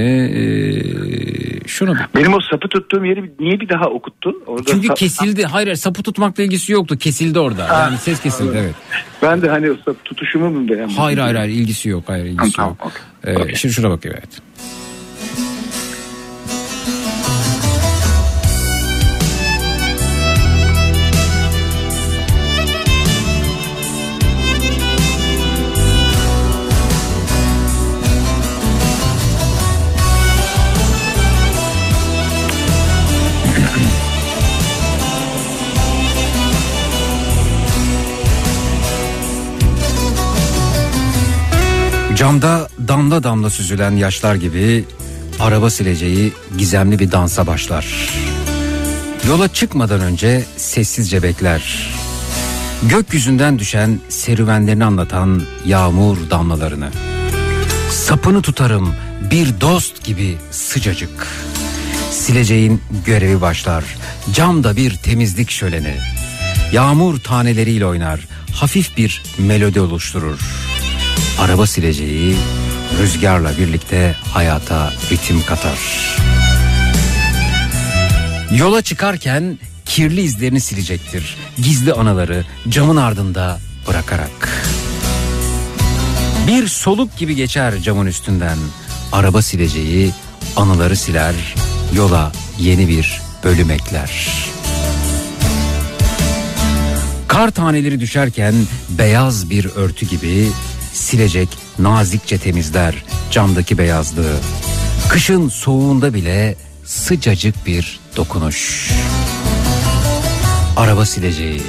Ee, 0.57 1.67
şunu 1.67 1.95
Benim 2.15 2.33
o 2.33 2.39
sapı 2.51 2.67
tuttuğum 2.69 3.05
yeri 3.05 3.31
niye 3.39 3.59
bir 3.59 3.69
daha 3.69 3.85
okuttun? 3.89 4.43
Orada 4.47 4.63
Çünkü 4.71 4.87
sa- 4.87 4.95
kesildi. 4.95 5.43
Hayır 5.45 5.67
hayır, 5.67 5.77
sapı 5.77 6.03
tutmakla 6.03 6.43
ilgisi 6.43 6.71
yoktu. 6.71 6.97
Kesildi 6.97 7.39
orada. 7.39 7.69
Ha, 7.69 7.79
Yani 7.83 7.97
ses 7.97 8.21
kesildi 8.21 8.43
anladım. 8.49 8.65
evet. 8.65 8.75
Ben 9.21 9.41
de 9.41 9.49
hani 9.49 9.71
o 9.71 9.75
sap 9.85 10.05
tutuşumu 10.05 10.49
mu 10.49 10.69
beğenmedim? 10.69 10.95
Hayır 10.97 11.17
hayır 11.17 11.35
hayır 11.35 11.51
ilgisi 11.53 11.89
yok. 11.89 12.03
Hayır 12.07 12.25
ilgisi 12.25 12.53
Tamam, 12.55 12.77
yok. 12.83 12.91
Ee, 13.51 13.55
Şimdi 13.55 13.73
şuna 13.73 13.89
bakayım 13.89 14.17
evet. 14.19 14.41
Camda 42.23 42.69
damla 42.87 43.23
damla 43.23 43.49
süzülen 43.49 43.91
yaşlar 43.91 44.35
gibi 44.35 44.85
araba 45.39 45.69
sileceği 45.69 46.33
gizemli 46.57 46.99
bir 46.99 47.11
dansa 47.11 47.47
başlar. 47.47 48.09
Yola 49.27 49.47
çıkmadan 49.47 50.01
önce 50.01 50.45
sessizce 50.57 51.23
bekler. 51.23 51.89
Gökyüzünden 52.83 53.59
düşen 53.59 53.99
serüvenlerini 54.09 54.85
anlatan 54.85 55.43
yağmur 55.65 56.17
damlalarını. 56.29 56.89
Sapını 57.91 58.41
tutarım 58.41 58.95
bir 59.31 59.61
dost 59.61 60.03
gibi 60.03 60.37
sıcacık. 60.51 61.27
Sileceğin 62.11 62.81
görevi 63.05 63.41
başlar. 63.41 63.83
Camda 64.33 64.75
bir 64.75 64.95
temizlik 64.95 65.51
şöleni. 65.51 65.95
Yağmur 66.71 67.19
taneleriyle 67.19 67.85
oynar. 67.85 68.27
Hafif 68.53 68.97
bir 68.97 69.21
melodi 69.37 69.79
oluşturur. 69.79 70.62
Araba 71.39 71.67
sileceği 71.67 72.35
rüzgarla 73.01 73.57
birlikte 73.57 74.15
hayata 74.33 74.93
ritim 75.11 75.45
katar. 75.45 75.79
Yola 78.57 78.81
çıkarken 78.81 79.59
kirli 79.85 80.21
izlerini 80.21 80.59
silecektir. 80.59 81.37
Gizli 81.57 81.93
anıları 81.93 82.45
camın 82.69 82.95
ardında 82.97 83.59
bırakarak. 83.87 84.49
Bir 86.47 86.67
soluk 86.67 87.17
gibi 87.17 87.35
geçer 87.35 87.73
camın 87.81 88.05
üstünden. 88.05 88.57
Araba 89.11 89.41
sileceği 89.41 90.11
anıları 90.55 90.95
siler, 90.95 91.35
yola 91.95 92.31
yeni 92.59 92.87
bir 92.87 93.21
bölüm 93.43 93.71
ekler. 93.71 94.27
Kar 97.27 97.51
taneleri 97.51 97.99
düşerken 97.99 98.53
beyaz 98.89 99.49
bir 99.49 99.65
örtü 99.65 100.05
gibi 100.05 100.47
silecek 100.93 101.49
nazikçe 101.79 102.37
temizler 102.37 103.03
camdaki 103.31 103.77
beyazlığı. 103.77 104.35
Kışın 105.09 105.49
soğuğunda 105.49 106.13
bile 106.13 106.55
sıcacık 106.85 107.65
bir 107.65 107.99
dokunuş. 108.17 108.91
Araba 110.77 111.05
sileceği. 111.05 111.61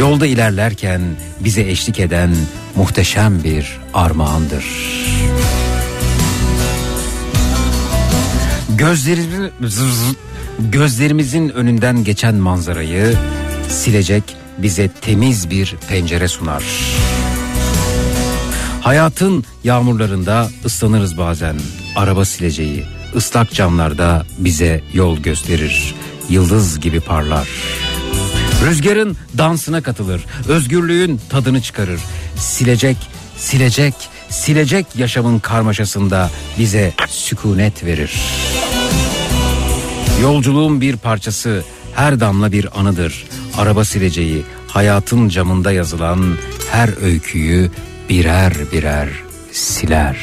Yolda 0.00 0.26
ilerlerken 0.26 1.00
bize 1.40 1.62
eşlik 1.62 2.00
eden 2.00 2.36
muhteşem 2.76 3.44
bir 3.44 3.80
armağandır. 3.94 4.64
Gözlerimizin, 8.68 10.16
gözlerimizin 10.58 11.48
önünden 11.48 12.04
geçen 12.04 12.34
manzarayı 12.34 13.14
silecek 13.68 14.36
bize 14.58 14.88
temiz 14.88 15.50
bir 15.50 15.76
pencere 15.88 16.28
sunar. 16.28 16.64
Hayatın 18.84 19.44
yağmurlarında 19.64 20.48
ıslanırız 20.64 21.18
bazen. 21.18 21.56
Araba 21.96 22.24
sileceği 22.24 22.84
ıslak 23.16 23.52
camlarda 23.52 24.26
bize 24.38 24.82
yol 24.92 25.18
gösterir. 25.18 25.94
Yıldız 26.28 26.80
gibi 26.80 27.00
parlar. 27.00 27.48
Rüzgarın 28.66 29.16
dansına 29.38 29.82
katılır. 29.82 30.24
Özgürlüğün 30.48 31.20
tadını 31.30 31.62
çıkarır. 31.62 32.00
Silecek, 32.36 32.96
silecek, 33.36 33.94
silecek 34.28 34.86
yaşamın 34.96 35.38
karmaşasında 35.38 36.30
bize 36.58 36.92
sükunet 37.08 37.84
verir. 37.84 38.12
Yolculuğun 40.22 40.80
bir 40.80 40.96
parçası, 40.96 41.64
her 41.94 42.20
damla 42.20 42.52
bir 42.52 42.80
anıdır. 42.80 43.24
Araba 43.58 43.84
sileceği, 43.84 44.42
hayatın 44.68 45.28
camında 45.28 45.72
yazılan 45.72 46.36
her 46.70 47.02
öyküyü 47.02 47.70
birer 48.08 48.52
birer 48.72 49.08
siler. 49.52 50.16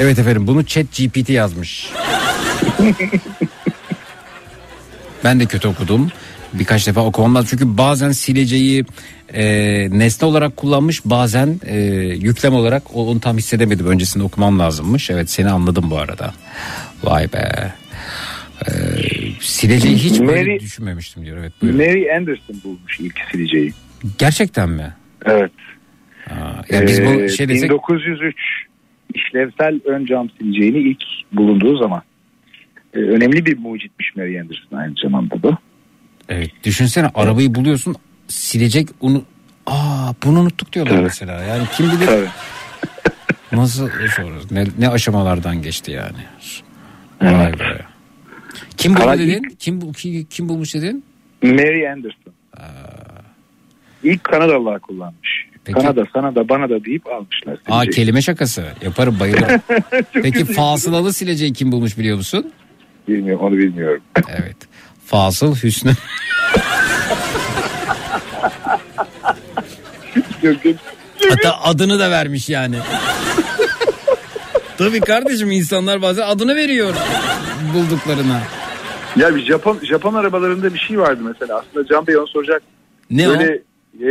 Evet 0.00 0.18
efendim 0.18 0.46
bunu 0.46 0.64
chat 0.64 0.86
GPT 0.96 1.30
yazmış. 1.30 1.90
Ben 5.24 5.40
de 5.40 5.46
kötü 5.46 5.68
okudum. 5.68 6.08
Birkaç 6.52 6.86
defa 6.86 7.00
okumam. 7.00 7.44
Çünkü 7.44 7.78
bazen 7.78 8.12
sileceği 8.12 8.84
e, 9.34 9.44
nesne 9.90 10.26
olarak 10.28 10.56
kullanmış 10.56 11.04
bazen 11.04 11.60
e, 11.66 11.76
yüklem 12.16 12.54
olarak 12.54 12.82
onu 12.96 13.20
tam 13.20 13.38
hissedemedim. 13.38 13.86
Öncesinde 13.86 14.24
okumam 14.24 14.58
lazımmış. 14.58 15.10
Evet 15.10 15.30
seni 15.30 15.50
anladım 15.50 15.90
bu 15.90 15.98
arada. 15.98 16.34
Vay 17.04 17.32
be. 17.32 17.72
E, 18.66 18.70
sileceği 19.40 19.96
hiç 19.96 20.20
böyle 20.20 20.52
Mary- 20.52 20.60
düşünmemiştim 20.60 21.24
diyor. 21.24 21.36
Evet 21.36 21.52
buyurun. 21.62 21.78
Mary 21.80 22.12
Anderson 22.16 22.56
bulmuş 22.64 23.00
ilk 23.00 23.14
sileceği. 23.32 23.72
Gerçekten 24.18 24.68
mi? 24.70 24.94
Evet. 25.24 25.52
ya 26.70 26.82
biz 26.86 27.02
bu 27.02 27.10
Ee, 27.22 27.28
şey 27.28 27.48
desek- 27.48 27.70
1903 27.70 28.36
işlevsel 29.14 29.80
ön 29.84 30.06
cam 30.06 30.30
sileceğini 30.30 30.78
ilk 30.78 31.02
bulunduğu 31.32 31.76
zaman. 31.76 32.02
Ee, 32.94 32.98
önemli 32.98 33.46
bir 33.46 33.58
mucitmiş 33.58 34.16
Mary 34.16 34.40
Anderson 34.40 34.76
aynı 34.76 34.94
zamanda 35.02 35.42
bu. 35.42 35.56
Evet 36.28 36.50
düşünsene 36.64 37.10
arabayı 37.14 37.54
buluyorsun 37.54 37.96
silecek 38.28 38.88
onu 39.00 39.24
aa 39.66 40.12
bunu 40.24 40.40
unuttuk 40.40 40.72
diyorlar 40.72 40.92
Tabii. 40.92 41.02
mesela. 41.02 41.44
Yani 41.44 41.62
kim 41.76 41.86
bilir 41.86 42.08
nasıl 43.52 43.88
sonra 44.16 44.34
ne, 44.50 44.64
ne 44.78 44.88
aşamalardan 44.88 45.62
geçti 45.62 45.90
yani. 45.90 46.18
Vay 47.22 47.52
be. 47.52 47.80
Kim 48.76 48.94
Kara- 48.94 49.18
dedin? 49.18 49.56
Kim, 49.58 49.80
bu- 49.80 49.92
kim, 49.92 50.24
kim 50.24 50.48
bulmuş 50.48 50.74
dedin? 50.74 51.04
Mary 51.42 51.88
Anderson. 51.90 52.32
İlk 54.04 54.24
Kanadalılar 54.24 54.80
kullanmış. 54.80 55.46
Kanada 55.72 56.04
sana 56.12 56.34
da 56.34 56.48
bana 56.48 56.70
da 56.70 56.84
deyip 56.84 57.06
almışlar. 57.06 57.52
Aa 57.68 57.80
sileceği. 57.82 57.94
kelime 57.94 58.22
şakası. 58.22 58.64
Yaparım 58.82 59.16
bayılırım. 59.20 59.60
Peki 60.12 60.44
fasılalı 60.44 61.12
sileceği 61.12 61.52
kim 61.52 61.72
bulmuş 61.72 61.98
biliyor 61.98 62.16
musun? 62.16 62.52
Bilmiyorum 63.08 63.44
onu 63.44 63.58
bilmiyorum. 63.58 64.02
Evet. 64.28 64.56
Fasıl 65.06 65.56
Hüsnü. 65.56 65.90
Hatta 71.30 71.60
adını 71.64 71.98
da 71.98 72.10
vermiş 72.10 72.48
yani. 72.48 72.76
Tabii 74.78 75.00
kardeşim 75.00 75.50
insanlar 75.50 76.02
bazen 76.02 76.22
adını 76.22 76.56
veriyor 76.56 76.94
bulduklarına. 77.74 78.40
Ya 79.16 79.34
bir 79.34 79.44
Japon 79.44 79.78
Japon 79.82 80.14
arabalarında 80.14 80.74
bir 80.74 80.78
şey 80.78 80.98
vardı 80.98 81.20
mesela. 81.24 81.58
Aslında 81.58 81.86
Can 81.86 82.06
Bey 82.06 82.16
onu 82.16 82.26
soracak. 82.26 82.62
Ne 83.10 83.28
böyle 83.28 83.62
e, 83.94 84.08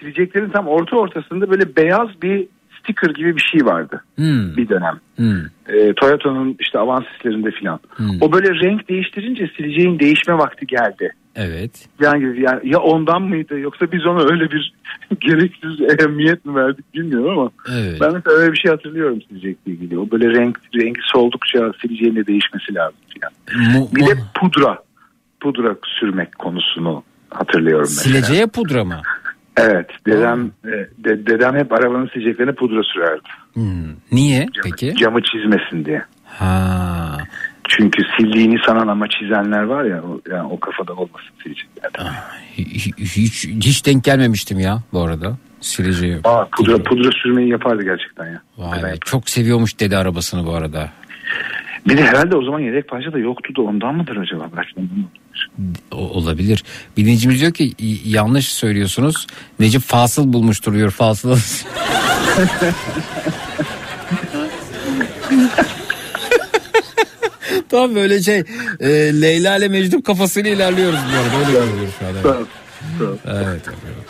sileceklerin 0.00 0.50
tam 0.50 0.66
orta 0.66 0.96
ortasında 0.96 1.50
böyle 1.50 1.76
beyaz 1.76 2.08
bir 2.22 2.46
sticker 2.78 3.10
gibi 3.10 3.36
bir 3.36 3.50
şey 3.52 3.66
vardı 3.66 4.04
Hmm. 4.16 4.56
bir 4.56 4.68
dönem. 4.68 5.00
Hmm. 5.16 5.40
E, 5.68 5.92
Toyota'nın 5.92 6.56
işte 6.60 6.78
Avancis'lerinde 6.78 7.50
filan. 7.50 7.80
Hmm. 7.96 8.22
O 8.22 8.32
böyle 8.32 8.48
renk 8.54 8.88
değiştirince 8.88 9.50
sileceğin 9.56 9.98
değişme 9.98 10.34
vakti 10.34 10.66
geldi. 10.66 11.12
Evet. 11.36 11.88
Yani, 12.00 12.40
yani 12.40 12.60
ya 12.64 12.78
ondan 12.78 13.22
mıydı 13.22 13.58
yoksa 13.58 13.92
biz 13.92 14.06
ona 14.06 14.22
öyle 14.22 14.50
bir 14.50 14.74
gereksiz 15.20 15.80
ehemmiyet 15.80 16.44
mi 16.44 16.54
verdik 16.54 16.94
bilmiyorum 16.94 17.38
ama 17.38 17.50
Evet. 17.72 17.98
ben 18.00 18.12
mesela 18.14 18.36
öyle 18.36 18.52
bir 18.52 18.58
şey 18.58 18.70
hatırlıyorum 18.70 19.22
silecekle 19.28 19.72
ilgili. 19.72 19.98
O 19.98 20.10
böyle 20.10 20.28
renk 20.40 20.58
rengi 20.74 21.00
soldukça 21.12 21.72
sileceğin 21.82 22.16
de 22.16 22.26
değişmesi 22.26 22.74
lazım 22.74 22.98
filan. 23.14 23.32
Bir 23.94 24.06
de 24.06 24.20
pudra. 24.40 24.78
Pudra 25.40 25.76
sürmek 26.00 26.38
konusunu 26.38 27.02
hatırlıyorum 27.30 27.88
mesela. 27.88 28.02
sileceğe 28.22 28.46
pudra 28.46 28.84
mı? 28.84 29.02
Evet. 29.60 29.86
Dedem 30.06 30.50
e, 30.64 30.70
de- 31.04 31.26
dedem 31.26 31.56
hep 31.56 31.72
arabanın 31.72 32.08
sileceklerine 32.12 32.52
pudra 32.52 32.82
sürerdi. 32.82 33.28
Hmm. 33.54 33.94
Niye 34.12 34.46
peki? 34.64 34.94
Camı 34.96 35.20
çizmesin 35.22 35.84
diye. 35.84 36.02
Ha. 36.24 37.16
Çünkü 37.68 38.02
sildiğini 38.18 38.56
sanan 38.66 38.88
ama 38.88 39.06
çizenler 39.08 39.62
var 39.62 39.84
ya 39.84 40.02
o, 40.02 40.20
yani 40.30 40.48
o 40.52 40.60
kafada 40.60 40.92
olmasın 40.92 41.30
silecekler. 41.42 41.90
Hiç, 42.52 42.86
hiç, 42.98 43.46
hiç 43.48 43.86
denk 43.86 44.04
gelmemiştim 44.04 44.60
ya 44.60 44.78
bu 44.92 45.00
arada. 45.00 45.36
Sileceğe. 45.60 46.18
Aa, 46.24 46.44
pudra, 46.56 46.82
pudra 46.82 47.10
sürmeyi 47.22 47.48
yapardı 47.48 47.82
gerçekten 47.82 48.26
ya. 48.26 48.40
Vay 48.58 48.82
be, 48.82 48.94
çok 49.04 49.30
seviyormuş 49.30 49.80
dede 49.80 49.96
arabasını 49.96 50.46
bu 50.46 50.54
arada. 50.54 50.90
Bir 51.88 51.96
de 51.98 52.04
herhalde 52.04 52.36
o 52.36 52.44
zaman 52.44 52.60
yedek 52.60 52.88
parça 52.88 53.12
da 53.12 53.18
yoktu 53.18 53.56
da 53.56 53.62
ondan 53.62 53.94
mıdır 53.94 54.16
acaba? 54.16 54.48
Belki 54.56 54.70
ondan. 54.76 55.04
Olabilir. 55.92 56.64
Bir 56.96 57.02
dinleyicimiz 57.02 57.40
diyor 57.40 57.52
ki 57.52 57.74
yanlış 58.04 58.52
söylüyorsunuz. 58.52 59.26
Necip 59.60 59.82
fasıl 59.82 60.32
bulmuş 60.32 60.66
duruyor 60.66 60.90
fasıl. 60.90 61.38
Tam 67.68 67.94
böyle 67.94 68.22
şey 68.22 68.42
e, 68.80 68.88
Leyla 69.22 69.56
ile 69.56 69.68
Mecnun 69.68 70.00
kafasıyla 70.00 70.50
ilerliyoruz 70.50 70.98
bu 71.12 71.16
arada. 71.16 71.36
Öyle 71.38 71.52
görünüyor 71.52 71.88
şu 71.98 72.06
an. 72.06 72.14
Evet. 72.24 72.46
Evet. 73.26 73.62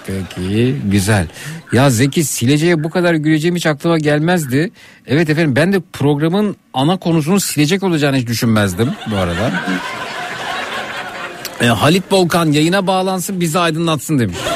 Peki 0.06 0.76
güzel. 0.84 1.26
Ya 1.72 1.90
Zeki 1.90 2.24
sileceğe 2.24 2.84
bu 2.84 2.90
kadar 2.90 3.14
güleceğim 3.14 3.56
hiç 3.56 3.66
aklıma 3.66 3.98
gelmezdi. 3.98 4.70
Evet 5.06 5.30
efendim 5.30 5.56
ben 5.56 5.72
de 5.72 5.80
programın 5.92 6.56
ana 6.74 6.96
konusunun 6.96 7.38
silecek 7.38 7.82
olacağını 7.82 8.16
hiç 8.16 8.28
düşünmezdim 8.28 8.90
bu 9.10 9.16
arada. 9.16 9.52
E, 11.60 11.66
Halit 11.66 12.12
Volkan 12.12 12.52
yayına 12.52 12.86
bağlansın 12.86 13.40
bizi 13.40 13.58
aydınlatsın 13.58 14.18
demiş. 14.18 14.36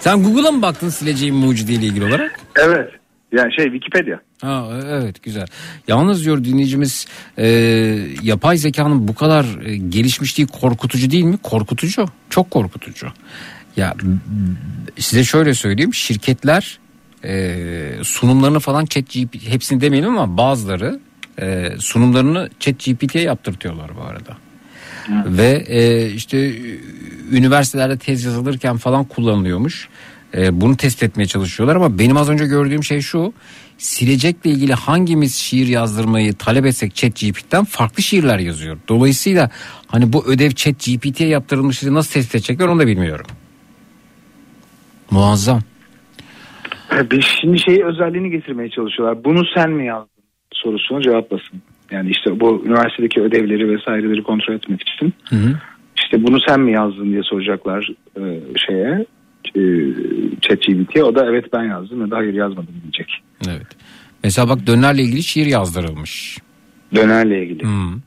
Sen 0.00 0.22
Google'a 0.22 0.52
mı 0.52 0.62
baktın 0.62 0.88
sileceğin 0.88 1.34
mucidiyle 1.34 1.86
ilgili 1.86 2.04
olarak? 2.04 2.40
Evet. 2.56 2.90
Yani 3.32 3.54
şey 3.54 3.64
Wikipedia. 3.64 4.18
Ha, 4.42 4.68
evet 4.86 5.22
güzel. 5.22 5.46
Yalnız 5.88 6.24
diyor 6.24 6.44
dinleyicimiz 6.44 7.06
e, 7.38 7.46
yapay 8.22 8.56
zekanın 8.56 9.08
bu 9.08 9.14
kadar 9.14 9.46
e, 9.64 9.76
gelişmişliği 9.76 10.46
korkutucu 10.46 11.10
değil 11.10 11.24
mi? 11.24 11.38
Korkutucu. 11.42 12.06
Çok 12.30 12.50
korkutucu. 12.50 13.06
Ya 13.76 13.94
size 14.98 15.24
şöyle 15.24 15.54
söyleyeyim 15.54 15.94
şirketler 15.94 16.78
e, 17.24 17.54
sunumlarını 18.02 18.60
falan 18.60 18.86
chat 18.86 19.04
hepsini 19.48 19.80
demeyelim 19.80 20.18
ama 20.18 20.36
bazıları 20.36 21.00
e, 21.40 21.70
sunumlarını 21.78 22.48
chat 22.60 22.84
GPT'ye 22.84 23.24
yaptırtıyorlar 23.24 23.90
bu 23.96 24.02
arada. 24.02 24.36
Ve 25.26 25.64
e, 25.68 26.10
işte 26.10 26.52
üniversitelerde 27.32 27.98
tez 27.98 28.24
yazılırken 28.24 28.76
falan 28.76 29.04
kullanılıyormuş. 29.04 29.88
E, 30.36 30.60
bunu 30.60 30.76
tespit 30.76 31.02
etmeye 31.02 31.26
çalışıyorlar 31.26 31.76
ama 31.76 31.98
benim 31.98 32.16
az 32.16 32.28
önce 32.28 32.46
gördüğüm 32.46 32.84
şey 32.84 33.00
şu. 33.00 33.32
Silecekle 33.78 34.50
ilgili 34.50 34.74
hangimiz 34.74 35.34
şiir 35.34 35.66
yazdırmayı 35.66 36.34
talep 36.34 36.66
etsek 36.66 36.94
chat 36.94 37.20
GPT'den 37.20 37.64
farklı 37.64 38.02
şiirler 38.02 38.38
yazıyor. 38.38 38.78
Dolayısıyla 38.88 39.50
hani 39.86 40.12
bu 40.12 40.26
ödev 40.26 40.50
chat 40.50 40.74
GPT'ye 40.86 41.28
yaptırılmıştı 41.28 41.94
nasıl 41.94 42.12
tespit 42.12 42.34
edecekler 42.34 42.66
onu 42.66 42.80
da 42.80 42.86
bilmiyorum. 42.86 43.26
Muazzam. 45.10 45.60
Şimdi 47.40 47.58
şey 47.58 47.84
özelliğini 47.84 48.30
getirmeye 48.30 48.70
çalışıyorlar. 48.70 49.24
Bunu 49.24 49.42
sen 49.54 49.70
mi 49.70 49.86
yazdın 49.86 50.17
sorusuna 50.52 51.02
cevaplasın. 51.02 51.62
Yani 51.90 52.10
işte 52.10 52.40
bu 52.40 52.62
üniversitedeki 52.66 53.20
ödevleri 53.20 53.68
vesaireleri 53.68 54.22
kontrol 54.22 54.54
etmek 54.54 54.82
için. 54.82 55.14
Hı 55.28 55.36
hı. 55.36 55.58
İşte 55.96 56.22
bunu 56.22 56.38
sen 56.48 56.60
mi 56.60 56.72
yazdın 56.72 57.10
diye 57.12 57.22
soracaklar 57.22 57.90
e, 58.16 58.22
şeye 58.66 59.06
e, 59.56 59.62
ChatGPT'ye. 60.40 61.04
O 61.04 61.14
da 61.14 61.26
evet 61.26 61.52
ben 61.52 61.64
yazdım 61.64 62.00
ya 62.00 62.10
da 62.10 62.16
hayır 62.16 62.34
yazmadım 62.34 62.74
diyecek. 62.82 63.22
Evet. 63.48 63.66
Mesela 64.24 64.48
bak 64.48 64.66
dönerle 64.66 65.02
ilgili 65.02 65.22
şiir 65.22 65.46
yazdırılmış. 65.46 66.38
Dönerle 66.94 67.42
ilgili. 67.42 67.62
Hmm. 67.62 68.00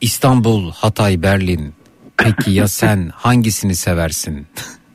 İstanbul, 0.00 0.72
Hatay, 0.72 1.22
Berlin. 1.22 1.74
Peki 2.16 2.50
ya 2.50 2.68
sen 2.68 3.10
hangisini 3.14 3.74
seversin? 3.74 4.46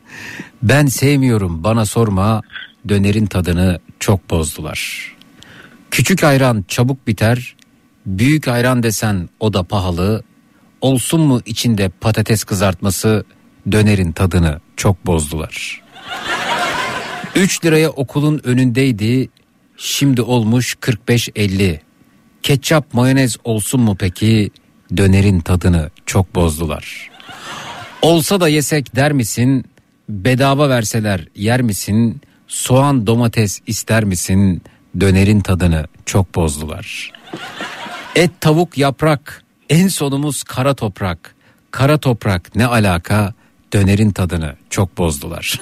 ben 0.63 0.85
sevmiyorum 0.85 1.63
bana 1.63 1.85
sorma. 1.85 2.41
Dönerin 2.89 3.25
tadını 3.25 3.79
çok 3.99 4.29
bozdular. 4.29 5.11
Küçük 5.91 6.23
ayran 6.23 6.65
çabuk 6.67 7.07
biter. 7.07 7.55
Büyük 8.05 8.47
ayran 8.47 8.83
desen 8.83 9.29
o 9.39 9.53
da 9.53 9.63
pahalı. 9.63 10.23
Olsun 10.81 11.21
mu 11.21 11.41
içinde 11.45 11.89
patates 11.89 12.43
kızartması? 12.43 13.25
Dönerin 13.71 14.11
tadını 14.11 14.59
çok 14.77 15.05
bozdular. 15.05 15.81
3 17.35 17.65
liraya 17.65 17.89
okulun 17.89 18.41
önündeydi. 18.43 19.29
Şimdi 19.77 20.21
olmuş 20.21 20.75
45-50. 20.81 21.79
Ketçap 22.43 22.93
mayonez 22.93 23.37
olsun 23.43 23.81
mu 23.81 23.95
peki? 23.99 24.51
Dönerin 24.97 25.39
tadını 25.39 25.89
çok 26.05 26.35
bozdular. 26.35 27.09
Olsa 28.01 28.39
da 28.41 28.47
yesek 28.47 28.95
der 28.95 29.11
misin? 29.11 29.65
Bedava 30.09 30.69
verseler 30.69 31.27
yer 31.35 31.61
misin? 31.61 32.21
Soğan 32.51 33.07
domates 33.07 33.61
ister 33.67 34.03
misin? 34.03 34.61
Dönerin 34.99 35.39
tadını 35.39 35.85
çok 36.05 36.35
bozdular. 36.35 37.11
Et 38.15 38.31
tavuk 38.41 38.77
yaprak 38.77 39.43
en 39.69 39.88
sonumuz 39.88 40.43
kara 40.43 40.73
toprak. 40.73 41.35
Kara 41.71 41.97
toprak 41.97 42.55
ne 42.55 42.65
alaka? 42.65 43.33
Dönerin 43.73 44.11
tadını 44.11 44.55
çok 44.69 44.97
bozdular. 44.97 45.59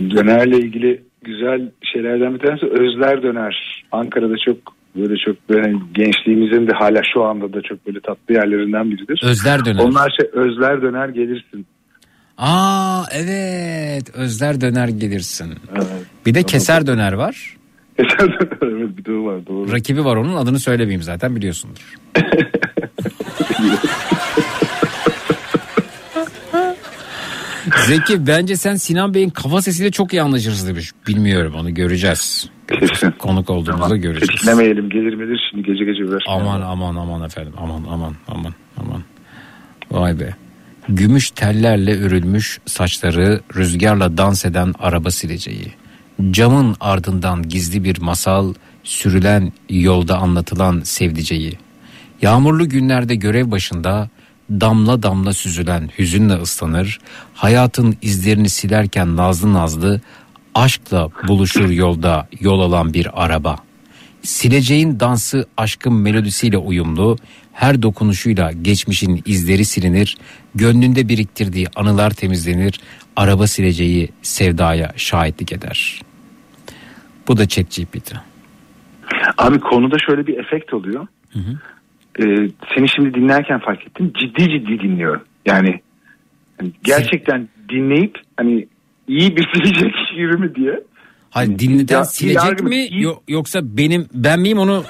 Dönerle 0.00 0.56
ilgili 0.58 1.02
güzel 1.22 1.70
şeylerden 1.92 2.34
bir 2.34 2.38
tanesi 2.38 2.66
Özler 2.66 3.22
Döner. 3.22 3.84
Ankara'da 3.92 4.34
çok 4.46 4.56
böyle 4.96 5.14
çok 5.26 5.50
böyle 5.50 5.72
gençliğimizin 5.94 6.66
de 6.66 6.72
hala 6.72 7.02
şu 7.14 7.24
anda 7.24 7.52
da 7.52 7.62
çok 7.62 7.86
böyle 7.86 8.00
tatlı 8.00 8.34
yerlerinden 8.34 8.90
biridir. 8.90 9.20
Özler 9.24 9.64
Döner. 9.64 9.80
Onlar 9.84 10.14
şey 10.20 10.30
Özler 10.32 10.82
Döner 10.82 11.08
gelirsin. 11.08 11.66
Aa 12.38 13.04
evet 13.12 14.10
Özler 14.14 14.60
döner 14.60 14.88
gelirsin. 14.88 15.54
Bir 16.26 16.34
de 16.34 16.42
keser 16.42 16.86
döner 16.86 17.12
var. 17.12 17.56
evet 17.98 18.96
bir 18.96 19.04
de 19.04 19.12
var 19.12 19.46
doğru. 19.46 19.72
Rakibi 19.72 20.04
var 20.04 20.16
onun 20.16 20.36
adını 20.36 20.58
söylemeyeyim 20.60 21.02
zaten 21.02 21.36
biliyorsundur. 21.36 21.94
Zeki 27.86 28.26
bence 28.26 28.56
sen 28.56 28.74
Sinan 28.74 29.14
Bey'in 29.14 29.30
kafa 29.30 29.62
sesiyle 29.62 29.90
çok 29.90 30.12
iyi 30.12 30.22
anlaşırsın 30.22 30.68
demiş. 30.68 30.92
Bilmiyorum 31.08 31.54
onu 31.56 31.74
göreceğiz. 31.74 32.50
Konuk 33.18 33.50
olduğumuzda 33.50 33.96
göreceğiz. 33.96 34.42
Dinlemeyelim 34.42 34.90
gelir 34.90 35.14
midir 35.14 35.40
şimdi 35.50 35.66
gece 35.66 35.84
gece 35.84 36.04
uğraşmayalım. 36.04 36.48
Aman 36.48 36.60
aman 36.60 36.96
aman 36.96 37.22
efendim 37.22 37.52
aman 37.56 37.84
aman 37.90 38.14
aman 38.28 38.54
aman. 38.76 39.02
Vay 39.90 40.20
be. 40.20 40.34
Gümüş 40.88 41.30
tellerle 41.30 42.00
örülmüş 42.00 42.58
saçları 42.66 43.40
rüzgarla 43.56 44.16
dans 44.16 44.44
eden 44.44 44.74
araba 44.78 45.10
sileceği. 45.10 45.72
Camın 46.30 46.76
ardından 46.80 47.48
gizli 47.48 47.84
bir 47.84 48.00
masal 48.00 48.54
sürülen 48.84 49.52
yolda 49.68 50.18
anlatılan 50.18 50.80
sevdiceği. 50.80 51.58
Yağmurlu 52.22 52.68
günlerde 52.68 53.14
görev 53.14 53.50
başında 53.50 54.08
damla 54.50 55.02
damla 55.02 55.32
süzülen 55.32 55.90
hüzünle 55.98 56.34
ıslanır. 56.34 56.98
Hayatın 57.34 57.96
izlerini 58.02 58.48
silerken 58.48 59.16
nazlı 59.16 59.52
nazlı 59.54 60.00
aşkla 60.54 61.08
buluşur 61.28 61.70
yolda 61.70 62.28
yol 62.40 62.60
alan 62.60 62.94
bir 62.94 63.24
araba. 63.24 63.56
Sileceğin 64.22 65.00
dansı 65.00 65.46
aşkın 65.56 65.94
melodisiyle 65.94 66.58
uyumlu, 66.58 67.16
Her 67.52 67.82
dokunuşuyla 67.82 68.52
geçmişin 68.52 69.22
izleri 69.26 69.64
silinir, 69.64 70.18
gönlünde 70.54 71.08
biriktirdiği 71.08 71.66
anılar 71.76 72.10
temizlenir, 72.10 72.80
araba 73.16 73.46
sileceği 73.46 74.08
sevdaya 74.22 74.92
şahitlik 74.96 75.52
eder. 75.52 76.02
Bu 77.28 77.36
da 77.36 77.48
ChatGPT. 77.48 78.14
Abi 79.38 79.60
konuda 79.60 79.96
şöyle 80.06 80.26
bir 80.26 80.38
efekt 80.38 80.74
oluyor. 80.74 81.06
Ee, 82.18 82.24
seni 82.74 82.88
şimdi 82.88 83.14
dinlerken 83.14 83.58
fark 83.58 83.86
ettim. 83.86 84.12
Ciddi 84.20 84.50
ciddi 84.50 84.80
dinliyorum. 84.80 85.22
Yani 85.46 85.80
hani 86.58 86.70
gerçekten 86.84 87.48
dinleyip 87.68 88.18
hani 88.36 88.66
iyi 89.10 89.36
bir 89.36 89.48
silecek 89.54 89.92
şiiri 90.10 90.36
mi 90.36 90.54
diye. 90.54 90.80
Hayır 91.30 91.58
dinleten 91.58 91.96
ya- 91.98 92.04
silecek 92.04 92.62
mi 92.62 92.86
yo- 92.90 93.20
yoksa 93.28 93.60
benim 93.62 94.06
ben 94.14 94.40
miyim 94.40 94.58
onu 94.58 94.84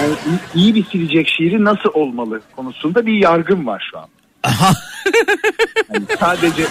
Yani 0.00 0.12
iyi- 0.54 0.62
iyi 0.64 0.74
bir 0.74 0.84
silecek 0.84 1.28
şiiri 1.28 1.64
nasıl 1.64 1.90
olmalı 1.94 2.40
konusunda 2.56 3.06
bir 3.06 3.12
yargım 3.14 3.66
var 3.66 3.88
şu 3.92 3.98
an. 3.98 4.06
Hani 5.92 6.04
sadece 6.20 6.62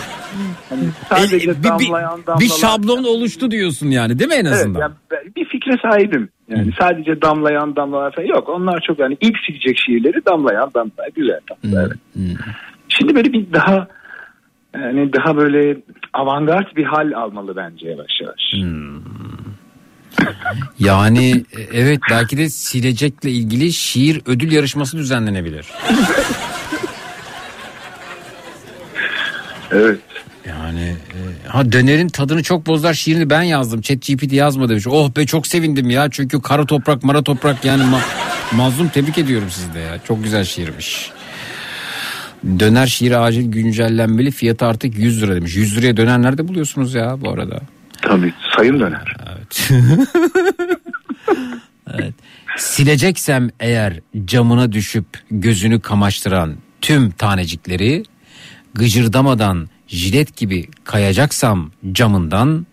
hani 0.69 0.82
sadece 1.10 1.36
E, 1.52 1.64
bir, 1.64 1.64
damlayan 1.64 2.19
damlalar. 2.28 2.40
bir 2.40 2.48
şablon 2.50 3.03
oluştu 3.03 3.52
diyorsun 3.52 3.88
yani 3.88 4.19
değil 4.19 4.30
mi 4.30 4.36
en 4.36 4.45
Evet, 4.45 4.53
azından? 4.53 4.80
yani 4.80 4.94
ben 5.11 5.19
bir 5.36 5.45
fikre 5.45 5.78
sahibim. 5.82 6.30
Yani 6.50 6.72
sadece 6.80 7.22
damlayan 7.22 7.76
damlalar 7.76 8.16
falan 8.16 8.28
yok. 8.28 8.50
Onlar 8.50 8.84
çok 8.88 9.00
hani 9.00 9.18
ilk 9.22 9.36
silecek 9.48 9.78
şiirleri 9.86 10.26
damlayan 10.26 10.72
damlalar 10.76 11.10
güzel 11.16 11.40
damlalar. 11.50 11.92
evet. 12.16 12.38
Şimdi 12.90 13.16
böyle 13.16 13.34
bir 13.34 13.53
daha 13.53 13.88
yani 14.76 15.14
daha 15.14 15.38
böyle 15.38 15.78
avantgard 16.14 16.76
bir 16.76 16.84
hal 16.86 17.12
almalı 17.12 17.56
bence 17.56 17.88
yavaş 17.90 18.12
yavaş. 18.22 18.54
Yani 20.80 21.32
e, 21.58 21.62
evet 21.74 22.00
belki 22.12 22.38
de 22.38 22.50
silecekle 22.50 23.32
ilgili 23.32 23.74
şiir 23.74 24.22
ödül 24.26 24.52
yarışması 24.52 24.98
düzenlenebilir. 24.98 25.68
Evet. 29.72 30.00
Yani 30.48 30.82
e, 31.46 31.48
ha 31.48 31.72
dönerin 31.72 32.08
tadını 32.10 32.44
çok 32.44 32.66
bozlar 32.68 32.94
şiirini 32.94 33.30
ben 33.30 33.42
yazdım. 33.42 33.82
ChatGPT 33.82 34.34
yazma 34.34 34.70
demiş. 34.70 34.88
Oh 34.88 35.16
be 35.16 35.26
çok 35.26 35.48
sevindim 35.48 35.90
ya. 35.90 36.08
Çünkü 36.12 36.42
kara 36.42 36.66
toprak 36.66 37.04
mara 37.04 37.22
toprak 37.24 37.66
yani 37.66 37.84
ma- 37.84 38.56
mazlum 38.56 38.90
tebrik 38.90 39.18
ediyorum 39.18 39.48
sizi 39.52 39.74
de 39.74 39.80
ya. 39.80 40.00
Çok 40.08 40.24
güzel 40.24 40.44
şiirmiş. 40.44 41.12
Döner 42.43 42.88
şiiri 42.88 43.18
acil 43.18 43.51
güncellenmeli 43.51 44.32
fiyatı 44.32 44.66
artık 44.66 44.98
100 44.98 45.22
lira 45.22 45.35
demiş. 45.35 45.56
100 45.56 45.77
liraya 45.77 45.98
döner 45.98 46.22
nerede 46.22 46.48
buluyorsunuz 46.48 46.93
ya 46.93 47.22
bu 47.22 47.30
arada? 47.32 47.59
Tabii 48.01 48.34
sayın 48.56 48.80
döner. 48.80 49.16
Evet. 49.30 49.69
evet. 51.93 52.14
Sileceksem 52.58 53.50
eğer 53.59 54.00
camına 54.26 54.72
düşüp 54.72 55.06
gözünü 55.32 55.80
kamaştıran 55.80 56.56
tüm 56.82 57.11
tanecikleri 57.11 58.03
gıcırdamadan 58.74 59.69
jilet 59.88 60.38
gibi 60.38 60.68
kayacaksam 60.84 61.72
camından 61.92 62.68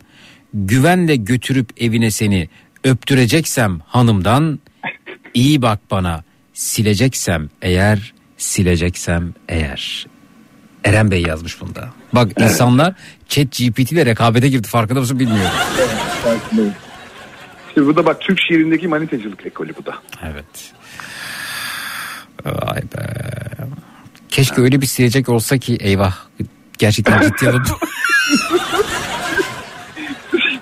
güvenle 0.54 1.16
götürüp 1.16 1.70
evine 1.76 2.10
seni 2.10 2.48
öptüreceksem 2.84 3.80
hanımdan 3.86 4.58
iyi 5.34 5.62
bak 5.62 5.80
bana 5.90 6.24
sileceksem 6.54 7.50
eğer 7.62 8.12
sileceksem 8.36 9.34
eğer 9.48 10.06
Eren 10.84 11.10
Bey 11.10 11.22
yazmış 11.22 11.60
bunda. 11.60 11.88
Bak 12.12 12.28
insanlar 12.40 12.94
chat 13.28 13.46
GPT 13.58 13.92
ile 13.92 14.06
rekabete 14.06 14.48
girdi 14.48 14.68
farkında 14.68 15.00
mısın 15.00 15.18
bilmiyorum. 15.18 15.56
İşte 17.68 17.86
bu 17.86 17.96
da 17.96 18.06
bak 18.06 18.20
Türk 18.20 18.40
şiirindeki 18.40 18.88
manitacılık 18.88 19.46
ekolü 19.46 19.72
bu 19.80 19.86
da. 19.86 19.94
Evet. 20.22 20.72
Vay 22.44 22.82
be. 22.82 23.26
Keşke 24.28 24.60
öyle 24.60 24.80
bir 24.80 24.86
silecek 24.86 25.28
olsa 25.28 25.58
ki 25.58 25.76
eyvah 25.80 26.16
gerçekten 26.78 27.20
ciddi 27.22 27.50
alıp 27.50 27.66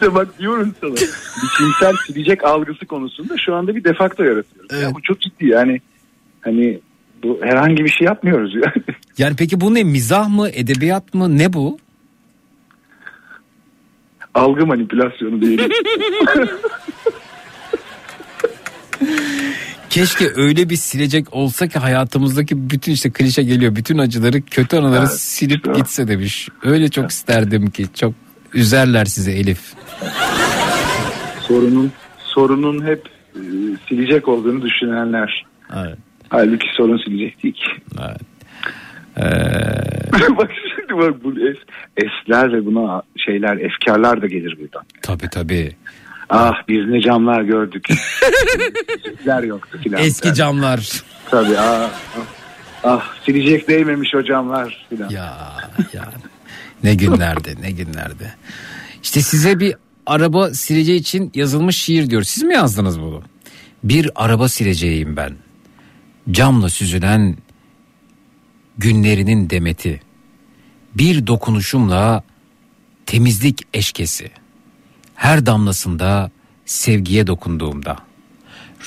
işte 0.05 0.15
bak 0.15 0.39
diyorum 0.39 0.75
sana. 0.81 0.95
Biçimsel 1.43 1.95
silecek 2.07 2.45
algısı 2.45 2.87
konusunda 2.87 3.35
şu 3.39 3.55
anda 3.55 3.77
bir 3.77 3.85
defakto 3.85 4.23
yaratıyoruz. 4.23 4.83
Ya 4.83 4.95
bu 4.95 5.03
çok 5.03 5.21
ciddi 5.21 5.47
yani. 5.47 5.81
Hani 6.41 6.81
bu 7.25 7.39
herhangi 7.43 7.85
bir 7.85 7.91
şey 7.91 8.07
yapmıyoruz 8.07 8.55
yani. 8.55 8.85
Yani 9.19 9.37
peki 9.37 9.61
bu 9.61 9.75
ne 9.75 9.85
mizah 9.85 10.29
mı 10.29 10.49
edebiyat 10.49 11.15
mı 11.15 11.39
ne 11.39 11.53
bu? 11.53 11.79
Algı 14.35 14.67
manipülasyonu 14.67 15.41
diyelim. 15.41 15.71
Keşke 19.91 20.31
öyle 20.37 20.71
bir 20.71 20.77
silecek 20.77 21.35
olsa 21.35 21.69
ki 21.69 21.79
hayatımızdaki 21.79 22.71
bütün 22.71 22.93
işte 22.93 23.11
klişe 23.11 23.43
geliyor. 23.43 23.77
Bütün 23.77 23.99
acıları 23.99 24.43
kötü 24.43 24.77
anıları 24.77 25.01
Evet, 25.01 25.21
silip 25.21 25.75
gitse 25.75 26.09
demiş. 26.09 26.49
Öyle 26.63 26.89
çok 26.89 27.11
isterdim 27.11 27.71
ki 27.71 27.87
çok 27.95 28.15
üzerler 28.55 29.05
sizi 29.05 29.31
Elif. 29.31 29.61
sorunun 31.41 31.93
sorunun 32.19 32.87
hep 32.87 33.09
e, 33.35 33.41
silecek 33.89 34.29
olduğunu 34.29 34.63
düşünenler. 34.63 35.47
Evet. 35.77 35.99
Halbuki 36.35 36.67
sorun 36.77 36.99
silecek 36.99 37.43
değil 37.43 37.55
ki. 37.55 37.71
Evet. 38.01 38.21
bak 40.39 40.51
şimdi 40.77 41.01
bak 41.01 41.25
bu 41.25 41.31
es, 41.31 41.57
esler 41.97 42.53
ve 42.53 42.67
buna 42.67 43.03
şeyler 43.17 43.57
efkarlar 43.57 44.23
da 44.23 44.27
gelir 44.27 44.59
buradan. 44.61 44.83
Tabii 45.03 45.29
tabii. 45.31 45.77
Ah 46.31 46.55
biz 46.69 46.89
ne 46.89 47.01
camlar 47.01 47.43
gördük. 47.43 47.87
Silecekler 48.93 49.43
yoktu 49.43 49.79
filan. 49.83 50.03
Eski 50.03 50.35
camlar. 50.35 51.03
Tabii 51.31 51.59
ah, 51.59 51.91
ah, 52.19 52.27
ah 52.85 53.15
silecek 53.25 53.69
değmemiş 53.69 54.15
o 54.15 54.23
camlar 54.23 54.87
filan. 54.89 55.11
Ya 55.11 55.37
ya 55.93 56.13
ne 56.83 56.95
günlerdi 56.95 57.55
ne 57.63 57.71
günlerdi. 57.71 58.35
İşte 59.03 59.21
size 59.21 59.61
bir 59.61 59.75
araba 60.07 60.55
sileceği 60.55 61.01
için 61.01 61.33
yazılmış 61.35 61.77
şiir 61.77 62.11
diyor. 62.11 62.23
Siz 62.23 62.43
mi 62.43 62.55
yazdınız 62.55 63.01
bunu? 63.01 63.23
Bir 63.85 64.11
araba 64.15 64.49
sileceğim 64.49 65.17
ben. 65.17 65.44
Camla 66.31 66.69
süzülen 66.69 67.37
günlerinin 68.79 69.51
demeti. 69.51 70.01
Bir 70.95 71.27
dokunuşumla 71.27 72.23
temizlik 73.07 73.63
eşkesi. 73.75 74.31
Her 75.15 75.47
damlasında 75.47 76.31
sevgiye 76.67 77.27
dokunduğumda. 77.27 77.97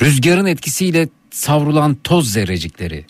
Rüzgarın 0.02 0.46
etkisiyle 0.46 1.10
savrulan 1.32 1.96
toz 2.04 2.32
zerrecikleri. 2.32 3.06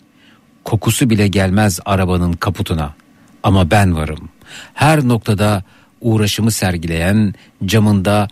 Kokusu 0.64 1.10
bile 1.10 1.28
gelmez 1.28 1.80
arabanın 1.84 2.32
kaputuna. 2.32 2.94
Ama 3.42 3.70
ben 3.70 3.96
varım. 3.96 4.28
Her 4.74 5.08
noktada 5.08 5.64
uğraşımı 6.00 6.50
sergileyen, 6.50 7.34
camında 7.64 8.28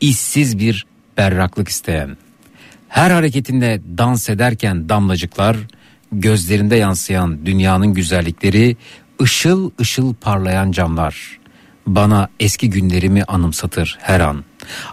işsiz 0.00 0.58
bir 0.58 0.86
berraklık 1.16 1.68
isteyen. 1.68 2.16
Her 2.92 3.10
hareketinde 3.10 3.80
dans 3.98 4.30
ederken 4.30 4.88
damlacıklar, 4.88 5.56
gözlerinde 6.12 6.76
yansıyan 6.76 7.46
dünyanın 7.46 7.94
güzellikleri, 7.94 8.76
ışıl 9.22 9.70
ışıl 9.80 10.14
parlayan 10.14 10.72
camlar. 10.72 11.38
Bana 11.86 12.28
eski 12.40 12.70
günlerimi 12.70 13.24
anımsatır 13.24 13.98
her 14.00 14.20
an. 14.20 14.44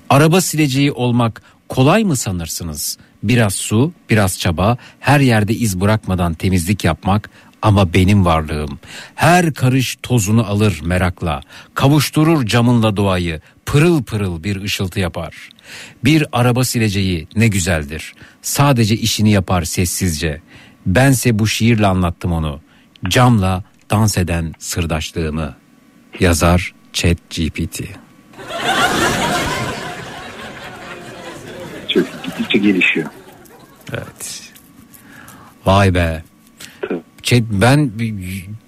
Araba 0.10 0.42
sileceği 0.42 0.92
olmak 0.92 1.42
kolay 1.70 2.04
mı 2.04 2.16
sanırsınız? 2.16 2.98
Biraz 3.24 3.56
su, 3.56 3.92
biraz 4.10 4.40
çaba, 4.40 4.78
her 5.00 5.20
yerde 5.20 5.54
iz 5.54 5.82
bırakmadan 5.82 6.34
temizlik 6.34 6.84
yapmak 6.84 7.30
ama 7.62 7.94
benim 7.94 8.26
varlığım. 8.26 8.80
Her 9.16 9.54
karış 9.54 9.98
tozunu 10.04 10.46
alır 10.46 10.82
merakla, 10.84 11.42
kavuşturur 11.76 12.46
camınla 12.46 12.98
doğayı, 12.98 13.42
pırıl 13.66 14.04
pırıl 14.04 14.44
bir 14.44 14.62
ışıltı 14.62 15.00
yapar. 15.00 15.50
Bir 16.04 16.26
araba 16.32 16.64
sileceği 16.64 17.28
ne 17.36 17.48
güzeldir. 17.48 18.14
Sadece 18.42 18.96
işini 18.96 19.32
yapar 19.32 19.64
sessizce. 19.64 20.42
Bense 20.86 21.40
bu 21.40 21.48
şiirle 21.48 21.88
anlattım 21.88 22.32
onu. 22.32 22.62
Camla 23.10 23.64
dans 23.90 24.18
eden 24.18 24.54
sırdaşlığımı. 24.60 25.56
Yazar 26.20 26.74
Chat 26.94 27.18
GPT. 27.30 27.82
Çok 31.90 32.24
gittikçe 32.24 32.58
gelişiyor. 32.58 33.10
Evet. 33.94 34.52
Vay 35.66 35.94
be. 35.94 36.24
Chat, 37.24 37.42
ben 37.62 37.92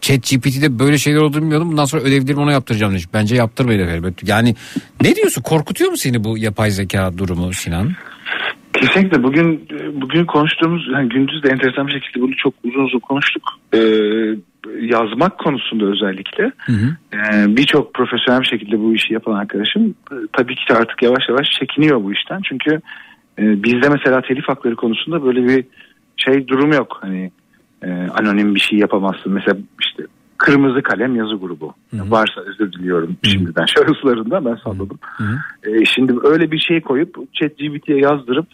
Chat 0.01 0.23
GPT'de 0.23 0.79
böyle 0.79 0.97
şeyler 0.97 1.19
olduğunu 1.19 1.41
bilmiyordum. 1.41 1.71
Bundan 1.71 1.85
sonra 1.85 2.01
ödevlerimi 2.01 2.41
ona 2.41 2.51
yaptıracağım 2.51 2.91
demiş. 2.91 3.05
Bence 3.13 3.35
yaptırmayın 3.35 3.79
efendim. 3.79 4.15
Yani 4.25 4.55
ne 5.01 5.15
diyorsun? 5.15 5.41
Korkutuyor 5.41 5.91
mu 5.91 5.97
seni 5.97 6.23
bu 6.23 6.37
yapay 6.37 6.71
zeka 6.71 7.17
durumu 7.17 7.53
Sinan? 7.53 7.91
Kesinlikle 8.73 9.23
bugün 9.23 9.67
bugün 9.93 10.25
konuştuğumuz 10.25 10.87
yani 10.93 11.09
gündüz 11.09 11.43
de 11.43 11.49
enteresan 11.49 11.87
bir 11.87 11.91
şekilde 11.91 12.23
bunu 12.23 12.35
çok 12.37 12.53
uzun 12.63 12.83
uzun 12.83 12.99
konuştuk. 12.99 13.43
Ee, 13.73 13.79
yazmak 14.79 15.37
konusunda 15.37 15.85
özellikle 15.85 16.51
Ee, 17.13 17.57
birçok 17.57 17.93
profesyonel 17.93 18.41
bir 18.41 18.47
şekilde 18.47 18.79
bu 18.79 18.95
işi 18.95 19.13
yapan 19.13 19.33
arkadaşım 19.33 19.95
e, 20.11 20.15
tabii 20.33 20.55
ki 20.55 20.73
artık 20.73 21.01
yavaş 21.01 21.23
yavaş 21.29 21.47
çekiniyor 21.59 22.03
bu 22.03 22.13
işten. 22.13 22.41
Çünkü 22.49 22.81
e, 23.39 23.63
bizde 23.63 23.89
mesela 23.89 24.21
telif 24.21 24.47
hakları 24.47 24.75
konusunda 24.75 25.23
böyle 25.23 25.47
bir 25.47 25.65
şey 26.17 26.47
durum 26.47 26.71
yok. 26.71 26.97
Hani 27.01 27.31
e, 27.83 27.91
anonim 27.91 28.55
bir 28.55 28.59
şey 28.59 28.79
yapamazsın. 28.79 29.33
Mesela 29.33 29.57
işte 29.81 30.03
kırmızı 30.37 30.81
kalem 30.81 31.15
yazı 31.15 31.35
grubu. 31.35 31.73
Varsa 31.93 32.41
özür 32.41 32.73
diliyorum 32.73 33.17
şimdiden 33.23 33.65
şahıslarında 33.77 34.45
ben 34.45 34.55
salladım. 34.55 34.99
E, 35.63 35.85
şimdi 35.85 36.13
öyle 36.23 36.51
bir 36.51 36.59
şey 36.59 36.81
koyup 36.81 37.33
ChatGPT'ye 37.33 37.97
yazdırıp 37.97 38.47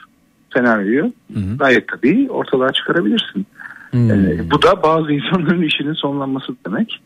senaryoyu 0.54 1.14
gayet 1.60 1.88
tabii 1.88 2.28
ortalığa 2.30 2.70
çıkarabilirsin. 2.70 3.46
E, 3.94 4.52
bu 4.52 4.62
da 4.62 4.84
bazı 4.84 5.12
insanların 5.12 5.62
işinin 5.62 5.94
sonlanması 5.94 6.56
demek. 6.66 7.02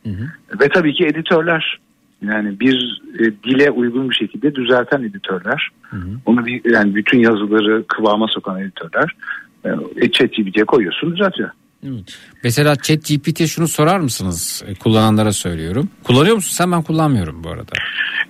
Ve 0.61 0.69
tabii 0.69 0.93
ki 0.93 1.05
editörler. 1.05 1.79
Yani 2.21 2.59
bir 2.59 3.01
e, 3.19 3.23
dile 3.43 3.71
uygun 3.71 4.09
bir 4.09 4.15
şekilde 4.15 4.55
düzelten 4.55 5.03
editörler. 5.03 5.69
Onu 6.25 6.45
bir, 6.45 6.71
yani 6.73 6.95
bütün 6.95 7.19
yazıları 7.19 7.83
kıvama 7.87 8.27
sokan 8.27 8.61
editörler. 8.61 9.15
E, 9.95 10.11
ChatGPT'ye 10.11 10.65
koyuyorsun 10.65 11.11
düzeltiyor. 11.11 11.49
Mesela 12.43 12.75
chat 12.75 12.97
GPT'ye 13.07 13.47
şunu 13.47 13.67
sorar 13.67 13.99
mısınız? 13.99 14.63
E, 14.67 14.75
Kullananlara 14.75 15.31
söylüyorum. 15.33 15.89
Kullanıyor 16.03 16.35
musun 16.35 16.51
sen? 16.55 16.71
Ben 16.71 16.81
kullanmıyorum 16.81 17.43
bu 17.43 17.49
arada. 17.49 17.71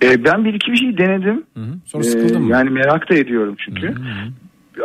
E, 0.04 0.24
ben 0.26 0.46
bir 0.46 0.54
iki 0.54 0.72
bir 0.72 0.78
şey 0.78 0.98
denedim. 0.98 1.44
Sonra 1.86 2.04
sıkıldın 2.04 2.36
E, 2.36 2.40
mı? 2.40 2.52
Yani 2.52 2.70
merak 2.70 3.10
da 3.10 3.16
ediyorum 3.16 3.56
çünkü. 3.66 3.94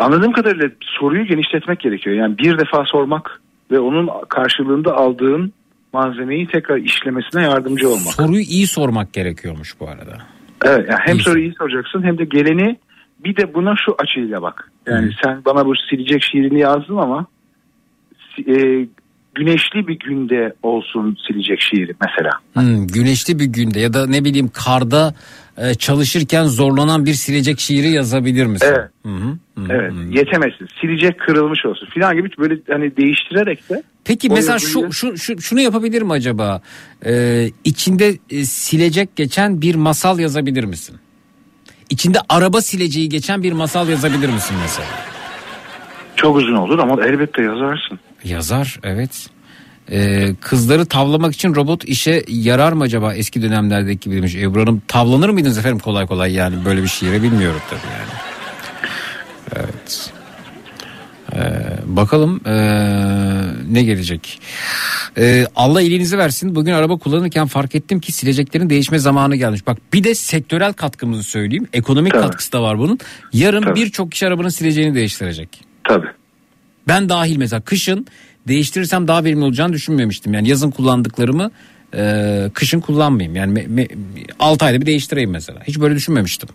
Anladığım 0.00 0.32
kadarıyla 0.32 0.68
soruyu 1.00 1.24
genişletmek 1.26 1.80
gerekiyor. 1.80 2.16
Yani 2.16 2.38
bir 2.38 2.58
defa 2.58 2.84
sormak 2.86 3.40
ve 3.70 3.78
onun 3.78 4.08
karşılığında 4.28 4.96
aldığın 4.96 5.52
malzemeyi 5.92 6.46
tekrar 6.46 6.76
işlemesine 6.76 7.42
yardımcı 7.42 7.88
olmak. 7.88 8.14
Soruyu 8.14 8.40
iyi 8.40 8.66
sormak 8.66 9.12
gerekiyormuş 9.12 9.80
bu 9.80 9.88
arada. 9.88 10.18
Evet, 10.64 10.86
yani 10.90 11.00
hem 11.04 11.20
soruyu 11.20 11.44
iyi 11.44 11.54
soracaksın 11.58 12.02
hem 12.02 12.18
de 12.18 12.24
geleni 12.24 12.76
bir 13.24 13.36
de 13.36 13.54
buna 13.54 13.74
şu 13.86 13.94
açıyla 13.98 14.42
bak. 14.42 14.70
Yani 14.86 15.10
sen 15.24 15.44
bana 15.44 15.66
bu 15.66 15.72
silecek 15.90 16.22
şiirini 16.22 16.60
yazdın 16.60 16.96
ama 16.96 17.26
e, 18.38 18.86
güneşli 19.34 19.88
bir 19.88 19.98
günde 19.98 20.54
olsun 20.62 21.18
silecek 21.26 21.60
şiiri 21.60 21.94
mesela. 22.00 22.30
Hmm, 22.52 22.86
güneşli 22.86 23.38
bir 23.38 23.44
günde 23.44 23.80
ya 23.80 23.92
da 23.92 24.06
ne 24.06 24.24
bileyim 24.24 24.48
karda 24.48 25.14
e, 25.58 25.74
çalışırken 25.74 26.44
zorlanan 26.44 27.06
bir 27.06 27.14
silecek 27.14 27.60
şiiri 27.60 27.90
yazabilir 27.90 28.46
misin? 28.46 28.66
Evet. 28.68 28.90
Evet 29.70 29.92
yetemezsin. 30.10 30.68
Silecek 30.80 31.20
kırılmış 31.20 31.66
olsun 31.66 31.86
filan 31.94 32.16
gibi 32.16 32.28
böyle 32.38 32.60
hani 32.68 32.96
değiştirerek 32.96 33.70
de 33.70 33.82
Peki 34.04 34.28
mesela 34.28 34.56
yazıyı- 34.56 34.92
şu, 34.92 34.92
şu, 34.92 35.18
şu 35.18 35.40
şunu 35.40 35.60
yapabilir 35.60 36.02
mi 36.02 36.12
acaba? 36.12 36.62
Ee, 37.06 37.46
içinde 37.64 38.14
e, 38.30 38.44
silecek 38.44 39.16
geçen 39.16 39.62
bir 39.62 39.74
masal 39.74 40.18
yazabilir 40.18 40.64
misin? 40.64 40.96
İçinde 41.90 42.18
araba 42.28 42.60
sileceği 42.60 43.08
geçen 43.08 43.42
bir 43.42 43.52
masal 43.52 43.88
yazabilir 43.88 44.28
misin 44.28 44.56
mesela? 44.62 44.88
çok 46.16 46.36
uzun 46.36 46.54
olur 46.54 46.78
ama 46.78 47.04
elbette 47.06 47.42
yazarsın. 47.42 47.98
Yazar 48.24 48.80
evet. 48.82 49.26
Ee, 49.90 50.34
kızları 50.40 50.86
tavlamak 50.86 51.34
için 51.34 51.54
robot 51.54 51.84
işe 51.84 52.24
yarar 52.28 52.72
mı 52.72 52.84
acaba 52.84 53.14
eski 53.14 53.42
dönemlerdeki 53.42 54.00
gibi 54.00 54.16
demiş 54.16 54.34
Ebru 54.34 54.60
Hanım. 54.60 54.82
Tavlanır 54.88 55.28
mıydınız 55.28 55.58
efendim 55.58 55.78
kolay 55.78 56.06
kolay 56.06 56.32
yani 56.34 56.64
böyle 56.64 56.82
bir 56.82 56.88
şiire 56.88 57.22
bilmiyorum 57.22 57.60
tabii 57.70 57.92
yani. 57.98 58.20
Evet. 59.56 60.12
Ee, 61.34 61.96
bakalım 61.96 62.40
ee, 62.46 62.52
ne 63.70 63.82
gelecek. 63.82 64.40
Ee, 65.18 65.46
Allah 65.56 65.82
iyiliğinizi 65.82 66.18
versin. 66.18 66.54
Bugün 66.54 66.72
araba 66.72 66.98
kullanırken 66.98 67.46
fark 67.46 67.74
ettim 67.74 68.00
ki 68.00 68.12
sileceklerin 68.12 68.70
değişme 68.70 68.98
zamanı 68.98 69.36
gelmiş. 69.36 69.66
Bak 69.66 69.78
bir 69.92 70.04
de 70.04 70.14
sektörel 70.14 70.72
katkımızı 70.72 71.22
söyleyeyim. 71.22 71.68
Ekonomik 71.72 72.12
katkısı 72.12 72.52
da 72.52 72.62
var 72.62 72.78
bunun. 72.78 72.98
Yarın 73.32 73.74
birçok 73.74 74.12
kişi 74.12 74.26
arabanın 74.26 74.48
sileceğini 74.48 74.94
değiştirecek. 74.94 75.60
Tabii. 75.84 76.06
Ben 76.88 77.08
dahil 77.08 77.36
mesela 77.36 77.60
kışın 77.60 78.06
değiştirirsem 78.48 79.08
daha 79.08 79.24
verimli 79.24 79.44
olacağını 79.44 79.72
düşünmemiştim. 79.72 80.34
Yani 80.34 80.48
yazın 80.48 80.70
kullandıklarımı 80.70 81.50
e, 81.94 82.50
kışın 82.54 82.80
kullanmayayım. 82.80 83.36
Yani 83.36 83.52
me, 83.52 83.66
me, 83.68 83.88
6 84.40 84.64
ayda 84.64 84.80
bir 84.80 84.86
değiştireyim 84.86 85.30
mesela. 85.30 85.60
Hiç 85.68 85.80
böyle 85.80 85.94
düşünmemiştim. 85.94 86.48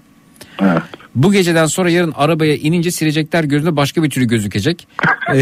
Bu 1.16 1.32
geceden 1.32 1.66
sonra 1.66 1.90
yarın 1.90 2.12
arabaya 2.12 2.56
inince 2.56 2.92
silecekler 2.92 3.44
gözünde 3.44 3.76
başka 3.76 4.04
bir 4.04 4.10
türlü 4.10 4.26
gözükecek. 4.28 4.88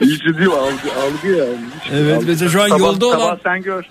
İyice 0.00 0.24
değil 0.24 0.48
mi? 0.48 0.54
Algı, 0.54 0.94
algı 1.02 1.28
yani. 1.38 1.56
Evet, 1.92 2.16
Algı. 2.16 2.26
mesela 2.26 2.50
şu 2.50 2.62
an 2.62 2.68
Sabah- 2.68 2.78
yolda 2.80 3.06
olan- 3.06 3.18
sabah 3.18 3.38
sen 3.44 3.62
gör. 3.62 3.84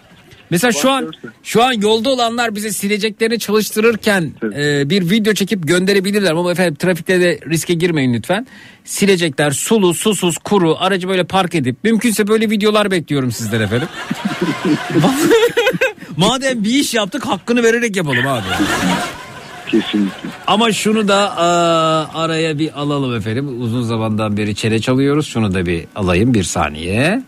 Mesela 0.49 0.71
şu 0.71 0.91
an 0.91 1.11
şu 1.43 1.63
an 1.63 1.71
yolda 1.73 2.09
olanlar 2.09 2.55
bize 2.55 2.71
sileceklerini 2.71 3.39
çalıştırırken 3.39 4.31
e, 4.55 4.89
bir 4.89 5.09
video 5.09 5.33
çekip 5.33 5.67
gönderebilirler 5.67 6.31
ama 6.31 6.51
efendim 6.51 6.75
trafikte 6.75 7.21
de 7.21 7.39
riske 7.49 7.73
girmeyin 7.73 8.13
lütfen. 8.13 8.47
Silecekler 8.85 9.51
sulu, 9.51 9.93
susuz, 9.93 10.37
kuru 10.37 10.75
aracı 10.79 11.09
böyle 11.09 11.23
park 11.23 11.55
edip 11.55 11.75
mümkünse 11.83 12.27
böyle 12.27 12.49
videolar 12.49 12.91
bekliyorum 12.91 13.31
sizden 13.31 13.61
efendim. 13.61 13.87
Madem 16.17 16.63
bir 16.63 16.69
iş 16.69 16.93
yaptık 16.93 17.25
hakkını 17.25 17.63
vererek 17.63 17.95
yapalım 17.95 18.27
abi. 18.27 18.43
Kesinlikle. 19.67 20.29
Ama 20.47 20.71
şunu 20.71 21.07
da 21.07 21.37
aa, 21.37 22.21
araya 22.23 22.59
bir 22.59 22.79
alalım 22.81 23.15
efendim. 23.15 23.61
Uzun 23.61 23.81
zamandan 23.83 24.37
beri 24.37 24.55
çene 24.55 24.79
çalıyoruz. 24.79 25.27
Şunu 25.27 25.53
da 25.53 25.65
bir 25.65 25.85
alayım 25.95 26.33
bir 26.33 26.43
saniye. 26.43 27.23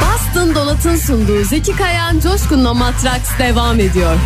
Boston 0.00 0.54
Dolat'ın 0.54 0.96
sunduğu 0.96 1.44
Zeki 1.44 1.76
Kayan 1.76 2.20
Coşkun'la 2.20 2.74
Matraks 2.74 3.38
devam 3.38 3.80
ediyor. 3.80 4.16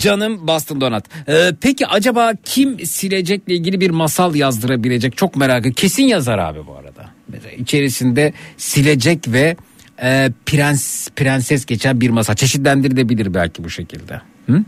Canım 0.00 0.46
Boston 0.48 0.80
Donat. 0.80 1.04
Ee, 1.28 1.50
peki 1.60 1.86
acaba 1.86 2.32
kim 2.44 2.78
silecekle 2.86 3.54
ilgili 3.54 3.80
bir 3.80 3.90
masal 3.90 4.34
yazdırabilecek? 4.34 5.16
Çok 5.16 5.36
merak 5.36 5.58
ediyorum. 5.60 5.74
Kesin 5.74 6.04
yazar 6.04 6.38
abi 6.38 6.66
bu 6.66 6.74
arada. 6.76 7.10
Mesela 7.28 7.52
içerisinde 7.52 8.32
silecek 8.56 9.28
ve 9.28 9.56
e, 10.02 10.30
prens 10.46 11.08
prenses 11.16 11.66
geçen 11.66 12.00
bir 12.00 12.10
masal. 12.10 12.34
Çeşitlendirilebilir 12.34 13.34
belki 13.34 13.64
bu 13.64 13.70
şekilde. 13.70 14.20
Hı? 14.46 14.62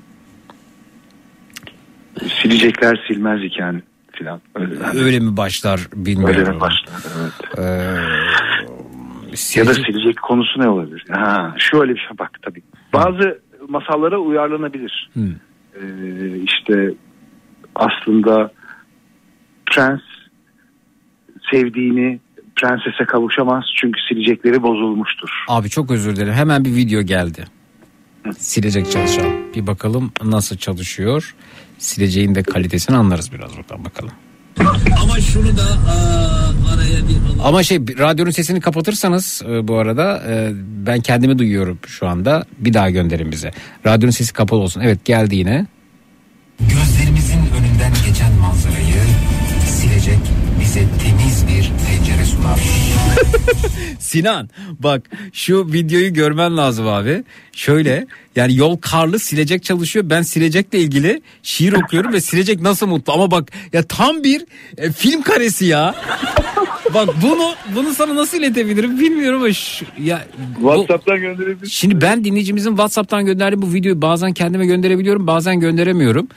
Silecekler 2.42 3.04
silmez 3.08 3.44
iken 3.44 3.82
filan. 4.12 4.40
Öyle, 4.54 4.74
Öyle 5.04 5.20
mi 5.20 5.36
başlar 5.36 5.80
bilmiyorum. 5.94 6.36
Öyle 6.40 6.50
mi 6.50 6.60
başlar? 6.60 6.94
Evet. 7.20 7.58
Ee, 7.58 8.29
Ya 9.54 9.66
da 9.66 9.74
silecek 9.74 10.22
konusu 10.22 10.60
ne 10.60 10.68
olabilir? 10.68 11.04
Ha, 11.10 11.54
şöyle 11.58 11.94
bir 11.94 11.98
şey 11.98 12.18
bak 12.18 12.30
tabii. 12.42 12.62
Bazı 12.92 13.40
masallara 13.68 14.18
uyarlanabilir. 14.18 15.10
Hmm. 15.12 15.34
Ee, 15.74 16.38
işte 16.38 16.94
aslında 17.74 18.52
prens 19.70 20.00
sevdiğini 21.50 22.20
prensese 22.56 23.04
kavuşamaz 23.04 23.64
çünkü 23.76 24.00
silecekleri 24.08 24.62
bozulmuştur. 24.62 25.44
Abi 25.48 25.68
çok 25.68 25.90
özür 25.90 26.16
dilerim. 26.16 26.32
Hemen 26.32 26.64
bir 26.64 26.74
video 26.74 27.02
geldi. 27.02 27.44
Silecek 28.38 28.90
çalışan. 28.90 29.26
Bir 29.56 29.66
bakalım 29.66 30.12
nasıl 30.24 30.56
çalışıyor. 30.56 31.34
Sileceğin 31.78 32.34
de 32.34 32.42
kalitesini 32.42 32.96
anlarız 32.96 33.32
biraz 33.32 33.58
oradan 33.58 33.84
bakalım. 33.84 34.12
Ama 35.02 35.20
şunu 35.20 35.56
da 35.56 35.62
aa, 35.62 36.74
araya 36.74 37.08
bir 37.08 37.44
Ama 37.44 37.62
şey 37.62 37.78
radyonun 37.78 38.30
sesini 38.30 38.60
kapatırsanız 38.60 39.42
e, 39.50 39.68
bu 39.68 39.76
arada 39.76 40.22
e, 40.28 40.50
ben 40.86 41.00
kendimi 41.00 41.38
duyuyorum 41.38 41.78
şu 41.86 42.08
anda. 42.08 42.44
Bir 42.58 42.74
daha 42.74 42.90
gönderin 42.90 43.32
bize. 43.32 43.50
Radyonun 43.86 44.10
sesi 44.10 44.32
kapalı 44.32 44.60
olsun. 44.60 44.80
Evet 44.80 45.04
geldi 45.04 45.36
yine. 45.36 45.66
Gözlerimizin 46.60 46.99
Sinan 53.98 54.48
bak 54.78 55.10
şu 55.32 55.72
videoyu 55.72 56.14
görmen 56.14 56.56
lazım 56.56 56.88
abi. 56.88 57.24
Şöyle 57.52 58.06
yani 58.36 58.56
yol 58.56 58.76
karlı 58.76 59.18
silecek 59.18 59.62
çalışıyor. 59.62 60.10
Ben 60.10 60.22
silecekle 60.22 60.78
ilgili 60.78 61.22
şiir 61.42 61.72
okuyorum 61.72 62.12
ve 62.12 62.20
silecek 62.20 62.60
nasıl 62.60 62.86
mutlu. 62.86 63.12
Ama 63.12 63.30
bak 63.30 63.52
ya 63.72 63.82
tam 63.82 64.24
bir 64.24 64.44
e, 64.78 64.92
film 64.92 65.22
karesi 65.22 65.64
ya. 65.64 65.94
bak 66.94 67.08
bunu 67.22 67.54
bunu 67.76 67.94
sana 67.94 68.16
nasıl 68.16 68.38
iletebilirim 68.38 69.00
bilmiyorum 69.00 69.42
ama 69.42 69.52
şu, 69.52 69.84
ya 70.02 70.26
WhatsApp'tan 70.54 71.20
gönderebilirsin. 71.20 71.68
Şimdi 71.68 72.00
ben 72.00 72.24
dinleyicimizin 72.24 72.70
WhatsApp'tan 72.70 73.26
gönderdiği 73.26 73.62
bu 73.62 73.72
videoyu 73.72 74.02
bazen 74.02 74.32
kendime 74.32 74.66
gönderebiliyorum 74.66 75.26
bazen 75.26 75.60
gönderemiyorum. 75.60 76.28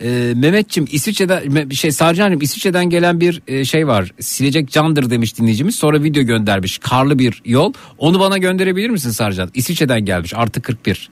Ee, 0.00 0.32
Mehmetçim 0.36 0.84
İsviçre'den 0.92 1.68
şey 1.68 1.92
Sarcan'cığım 1.92 2.40
İsviçre'den 2.40 2.90
gelen 2.90 3.20
bir 3.20 3.42
e, 3.46 3.64
şey 3.64 3.86
var. 3.86 4.10
Silecek 4.20 4.70
candır 4.70 5.10
demiş 5.10 5.38
dinleyicimiz. 5.38 5.74
Sonra 5.74 6.02
video 6.02 6.22
göndermiş. 6.22 6.78
Karlı 6.78 7.18
bir 7.18 7.42
yol. 7.44 7.72
Onu 7.98 8.20
bana 8.20 8.38
gönderebilir 8.38 8.90
misin 8.90 9.10
Sarcan? 9.10 9.50
İsviçre'den 9.54 10.04
gelmiş. 10.04 10.34
Artı 10.34 10.62
41. 10.62 11.10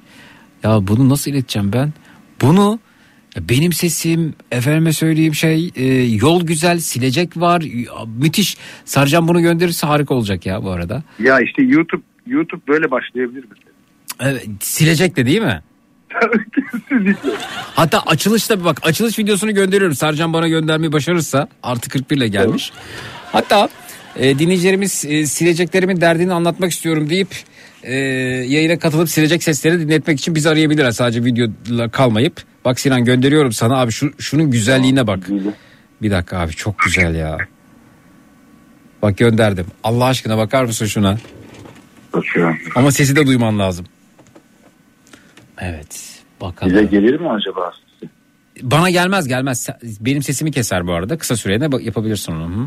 Ya 0.62 0.86
bunu 0.86 1.08
nasıl 1.08 1.30
ileteceğim 1.30 1.72
ben? 1.72 1.92
Bunu 2.40 2.78
ya 3.36 3.48
benim 3.48 3.72
sesim 3.72 4.34
efendime 4.50 4.92
söyleyeyim 4.92 5.34
şey 5.34 5.70
e, 5.76 5.84
yol 6.02 6.46
güzel 6.46 6.78
silecek 6.78 7.36
var 7.36 7.60
ya, 7.60 7.92
müthiş 8.18 8.56
Sarcan 8.84 9.28
bunu 9.28 9.42
gönderirse 9.42 9.86
harika 9.86 10.14
olacak 10.14 10.46
ya 10.46 10.62
bu 10.62 10.70
arada. 10.70 11.02
Ya 11.18 11.40
işte 11.40 11.62
YouTube 11.62 12.02
YouTube 12.26 12.60
böyle 12.68 12.90
başlayabilir 12.90 13.44
mi? 13.44 13.50
Evet, 14.20 14.46
silecek 14.60 15.16
de 15.16 15.26
değil 15.26 15.42
mi? 15.42 15.62
Hatta 17.74 18.00
açılışta 18.00 18.60
bir 18.60 18.64
bak 18.64 18.78
açılış 18.82 19.18
videosunu 19.18 19.54
gönderiyorum. 19.54 19.96
Sarcan 19.96 20.32
bana 20.32 20.48
göndermeyi 20.48 20.92
başarırsa 20.92 21.48
artı 21.62 21.90
41 21.90 22.16
ile 22.16 22.28
gelmiş. 22.28 22.72
Hatta 23.32 23.68
e, 24.16 24.38
dinleyicilerimiz 24.38 25.04
e, 25.08 25.26
sileceklerimin 25.26 26.00
derdini 26.00 26.32
anlatmak 26.32 26.70
istiyorum 26.72 27.10
deyip 27.10 27.28
e, 27.82 27.94
yayına 28.48 28.78
katılıp 28.78 29.10
silecek 29.10 29.42
sesleri 29.42 29.80
dinletmek 29.80 30.18
için 30.18 30.34
bizi 30.34 30.48
arayabilirler 30.48 30.90
sadece 30.90 31.24
videola 31.24 31.88
kalmayıp. 31.88 32.42
Bak 32.64 32.80
Sinan 32.80 33.04
gönderiyorum 33.04 33.52
sana 33.52 33.76
abi 33.80 33.92
şu 33.92 34.12
şunun 34.18 34.50
güzelliğine 34.50 35.06
bak. 35.06 35.28
Bir 36.02 36.10
dakika 36.10 36.38
abi 36.38 36.52
çok 36.52 36.78
güzel 36.78 37.14
ya. 37.14 37.38
Bak 39.02 39.18
gönderdim. 39.18 39.66
Allah 39.84 40.04
aşkına 40.04 40.38
bakar 40.38 40.64
mısın 40.64 40.86
şuna? 40.86 41.18
Bakıyorum. 42.12 42.58
Ama 42.74 42.92
sesi 42.92 43.16
de 43.16 43.26
duyman 43.26 43.58
lazım. 43.58 43.86
Evet. 45.60 46.22
Bakalım. 46.40 46.72
Bize 46.72 46.84
gelir 46.84 47.20
mi 47.20 47.30
acaba? 47.30 47.72
Bana 48.62 48.90
gelmez 48.90 49.28
gelmez. 49.28 49.68
Benim 50.00 50.22
sesimi 50.22 50.52
keser 50.52 50.86
bu 50.86 50.92
arada. 50.92 51.18
Kısa 51.18 51.36
sürede 51.36 51.84
yapabilirsin 51.84 52.32
onu. 52.32 52.56
Hı? 52.56 52.66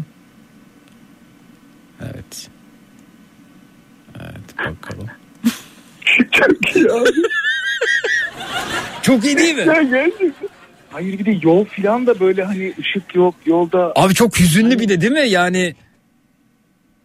Evet. 2.01 2.49
Evet 4.19 4.57
bakalım. 4.57 5.07
Çok 6.31 6.75
iyi 6.75 6.85
abi. 6.91 7.09
Çok 9.01 9.25
iyi 9.25 9.37
değil 9.37 9.55
mi? 9.55 9.61
Ya 9.67 9.81
gerçekten. 9.81 10.49
Hayır 10.89 11.19
bir 11.19 11.25
de 11.25 11.39
yol 11.41 11.65
filan 11.65 12.07
da 12.07 12.19
böyle 12.19 12.43
hani 12.43 12.73
ışık 12.79 13.15
yok 13.15 13.35
yolda. 13.45 13.93
Abi 13.95 14.13
çok 14.13 14.39
hüzünlü 14.39 14.79
bir 14.79 14.89
de 14.89 15.01
değil 15.01 15.11
mi? 15.11 15.29
Yani 15.29 15.75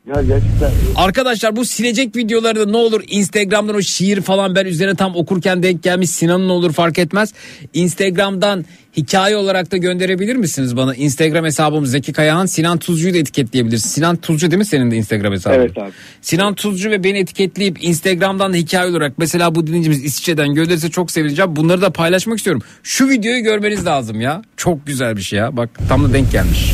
Ya 0.08 0.22
gerçekten. 0.22 0.70
Arkadaşlar 0.96 1.56
bu 1.56 1.64
silecek 1.64 2.16
videoları 2.16 2.60
da 2.60 2.70
ne 2.70 2.76
olur 2.76 3.02
Instagram'dan 3.08 3.74
o 3.76 3.82
şiir 3.82 4.20
falan 4.20 4.54
ben 4.54 4.64
üzerine 4.66 4.94
tam 4.94 5.16
okurken 5.16 5.62
denk 5.62 5.82
gelmiş 5.82 6.10
Sinan'ın 6.10 6.48
olur 6.48 6.72
fark 6.72 6.98
etmez. 6.98 7.32
Instagram'dan 7.74 8.64
hikaye 8.96 9.36
olarak 9.36 9.72
da 9.72 9.76
gönderebilir 9.76 10.36
misiniz 10.36 10.76
bana? 10.76 10.94
Instagram 10.94 11.44
hesabım 11.44 11.86
Zeki 11.86 12.12
Kayahan 12.12 12.46
Sinan 12.46 12.78
Tuzcu'yu 12.78 13.14
da 13.14 13.18
etiketleyebilirsin. 13.18 13.88
Sinan 13.88 14.16
Tuzcu 14.16 14.50
değil 14.50 14.58
mi 14.58 14.64
senin 14.64 14.90
de 14.90 14.96
Instagram 14.96 15.32
hesabın? 15.32 15.56
Evet 15.56 15.78
abi. 15.78 15.90
Sinan 16.20 16.54
Tuzcu 16.54 16.90
ve 16.90 17.04
beni 17.04 17.18
etiketleyip 17.18 17.84
Instagram'dan 17.84 18.52
da 18.52 18.56
hikaye 18.56 18.90
olarak 18.90 19.18
mesela 19.18 19.54
bu 19.54 19.66
dinleyicimiz 19.66 20.04
İsviçre'den 20.04 20.54
gönderirse 20.54 20.90
çok 20.90 21.10
sevineceğim. 21.10 21.56
Bunları 21.56 21.82
da 21.82 21.90
paylaşmak 21.90 22.38
istiyorum. 22.38 22.62
Şu 22.82 23.08
videoyu 23.08 23.42
görmeniz 23.42 23.86
lazım 23.86 24.20
ya. 24.20 24.42
Çok 24.56 24.86
güzel 24.86 25.16
bir 25.16 25.22
şey 25.22 25.38
ya. 25.38 25.56
Bak 25.56 25.70
tam 25.88 26.04
da 26.04 26.12
denk 26.12 26.32
gelmiş. 26.32 26.72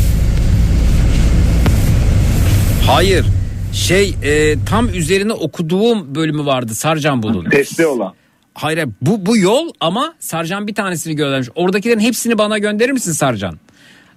Hayır. 2.86 3.26
Şey 3.72 4.14
e, 4.22 4.56
tam 4.64 4.88
üzerine 4.88 5.32
okuduğum 5.32 6.14
bölümü 6.14 6.44
vardı 6.44 6.74
Sarcan 6.74 7.22
Bulun. 7.22 7.50
Testi 7.50 7.86
olan. 7.86 8.14
Hayır 8.54 8.88
bu, 9.02 9.26
bu 9.26 9.36
yol 9.36 9.68
ama 9.80 10.14
Sarcan 10.18 10.66
bir 10.66 10.74
tanesini 10.74 11.16
göndermiş. 11.16 11.48
Oradakilerin 11.54 12.00
hepsini 12.00 12.38
bana 12.38 12.58
gönderir 12.58 12.92
misin 12.92 13.12
Sarcan? 13.12 13.58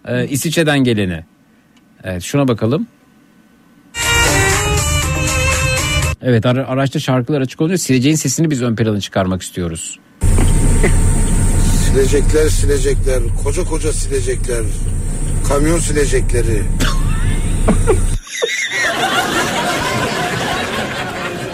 Ee, 0.07 0.27
İsviçre'den 0.27 0.79
geleni. 0.79 1.23
Evet 2.03 2.23
şuna 2.23 2.47
bakalım. 2.47 2.87
Evet 6.21 6.45
ara- 6.45 6.67
araçta 6.67 6.99
şarkılar 6.99 7.41
açık 7.41 7.61
oluyor. 7.61 7.77
Sileceğin 7.77 8.15
sesini 8.15 8.51
biz 8.51 8.61
ön 8.61 8.75
plana 8.75 8.99
çıkarmak 9.01 9.41
istiyoruz. 9.41 9.99
Silecekler 11.85 12.47
silecekler 12.49 13.19
koca 13.43 13.63
koca 13.63 13.93
silecekler 13.93 14.63
kamyon 15.47 15.79
silecekleri 15.79 16.61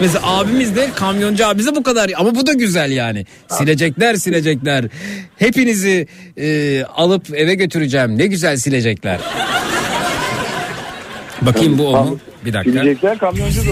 Mesela 0.00 0.26
abimiz 0.26 0.76
de 0.76 0.90
kamyoncu 0.96 1.46
abimiz 1.46 1.66
de 1.66 1.74
bu 1.74 1.82
kadar 1.82 2.10
ama 2.16 2.34
bu 2.34 2.46
da 2.46 2.52
güzel 2.52 2.90
yani. 2.90 3.26
Silecekler 3.48 4.14
silecekler. 4.14 4.84
Hepinizi 5.36 6.06
e, 6.36 6.82
alıp 6.84 7.34
eve 7.34 7.54
götüreceğim. 7.54 8.18
Ne 8.18 8.26
güzel 8.26 8.56
silecekler. 8.56 9.20
Bakayım 11.42 11.78
bu 11.78 11.88
o 11.88 12.04
mu? 12.04 12.18
Bir 12.44 12.52
dakika. 12.52 12.80
Silecekler 12.80 13.18
kamyoncu 13.18 13.60
da 13.60 13.70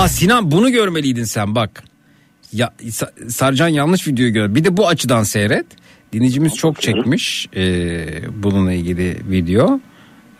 Ha 0.00 0.08
Sinan 0.08 0.50
bunu 0.50 0.70
görmeliydin 0.70 1.24
sen 1.24 1.54
bak. 1.54 1.82
Ya 2.52 2.70
Sa- 2.82 3.30
Sarcan 3.30 3.68
yanlış 3.68 4.08
videoyu 4.08 4.32
gör. 4.32 4.54
Bir 4.54 4.64
de 4.64 4.76
bu 4.76 4.88
açıdan 4.88 5.22
seyret. 5.22 5.66
Dinleyicimiz 6.12 6.54
çok 6.54 6.80
çekmiş 6.80 7.48
e, 7.56 7.62
bununla 8.42 8.72
ilgili 8.72 9.16
video. 9.30 9.80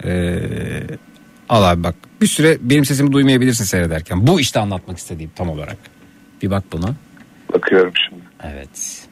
E, 0.05 0.41
al 1.51 1.62
abi 1.62 1.85
bak 1.85 1.95
bir 2.20 2.27
süre 2.27 2.59
benim 2.61 2.85
sesimi 2.85 3.12
duymayabilirsin 3.12 3.65
seyrederken. 3.65 4.27
Bu 4.27 4.41
işte 4.41 4.61
anlatmak 4.61 4.99
istediğim 4.99 5.31
tam 5.35 5.49
olarak. 5.49 5.77
Bir 6.43 6.51
bak 6.51 6.65
buna. 6.73 6.95
Bakıyorum 7.53 7.93
şimdi. 8.09 8.23
Evet. 8.43 9.09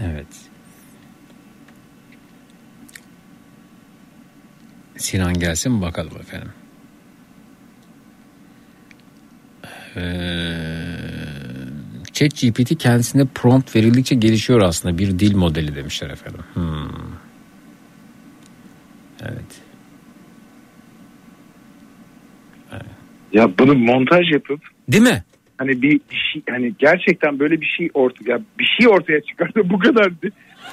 Evet. 0.00 0.26
Sinan 4.96 5.34
gelsin 5.34 5.82
bakalım 5.82 6.12
efendim. 6.20 6.52
Ee, 9.96 10.00
ChatGPT 12.12 12.78
kendisine 12.78 13.24
prompt 13.34 13.76
verildikçe 13.76 14.14
gelişiyor 14.14 14.60
aslında 14.60 14.98
bir 14.98 15.18
dil 15.18 15.36
modeli 15.36 15.76
demişler 15.76 16.10
efendim. 16.10 16.40
Hmm. 16.54 16.88
Evet. 19.22 19.60
Ya 23.32 23.58
bunu 23.58 23.74
montaj 23.74 24.32
yapıp 24.32 24.60
Değil 24.88 25.02
mi? 25.02 25.24
hani 25.58 25.82
bir, 25.82 26.00
bir 26.10 26.30
şey 26.32 26.42
hani 26.50 26.72
gerçekten 26.78 27.38
böyle 27.38 27.60
bir 27.60 27.66
şey 27.66 27.90
ortaya 27.94 28.30
ya 28.30 28.40
bir 28.58 28.76
şey 28.78 28.88
ortaya 28.88 29.20
çıkarsa 29.20 29.70
bu 29.70 29.78
kadar 29.78 30.12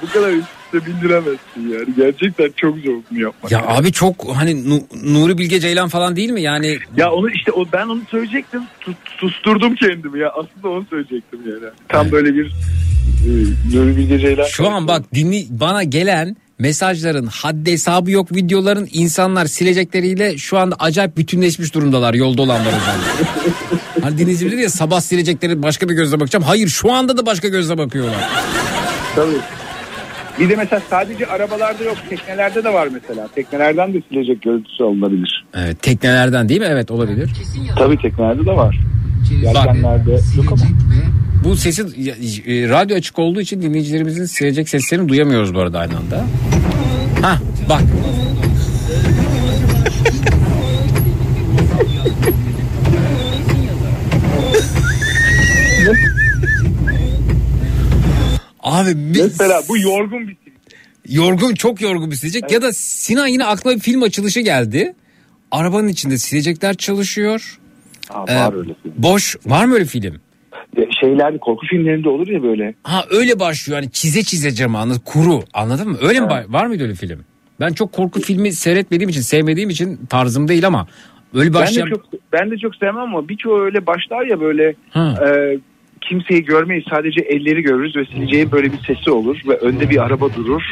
bu 0.02 0.12
kadar 0.12 0.32
üst 0.32 0.48
üste 0.74 0.86
bindiremezsin 0.90 1.68
yani. 1.72 1.86
Gerçekten 1.96 2.50
çok 2.56 2.78
zor 2.78 2.94
bunu 3.10 3.20
yapmak. 3.20 3.52
Ya 3.52 3.62
abi 3.66 3.92
çok 3.92 4.36
hani 4.36 4.70
Nu- 4.70 4.86
Nuri 5.04 5.38
Bilge 5.38 5.60
Ceylan 5.60 5.88
falan 5.88 6.16
değil 6.16 6.30
mi? 6.30 6.42
Yani 6.42 6.78
Ya 6.96 7.12
onu 7.12 7.30
işte 7.30 7.52
o 7.52 7.64
ben 7.72 7.86
onu 7.88 8.00
söyleyecektim. 8.10 8.60
Sus- 8.80 8.94
susturdum 9.20 9.74
kendimi 9.74 10.18
ya. 10.20 10.28
Aslında 10.30 10.68
onu 10.74 10.84
söyleyecektim 10.90 11.40
yani. 11.46 11.72
Tam 11.88 12.10
böyle 12.12 12.34
bir 12.34 12.46
e, 12.46 13.30
Nuri 13.76 13.96
Bilge 13.96 14.18
Ceylan. 14.18 14.44
Şu 14.44 14.68
an 14.70 14.88
bak 14.88 15.14
dinli 15.14 15.46
bana 15.50 15.82
gelen 15.82 16.36
mesajların 16.58 17.26
haddi 17.26 17.72
hesabı 17.72 18.10
yok 18.10 18.34
videoların 18.36 18.88
insanlar 18.92 19.46
silecekleriyle 19.46 20.38
şu 20.38 20.58
anda 20.58 20.76
acayip 20.78 21.16
bütünleşmiş 21.16 21.74
durumdalar 21.74 22.14
yolda 22.14 22.42
olanlar 22.42 22.66
özellikle. 22.66 23.52
hani 24.02 24.18
dinleyicimiz 24.18 24.52
dedi 24.52 24.62
ya 24.62 24.70
sabah 24.70 25.00
silecekleri 25.00 25.62
başka 25.62 25.88
bir 25.88 25.94
gözle 25.94 26.20
bakacağım. 26.20 26.42
Hayır 26.44 26.68
şu 26.68 26.92
anda 26.92 27.16
da 27.16 27.26
başka 27.26 27.48
gözle 27.48 27.78
bakıyorlar. 27.78 28.28
Tabii. 29.16 29.36
Bir 30.40 30.48
de 30.48 30.56
mesela 30.56 30.82
sadece 30.90 31.26
arabalarda 31.26 31.84
yok. 31.84 31.96
Teknelerde 32.10 32.64
de 32.64 32.72
var 32.72 32.88
mesela. 32.92 33.28
Teknelerden 33.34 33.94
de 33.94 34.02
silecek 34.08 34.42
görüntüsü 34.42 34.84
alınabilir. 34.84 35.44
Evet 35.54 35.82
teknelerden 35.82 36.48
değil 36.48 36.60
mi? 36.60 36.66
Evet 36.70 36.90
olabilir. 36.90 37.30
Tabii 37.78 37.98
teknelerde 37.98 38.46
de 38.46 38.52
var. 38.52 38.78
Yelkenlerde 39.42 40.10
yok 40.36 40.52
ama. 40.52 40.62
Bu 41.44 41.56
sesi 41.56 41.82
e, 41.82 42.68
radyo 42.68 42.96
açık 42.96 43.18
olduğu 43.18 43.40
için 43.40 43.62
dinleyicilerimizin 43.62 44.24
silecek 44.24 44.68
seslerini 44.68 45.08
duyamıyoruz 45.08 45.54
bu 45.54 45.60
arada 45.60 45.78
aynı 45.78 45.96
anda. 45.96 46.24
Ha 47.22 47.38
bak. 47.68 47.82
Abi 58.68 58.90
biz... 58.94 59.20
Mesela 59.22 59.62
bu 59.68 59.78
yorgun 59.78 60.28
bir 60.28 60.36
Yorgun 61.08 61.54
çok 61.54 61.80
yorgun 61.80 62.10
bir 62.10 62.16
silecek 62.16 62.50
ya 62.52 62.62
da 62.62 62.72
Sinan 62.72 63.26
yine 63.26 63.44
aklıma 63.44 63.76
bir 63.76 63.80
film 63.80 64.02
açılışı 64.02 64.40
geldi. 64.40 64.94
Arabanın 65.50 65.88
içinde 65.88 66.18
silecekler 66.18 66.74
çalışıyor. 66.74 67.58
Aa, 68.10 68.24
Ee, 68.28 68.36
var 68.36 68.52
öyle 68.52 68.74
film. 68.82 68.94
Boş 68.98 69.36
var 69.46 69.64
mı 69.64 69.74
öyle 69.74 69.84
film? 69.84 70.20
Şeyler 71.00 71.38
korku 71.38 71.66
filmlerinde 71.66 72.08
olur 72.08 72.28
ya 72.28 72.42
böyle. 72.42 72.74
Ha 72.82 73.04
öyle 73.10 73.40
başlıyor 73.40 73.80
hani 73.80 73.90
çize 73.92 74.22
çize 74.22 74.50
camı 74.50 74.78
anladın 74.78 75.02
kuru 75.04 75.40
anladın 75.54 75.88
mı? 75.88 75.98
Öyle 76.02 76.20
mi 76.20 76.26
ba- 76.26 76.52
var 76.52 76.66
mıydı 76.66 76.82
öyle 76.82 76.94
film? 76.94 77.24
Ben 77.60 77.72
çok 77.72 77.92
korku 77.92 78.20
filmi 78.20 78.52
seyretmediğim 78.52 79.08
için 79.10 79.20
sevmediğim 79.20 79.70
için 79.70 80.00
tarzım 80.10 80.48
değil 80.48 80.66
ama 80.66 80.86
öyle 81.34 81.54
başlayan... 81.54 81.86
Ben 81.86 81.92
de 81.92 81.96
çok 81.96 82.32
ben 82.32 82.50
de 82.50 82.56
çok 82.58 82.76
sevmem 82.76 82.96
ama 83.02 83.28
birçoğu 83.28 83.60
öyle 83.60 83.86
başlar 83.86 84.26
ya 84.30 84.40
böyle 84.40 84.74
Ha. 84.90 85.14
e, 85.26 85.58
kimseyi 86.00 86.44
görmeyiz 86.44 86.84
sadece 86.90 87.20
elleri 87.20 87.62
görürüz 87.62 87.96
ve 87.96 88.04
sileceğin 88.04 88.52
böyle 88.52 88.72
bir 88.72 88.78
sesi 88.86 89.10
olur 89.10 89.40
ve 89.48 89.56
önde 89.56 89.90
bir 89.90 90.04
araba 90.04 90.34
durur 90.34 90.62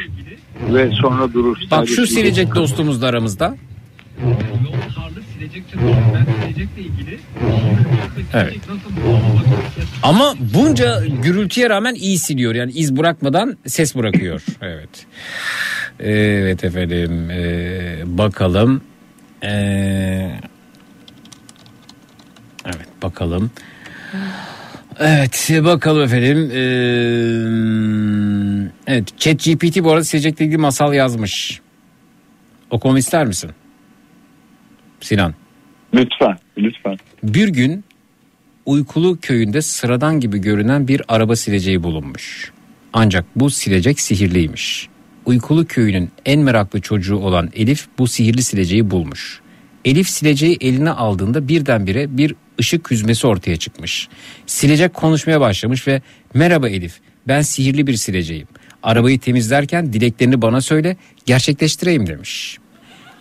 ve 0.74 0.90
sonra 0.90 1.32
durur. 1.32 1.56
Bak 1.56 1.66
Sadece 1.70 1.94
şu 1.94 2.02
silecek- 2.02 2.08
silecek 2.08 2.54
dostumuz 2.54 3.02
da 3.02 3.06
aramızda. 3.06 3.56
Evet. 8.34 8.56
Ama 10.02 10.34
bunca 10.54 11.02
gürültüye 11.22 11.70
rağmen 11.70 11.94
iyi 11.94 12.18
siliyor. 12.18 12.54
Yani 12.54 12.72
iz 12.72 12.96
bırakmadan 12.96 13.56
ses 13.66 13.96
bırakıyor. 13.96 14.42
Evet. 14.62 15.06
Evet 16.00 16.64
efendim. 16.64 17.30
Ee, 17.30 17.98
bakalım. 18.06 18.80
Ee, 19.42 20.30
evet 22.66 22.88
bakalım. 23.02 23.50
Evet 25.00 25.50
bakalım 25.64 26.02
efendim. 26.02 26.50
Ee, 26.52 27.76
Evet 28.86 29.18
Chat 29.18 29.44
GPT 29.44 29.84
bu 29.84 29.92
arada 29.92 30.04
silecekle 30.04 30.44
ilgili 30.44 30.58
masal 30.58 30.94
yazmış. 30.94 31.60
Okumamı 32.70 32.98
ister 32.98 33.26
misin? 33.26 33.50
Sinan. 35.00 35.34
Lütfen, 35.94 36.38
lütfen. 36.58 36.96
Bir 37.22 37.48
gün 37.48 37.84
uykulu 38.66 39.18
köyünde 39.20 39.62
sıradan 39.62 40.20
gibi 40.20 40.38
görünen 40.38 40.88
bir 40.88 41.02
araba 41.08 41.36
sileceği 41.36 41.82
bulunmuş. 41.82 42.52
Ancak 42.92 43.24
bu 43.36 43.50
silecek 43.50 44.00
sihirliymiş. 44.00 44.88
Uykulu 45.24 45.66
köyünün 45.66 46.10
en 46.26 46.40
meraklı 46.40 46.80
çocuğu 46.80 47.16
olan 47.16 47.50
Elif 47.54 47.86
bu 47.98 48.06
sihirli 48.06 48.42
sileceği 48.42 48.90
bulmuş. 48.90 49.40
Elif 49.84 50.08
sileceği 50.08 50.56
eline 50.60 50.90
aldığında 50.90 51.48
birdenbire 51.48 52.16
bir 52.18 52.34
ışık 52.60 52.90
hüzmesi 52.90 53.26
ortaya 53.26 53.56
çıkmış. 53.56 54.08
Silecek 54.46 54.94
konuşmaya 54.94 55.40
başlamış 55.40 55.88
ve 55.88 56.02
merhaba 56.34 56.68
Elif 56.68 57.00
ben 57.28 57.40
sihirli 57.40 57.86
bir 57.86 57.94
sileceğim. 57.94 58.48
Arabayı 58.82 59.18
temizlerken 59.20 59.92
dileklerini 59.92 60.42
bana 60.42 60.60
söyle 60.60 60.96
gerçekleştireyim 61.26 62.06
demiş. 62.06 62.58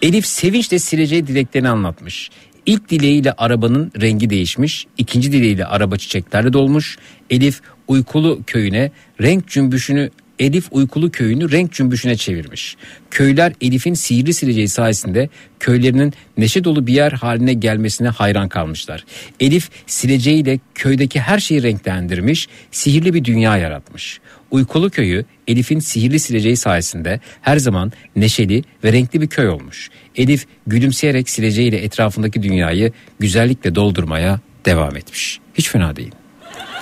Elif 0.02 0.26
sevinçle 0.26 0.80
sileceği 0.80 1.28
dileklerini 1.28 1.70
anlatmış. 1.70 2.30
İlk 2.66 2.90
dileğiyle 2.90 3.32
arabanın 3.32 3.92
rengi 4.02 4.30
değişmiş, 4.30 4.88
ikinci 4.98 5.32
dileğiyle 5.32 5.66
araba 5.66 5.98
çiçeklerle 5.98 6.54
dolmuş. 6.54 6.98
Elif 7.30 7.62
uykulu 7.88 8.42
köyüne 8.48 8.92
renk 9.22 9.48
cümbüşünü 9.48 10.10
Elif 10.40 10.68
uykulu 10.72 11.12
köyünü 11.12 11.52
renk 11.52 11.72
cümbüşüne 11.72 12.18
çevirmiş. 12.18 12.76
Köyler 13.12 13.54
Elif'in 13.62 13.94
sihirli 13.94 14.34
sileceği 14.34 14.70
sayesinde 14.70 15.30
köylerinin 15.60 16.14
neşe 16.38 16.64
dolu 16.64 16.88
bir 16.88 16.94
yer 16.94 17.12
haline 17.12 17.54
gelmesine 17.54 18.08
hayran 18.08 18.50
kalmışlar. 18.50 19.06
Elif 19.40 19.70
sileceğiyle 19.88 20.60
köydeki 20.76 21.20
her 21.20 21.40
şeyi 21.40 21.64
renklendirmiş, 21.64 22.48
sihirli 22.72 23.14
bir 23.14 23.24
dünya 23.24 23.58
yaratmış. 23.58 24.20
Uykulu 24.52 24.90
köyü 24.90 25.26
Elif'in 25.48 25.80
sihirli 25.80 26.20
sileceği 26.20 26.58
sayesinde 26.58 27.20
her 27.42 27.58
zaman 27.58 27.92
neşeli 28.16 28.64
ve 28.84 28.94
renkli 28.94 29.22
bir 29.22 29.28
köy 29.28 29.50
olmuş. 29.50 29.90
Elif 30.16 30.46
gülümseyerek 30.68 31.30
sileceğiyle 31.30 31.78
etrafındaki 31.78 32.44
dünyayı 32.44 32.92
güzellikle 33.20 33.76
doldurmaya 33.76 34.40
devam 34.66 34.96
etmiş. 34.96 35.40
Hiç 35.54 35.70
fena 35.70 35.96
değil. 35.96 36.12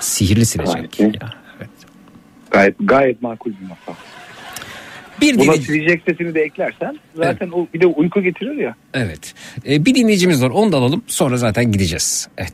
Sihirli 0.02 0.46
silecek. 0.46 1.00
Ya. 1.00 1.43
Gayet, 2.54 2.76
gayet 2.80 3.22
makul 3.22 3.52
bir 3.52 3.68
masal. 3.70 3.94
Bir 5.22 5.36
Buna 5.40 5.44
dinleyici- 5.54 5.66
silecek 5.66 6.02
sesini 6.08 6.36
de 6.36 6.42
eklersen 6.42 7.00
zaten 7.16 7.50
o 7.50 7.68
bir 7.74 7.82
de 7.82 7.86
uyku 7.88 8.22
getirir 8.22 8.56
ya. 8.58 8.76
Evet. 8.94 9.34
Ee, 9.68 9.86
bir 9.86 9.96
dinleyicimiz 9.96 10.44
var. 10.44 10.50
Onu 10.50 10.72
da 10.72 10.78
alalım. 10.78 11.04
Sonra 11.08 11.38
zaten 11.38 11.72
gideceğiz. 11.72 12.28
Evet. 12.38 12.54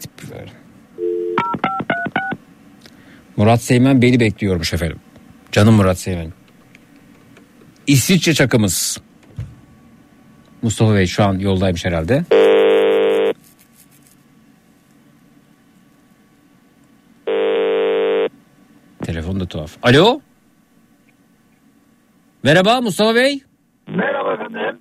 Murat 3.38 3.62
Seymen 3.62 4.02
beni 4.02 4.20
bekliyormuş 4.20 4.74
efendim. 4.74 4.98
Canım 5.52 5.74
Murat 5.76 6.00
Seymen. 6.00 6.34
İsviçre 7.88 8.34
çakımız. 8.34 8.98
Mustafa 10.62 10.96
Bey 10.96 11.06
şu 11.08 11.24
an 11.24 11.40
yoldaymış 11.40 11.86
herhalde. 11.86 12.24
Telefon 19.10 19.40
da 19.40 19.46
tuhaf. 19.46 19.78
Alo. 19.84 20.22
Merhaba 22.44 22.82
Mustafa 22.82 23.16
Bey. 23.16 23.44
Merhaba 23.88 24.34
efendim. 24.34 24.78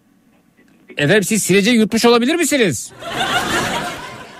Efendim 0.97 1.23
siz 1.23 1.43
sileceği 1.43 1.77
yutmuş 1.77 2.05
olabilir 2.05 2.35
misiniz? 2.35 2.93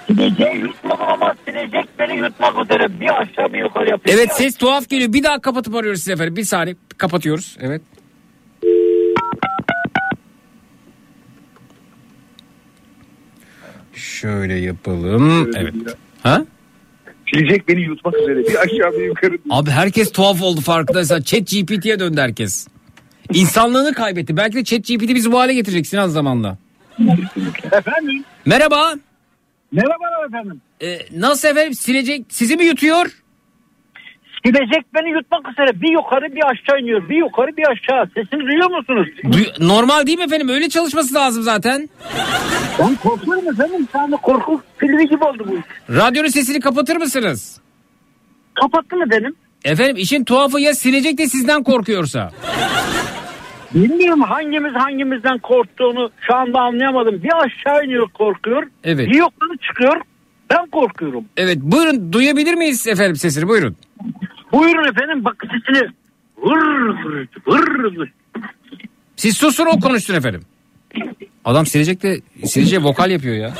Sileceği 0.07 0.57
yutmam 0.57 1.03
ama 1.03 1.35
silecek 1.45 1.89
beni 1.99 2.17
yutmak 2.17 2.65
üzere 2.65 3.01
bir 3.01 3.21
aşağı 3.21 3.53
bir 3.53 3.59
yukarı 3.59 3.91
yapıyor. 3.91 4.17
Evet 4.19 4.33
ses 4.33 4.57
tuhaf 4.57 4.89
geliyor. 4.89 5.13
Bir 5.13 5.23
daha 5.23 5.41
kapatıp 5.41 5.75
arıyoruz 5.75 6.01
sizi 6.01 6.13
efendim. 6.13 6.37
Bir 6.37 6.45
saniye 6.45 6.77
kapatıyoruz. 6.99 7.57
Evet. 7.61 7.83
Şöyle 13.95 14.55
yapalım. 14.55 15.51
Evet. 15.57 15.75
Ha? 16.23 16.45
Silecek 17.35 17.69
beni 17.69 17.81
yutmak 17.81 18.15
üzere 18.15 18.39
bir 18.39 18.55
aşağı 18.55 18.93
bir 18.99 19.05
yukarı. 19.05 19.39
Abi 19.51 19.71
herkes 19.71 20.13
tuhaf 20.13 20.43
oldu 20.43 20.61
farkındaysan. 20.61 21.21
Chat 21.23 21.41
GPT'ye 21.51 22.01
döndü 22.01 22.21
herkes. 22.21 22.69
İnsanlığını 23.33 23.95
kaybetti. 23.95 24.37
Belki 24.37 24.57
de 24.57 24.65
Chat 24.65 24.87
GPT 24.89 25.09
bizi 25.15 25.33
bu 25.33 25.39
hale 25.39 25.55
getirecek 25.55 25.87
Sinan 25.87 26.09
zamanla. 26.09 26.59
Efendim? 27.73 28.25
Merhaba. 28.47 28.95
Merhabalar 29.73 30.29
efendim. 30.29 30.61
Ee, 30.83 30.99
nasıl 31.17 31.49
efendim 31.49 31.75
silecek 31.75 32.25
sizi 32.29 32.57
mi 32.57 32.65
yutuyor? 32.65 33.23
Silecek 34.49 34.95
beni 34.95 35.11
yutmak 35.11 35.49
üzere 35.53 35.81
bir 35.81 35.93
yukarı 35.93 36.35
bir 36.35 36.43
aşağı 36.51 36.81
iniyor. 36.81 37.09
Bir 37.09 37.17
yukarı 37.17 37.57
bir 37.57 37.65
aşağı. 37.71 38.07
Sesini 38.15 38.41
duyuyor 38.41 38.71
musunuz? 38.71 39.09
Duy- 39.25 39.69
Normal 39.69 40.07
değil 40.07 40.19
mi 40.19 40.25
efendim? 40.25 40.49
Öyle 40.49 40.69
çalışması 40.69 41.15
lazım 41.15 41.43
zaten. 41.43 41.89
Ben 42.79 42.95
korkuyorum 42.95 43.49
efendim. 43.49 43.89
Şu 43.93 43.99
anda 44.01 44.17
korku 44.17 44.63
filmi 44.79 45.09
gibi 45.09 45.25
oldu 45.25 45.45
bu 45.49 45.55
iş. 45.55 45.65
Radyonun 45.97 46.29
sesini 46.29 46.61
kapatır 46.61 46.97
mısınız? 46.97 47.61
Kapattım 48.61 49.03
efendim. 49.03 49.35
Efendim 49.65 49.97
işin 49.97 50.25
tuhafı 50.25 50.61
ya 50.61 50.75
silecek 50.75 51.19
de 51.19 51.27
sizden 51.27 51.63
korkuyorsa. 51.63 52.31
Bilmiyorum 53.75 54.23
hangimiz 54.23 54.73
hangimizden 54.75 55.39
korktuğunu 55.39 56.11
şu 56.21 56.35
anda 56.35 56.61
anlayamadım. 56.61 57.23
Bir 57.23 57.33
aşağı 57.45 57.85
iniyor 57.85 58.09
korkuyor. 58.09 58.63
Evet. 58.85 59.09
Bir 59.09 59.15
yukarı 59.15 59.59
çıkıyor. 59.69 60.01
Ben 60.51 60.67
korkuyorum. 60.67 61.25
Evet 61.37 61.59
buyurun 61.61 62.13
duyabilir 62.13 62.55
miyiz 62.55 62.87
efendim 62.87 63.17
sesini 63.17 63.49
buyurun. 63.49 63.77
Buyurun 64.53 64.89
efendim 64.89 65.25
bak 65.25 65.45
sesini. 65.51 65.89
Vır 66.39 66.63
vır 67.05 67.29
vır 67.47 67.97
vır. 67.97 68.13
Siz 69.17 69.37
susun 69.37 69.67
o 69.67 69.81
konuşsun 69.81 70.15
efendim. 70.15 70.43
Adam 71.45 71.67
silecek 71.67 72.03
de 72.03 72.21
sileceğe 72.47 72.83
vokal 72.83 73.11
yapıyor 73.11 73.37
ya. 73.37 73.55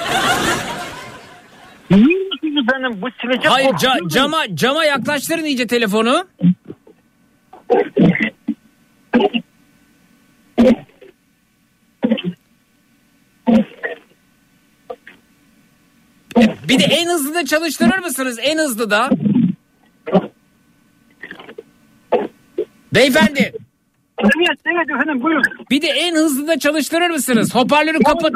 Efendim 2.69 3.03
bu 3.03 3.09
silecek 3.21 3.51
Hayır 3.51 3.69
ca- 3.69 4.09
cama 4.09 4.57
cama 4.57 4.85
yaklaştırın 4.85 5.45
iyice 5.45 5.67
telefonu. 5.67 6.27
Bir 16.69 16.79
de 16.79 16.85
en 16.85 17.09
hızlı 17.09 17.35
da 17.35 17.45
çalıştırır 17.47 17.99
mısınız? 17.99 18.39
En 18.43 18.59
hızlı 18.59 18.91
da. 18.91 19.11
Beyefendi. 22.95 23.53
Evet 24.21 24.59
evet 24.67 24.91
efendim 24.91 25.23
buyurun. 25.23 25.43
Bir 25.71 25.83
de 25.83 25.87
en 25.87 26.15
hızlı 26.15 26.49
da 26.49 26.59
çalıştırır 26.59 27.11
mısınız? 27.11 27.55
Hoparlörü 27.55 27.99
kapat. 27.99 28.33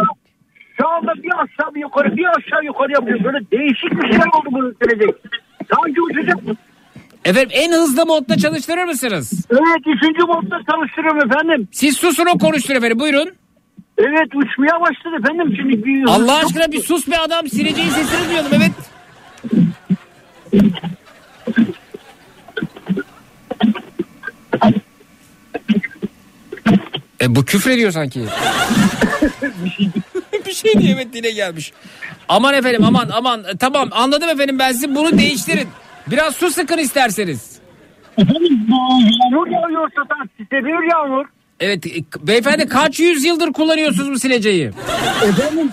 Şu 0.81 0.89
anda 0.89 1.15
bir 1.23 1.31
aşağı 1.43 1.75
bir 1.75 1.81
yukarı 1.81 2.17
bir 2.17 2.27
aşağı 2.27 2.65
yukarı 2.65 2.93
yapıyor. 2.93 3.25
Böyle 3.25 3.39
değişik 3.53 3.91
bir 4.03 4.09
şey 4.13 4.19
oldu 4.19 4.49
bu 4.51 4.85
silecek. 4.85 5.15
Sanki 5.75 6.01
uçacak. 6.01 6.39
Efendim 7.25 7.51
en 7.53 7.73
hızlı 7.73 8.07
modda 8.07 8.37
çalıştırır 8.37 8.85
mısınız? 8.85 9.47
Evet 9.51 9.87
üçüncü 9.87 10.23
modda 10.27 10.61
çalıştırıyorum 10.71 11.31
efendim. 11.31 11.69
Siz 11.73 11.97
susun 11.97 12.27
o 12.35 12.39
konuştur 12.39 12.75
efendim 12.75 13.01
buyurun. 13.01 13.31
Evet 13.99 14.35
uçmaya 14.35 14.81
başladı 14.81 15.17
efendim 15.19 15.55
şimdi. 15.57 15.85
Bir 15.85 16.05
Allah 16.07 16.37
aşkına 16.37 16.73
bir 16.73 16.81
sus 16.81 17.09
be 17.11 17.19
adam 17.19 17.49
sileceğin 17.49 17.89
sesini 17.89 18.29
duyalım 18.31 18.51
evet. 18.55 18.73
E 27.23 27.35
bu 27.35 27.45
küfür 27.45 27.71
ediyor 27.71 27.91
sanki. 27.91 28.21
bir 30.47 30.53
şey 30.53 30.73
diye 30.73 30.93
evet 30.95 31.13
dile 31.13 31.31
gelmiş. 31.31 31.73
Aman 32.29 32.55
efendim 32.55 32.85
aman 32.85 33.09
aman 33.13 33.45
E, 33.45 33.57
tamam 33.57 33.89
anladım 33.93 34.29
efendim 34.29 34.59
ben 34.59 34.73
sizi 34.73 34.95
bunu 34.95 35.19
değiştirin. 35.19 35.69
Biraz 36.07 36.37
su 36.37 36.51
sıkın 36.51 36.79
isterseniz. 36.79 37.59
Efendim 38.19 38.67
yağmur 38.71 39.47
yağıyor 39.47 39.91
satan 39.97 40.31
seviyor 40.51 40.83
yağmur. 40.83 41.27
Evet 41.61 41.87
e, 41.87 41.91
beyefendi 42.27 42.69
kaç 42.69 43.01
yüzyıldır 43.01 43.53
kullanıyorsunuz 43.53 44.11
bu 44.11 44.19
sileceği? 44.19 44.71
Efendim 45.29 45.71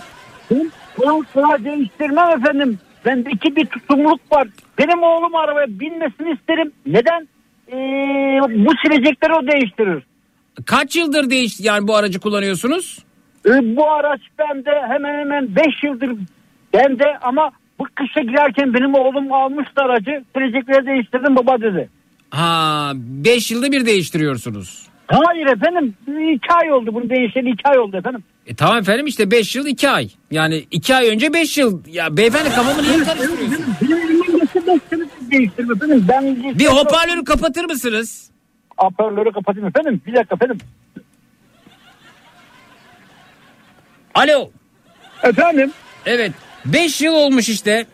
ben 0.50 1.22
kulağı 1.34 1.64
değiştirmem 1.64 2.30
efendim. 2.30 2.78
Bendeki 3.04 3.56
bir 3.56 3.66
tutumluluk 3.66 4.32
var. 4.32 4.48
Benim 4.78 5.02
oğlum 5.02 5.34
arabaya 5.36 5.66
binmesini 5.68 6.32
isterim. 6.32 6.72
Neden? 6.86 7.28
Ee, 7.68 7.74
bu 8.66 8.72
silecekleri 8.84 9.32
o 9.32 9.46
değiştirir. 9.52 10.02
Kaç 10.66 10.96
yıldır 10.96 11.30
değiş 11.30 11.60
yani 11.60 11.88
bu 11.88 11.96
aracı 11.96 12.20
kullanıyorsunuz? 12.20 12.98
Ee, 13.46 13.76
bu 13.76 13.90
araç 13.90 14.20
bende 14.38 14.70
hemen 14.88 15.18
hemen 15.18 15.56
5 15.56 15.64
yıldır 15.84 16.10
bende 16.74 17.04
ama 17.22 17.50
bu 17.78 17.84
kışa 17.94 18.20
girerken 18.20 18.74
benim 18.74 18.94
oğlum 18.94 19.32
almıştı 19.32 19.80
aracı. 19.82 20.24
Silecekleri 20.36 20.86
değiştirdim 20.86 21.36
baba 21.36 21.60
dedi. 21.60 21.88
Ha 22.30 22.92
5 22.94 23.50
yılda 23.50 23.72
bir 23.72 23.86
değiştiriyorsunuz. 23.86 24.86
Hayır 25.06 25.46
efendim 25.46 25.94
2 26.34 26.52
ay 26.62 26.72
oldu 26.72 26.94
bunu 26.94 27.10
değişeli 27.10 27.50
2 27.50 27.68
ay 27.68 27.78
oldu 27.78 27.96
efendim. 27.96 28.24
E 28.46 28.54
tamam 28.54 28.78
efendim 28.78 29.06
işte 29.06 29.30
5 29.30 29.56
yıl 29.56 29.66
2 29.66 29.88
ay. 29.90 30.08
Yani 30.30 30.64
2 30.70 30.94
ay 30.94 31.08
önce 31.08 31.32
5 31.32 31.58
yıl. 31.58 31.80
Ya 31.86 32.16
beyefendi 32.16 32.48
kafamı 32.48 32.82
niye 32.82 33.04
karıştırıyorsun? 33.04 33.64
Benim 33.82 33.96
elimden 33.98 34.38
geçti 34.40 34.62
5 34.66 34.80
sene 34.90 35.04
değiştirme 35.30 35.74
efendim. 35.74 36.04
Ben 36.08 36.36
Bir 36.58 36.66
hoparlörü 36.66 37.24
kapatır 37.24 37.64
mısınız? 37.64 38.29
Hoparlörü 38.84 39.32
kapatayım 39.32 39.68
efendim. 39.68 40.02
Bir 40.06 40.14
dakika 40.14 40.34
efendim. 40.34 40.58
Alo. 44.14 44.50
Efendim. 45.22 45.72
Evet. 46.06 46.32
5 46.64 47.00
yıl 47.00 47.14
olmuş 47.14 47.48
işte. 47.48 47.86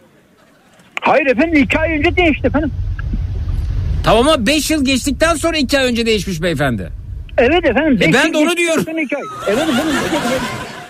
Hayır 1.00 1.26
efendim 1.26 1.62
2 1.62 1.78
ay 1.78 1.98
önce 1.98 2.16
değişti 2.16 2.46
efendim. 2.46 2.72
Tamam 4.04 4.28
ama 4.28 4.46
5 4.46 4.70
yıl 4.70 4.84
geçtikten 4.84 5.34
sonra 5.34 5.56
2 5.56 5.78
ay 5.78 5.86
önce 5.86 6.06
değişmiş 6.06 6.42
beyefendi. 6.42 6.90
Evet 7.38 7.64
efendim. 7.64 7.98
E 8.10 8.12
ben 8.12 8.32
de 8.32 8.38
onu 8.38 8.56
diyorum. 8.56 8.84
Evet 8.88 9.06
efendim. 9.08 9.20
evet 9.48 9.68
efendim. 9.68 9.94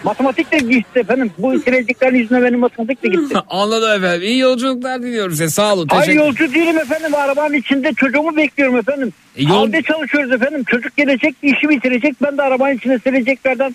Matematik 0.05 0.52
de 0.52 0.58
gitti 0.58 0.99
efendim. 0.99 1.31
Bu 1.39 1.58
sileceklerin 1.65 2.16
yüzünden 2.16 2.44
benim 2.44 2.58
matematik 2.58 3.02
de 3.02 3.08
gitti. 3.08 3.34
Anladım 3.50 3.91
efendim. 4.05 4.23
İyi 4.28 4.39
yolculuklar 4.39 5.02
diliyorum 5.02 5.31
size. 5.33 5.49
Sağ 5.49 5.75
olun. 5.75 5.86
Hayır 5.91 6.02
Teşekkür 6.07 6.25
yolcu 6.26 6.55
değilim 6.55 6.78
efendim. 6.78 7.15
Arabanın 7.15 7.55
içinde 7.55 7.92
çocuğumu 7.92 8.36
bekliyorum 8.36 8.76
efendim. 8.76 9.12
E, 9.36 9.42
yol- 9.42 9.50
Halde 9.50 9.83
çalışıyoruz 9.83 10.33
efendim. 10.33 10.65
Çocuk 10.65 10.97
gelecek 10.97 11.34
işi 11.42 11.68
bitirecek. 11.68 12.15
Ben 12.23 12.39
de 12.39 12.42
arabanın 12.42 12.75
içinde 12.75 12.99
sileceklerden 12.99 13.75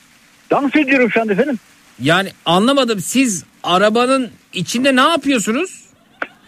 dans 0.52 0.76
ediyorum 0.76 1.10
şu 1.12 1.22
anda 1.22 1.34
efendim. 1.34 1.60
Yani 2.02 2.30
anlamadım. 2.46 3.00
Siz 3.00 3.46
arabanın 3.64 4.30
içinde 4.54 4.96
ne 4.96 5.02
yapıyorsunuz? 5.02 5.82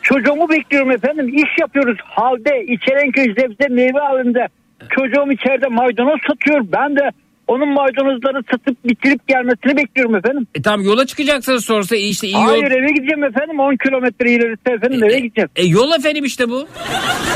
Çocuğumu 0.02 0.50
bekliyorum 0.50 0.92
efendim. 0.92 1.28
İş 1.38 1.50
yapıyoruz. 1.60 1.98
Halde 2.04 2.66
İçerenköy 2.68 3.26
Zebze 3.34 3.68
meyve 3.70 4.00
halinde. 4.00 4.48
Çocuğum 4.90 5.32
içeride 5.32 5.68
maydanoz 5.68 6.20
satıyor. 6.28 6.62
Ben 6.72 6.96
de 6.96 7.10
onun 7.48 7.70
maydanozları 7.74 8.44
satıp 8.52 8.86
bitirip 8.86 9.28
gelmesini 9.28 9.78
bekliyorum 9.78 10.16
efendim. 10.16 10.48
E 10.56 10.62
tamam 10.62 10.82
yola 10.82 11.06
çıkacaksınız 11.06 11.66
sonrası 11.66 11.96
e 11.96 12.00
işte 12.00 12.28
iyi 12.28 12.34
yol. 12.34 12.42
Hayır 12.42 12.72
eve 12.72 12.92
gideceğim 12.92 13.24
efendim 13.24 13.60
10 13.60 13.76
kilometre 13.76 14.32
ilerisi 14.32 14.70
efendim 14.70 15.04
eve 15.04 15.20
gideceğim. 15.20 15.50
E 15.56 15.66
yol 15.66 15.92
efendim 15.92 16.26
işte 16.26 16.50
bu. 16.50 16.68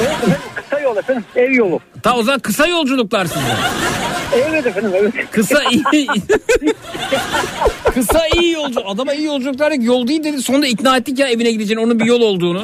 Evet 0.01 0.11
efendim 0.23 0.41
kısa 0.55 0.79
yol 0.79 0.97
efendim 0.97 1.23
ev 1.35 1.51
yolu. 1.51 1.79
Ta 2.03 2.17
o 2.17 2.23
zaman 2.23 2.39
kısa 2.39 2.67
yolculuklar 2.67 3.25
size. 3.25 3.39
Evet 4.35 4.65
efendim 4.65 4.91
evet. 4.95 5.13
Kısa 5.31 5.63
iyi. 5.93 6.07
kısa 8.00 8.22
iyi 8.42 8.51
yolcu. 8.51 8.88
Adama 8.88 9.14
iyi 9.14 9.26
yolculuklar 9.26 9.72
dedik, 9.74 9.85
yol 9.85 10.08
değil 10.08 10.24
dedi. 10.24 10.42
Sonunda 10.42 10.67
ikna 10.67 10.98
ettik 10.98 11.19
ya 11.19 11.27
evine 11.27 11.51
gideceğini 11.51 11.82
onun 11.84 12.00
bir 12.00 12.06
yol 12.06 12.22
olduğunu. 12.22 12.64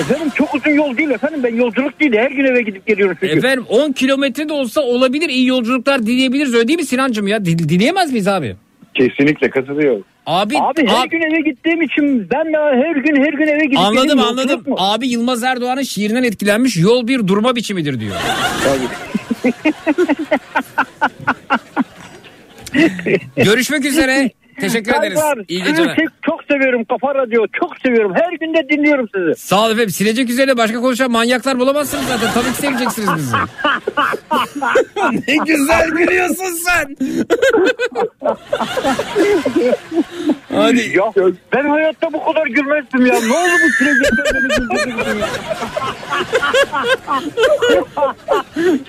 Efendim 0.00 0.28
çok 0.34 0.54
uzun 0.54 0.70
yol 0.70 0.96
değil 0.96 1.10
efendim 1.10 1.40
ben 1.42 1.54
yolculuk 1.54 2.00
değil 2.00 2.12
her 2.16 2.30
gün 2.30 2.44
eve 2.44 2.62
gidip 2.62 2.86
geliyorum 2.86 3.16
çünkü. 3.20 3.38
Efendim 3.38 3.64
10 3.68 3.92
kilometre 3.92 4.48
de 4.48 4.52
olsa 4.52 4.80
olabilir 4.80 5.28
iyi 5.28 5.46
yolculuklar 5.46 6.06
dileyebiliriz 6.06 6.54
öyle 6.54 6.68
değil 6.68 6.78
mi 6.78 6.86
Sinancım 6.86 7.28
ya? 7.28 7.44
Dil- 7.44 7.68
dileyemez 7.68 8.10
miyiz 8.12 8.28
abi? 8.28 8.56
Kesinlikle 8.94 9.50
katılıyorum. 9.50 10.04
Abi, 10.26 10.58
Abi 10.58 10.86
her 10.86 11.02
abi- 11.02 11.08
gün 11.08 11.20
eve 11.20 11.50
gittiğim 11.50 11.82
için 11.82 12.30
ben 12.30 12.52
de 12.52 12.56
her 12.58 12.96
gün 12.96 13.24
her 13.24 13.32
gün 13.32 13.46
eve 13.46 13.64
gidip 13.64 13.78
Anladım 13.78 14.02
geliyorum. 14.08 14.24
anladım. 14.24 14.48
Yolculuk 14.50 14.66
mu? 14.66 14.74
Abi 14.78 15.08
Yılmaz 15.08 15.42
Erdoğan'ın 15.42 15.82
şiirinden 15.82 16.22
etkilenmiş 16.22 16.76
yol 16.76 17.08
bir 17.08 17.26
durma 17.28 17.56
biçimidir 17.56 18.00
diyor. 18.00 18.16
Görüşmek 23.36 23.84
üzere. 23.84 24.30
Teşekkür 24.60 24.94
ederiz. 24.94 25.18
Saygılar. 25.18 25.44
İyi 25.48 25.62
geceler. 25.62 25.96
çok, 25.96 26.22
çok 26.22 26.44
seviyorum 26.50 26.84
Kafa 26.84 27.14
Radyo. 27.14 27.46
Çok 27.60 27.78
seviyorum. 27.78 28.12
Her 28.14 28.32
gün 28.32 28.54
de 28.54 28.68
dinliyorum 28.68 29.08
sizi. 29.14 29.34
Sağ 29.46 29.64
ol 29.66 29.70
efendim. 29.70 29.90
Silecek 29.90 30.30
üzerine 30.30 30.56
başka 30.56 30.80
konuşan 30.80 31.10
manyaklar 31.10 31.58
bulamazsınız 31.58 32.04
zaten. 32.08 32.28
Tabii 32.34 32.52
ki 32.52 32.56
seveceksiniz 32.60 33.08
bizi. 33.16 33.36
ne 35.28 35.36
güzel 35.46 35.88
gülüyorsun 35.90 36.52
sen. 36.64 36.96
Hadi. 40.54 40.92
Ya 40.96 41.12
ben 41.52 41.68
hayatta 41.68 42.12
bu 42.12 42.24
kadar 42.24 42.46
gülmezdim 42.46 43.06
ya. 43.06 43.20
Ne 43.20 43.36
oldu 43.36 43.52
bu 43.62 43.84
beni 43.84 43.92
güldürdü 43.92 45.18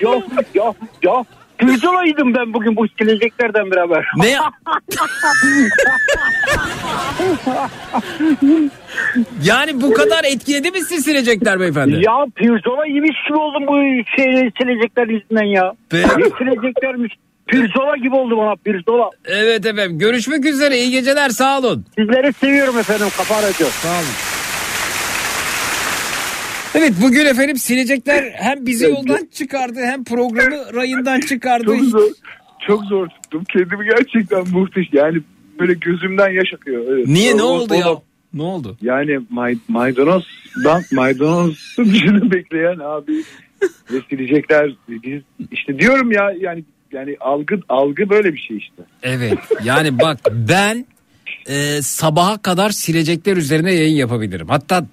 ya. 0.00 0.10
ya 0.54 0.74
ya 1.02 1.24
ya. 1.62 1.68
Pirzolaydım 1.68 2.34
ben 2.34 2.54
bugün 2.54 2.76
bu 2.76 2.86
sileceklerden 2.98 3.70
beraber. 3.70 4.06
Ne 4.16 4.28
ya? 4.30 4.42
Yani 9.44 9.80
bu 9.82 9.92
kadar 9.92 10.24
etkiledi 10.24 10.70
mi 10.70 10.78
sizi 10.80 11.02
silecekler 11.02 11.60
beyefendi? 11.60 11.92
Ya 11.94 12.26
pirzola 12.34 12.86
yemiş 12.86 13.16
gibi 13.28 13.38
oldum 13.38 13.66
bu 13.66 14.04
şey, 14.16 14.50
silecekler 14.60 15.06
yüzünden 15.06 15.44
ya. 15.44 15.72
Ne 15.92 16.30
sileceklermiş. 16.38 17.14
Pirzola 17.46 17.96
gibi 17.96 18.14
oldu 18.14 18.36
bana 18.36 18.54
pirzola. 18.64 19.10
Evet 19.24 19.66
efendim. 19.66 19.98
Görüşmek 19.98 20.44
üzere. 20.44 20.78
İyi 20.78 20.90
geceler. 20.90 21.28
Sağ 21.28 21.58
olun. 21.58 21.86
Sizleri 21.98 22.32
seviyorum 22.32 22.78
efendim 22.78 23.06
Kafa 23.16 23.34
Radyo. 23.42 23.66
Sağ 23.66 23.88
olun. 23.88 24.29
Evet 26.74 26.92
bugün 27.02 27.26
efendim 27.26 27.56
silecekler 27.56 28.30
hem 28.36 28.66
bizi 28.66 28.84
yoldan 28.84 29.28
çıkardı 29.32 29.80
hem 29.84 30.04
programı 30.04 30.74
rayından 30.74 31.20
çıkardı. 31.20 31.64
Çok 31.66 31.80
zor, 31.84 32.02
çok 32.66 32.84
zor 32.84 33.08
tuttum. 33.08 33.44
Kendimi 33.52 33.84
gerçekten 33.84 34.48
muhteşem. 34.48 34.90
Yani 34.92 35.18
böyle 35.60 35.74
gözümden 35.74 36.30
yaş 36.30 36.54
akıyor. 36.54 36.84
Evet. 36.88 37.06
Niye 37.06 37.36
ne 37.36 37.42
O- 37.42 37.46
oldu 37.46 37.74
o- 37.74 37.76
ya? 37.76 37.86
Ne 38.34 38.42
oldu? 38.42 38.76
Yani 38.82 39.18
may, 39.30 39.56
maydanozdan 39.68 40.82
maydanozun 40.92 41.84
dışını 41.92 42.30
bekleyen 42.32 42.78
abi 42.78 43.12
ve 43.92 43.96
silecekler 44.10 44.70
biz 44.88 45.22
işte 45.50 45.78
diyorum 45.78 46.12
ya 46.12 46.32
yani 46.40 46.64
yani 46.92 47.16
algı 47.20 47.60
algı 47.68 48.10
böyle 48.10 48.32
bir 48.34 48.38
şey 48.38 48.56
işte. 48.56 48.82
Evet 49.02 49.38
yani 49.64 49.98
bak 49.98 50.18
ben 50.32 50.86
e, 51.50 51.82
sabaha 51.82 52.38
kadar 52.38 52.70
silecekler 52.70 53.36
üzerine 53.36 53.74
yayın 53.74 53.96
yapabilirim. 53.96 54.48
Hatta 54.48 54.86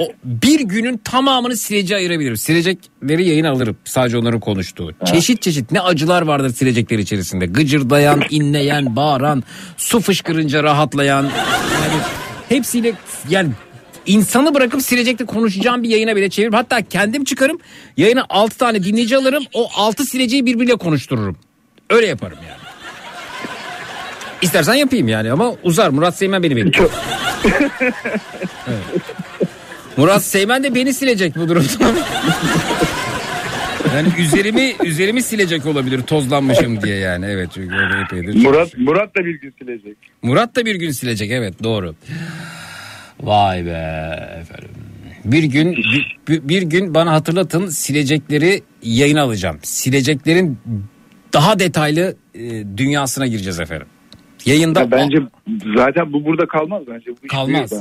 o, 0.00 0.04
bir 0.24 0.60
günün 0.60 0.96
tamamını 0.96 1.56
sileceğe 1.56 1.96
ayırabilirim. 1.96 2.36
Silecekleri 2.36 3.28
yayın 3.28 3.44
alırım 3.44 3.76
sadece 3.84 4.18
onların 4.18 4.40
konuştuğu. 4.40 4.90
Çeşit 5.04 5.42
çeşit 5.42 5.72
ne 5.72 5.80
acılar 5.80 6.22
vardır 6.22 6.54
silecekler 6.54 6.98
içerisinde. 6.98 7.46
Gıcırdayan, 7.46 8.22
inleyen, 8.30 8.96
bağıran, 8.96 9.42
su 9.76 10.00
fışkırınca 10.00 10.62
rahatlayan. 10.62 11.22
Yani 11.22 12.02
hepsiyle 12.48 12.92
yani 13.30 13.50
insanı 14.06 14.54
bırakıp 14.54 14.82
silecekle 14.82 15.24
konuşacağım 15.26 15.82
bir 15.82 15.88
yayına 15.88 16.16
bile 16.16 16.30
çeviririm. 16.30 16.54
Hatta 16.54 16.82
kendim 16.82 17.24
çıkarım 17.24 17.58
yayına 17.96 18.24
6 18.28 18.58
tane 18.58 18.84
dinleyici 18.84 19.16
alırım. 19.16 19.44
O 19.52 19.68
6 19.76 20.04
sileceği 20.04 20.46
birbiriyle 20.46 20.76
konuştururum. 20.76 21.36
Öyle 21.90 22.06
yaparım 22.06 22.38
yani. 22.48 22.61
İstersen 24.42 24.74
yapayım 24.74 25.08
yani 25.08 25.32
ama 25.32 25.54
uzar. 25.62 25.90
Murat 25.90 26.16
Seymen 26.16 26.42
beni 26.42 26.56
bekliyor. 26.56 26.90
Evet. 28.68 29.02
Murat 29.96 30.22
Seymen 30.24 30.64
de 30.64 30.74
beni 30.74 30.94
silecek 30.94 31.36
bu 31.36 31.48
durumda. 31.48 31.68
yani 33.96 34.08
üzerimi 34.18 34.72
üzerimi 34.84 35.22
silecek 35.22 35.66
olabilir 35.66 36.02
tozlanmışım 36.02 36.82
diye 36.82 36.96
yani. 36.96 37.26
Evet 37.28 37.48
çünkü 37.54 37.74
öyle 37.74 38.00
epeydir. 38.04 38.34
Murat 38.46 38.78
Murat 38.78 39.16
da 39.16 39.24
bir 39.24 39.40
gün 39.40 39.54
silecek. 39.58 39.96
Murat 40.22 40.56
da 40.56 40.66
bir 40.66 40.74
gün 40.74 40.90
silecek 40.90 41.30
evet 41.30 41.62
doğru. 41.62 41.94
Vay 43.20 43.66
be 43.66 43.70
efendim. 44.40 44.70
Bir 45.24 45.42
gün 45.44 45.72
bir, 45.76 46.16
bir- 46.28 46.48
bir 46.48 46.62
gün 46.62 46.94
bana 46.94 47.12
hatırlatın 47.12 47.66
silecekleri 47.68 48.62
yayına 48.82 49.22
alacağım. 49.22 49.58
Sileceklerin 49.62 50.58
daha 51.32 51.58
detaylı 51.58 52.16
e, 52.34 52.40
dünyasına 52.76 53.26
gireceğiz 53.26 53.60
efendim. 53.60 53.86
Yayında 54.46 54.80
Ya 54.80 54.90
bence 54.90 55.18
zaten 55.76 56.12
bu 56.12 56.24
burada 56.24 56.46
kalmaz 56.46 56.82
bence. 56.90 57.10
Bu 57.22 57.26
Kalmaz. 57.26 57.72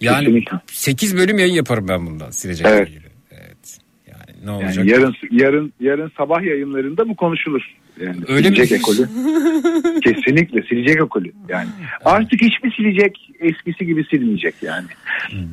yani 0.00 0.24
Kesinlikle. 0.24 0.56
8 0.66 1.16
bölüm 1.16 1.38
yayın 1.38 1.54
yaparım 1.54 1.88
ben 1.88 2.06
bundan 2.06 2.30
silecekle 2.30 2.70
Evet. 2.70 2.88
ilgili. 2.88 3.04
Evet. 3.30 3.78
Yani 4.06 4.46
ne 4.46 4.50
Yani 4.50 4.64
olacak? 4.64 4.86
yarın 4.86 5.14
yarın 5.30 5.72
yarın 5.80 6.12
sabah 6.16 6.42
yayınlarında 6.42 7.08
bu 7.08 7.16
konuşulur. 7.16 7.62
Yani 8.00 8.16
Öyle 8.28 8.50
mi? 8.50 8.56
silecek 8.56 8.78
ekolü. 8.78 8.96
Kesinlikle 10.04 10.62
silecek 10.62 10.96
ekolü. 10.96 11.32
Yani 11.48 11.68
artık 12.04 12.42
hiçbir 12.42 12.72
silecek 12.76 13.30
eskisi 13.40 13.86
gibi 13.86 14.04
silmeyecek 14.10 14.54
yani. 14.62 14.86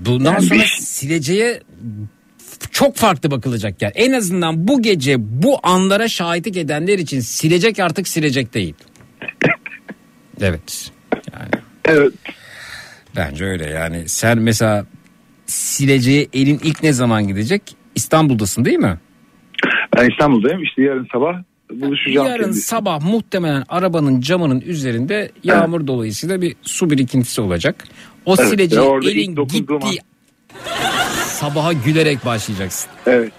Bundan 0.05 0.31
Yani 0.33 0.41
sonra 0.43 0.59
bir- 0.59 0.65
sileceğe 0.79 1.59
çok 2.71 2.95
farklı 2.95 3.31
bakılacak 3.31 3.81
yani. 3.81 3.91
En 3.95 4.11
azından 4.13 4.67
bu 4.67 4.81
gece 4.81 5.15
bu 5.19 5.59
anlara 5.63 6.07
şahitlik 6.07 6.57
edenler 6.57 6.99
için 6.99 7.19
silecek 7.19 7.79
artık 7.79 8.07
silecek 8.07 8.53
değil. 8.53 8.73
Evet. 10.41 10.91
Yani. 11.33 11.63
Evet. 11.85 12.13
Bence 13.15 13.45
öyle 13.45 13.65
yani. 13.69 14.09
Sen 14.09 14.37
mesela 14.39 14.85
sileceğe 15.45 16.27
elin 16.33 16.59
ilk 16.63 16.83
ne 16.83 16.93
zaman 16.93 17.27
gidecek? 17.27 17.61
İstanbul'dasın 17.95 18.65
değil 18.65 18.77
mi? 18.79 18.97
Ben 19.97 20.09
İstanbul'dayım 20.09 20.63
işte 20.63 20.81
yarın 20.81 21.07
sabah 21.13 21.33
buluşacağım. 21.71 22.27
Yarın 22.27 22.43
kendisiyle. 22.43 22.65
sabah 22.65 23.01
muhtemelen 23.01 23.63
arabanın 23.69 24.21
camının 24.21 24.61
üzerinde 24.61 25.31
yağmur 25.43 25.87
dolayısıyla 25.87 26.41
bir 26.41 26.55
su 26.61 26.89
birikintisi 26.89 27.41
olacak. 27.41 27.83
O 28.25 28.35
Evet, 28.39 28.49
sileceğe 28.49 28.85
elin 29.03 29.35
gittiği 29.35 29.99
sabaha 31.25 31.73
gülerek 31.73 32.25
başlayacaksın. 32.25 32.91
Evet. 33.05 33.31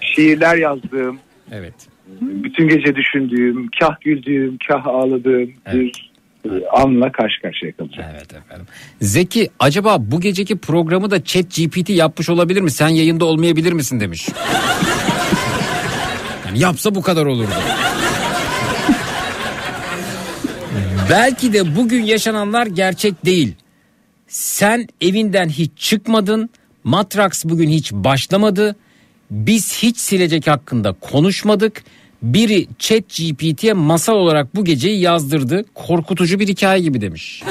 Şiirler 0.00 0.56
yazdığım, 0.56 1.18
Evet. 1.52 1.74
bütün 2.20 2.68
gece 2.68 2.96
düşündüğüm, 2.96 3.68
kah 3.80 4.00
güldüğüm, 4.00 4.58
kah 4.68 4.86
ağladığım 4.86 5.50
bir 5.72 5.88
e, 5.88 5.92
anla 6.72 7.12
karşı 7.12 7.42
karşıya 7.42 7.72
kalacağım. 7.72 8.10
Evet 8.14 8.34
efendim. 8.34 8.66
Zeki 9.00 9.50
acaba 9.58 9.96
bu 10.00 10.20
geceki 10.20 10.58
programı 10.58 11.10
da 11.10 11.24
Chat 11.24 11.44
GPT 11.56 11.90
yapmış 11.90 12.28
olabilir 12.28 12.60
mi? 12.60 12.70
Sen 12.70 12.88
yayında 12.88 13.24
olmayabilir 13.24 13.72
misin 13.72 14.00
demiş. 14.00 14.28
Yani 16.46 16.58
yapsa 16.58 16.94
bu 16.94 17.02
kadar 17.02 17.26
olurdu. 17.26 17.50
Belki 21.10 21.52
de 21.52 21.76
bugün 21.76 22.02
yaşananlar 22.02 22.66
gerçek 22.66 23.24
değil. 23.24 23.54
Sen 24.28 24.88
evinden 25.00 25.48
hiç 25.48 25.70
çıkmadın. 25.76 26.50
Matrax 26.84 27.44
bugün 27.44 27.70
hiç 27.70 27.92
başlamadı. 27.92 28.76
Biz 29.30 29.82
hiç 29.82 29.98
silecek 29.98 30.46
hakkında 30.46 30.92
konuşmadık. 30.92 31.82
Biri 32.22 32.66
chat 32.78 33.04
GPT'ye 33.08 33.72
masal 33.72 34.14
olarak 34.14 34.54
bu 34.56 34.64
geceyi 34.64 35.00
yazdırdı. 35.00 35.64
Korkutucu 35.74 36.40
bir 36.40 36.48
hikaye 36.48 36.82
gibi 36.82 37.00
demiş. 37.00 37.42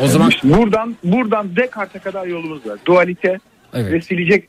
O 0.00 0.06
zaman 0.06 0.30
İşte 0.30 0.48
buradan 0.58 0.96
buradan 1.04 1.56
Descartes'e 1.56 1.98
kadar 1.98 2.26
yolumuz 2.26 2.66
var. 2.66 2.78
Dualite 2.86 3.38
Evet. 3.74 3.92
ve 3.92 4.00
silecek 4.00 4.48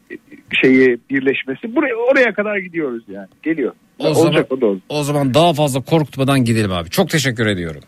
şeyi 0.61 0.97
birleşmesi. 1.09 1.75
Buraya 1.75 1.95
oraya 1.95 2.33
kadar 2.33 2.57
gidiyoruz 2.57 3.03
yani. 3.13 3.27
Geliyor. 3.43 3.73
o 3.99 4.07
Olacak 4.07 4.17
zaman, 4.23 4.45
o 4.49 4.61
da 4.61 4.65
olacak. 4.65 4.83
o 4.89 5.03
zaman 5.03 5.33
daha 5.33 5.53
fazla 5.53 5.81
korkutmadan 5.81 6.45
gidelim 6.45 6.71
abi. 6.71 6.89
Çok 6.89 7.09
teşekkür 7.09 7.45
ediyorum. 7.45 7.81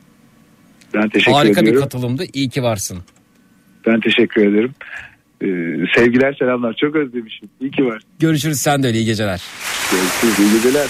Ben 0.93 1.09
teşekkür 1.09 1.31
Harika 1.31 1.61
bir 1.61 1.67
ediyorum. 1.67 1.81
katılımdı. 1.83 2.23
İyi 2.33 2.49
ki 2.49 2.63
varsın. 2.63 2.97
Ben 3.87 3.99
teşekkür 3.99 4.41
ederim. 4.47 4.71
Ee, 5.41 5.47
sevgiler 5.95 6.33
selamlar. 6.39 6.75
Çok 6.81 6.95
özlemişim. 6.95 7.49
İyi 7.61 7.71
ki 7.71 7.85
var. 7.85 8.01
Görüşürüz 8.19 8.59
sen 8.59 8.83
de 8.83 8.87
öyle 8.87 8.97
iyi 8.97 9.05
geceler. 9.05 9.41
Görüşürüz. 9.91 10.39
İyi 10.39 10.53
geceler. 10.53 10.87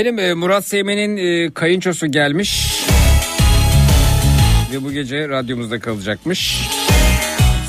Efendim 0.00 0.18
e, 0.18 0.34
Murat 0.34 0.66
Seymen'in 0.66 1.16
e, 1.16 1.50
kayınçosu 1.50 2.06
gelmiş. 2.06 2.82
Ve 4.72 4.84
bu 4.84 4.92
gece 4.92 5.28
radyomuzda 5.28 5.80
kalacakmış. 5.80 6.68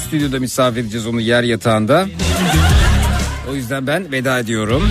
Stüdyoda 0.08 0.40
misafir 0.40 0.82
edeceğiz 0.82 1.08
onu 1.08 1.22
yer 1.22 1.44
yatağında. 1.44 2.08
O 3.52 3.56
yüzden 3.56 3.88
ben 3.88 4.12
veda 4.12 4.40
ediyorum. 4.40 4.90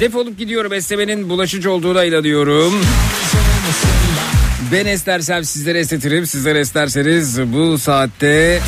Defolup 0.00 0.38
gidiyorum 0.38 0.72
esnemenin 0.72 1.28
bulaşıcı 1.28 1.70
olduğuna 1.70 2.04
inanıyorum. 2.04 2.74
Ben 4.72 4.86
estersem 4.86 5.44
sizlere 5.44 5.78
estetirim. 5.78 6.26
Sizler 6.26 6.56
esterseniz 6.56 7.42
bu 7.52 7.78
saatte 7.78 8.60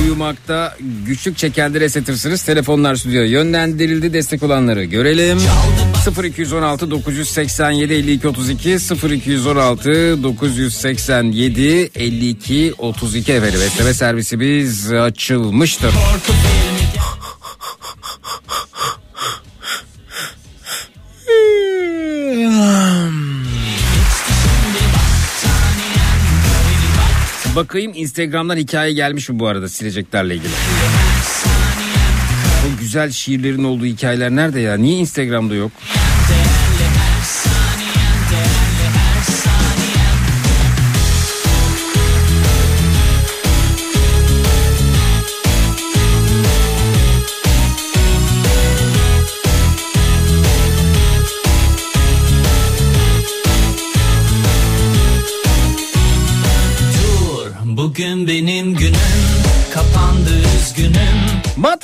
uyumakta 0.00 0.76
güçlük 1.06 1.38
çekenleri 1.38 1.84
estetirsiniz. 1.84 2.42
Telefonlar 2.42 2.96
stüdyoya 2.96 3.26
yönlendirildi. 3.26 4.12
Destek 4.12 4.42
olanları 4.42 4.84
görelim. 4.84 5.38
0216 6.24 6.90
987 6.90 7.94
52 7.94 8.28
32 8.28 8.68
0216 8.70 10.22
987 10.22 11.90
52 11.94 12.74
32 12.78 13.32
efendim. 13.32 13.60
Besleme 13.60 13.94
servisimiz 13.94 14.92
açılmıştır. 14.92 15.94
Bakayım 27.56 27.92
Instagram'dan 27.94 28.56
hikaye 28.56 28.92
gelmiş 28.92 29.28
mi 29.28 29.38
bu 29.38 29.46
arada 29.46 29.68
sileceklerle 29.68 30.34
ilgili? 30.34 30.52
O 32.66 32.80
güzel 32.80 33.10
şiirlerin 33.10 33.64
olduğu 33.64 33.84
hikayeler 33.84 34.30
nerede 34.30 34.60
ya? 34.60 34.76
Niye 34.76 34.98
Instagram'da 34.98 35.54
yok? 35.54 35.72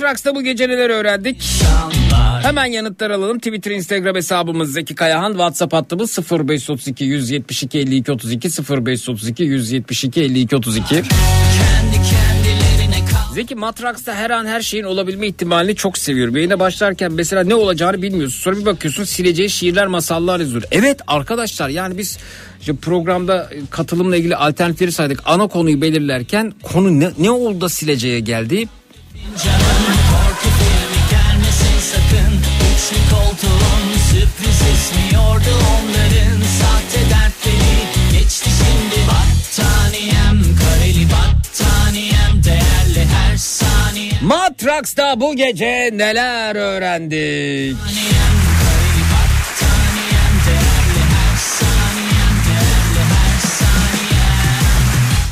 Matrax'ta 0.02 0.34
bu 0.34 0.42
gece 0.42 0.68
neler 0.68 0.90
öğrendik? 0.90 1.42
Hemen 2.42 2.66
yanıtlar 2.66 3.10
alalım. 3.10 3.38
Twitter, 3.38 3.70
Instagram 3.70 4.14
hesabımız 4.14 4.72
Zeki 4.72 4.94
Kayahan. 4.94 5.30
WhatsApp 5.30 5.72
hattımız 5.72 6.18
0532 6.30 7.04
172 7.04 7.78
52 7.78 8.12
32 8.12 8.48
0532 8.48 9.42
172 9.42 10.22
52 10.22 10.56
32. 10.56 11.02
Zeki 13.34 13.54
Matrax'ta 13.54 14.14
her 14.14 14.30
an 14.30 14.46
her 14.46 14.60
şeyin 14.60 14.84
olabilme 14.84 15.26
ihtimalini 15.26 15.76
çok 15.76 15.98
seviyorum. 15.98 16.36
Yayına 16.36 16.60
başlarken 16.60 17.12
mesela 17.12 17.44
ne 17.44 17.54
olacağını 17.54 18.02
bilmiyorsun. 18.02 18.40
Sonra 18.40 18.56
bir 18.56 18.66
bakıyorsun 18.66 19.04
sileceği 19.04 19.50
şiirler, 19.50 19.86
masallar 19.86 20.40
yazıyor. 20.40 20.62
Evet 20.70 21.00
arkadaşlar 21.06 21.68
yani 21.68 21.98
biz 21.98 22.18
işte 22.60 22.74
programda 22.74 23.50
katılımla 23.70 24.16
ilgili 24.16 24.36
alternatifleri 24.36 24.92
saydık. 24.92 25.20
Ana 25.24 25.46
konuyu 25.46 25.80
belirlerken 25.80 26.52
konu 26.62 27.00
ne, 27.00 27.10
ne 27.18 27.30
oldu 27.30 27.60
da 27.60 27.68
sileceğe 27.68 28.20
geldi? 28.20 28.68
Matrax'ta 44.22 45.20
bu 45.20 45.36
gece 45.36 45.90
neler 45.92 46.54
öğrendik? 46.54 47.76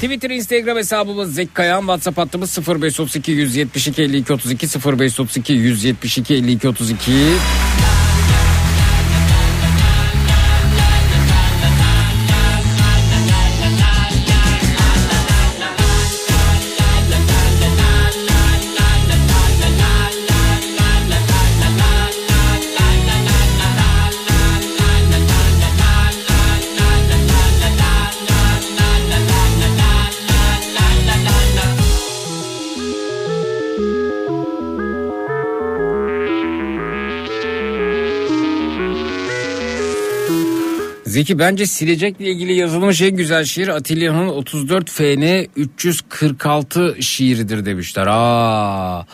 Twitter, 0.01 0.31
Instagram 0.31 0.77
hesabımız 0.77 1.35
Zeki 1.35 1.55
Kayağan, 1.55 1.81
WhatsApp 1.81 2.19
hattımız 2.19 2.59
0532 2.59 3.33
172 3.33 4.03
52 4.03 4.33
32 4.33 4.67
0532 4.67 5.53
172 5.53 6.35
52 6.35 6.69
32. 6.69 7.13
Zeki 41.21 41.39
bence 41.39 41.67
silecekle 41.67 42.31
ilgili 42.31 42.53
yazılmış 42.55 43.01
en 43.01 43.17
güzel 43.17 43.45
şiir 43.45 43.69
Atilla'nın 43.69 44.29
34 44.29 44.91
FN 44.91 45.47
346 45.57 46.97
şiiridir 47.01 47.67
demişler. 47.67 48.07
Aa, 48.07 49.07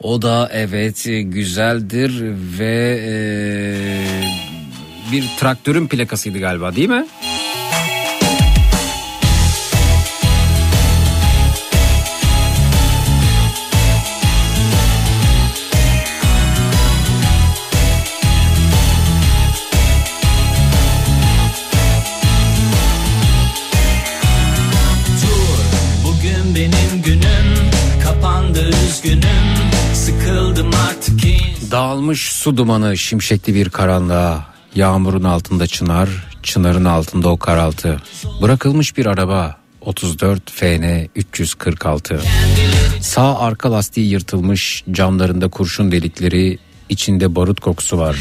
o 0.00 0.22
da 0.22 0.50
evet 0.52 1.08
güzeldir 1.22 2.22
ve 2.58 3.00
e, 3.06 3.14
bir 5.12 5.24
traktörün 5.40 5.86
plakasıydı 5.86 6.38
galiba 6.38 6.76
değil 6.76 6.88
mi? 6.88 7.06
Dağılmış 31.76 32.32
su 32.32 32.56
dumanı 32.56 32.98
şimşekli 32.98 33.54
bir 33.54 33.70
karanlığa 33.70 34.46
Yağmurun 34.74 35.24
altında 35.24 35.66
çınar 35.66 36.08
Çınarın 36.42 36.84
altında 36.84 37.28
o 37.28 37.36
karaltı. 37.36 38.02
Bırakılmış 38.42 38.96
bir 38.96 39.06
araba. 39.06 39.56
34 39.80 40.50
FN 40.50 41.08
346. 41.16 42.20
Sağ 43.00 43.38
arka 43.38 43.72
lastiği 43.72 44.10
yırtılmış, 44.10 44.84
camlarında 44.90 45.48
kurşun 45.48 45.92
delikleri, 45.92 46.58
içinde 46.88 47.34
barut 47.34 47.60
kokusu 47.60 47.98
var. 47.98 48.16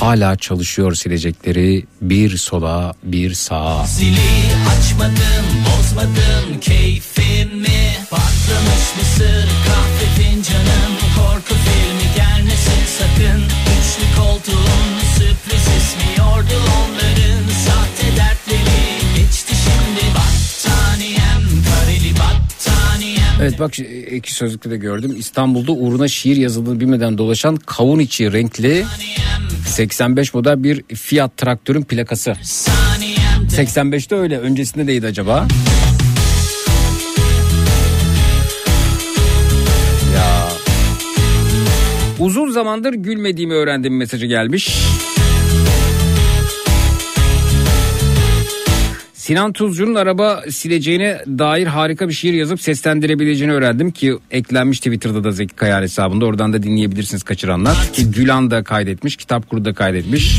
Hala 0.00 0.36
çalışıyor 0.36 0.94
silecekleri, 0.94 1.86
bir 2.00 2.36
sola 2.36 2.94
bir 3.02 3.34
sağa. 3.34 3.86
Zili 3.86 4.16
açmadım 4.78 5.46
bozmadım 5.66 6.60
keyfimi 6.60 7.96
Patlamış 8.10 8.96
mısır 8.98 9.69
sakın 13.20 13.40
Üçlü 13.42 14.16
koltuğun 14.20 15.00
sürpriz 15.18 15.62
ismi 15.62 16.18
yordu 16.18 16.54
onların 16.54 17.48
Sahte 17.66 18.16
dertleri 18.16 19.16
geçti 19.16 19.54
şimdi 19.64 20.14
Battaniyem 20.14 21.42
kareli 21.64 22.14
battaniyem 22.14 23.40
Evet 23.40 23.58
bak 23.60 23.74
şi- 23.74 24.06
iki 24.16 24.34
sözlükte 24.34 24.70
de 24.70 24.76
gördüm. 24.76 25.14
İstanbul'da 25.18 25.72
uğruna 25.72 26.08
şiir 26.08 26.36
yazıldığını 26.36 26.80
bilmeden 26.80 27.18
dolaşan 27.18 27.56
kavun 27.56 27.98
içi 27.98 28.32
renkli 28.32 28.84
85 29.66 30.34
model 30.34 30.62
bir 30.64 30.82
Fiat 30.94 31.36
traktörün 31.36 31.82
plakası. 31.82 32.36
85'te 33.48 34.14
öyle. 34.14 34.38
Öncesinde 34.38 34.86
neydi 34.86 35.06
acaba? 35.06 35.36
Ya. 35.36 35.79
Uzun 42.50 42.60
zamandır 42.60 42.92
gülmediğimi 42.92 43.54
öğrendim 43.54 43.96
mesajı 43.96 44.26
gelmiş. 44.26 44.78
Sinan 49.14 49.52
Tuzcu'nun 49.52 49.94
araba 49.94 50.42
sileceğine 50.50 51.18
dair 51.26 51.66
harika 51.66 52.08
bir 52.08 52.12
şiir 52.12 52.32
yazıp 52.32 52.60
seslendirebileceğini 52.60 53.54
öğrendim 53.54 53.90
ki 53.90 54.14
eklenmiş 54.30 54.78
Twitter'da 54.78 55.24
da 55.24 55.30
Zeki 55.30 55.54
Kayar 55.54 55.82
hesabında 55.82 56.26
oradan 56.26 56.52
da 56.52 56.62
dinleyebilirsiniz 56.62 57.22
kaçıranlar. 57.22 57.76
Ki 57.92 58.10
Gülan 58.10 58.50
da 58.50 58.64
kaydetmiş, 58.64 59.16
Kitap 59.16 59.50
Kuru 59.50 59.64
da 59.64 59.74
kaydetmiş. 59.74 60.38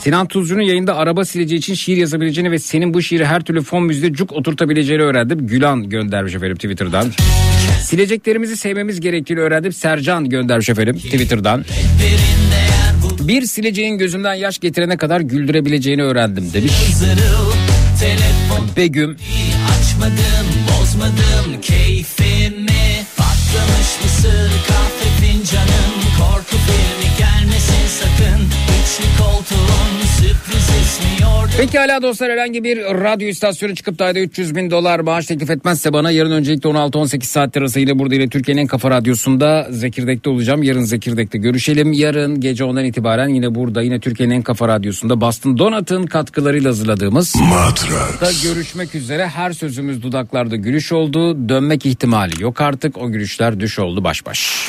Sinan 0.00 0.26
Tuzcu'nun 0.26 0.62
yayında 0.62 0.96
araba 0.96 1.24
sileceği 1.24 1.58
için 1.58 1.74
şiir 1.74 1.96
yazabileceğini 1.96 2.50
ve 2.50 2.58
senin 2.58 2.94
bu 2.94 3.02
şiiri 3.02 3.26
her 3.26 3.40
türlü 3.40 3.62
fon 3.62 3.82
müziğinde 3.84 4.16
cuk 4.16 4.32
oturtabileceğini 4.32 5.02
öğrendim. 5.02 5.46
Gülan 5.46 5.88
göndermiş 5.88 6.34
efendim 6.34 6.56
Twitter'dan. 6.56 7.06
Sileceklerimizi 7.84 8.56
sevmemiz 8.56 9.00
gerektiğini 9.00 9.40
öğrendim. 9.40 9.72
Sercan 9.72 10.28
göndermiş 10.28 10.68
efendim 10.68 10.96
Twitter'dan. 10.96 11.64
Bir 13.20 13.42
sileceğin 13.42 13.98
gözünden 13.98 14.34
yaş 14.34 14.58
getirene 14.58 14.96
kadar 14.96 15.20
güldürebileceğini 15.20 16.02
öğrendim 16.02 16.52
demiş. 16.52 16.72
Begüm 18.76 19.16
Açmadım 19.70 20.46
bozmadım 20.68 21.60
keyfimi 21.62 23.06
Patlamış 23.16 23.90
mısır 24.04 24.50
kahve 24.68 25.26
fincanım 25.26 25.92
Korku 26.18 26.56
filmi 26.66 27.10
gelmesin 27.18 27.86
sakın 28.00 28.40
Üçlü 28.44 29.22
koltuğun 29.24 30.11
yordu 31.20 31.52
Pekala 31.56 32.02
dostlar 32.02 32.30
herhangi 32.30 32.64
bir 32.64 32.78
radyo 32.78 33.28
istasyonu 33.28 33.74
çıkıp 33.74 33.98
da 33.98 34.04
ayda 34.04 34.18
300 34.18 34.54
bin 34.56 34.70
dolar 34.70 35.00
maaş 35.00 35.26
teklif 35.26 35.50
etmezse 35.50 35.92
bana 35.92 36.10
yarın 36.10 36.30
öncelikle 36.30 36.70
16-18 36.70 37.22
saat 37.22 37.56
arası 37.56 37.80
yine 37.80 37.98
burada 37.98 38.14
yine 38.14 38.28
Türkiye'nin 38.28 38.62
en 38.62 38.66
kafa 38.66 38.90
radyosunda 38.90 39.66
Zekirdek'te 39.70 40.30
olacağım. 40.30 40.62
Yarın 40.62 40.84
Zekirdek'te 40.84 41.38
görüşelim. 41.38 41.92
Yarın 41.92 42.40
gece 42.40 42.64
10'dan 42.64 42.84
itibaren 42.84 43.28
yine 43.28 43.54
burada 43.54 43.82
yine 43.82 44.00
Türkiye'nin 44.00 44.34
en 44.34 44.42
kafa 44.42 44.68
radyosunda 44.68 45.20
Boston 45.20 45.58
Donat'ın 45.58 46.06
katkılarıyla 46.06 46.70
hazırladığımız 46.70 47.36
Matrax. 47.36 48.20
da 48.20 48.48
görüşmek 48.48 48.94
üzere. 48.94 49.26
Her 49.28 49.52
sözümüz 49.52 50.02
dudaklarda 50.02 50.56
gülüş 50.56 50.92
oldu. 50.92 51.48
Dönmek 51.48 51.86
ihtimali 51.86 52.42
yok 52.42 52.60
artık. 52.60 52.98
O 52.98 53.10
gülüşler 53.10 53.60
düş 53.60 53.78
oldu 53.78 54.04
baş 54.04 54.26
baş. 54.26 54.68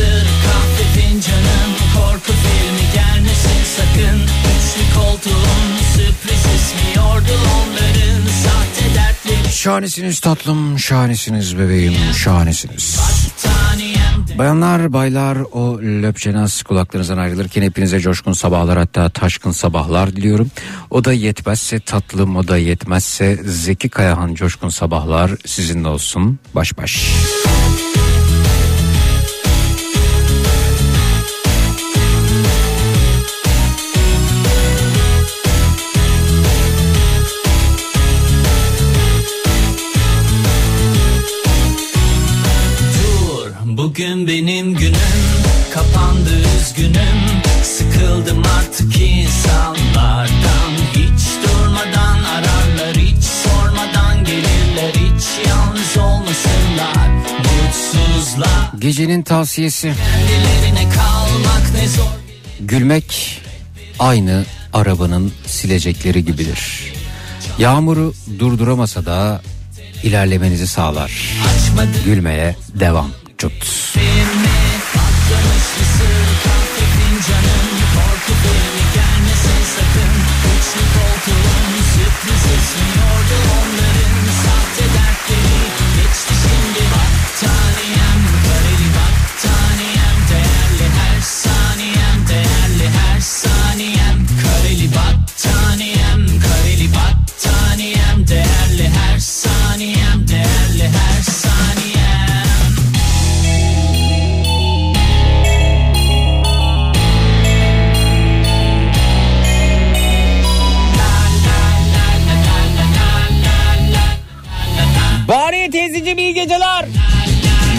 mısır 0.00 0.26
kahve 0.44 1.00
fincanım 1.00 1.72
Korku 1.94 2.32
filmi 2.32 2.92
gelmesin 2.94 3.64
sakın 3.76 4.20
Üçlü 4.20 4.94
koltuğun 4.94 5.76
sürpriz 5.94 6.40
ismi 6.40 7.00
onların 7.00 8.26
Sahte 8.44 8.94
dertleri 8.94 9.52
Şahanesiniz 9.52 10.20
tatlım, 10.20 10.78
şahanesiniz 10.78 11.58
bebeğim, 11.58 11.94
şahanesiniz. 12.24 13.00
Bayanlar, 14.38 14.92
baylar 14.92 15.38
o 15.52 15.78
löpçenaz 15.78 16.62
kulaklarınızdan 16.62 17.18
ayrılırken 17.18 17.62
hepinize 17.62 18.00
coşkun 18.00 18.32
sabahlar 18.32 18.78
hatta 18.78 19.08
taşkın 19.08 19.50
sabahlar 19.50 20.16
diliyorum. 20.16 20.50
O 20.90 21.04
da 21.04 21.12
yetmezse 21.12 21.80
tatlım, 21.80 22.36
o 22.36 22.48
da 22.48 22.56
yetmezse 22.56 23.38
Zeki 23.44 23.88
Kayahan 23.88 24.34
coşkun 24.34 24.68
sabahlar 24.68 25.30
sizinle 25.46 25.88
olsun 25.88 26.38
baş 26.54 26.78
baş. 26.78 27.12
Dur 27.84 27.89
bugün 43.90 44.26
benim 44.26 44.74
günüm 44.74 44.94
Kapandı 45.74 46.30
üzgünüm. 46.60 47.42
Sıkıldım 47.62 48.42
artık 48.58 49.00
insanlardan. 49.00 50.72
Hiç 50.92 51.22
durmadan 51.42 52.24
ararlar 52.24 52.96
Hiç 52.96 53.24
sormadan 53.24 54.24
gelirler. 54.24 54.92
Hiç 54.94 55.48
yalnız 55.48 55.96
olmasınlar 55.96 57.08
Mutsuzlar. 57.38 58.78
Gecenin 58.78 59.22
tavsiyesi. 59.22 59.92
Kendilerine 59.92 60.94
kalmak 60.94 61.74
ne 61.74 61.88
zor 61.88 62.10
gülmek 62.60 63.40
aynı 63.98 64.44
arabanın 64.72 65.32
silecekleri 65.46 66.24
gibidir. 66.24 66.92
Yağmuru 67.58 68.14
durduramasa 68.38 69.06
da 69.06 69.42
ilerlemenizi 70.02 70.66
sağlar. 70.66 71.12
Gülmeye 72.04 72.56
devam. 72.74 73.19
Cut. 73.40 73.52
Patlamış 74.94 75.66
mısır 75.78 76.26
kahve 76.44 76.86
fincanım 76.96 77.59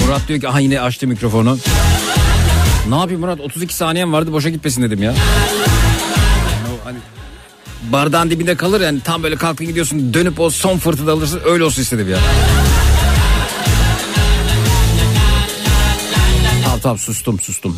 Murat 0.06 0.28
diyor 0.28 0.42
ki 0.42 0.50
aha 0.50 0.60
yine 0.60 0.82
açtı 0.82 1.08
mikrofonu. 1.08 1.58
Ne 2.90 2.96
yapayım 2.96 3.22
Murat 3.22 3.40
32 3.40 3.76
saniyem 3.76 4.14
vardı 4.14 4.34
boşa 4.34 4.50
gitmesin 4.50 4.84
dedim 4.84 5.04
ya. 5.04 5.12
Yani 5.12 6.78
hani 6.84 6.98
bardağın 7.84 8.30
dibinde 8.30 8.56
kalır 8.56 8.82
yani 8.82 9.00
tam 9.02 9.24
böyle 9.24 9.36
kalkın 9.36 9.68
gidiyorsun 9.68 10.14
dönüp 10.14 10.40
o 10.40 10.50
son 10.50 10.78
fırtına 10.78 11.12
alırsın 11.12 11.42
öyle 11.46 11.64
olsun 11.64 11.82
istedim 11.82 12.10
ya. 12.12 12.18
Tamam 16.64 16.80
tamam 16.80 16.98
sustum 16.98 17.40
sustum. 17.40 17.78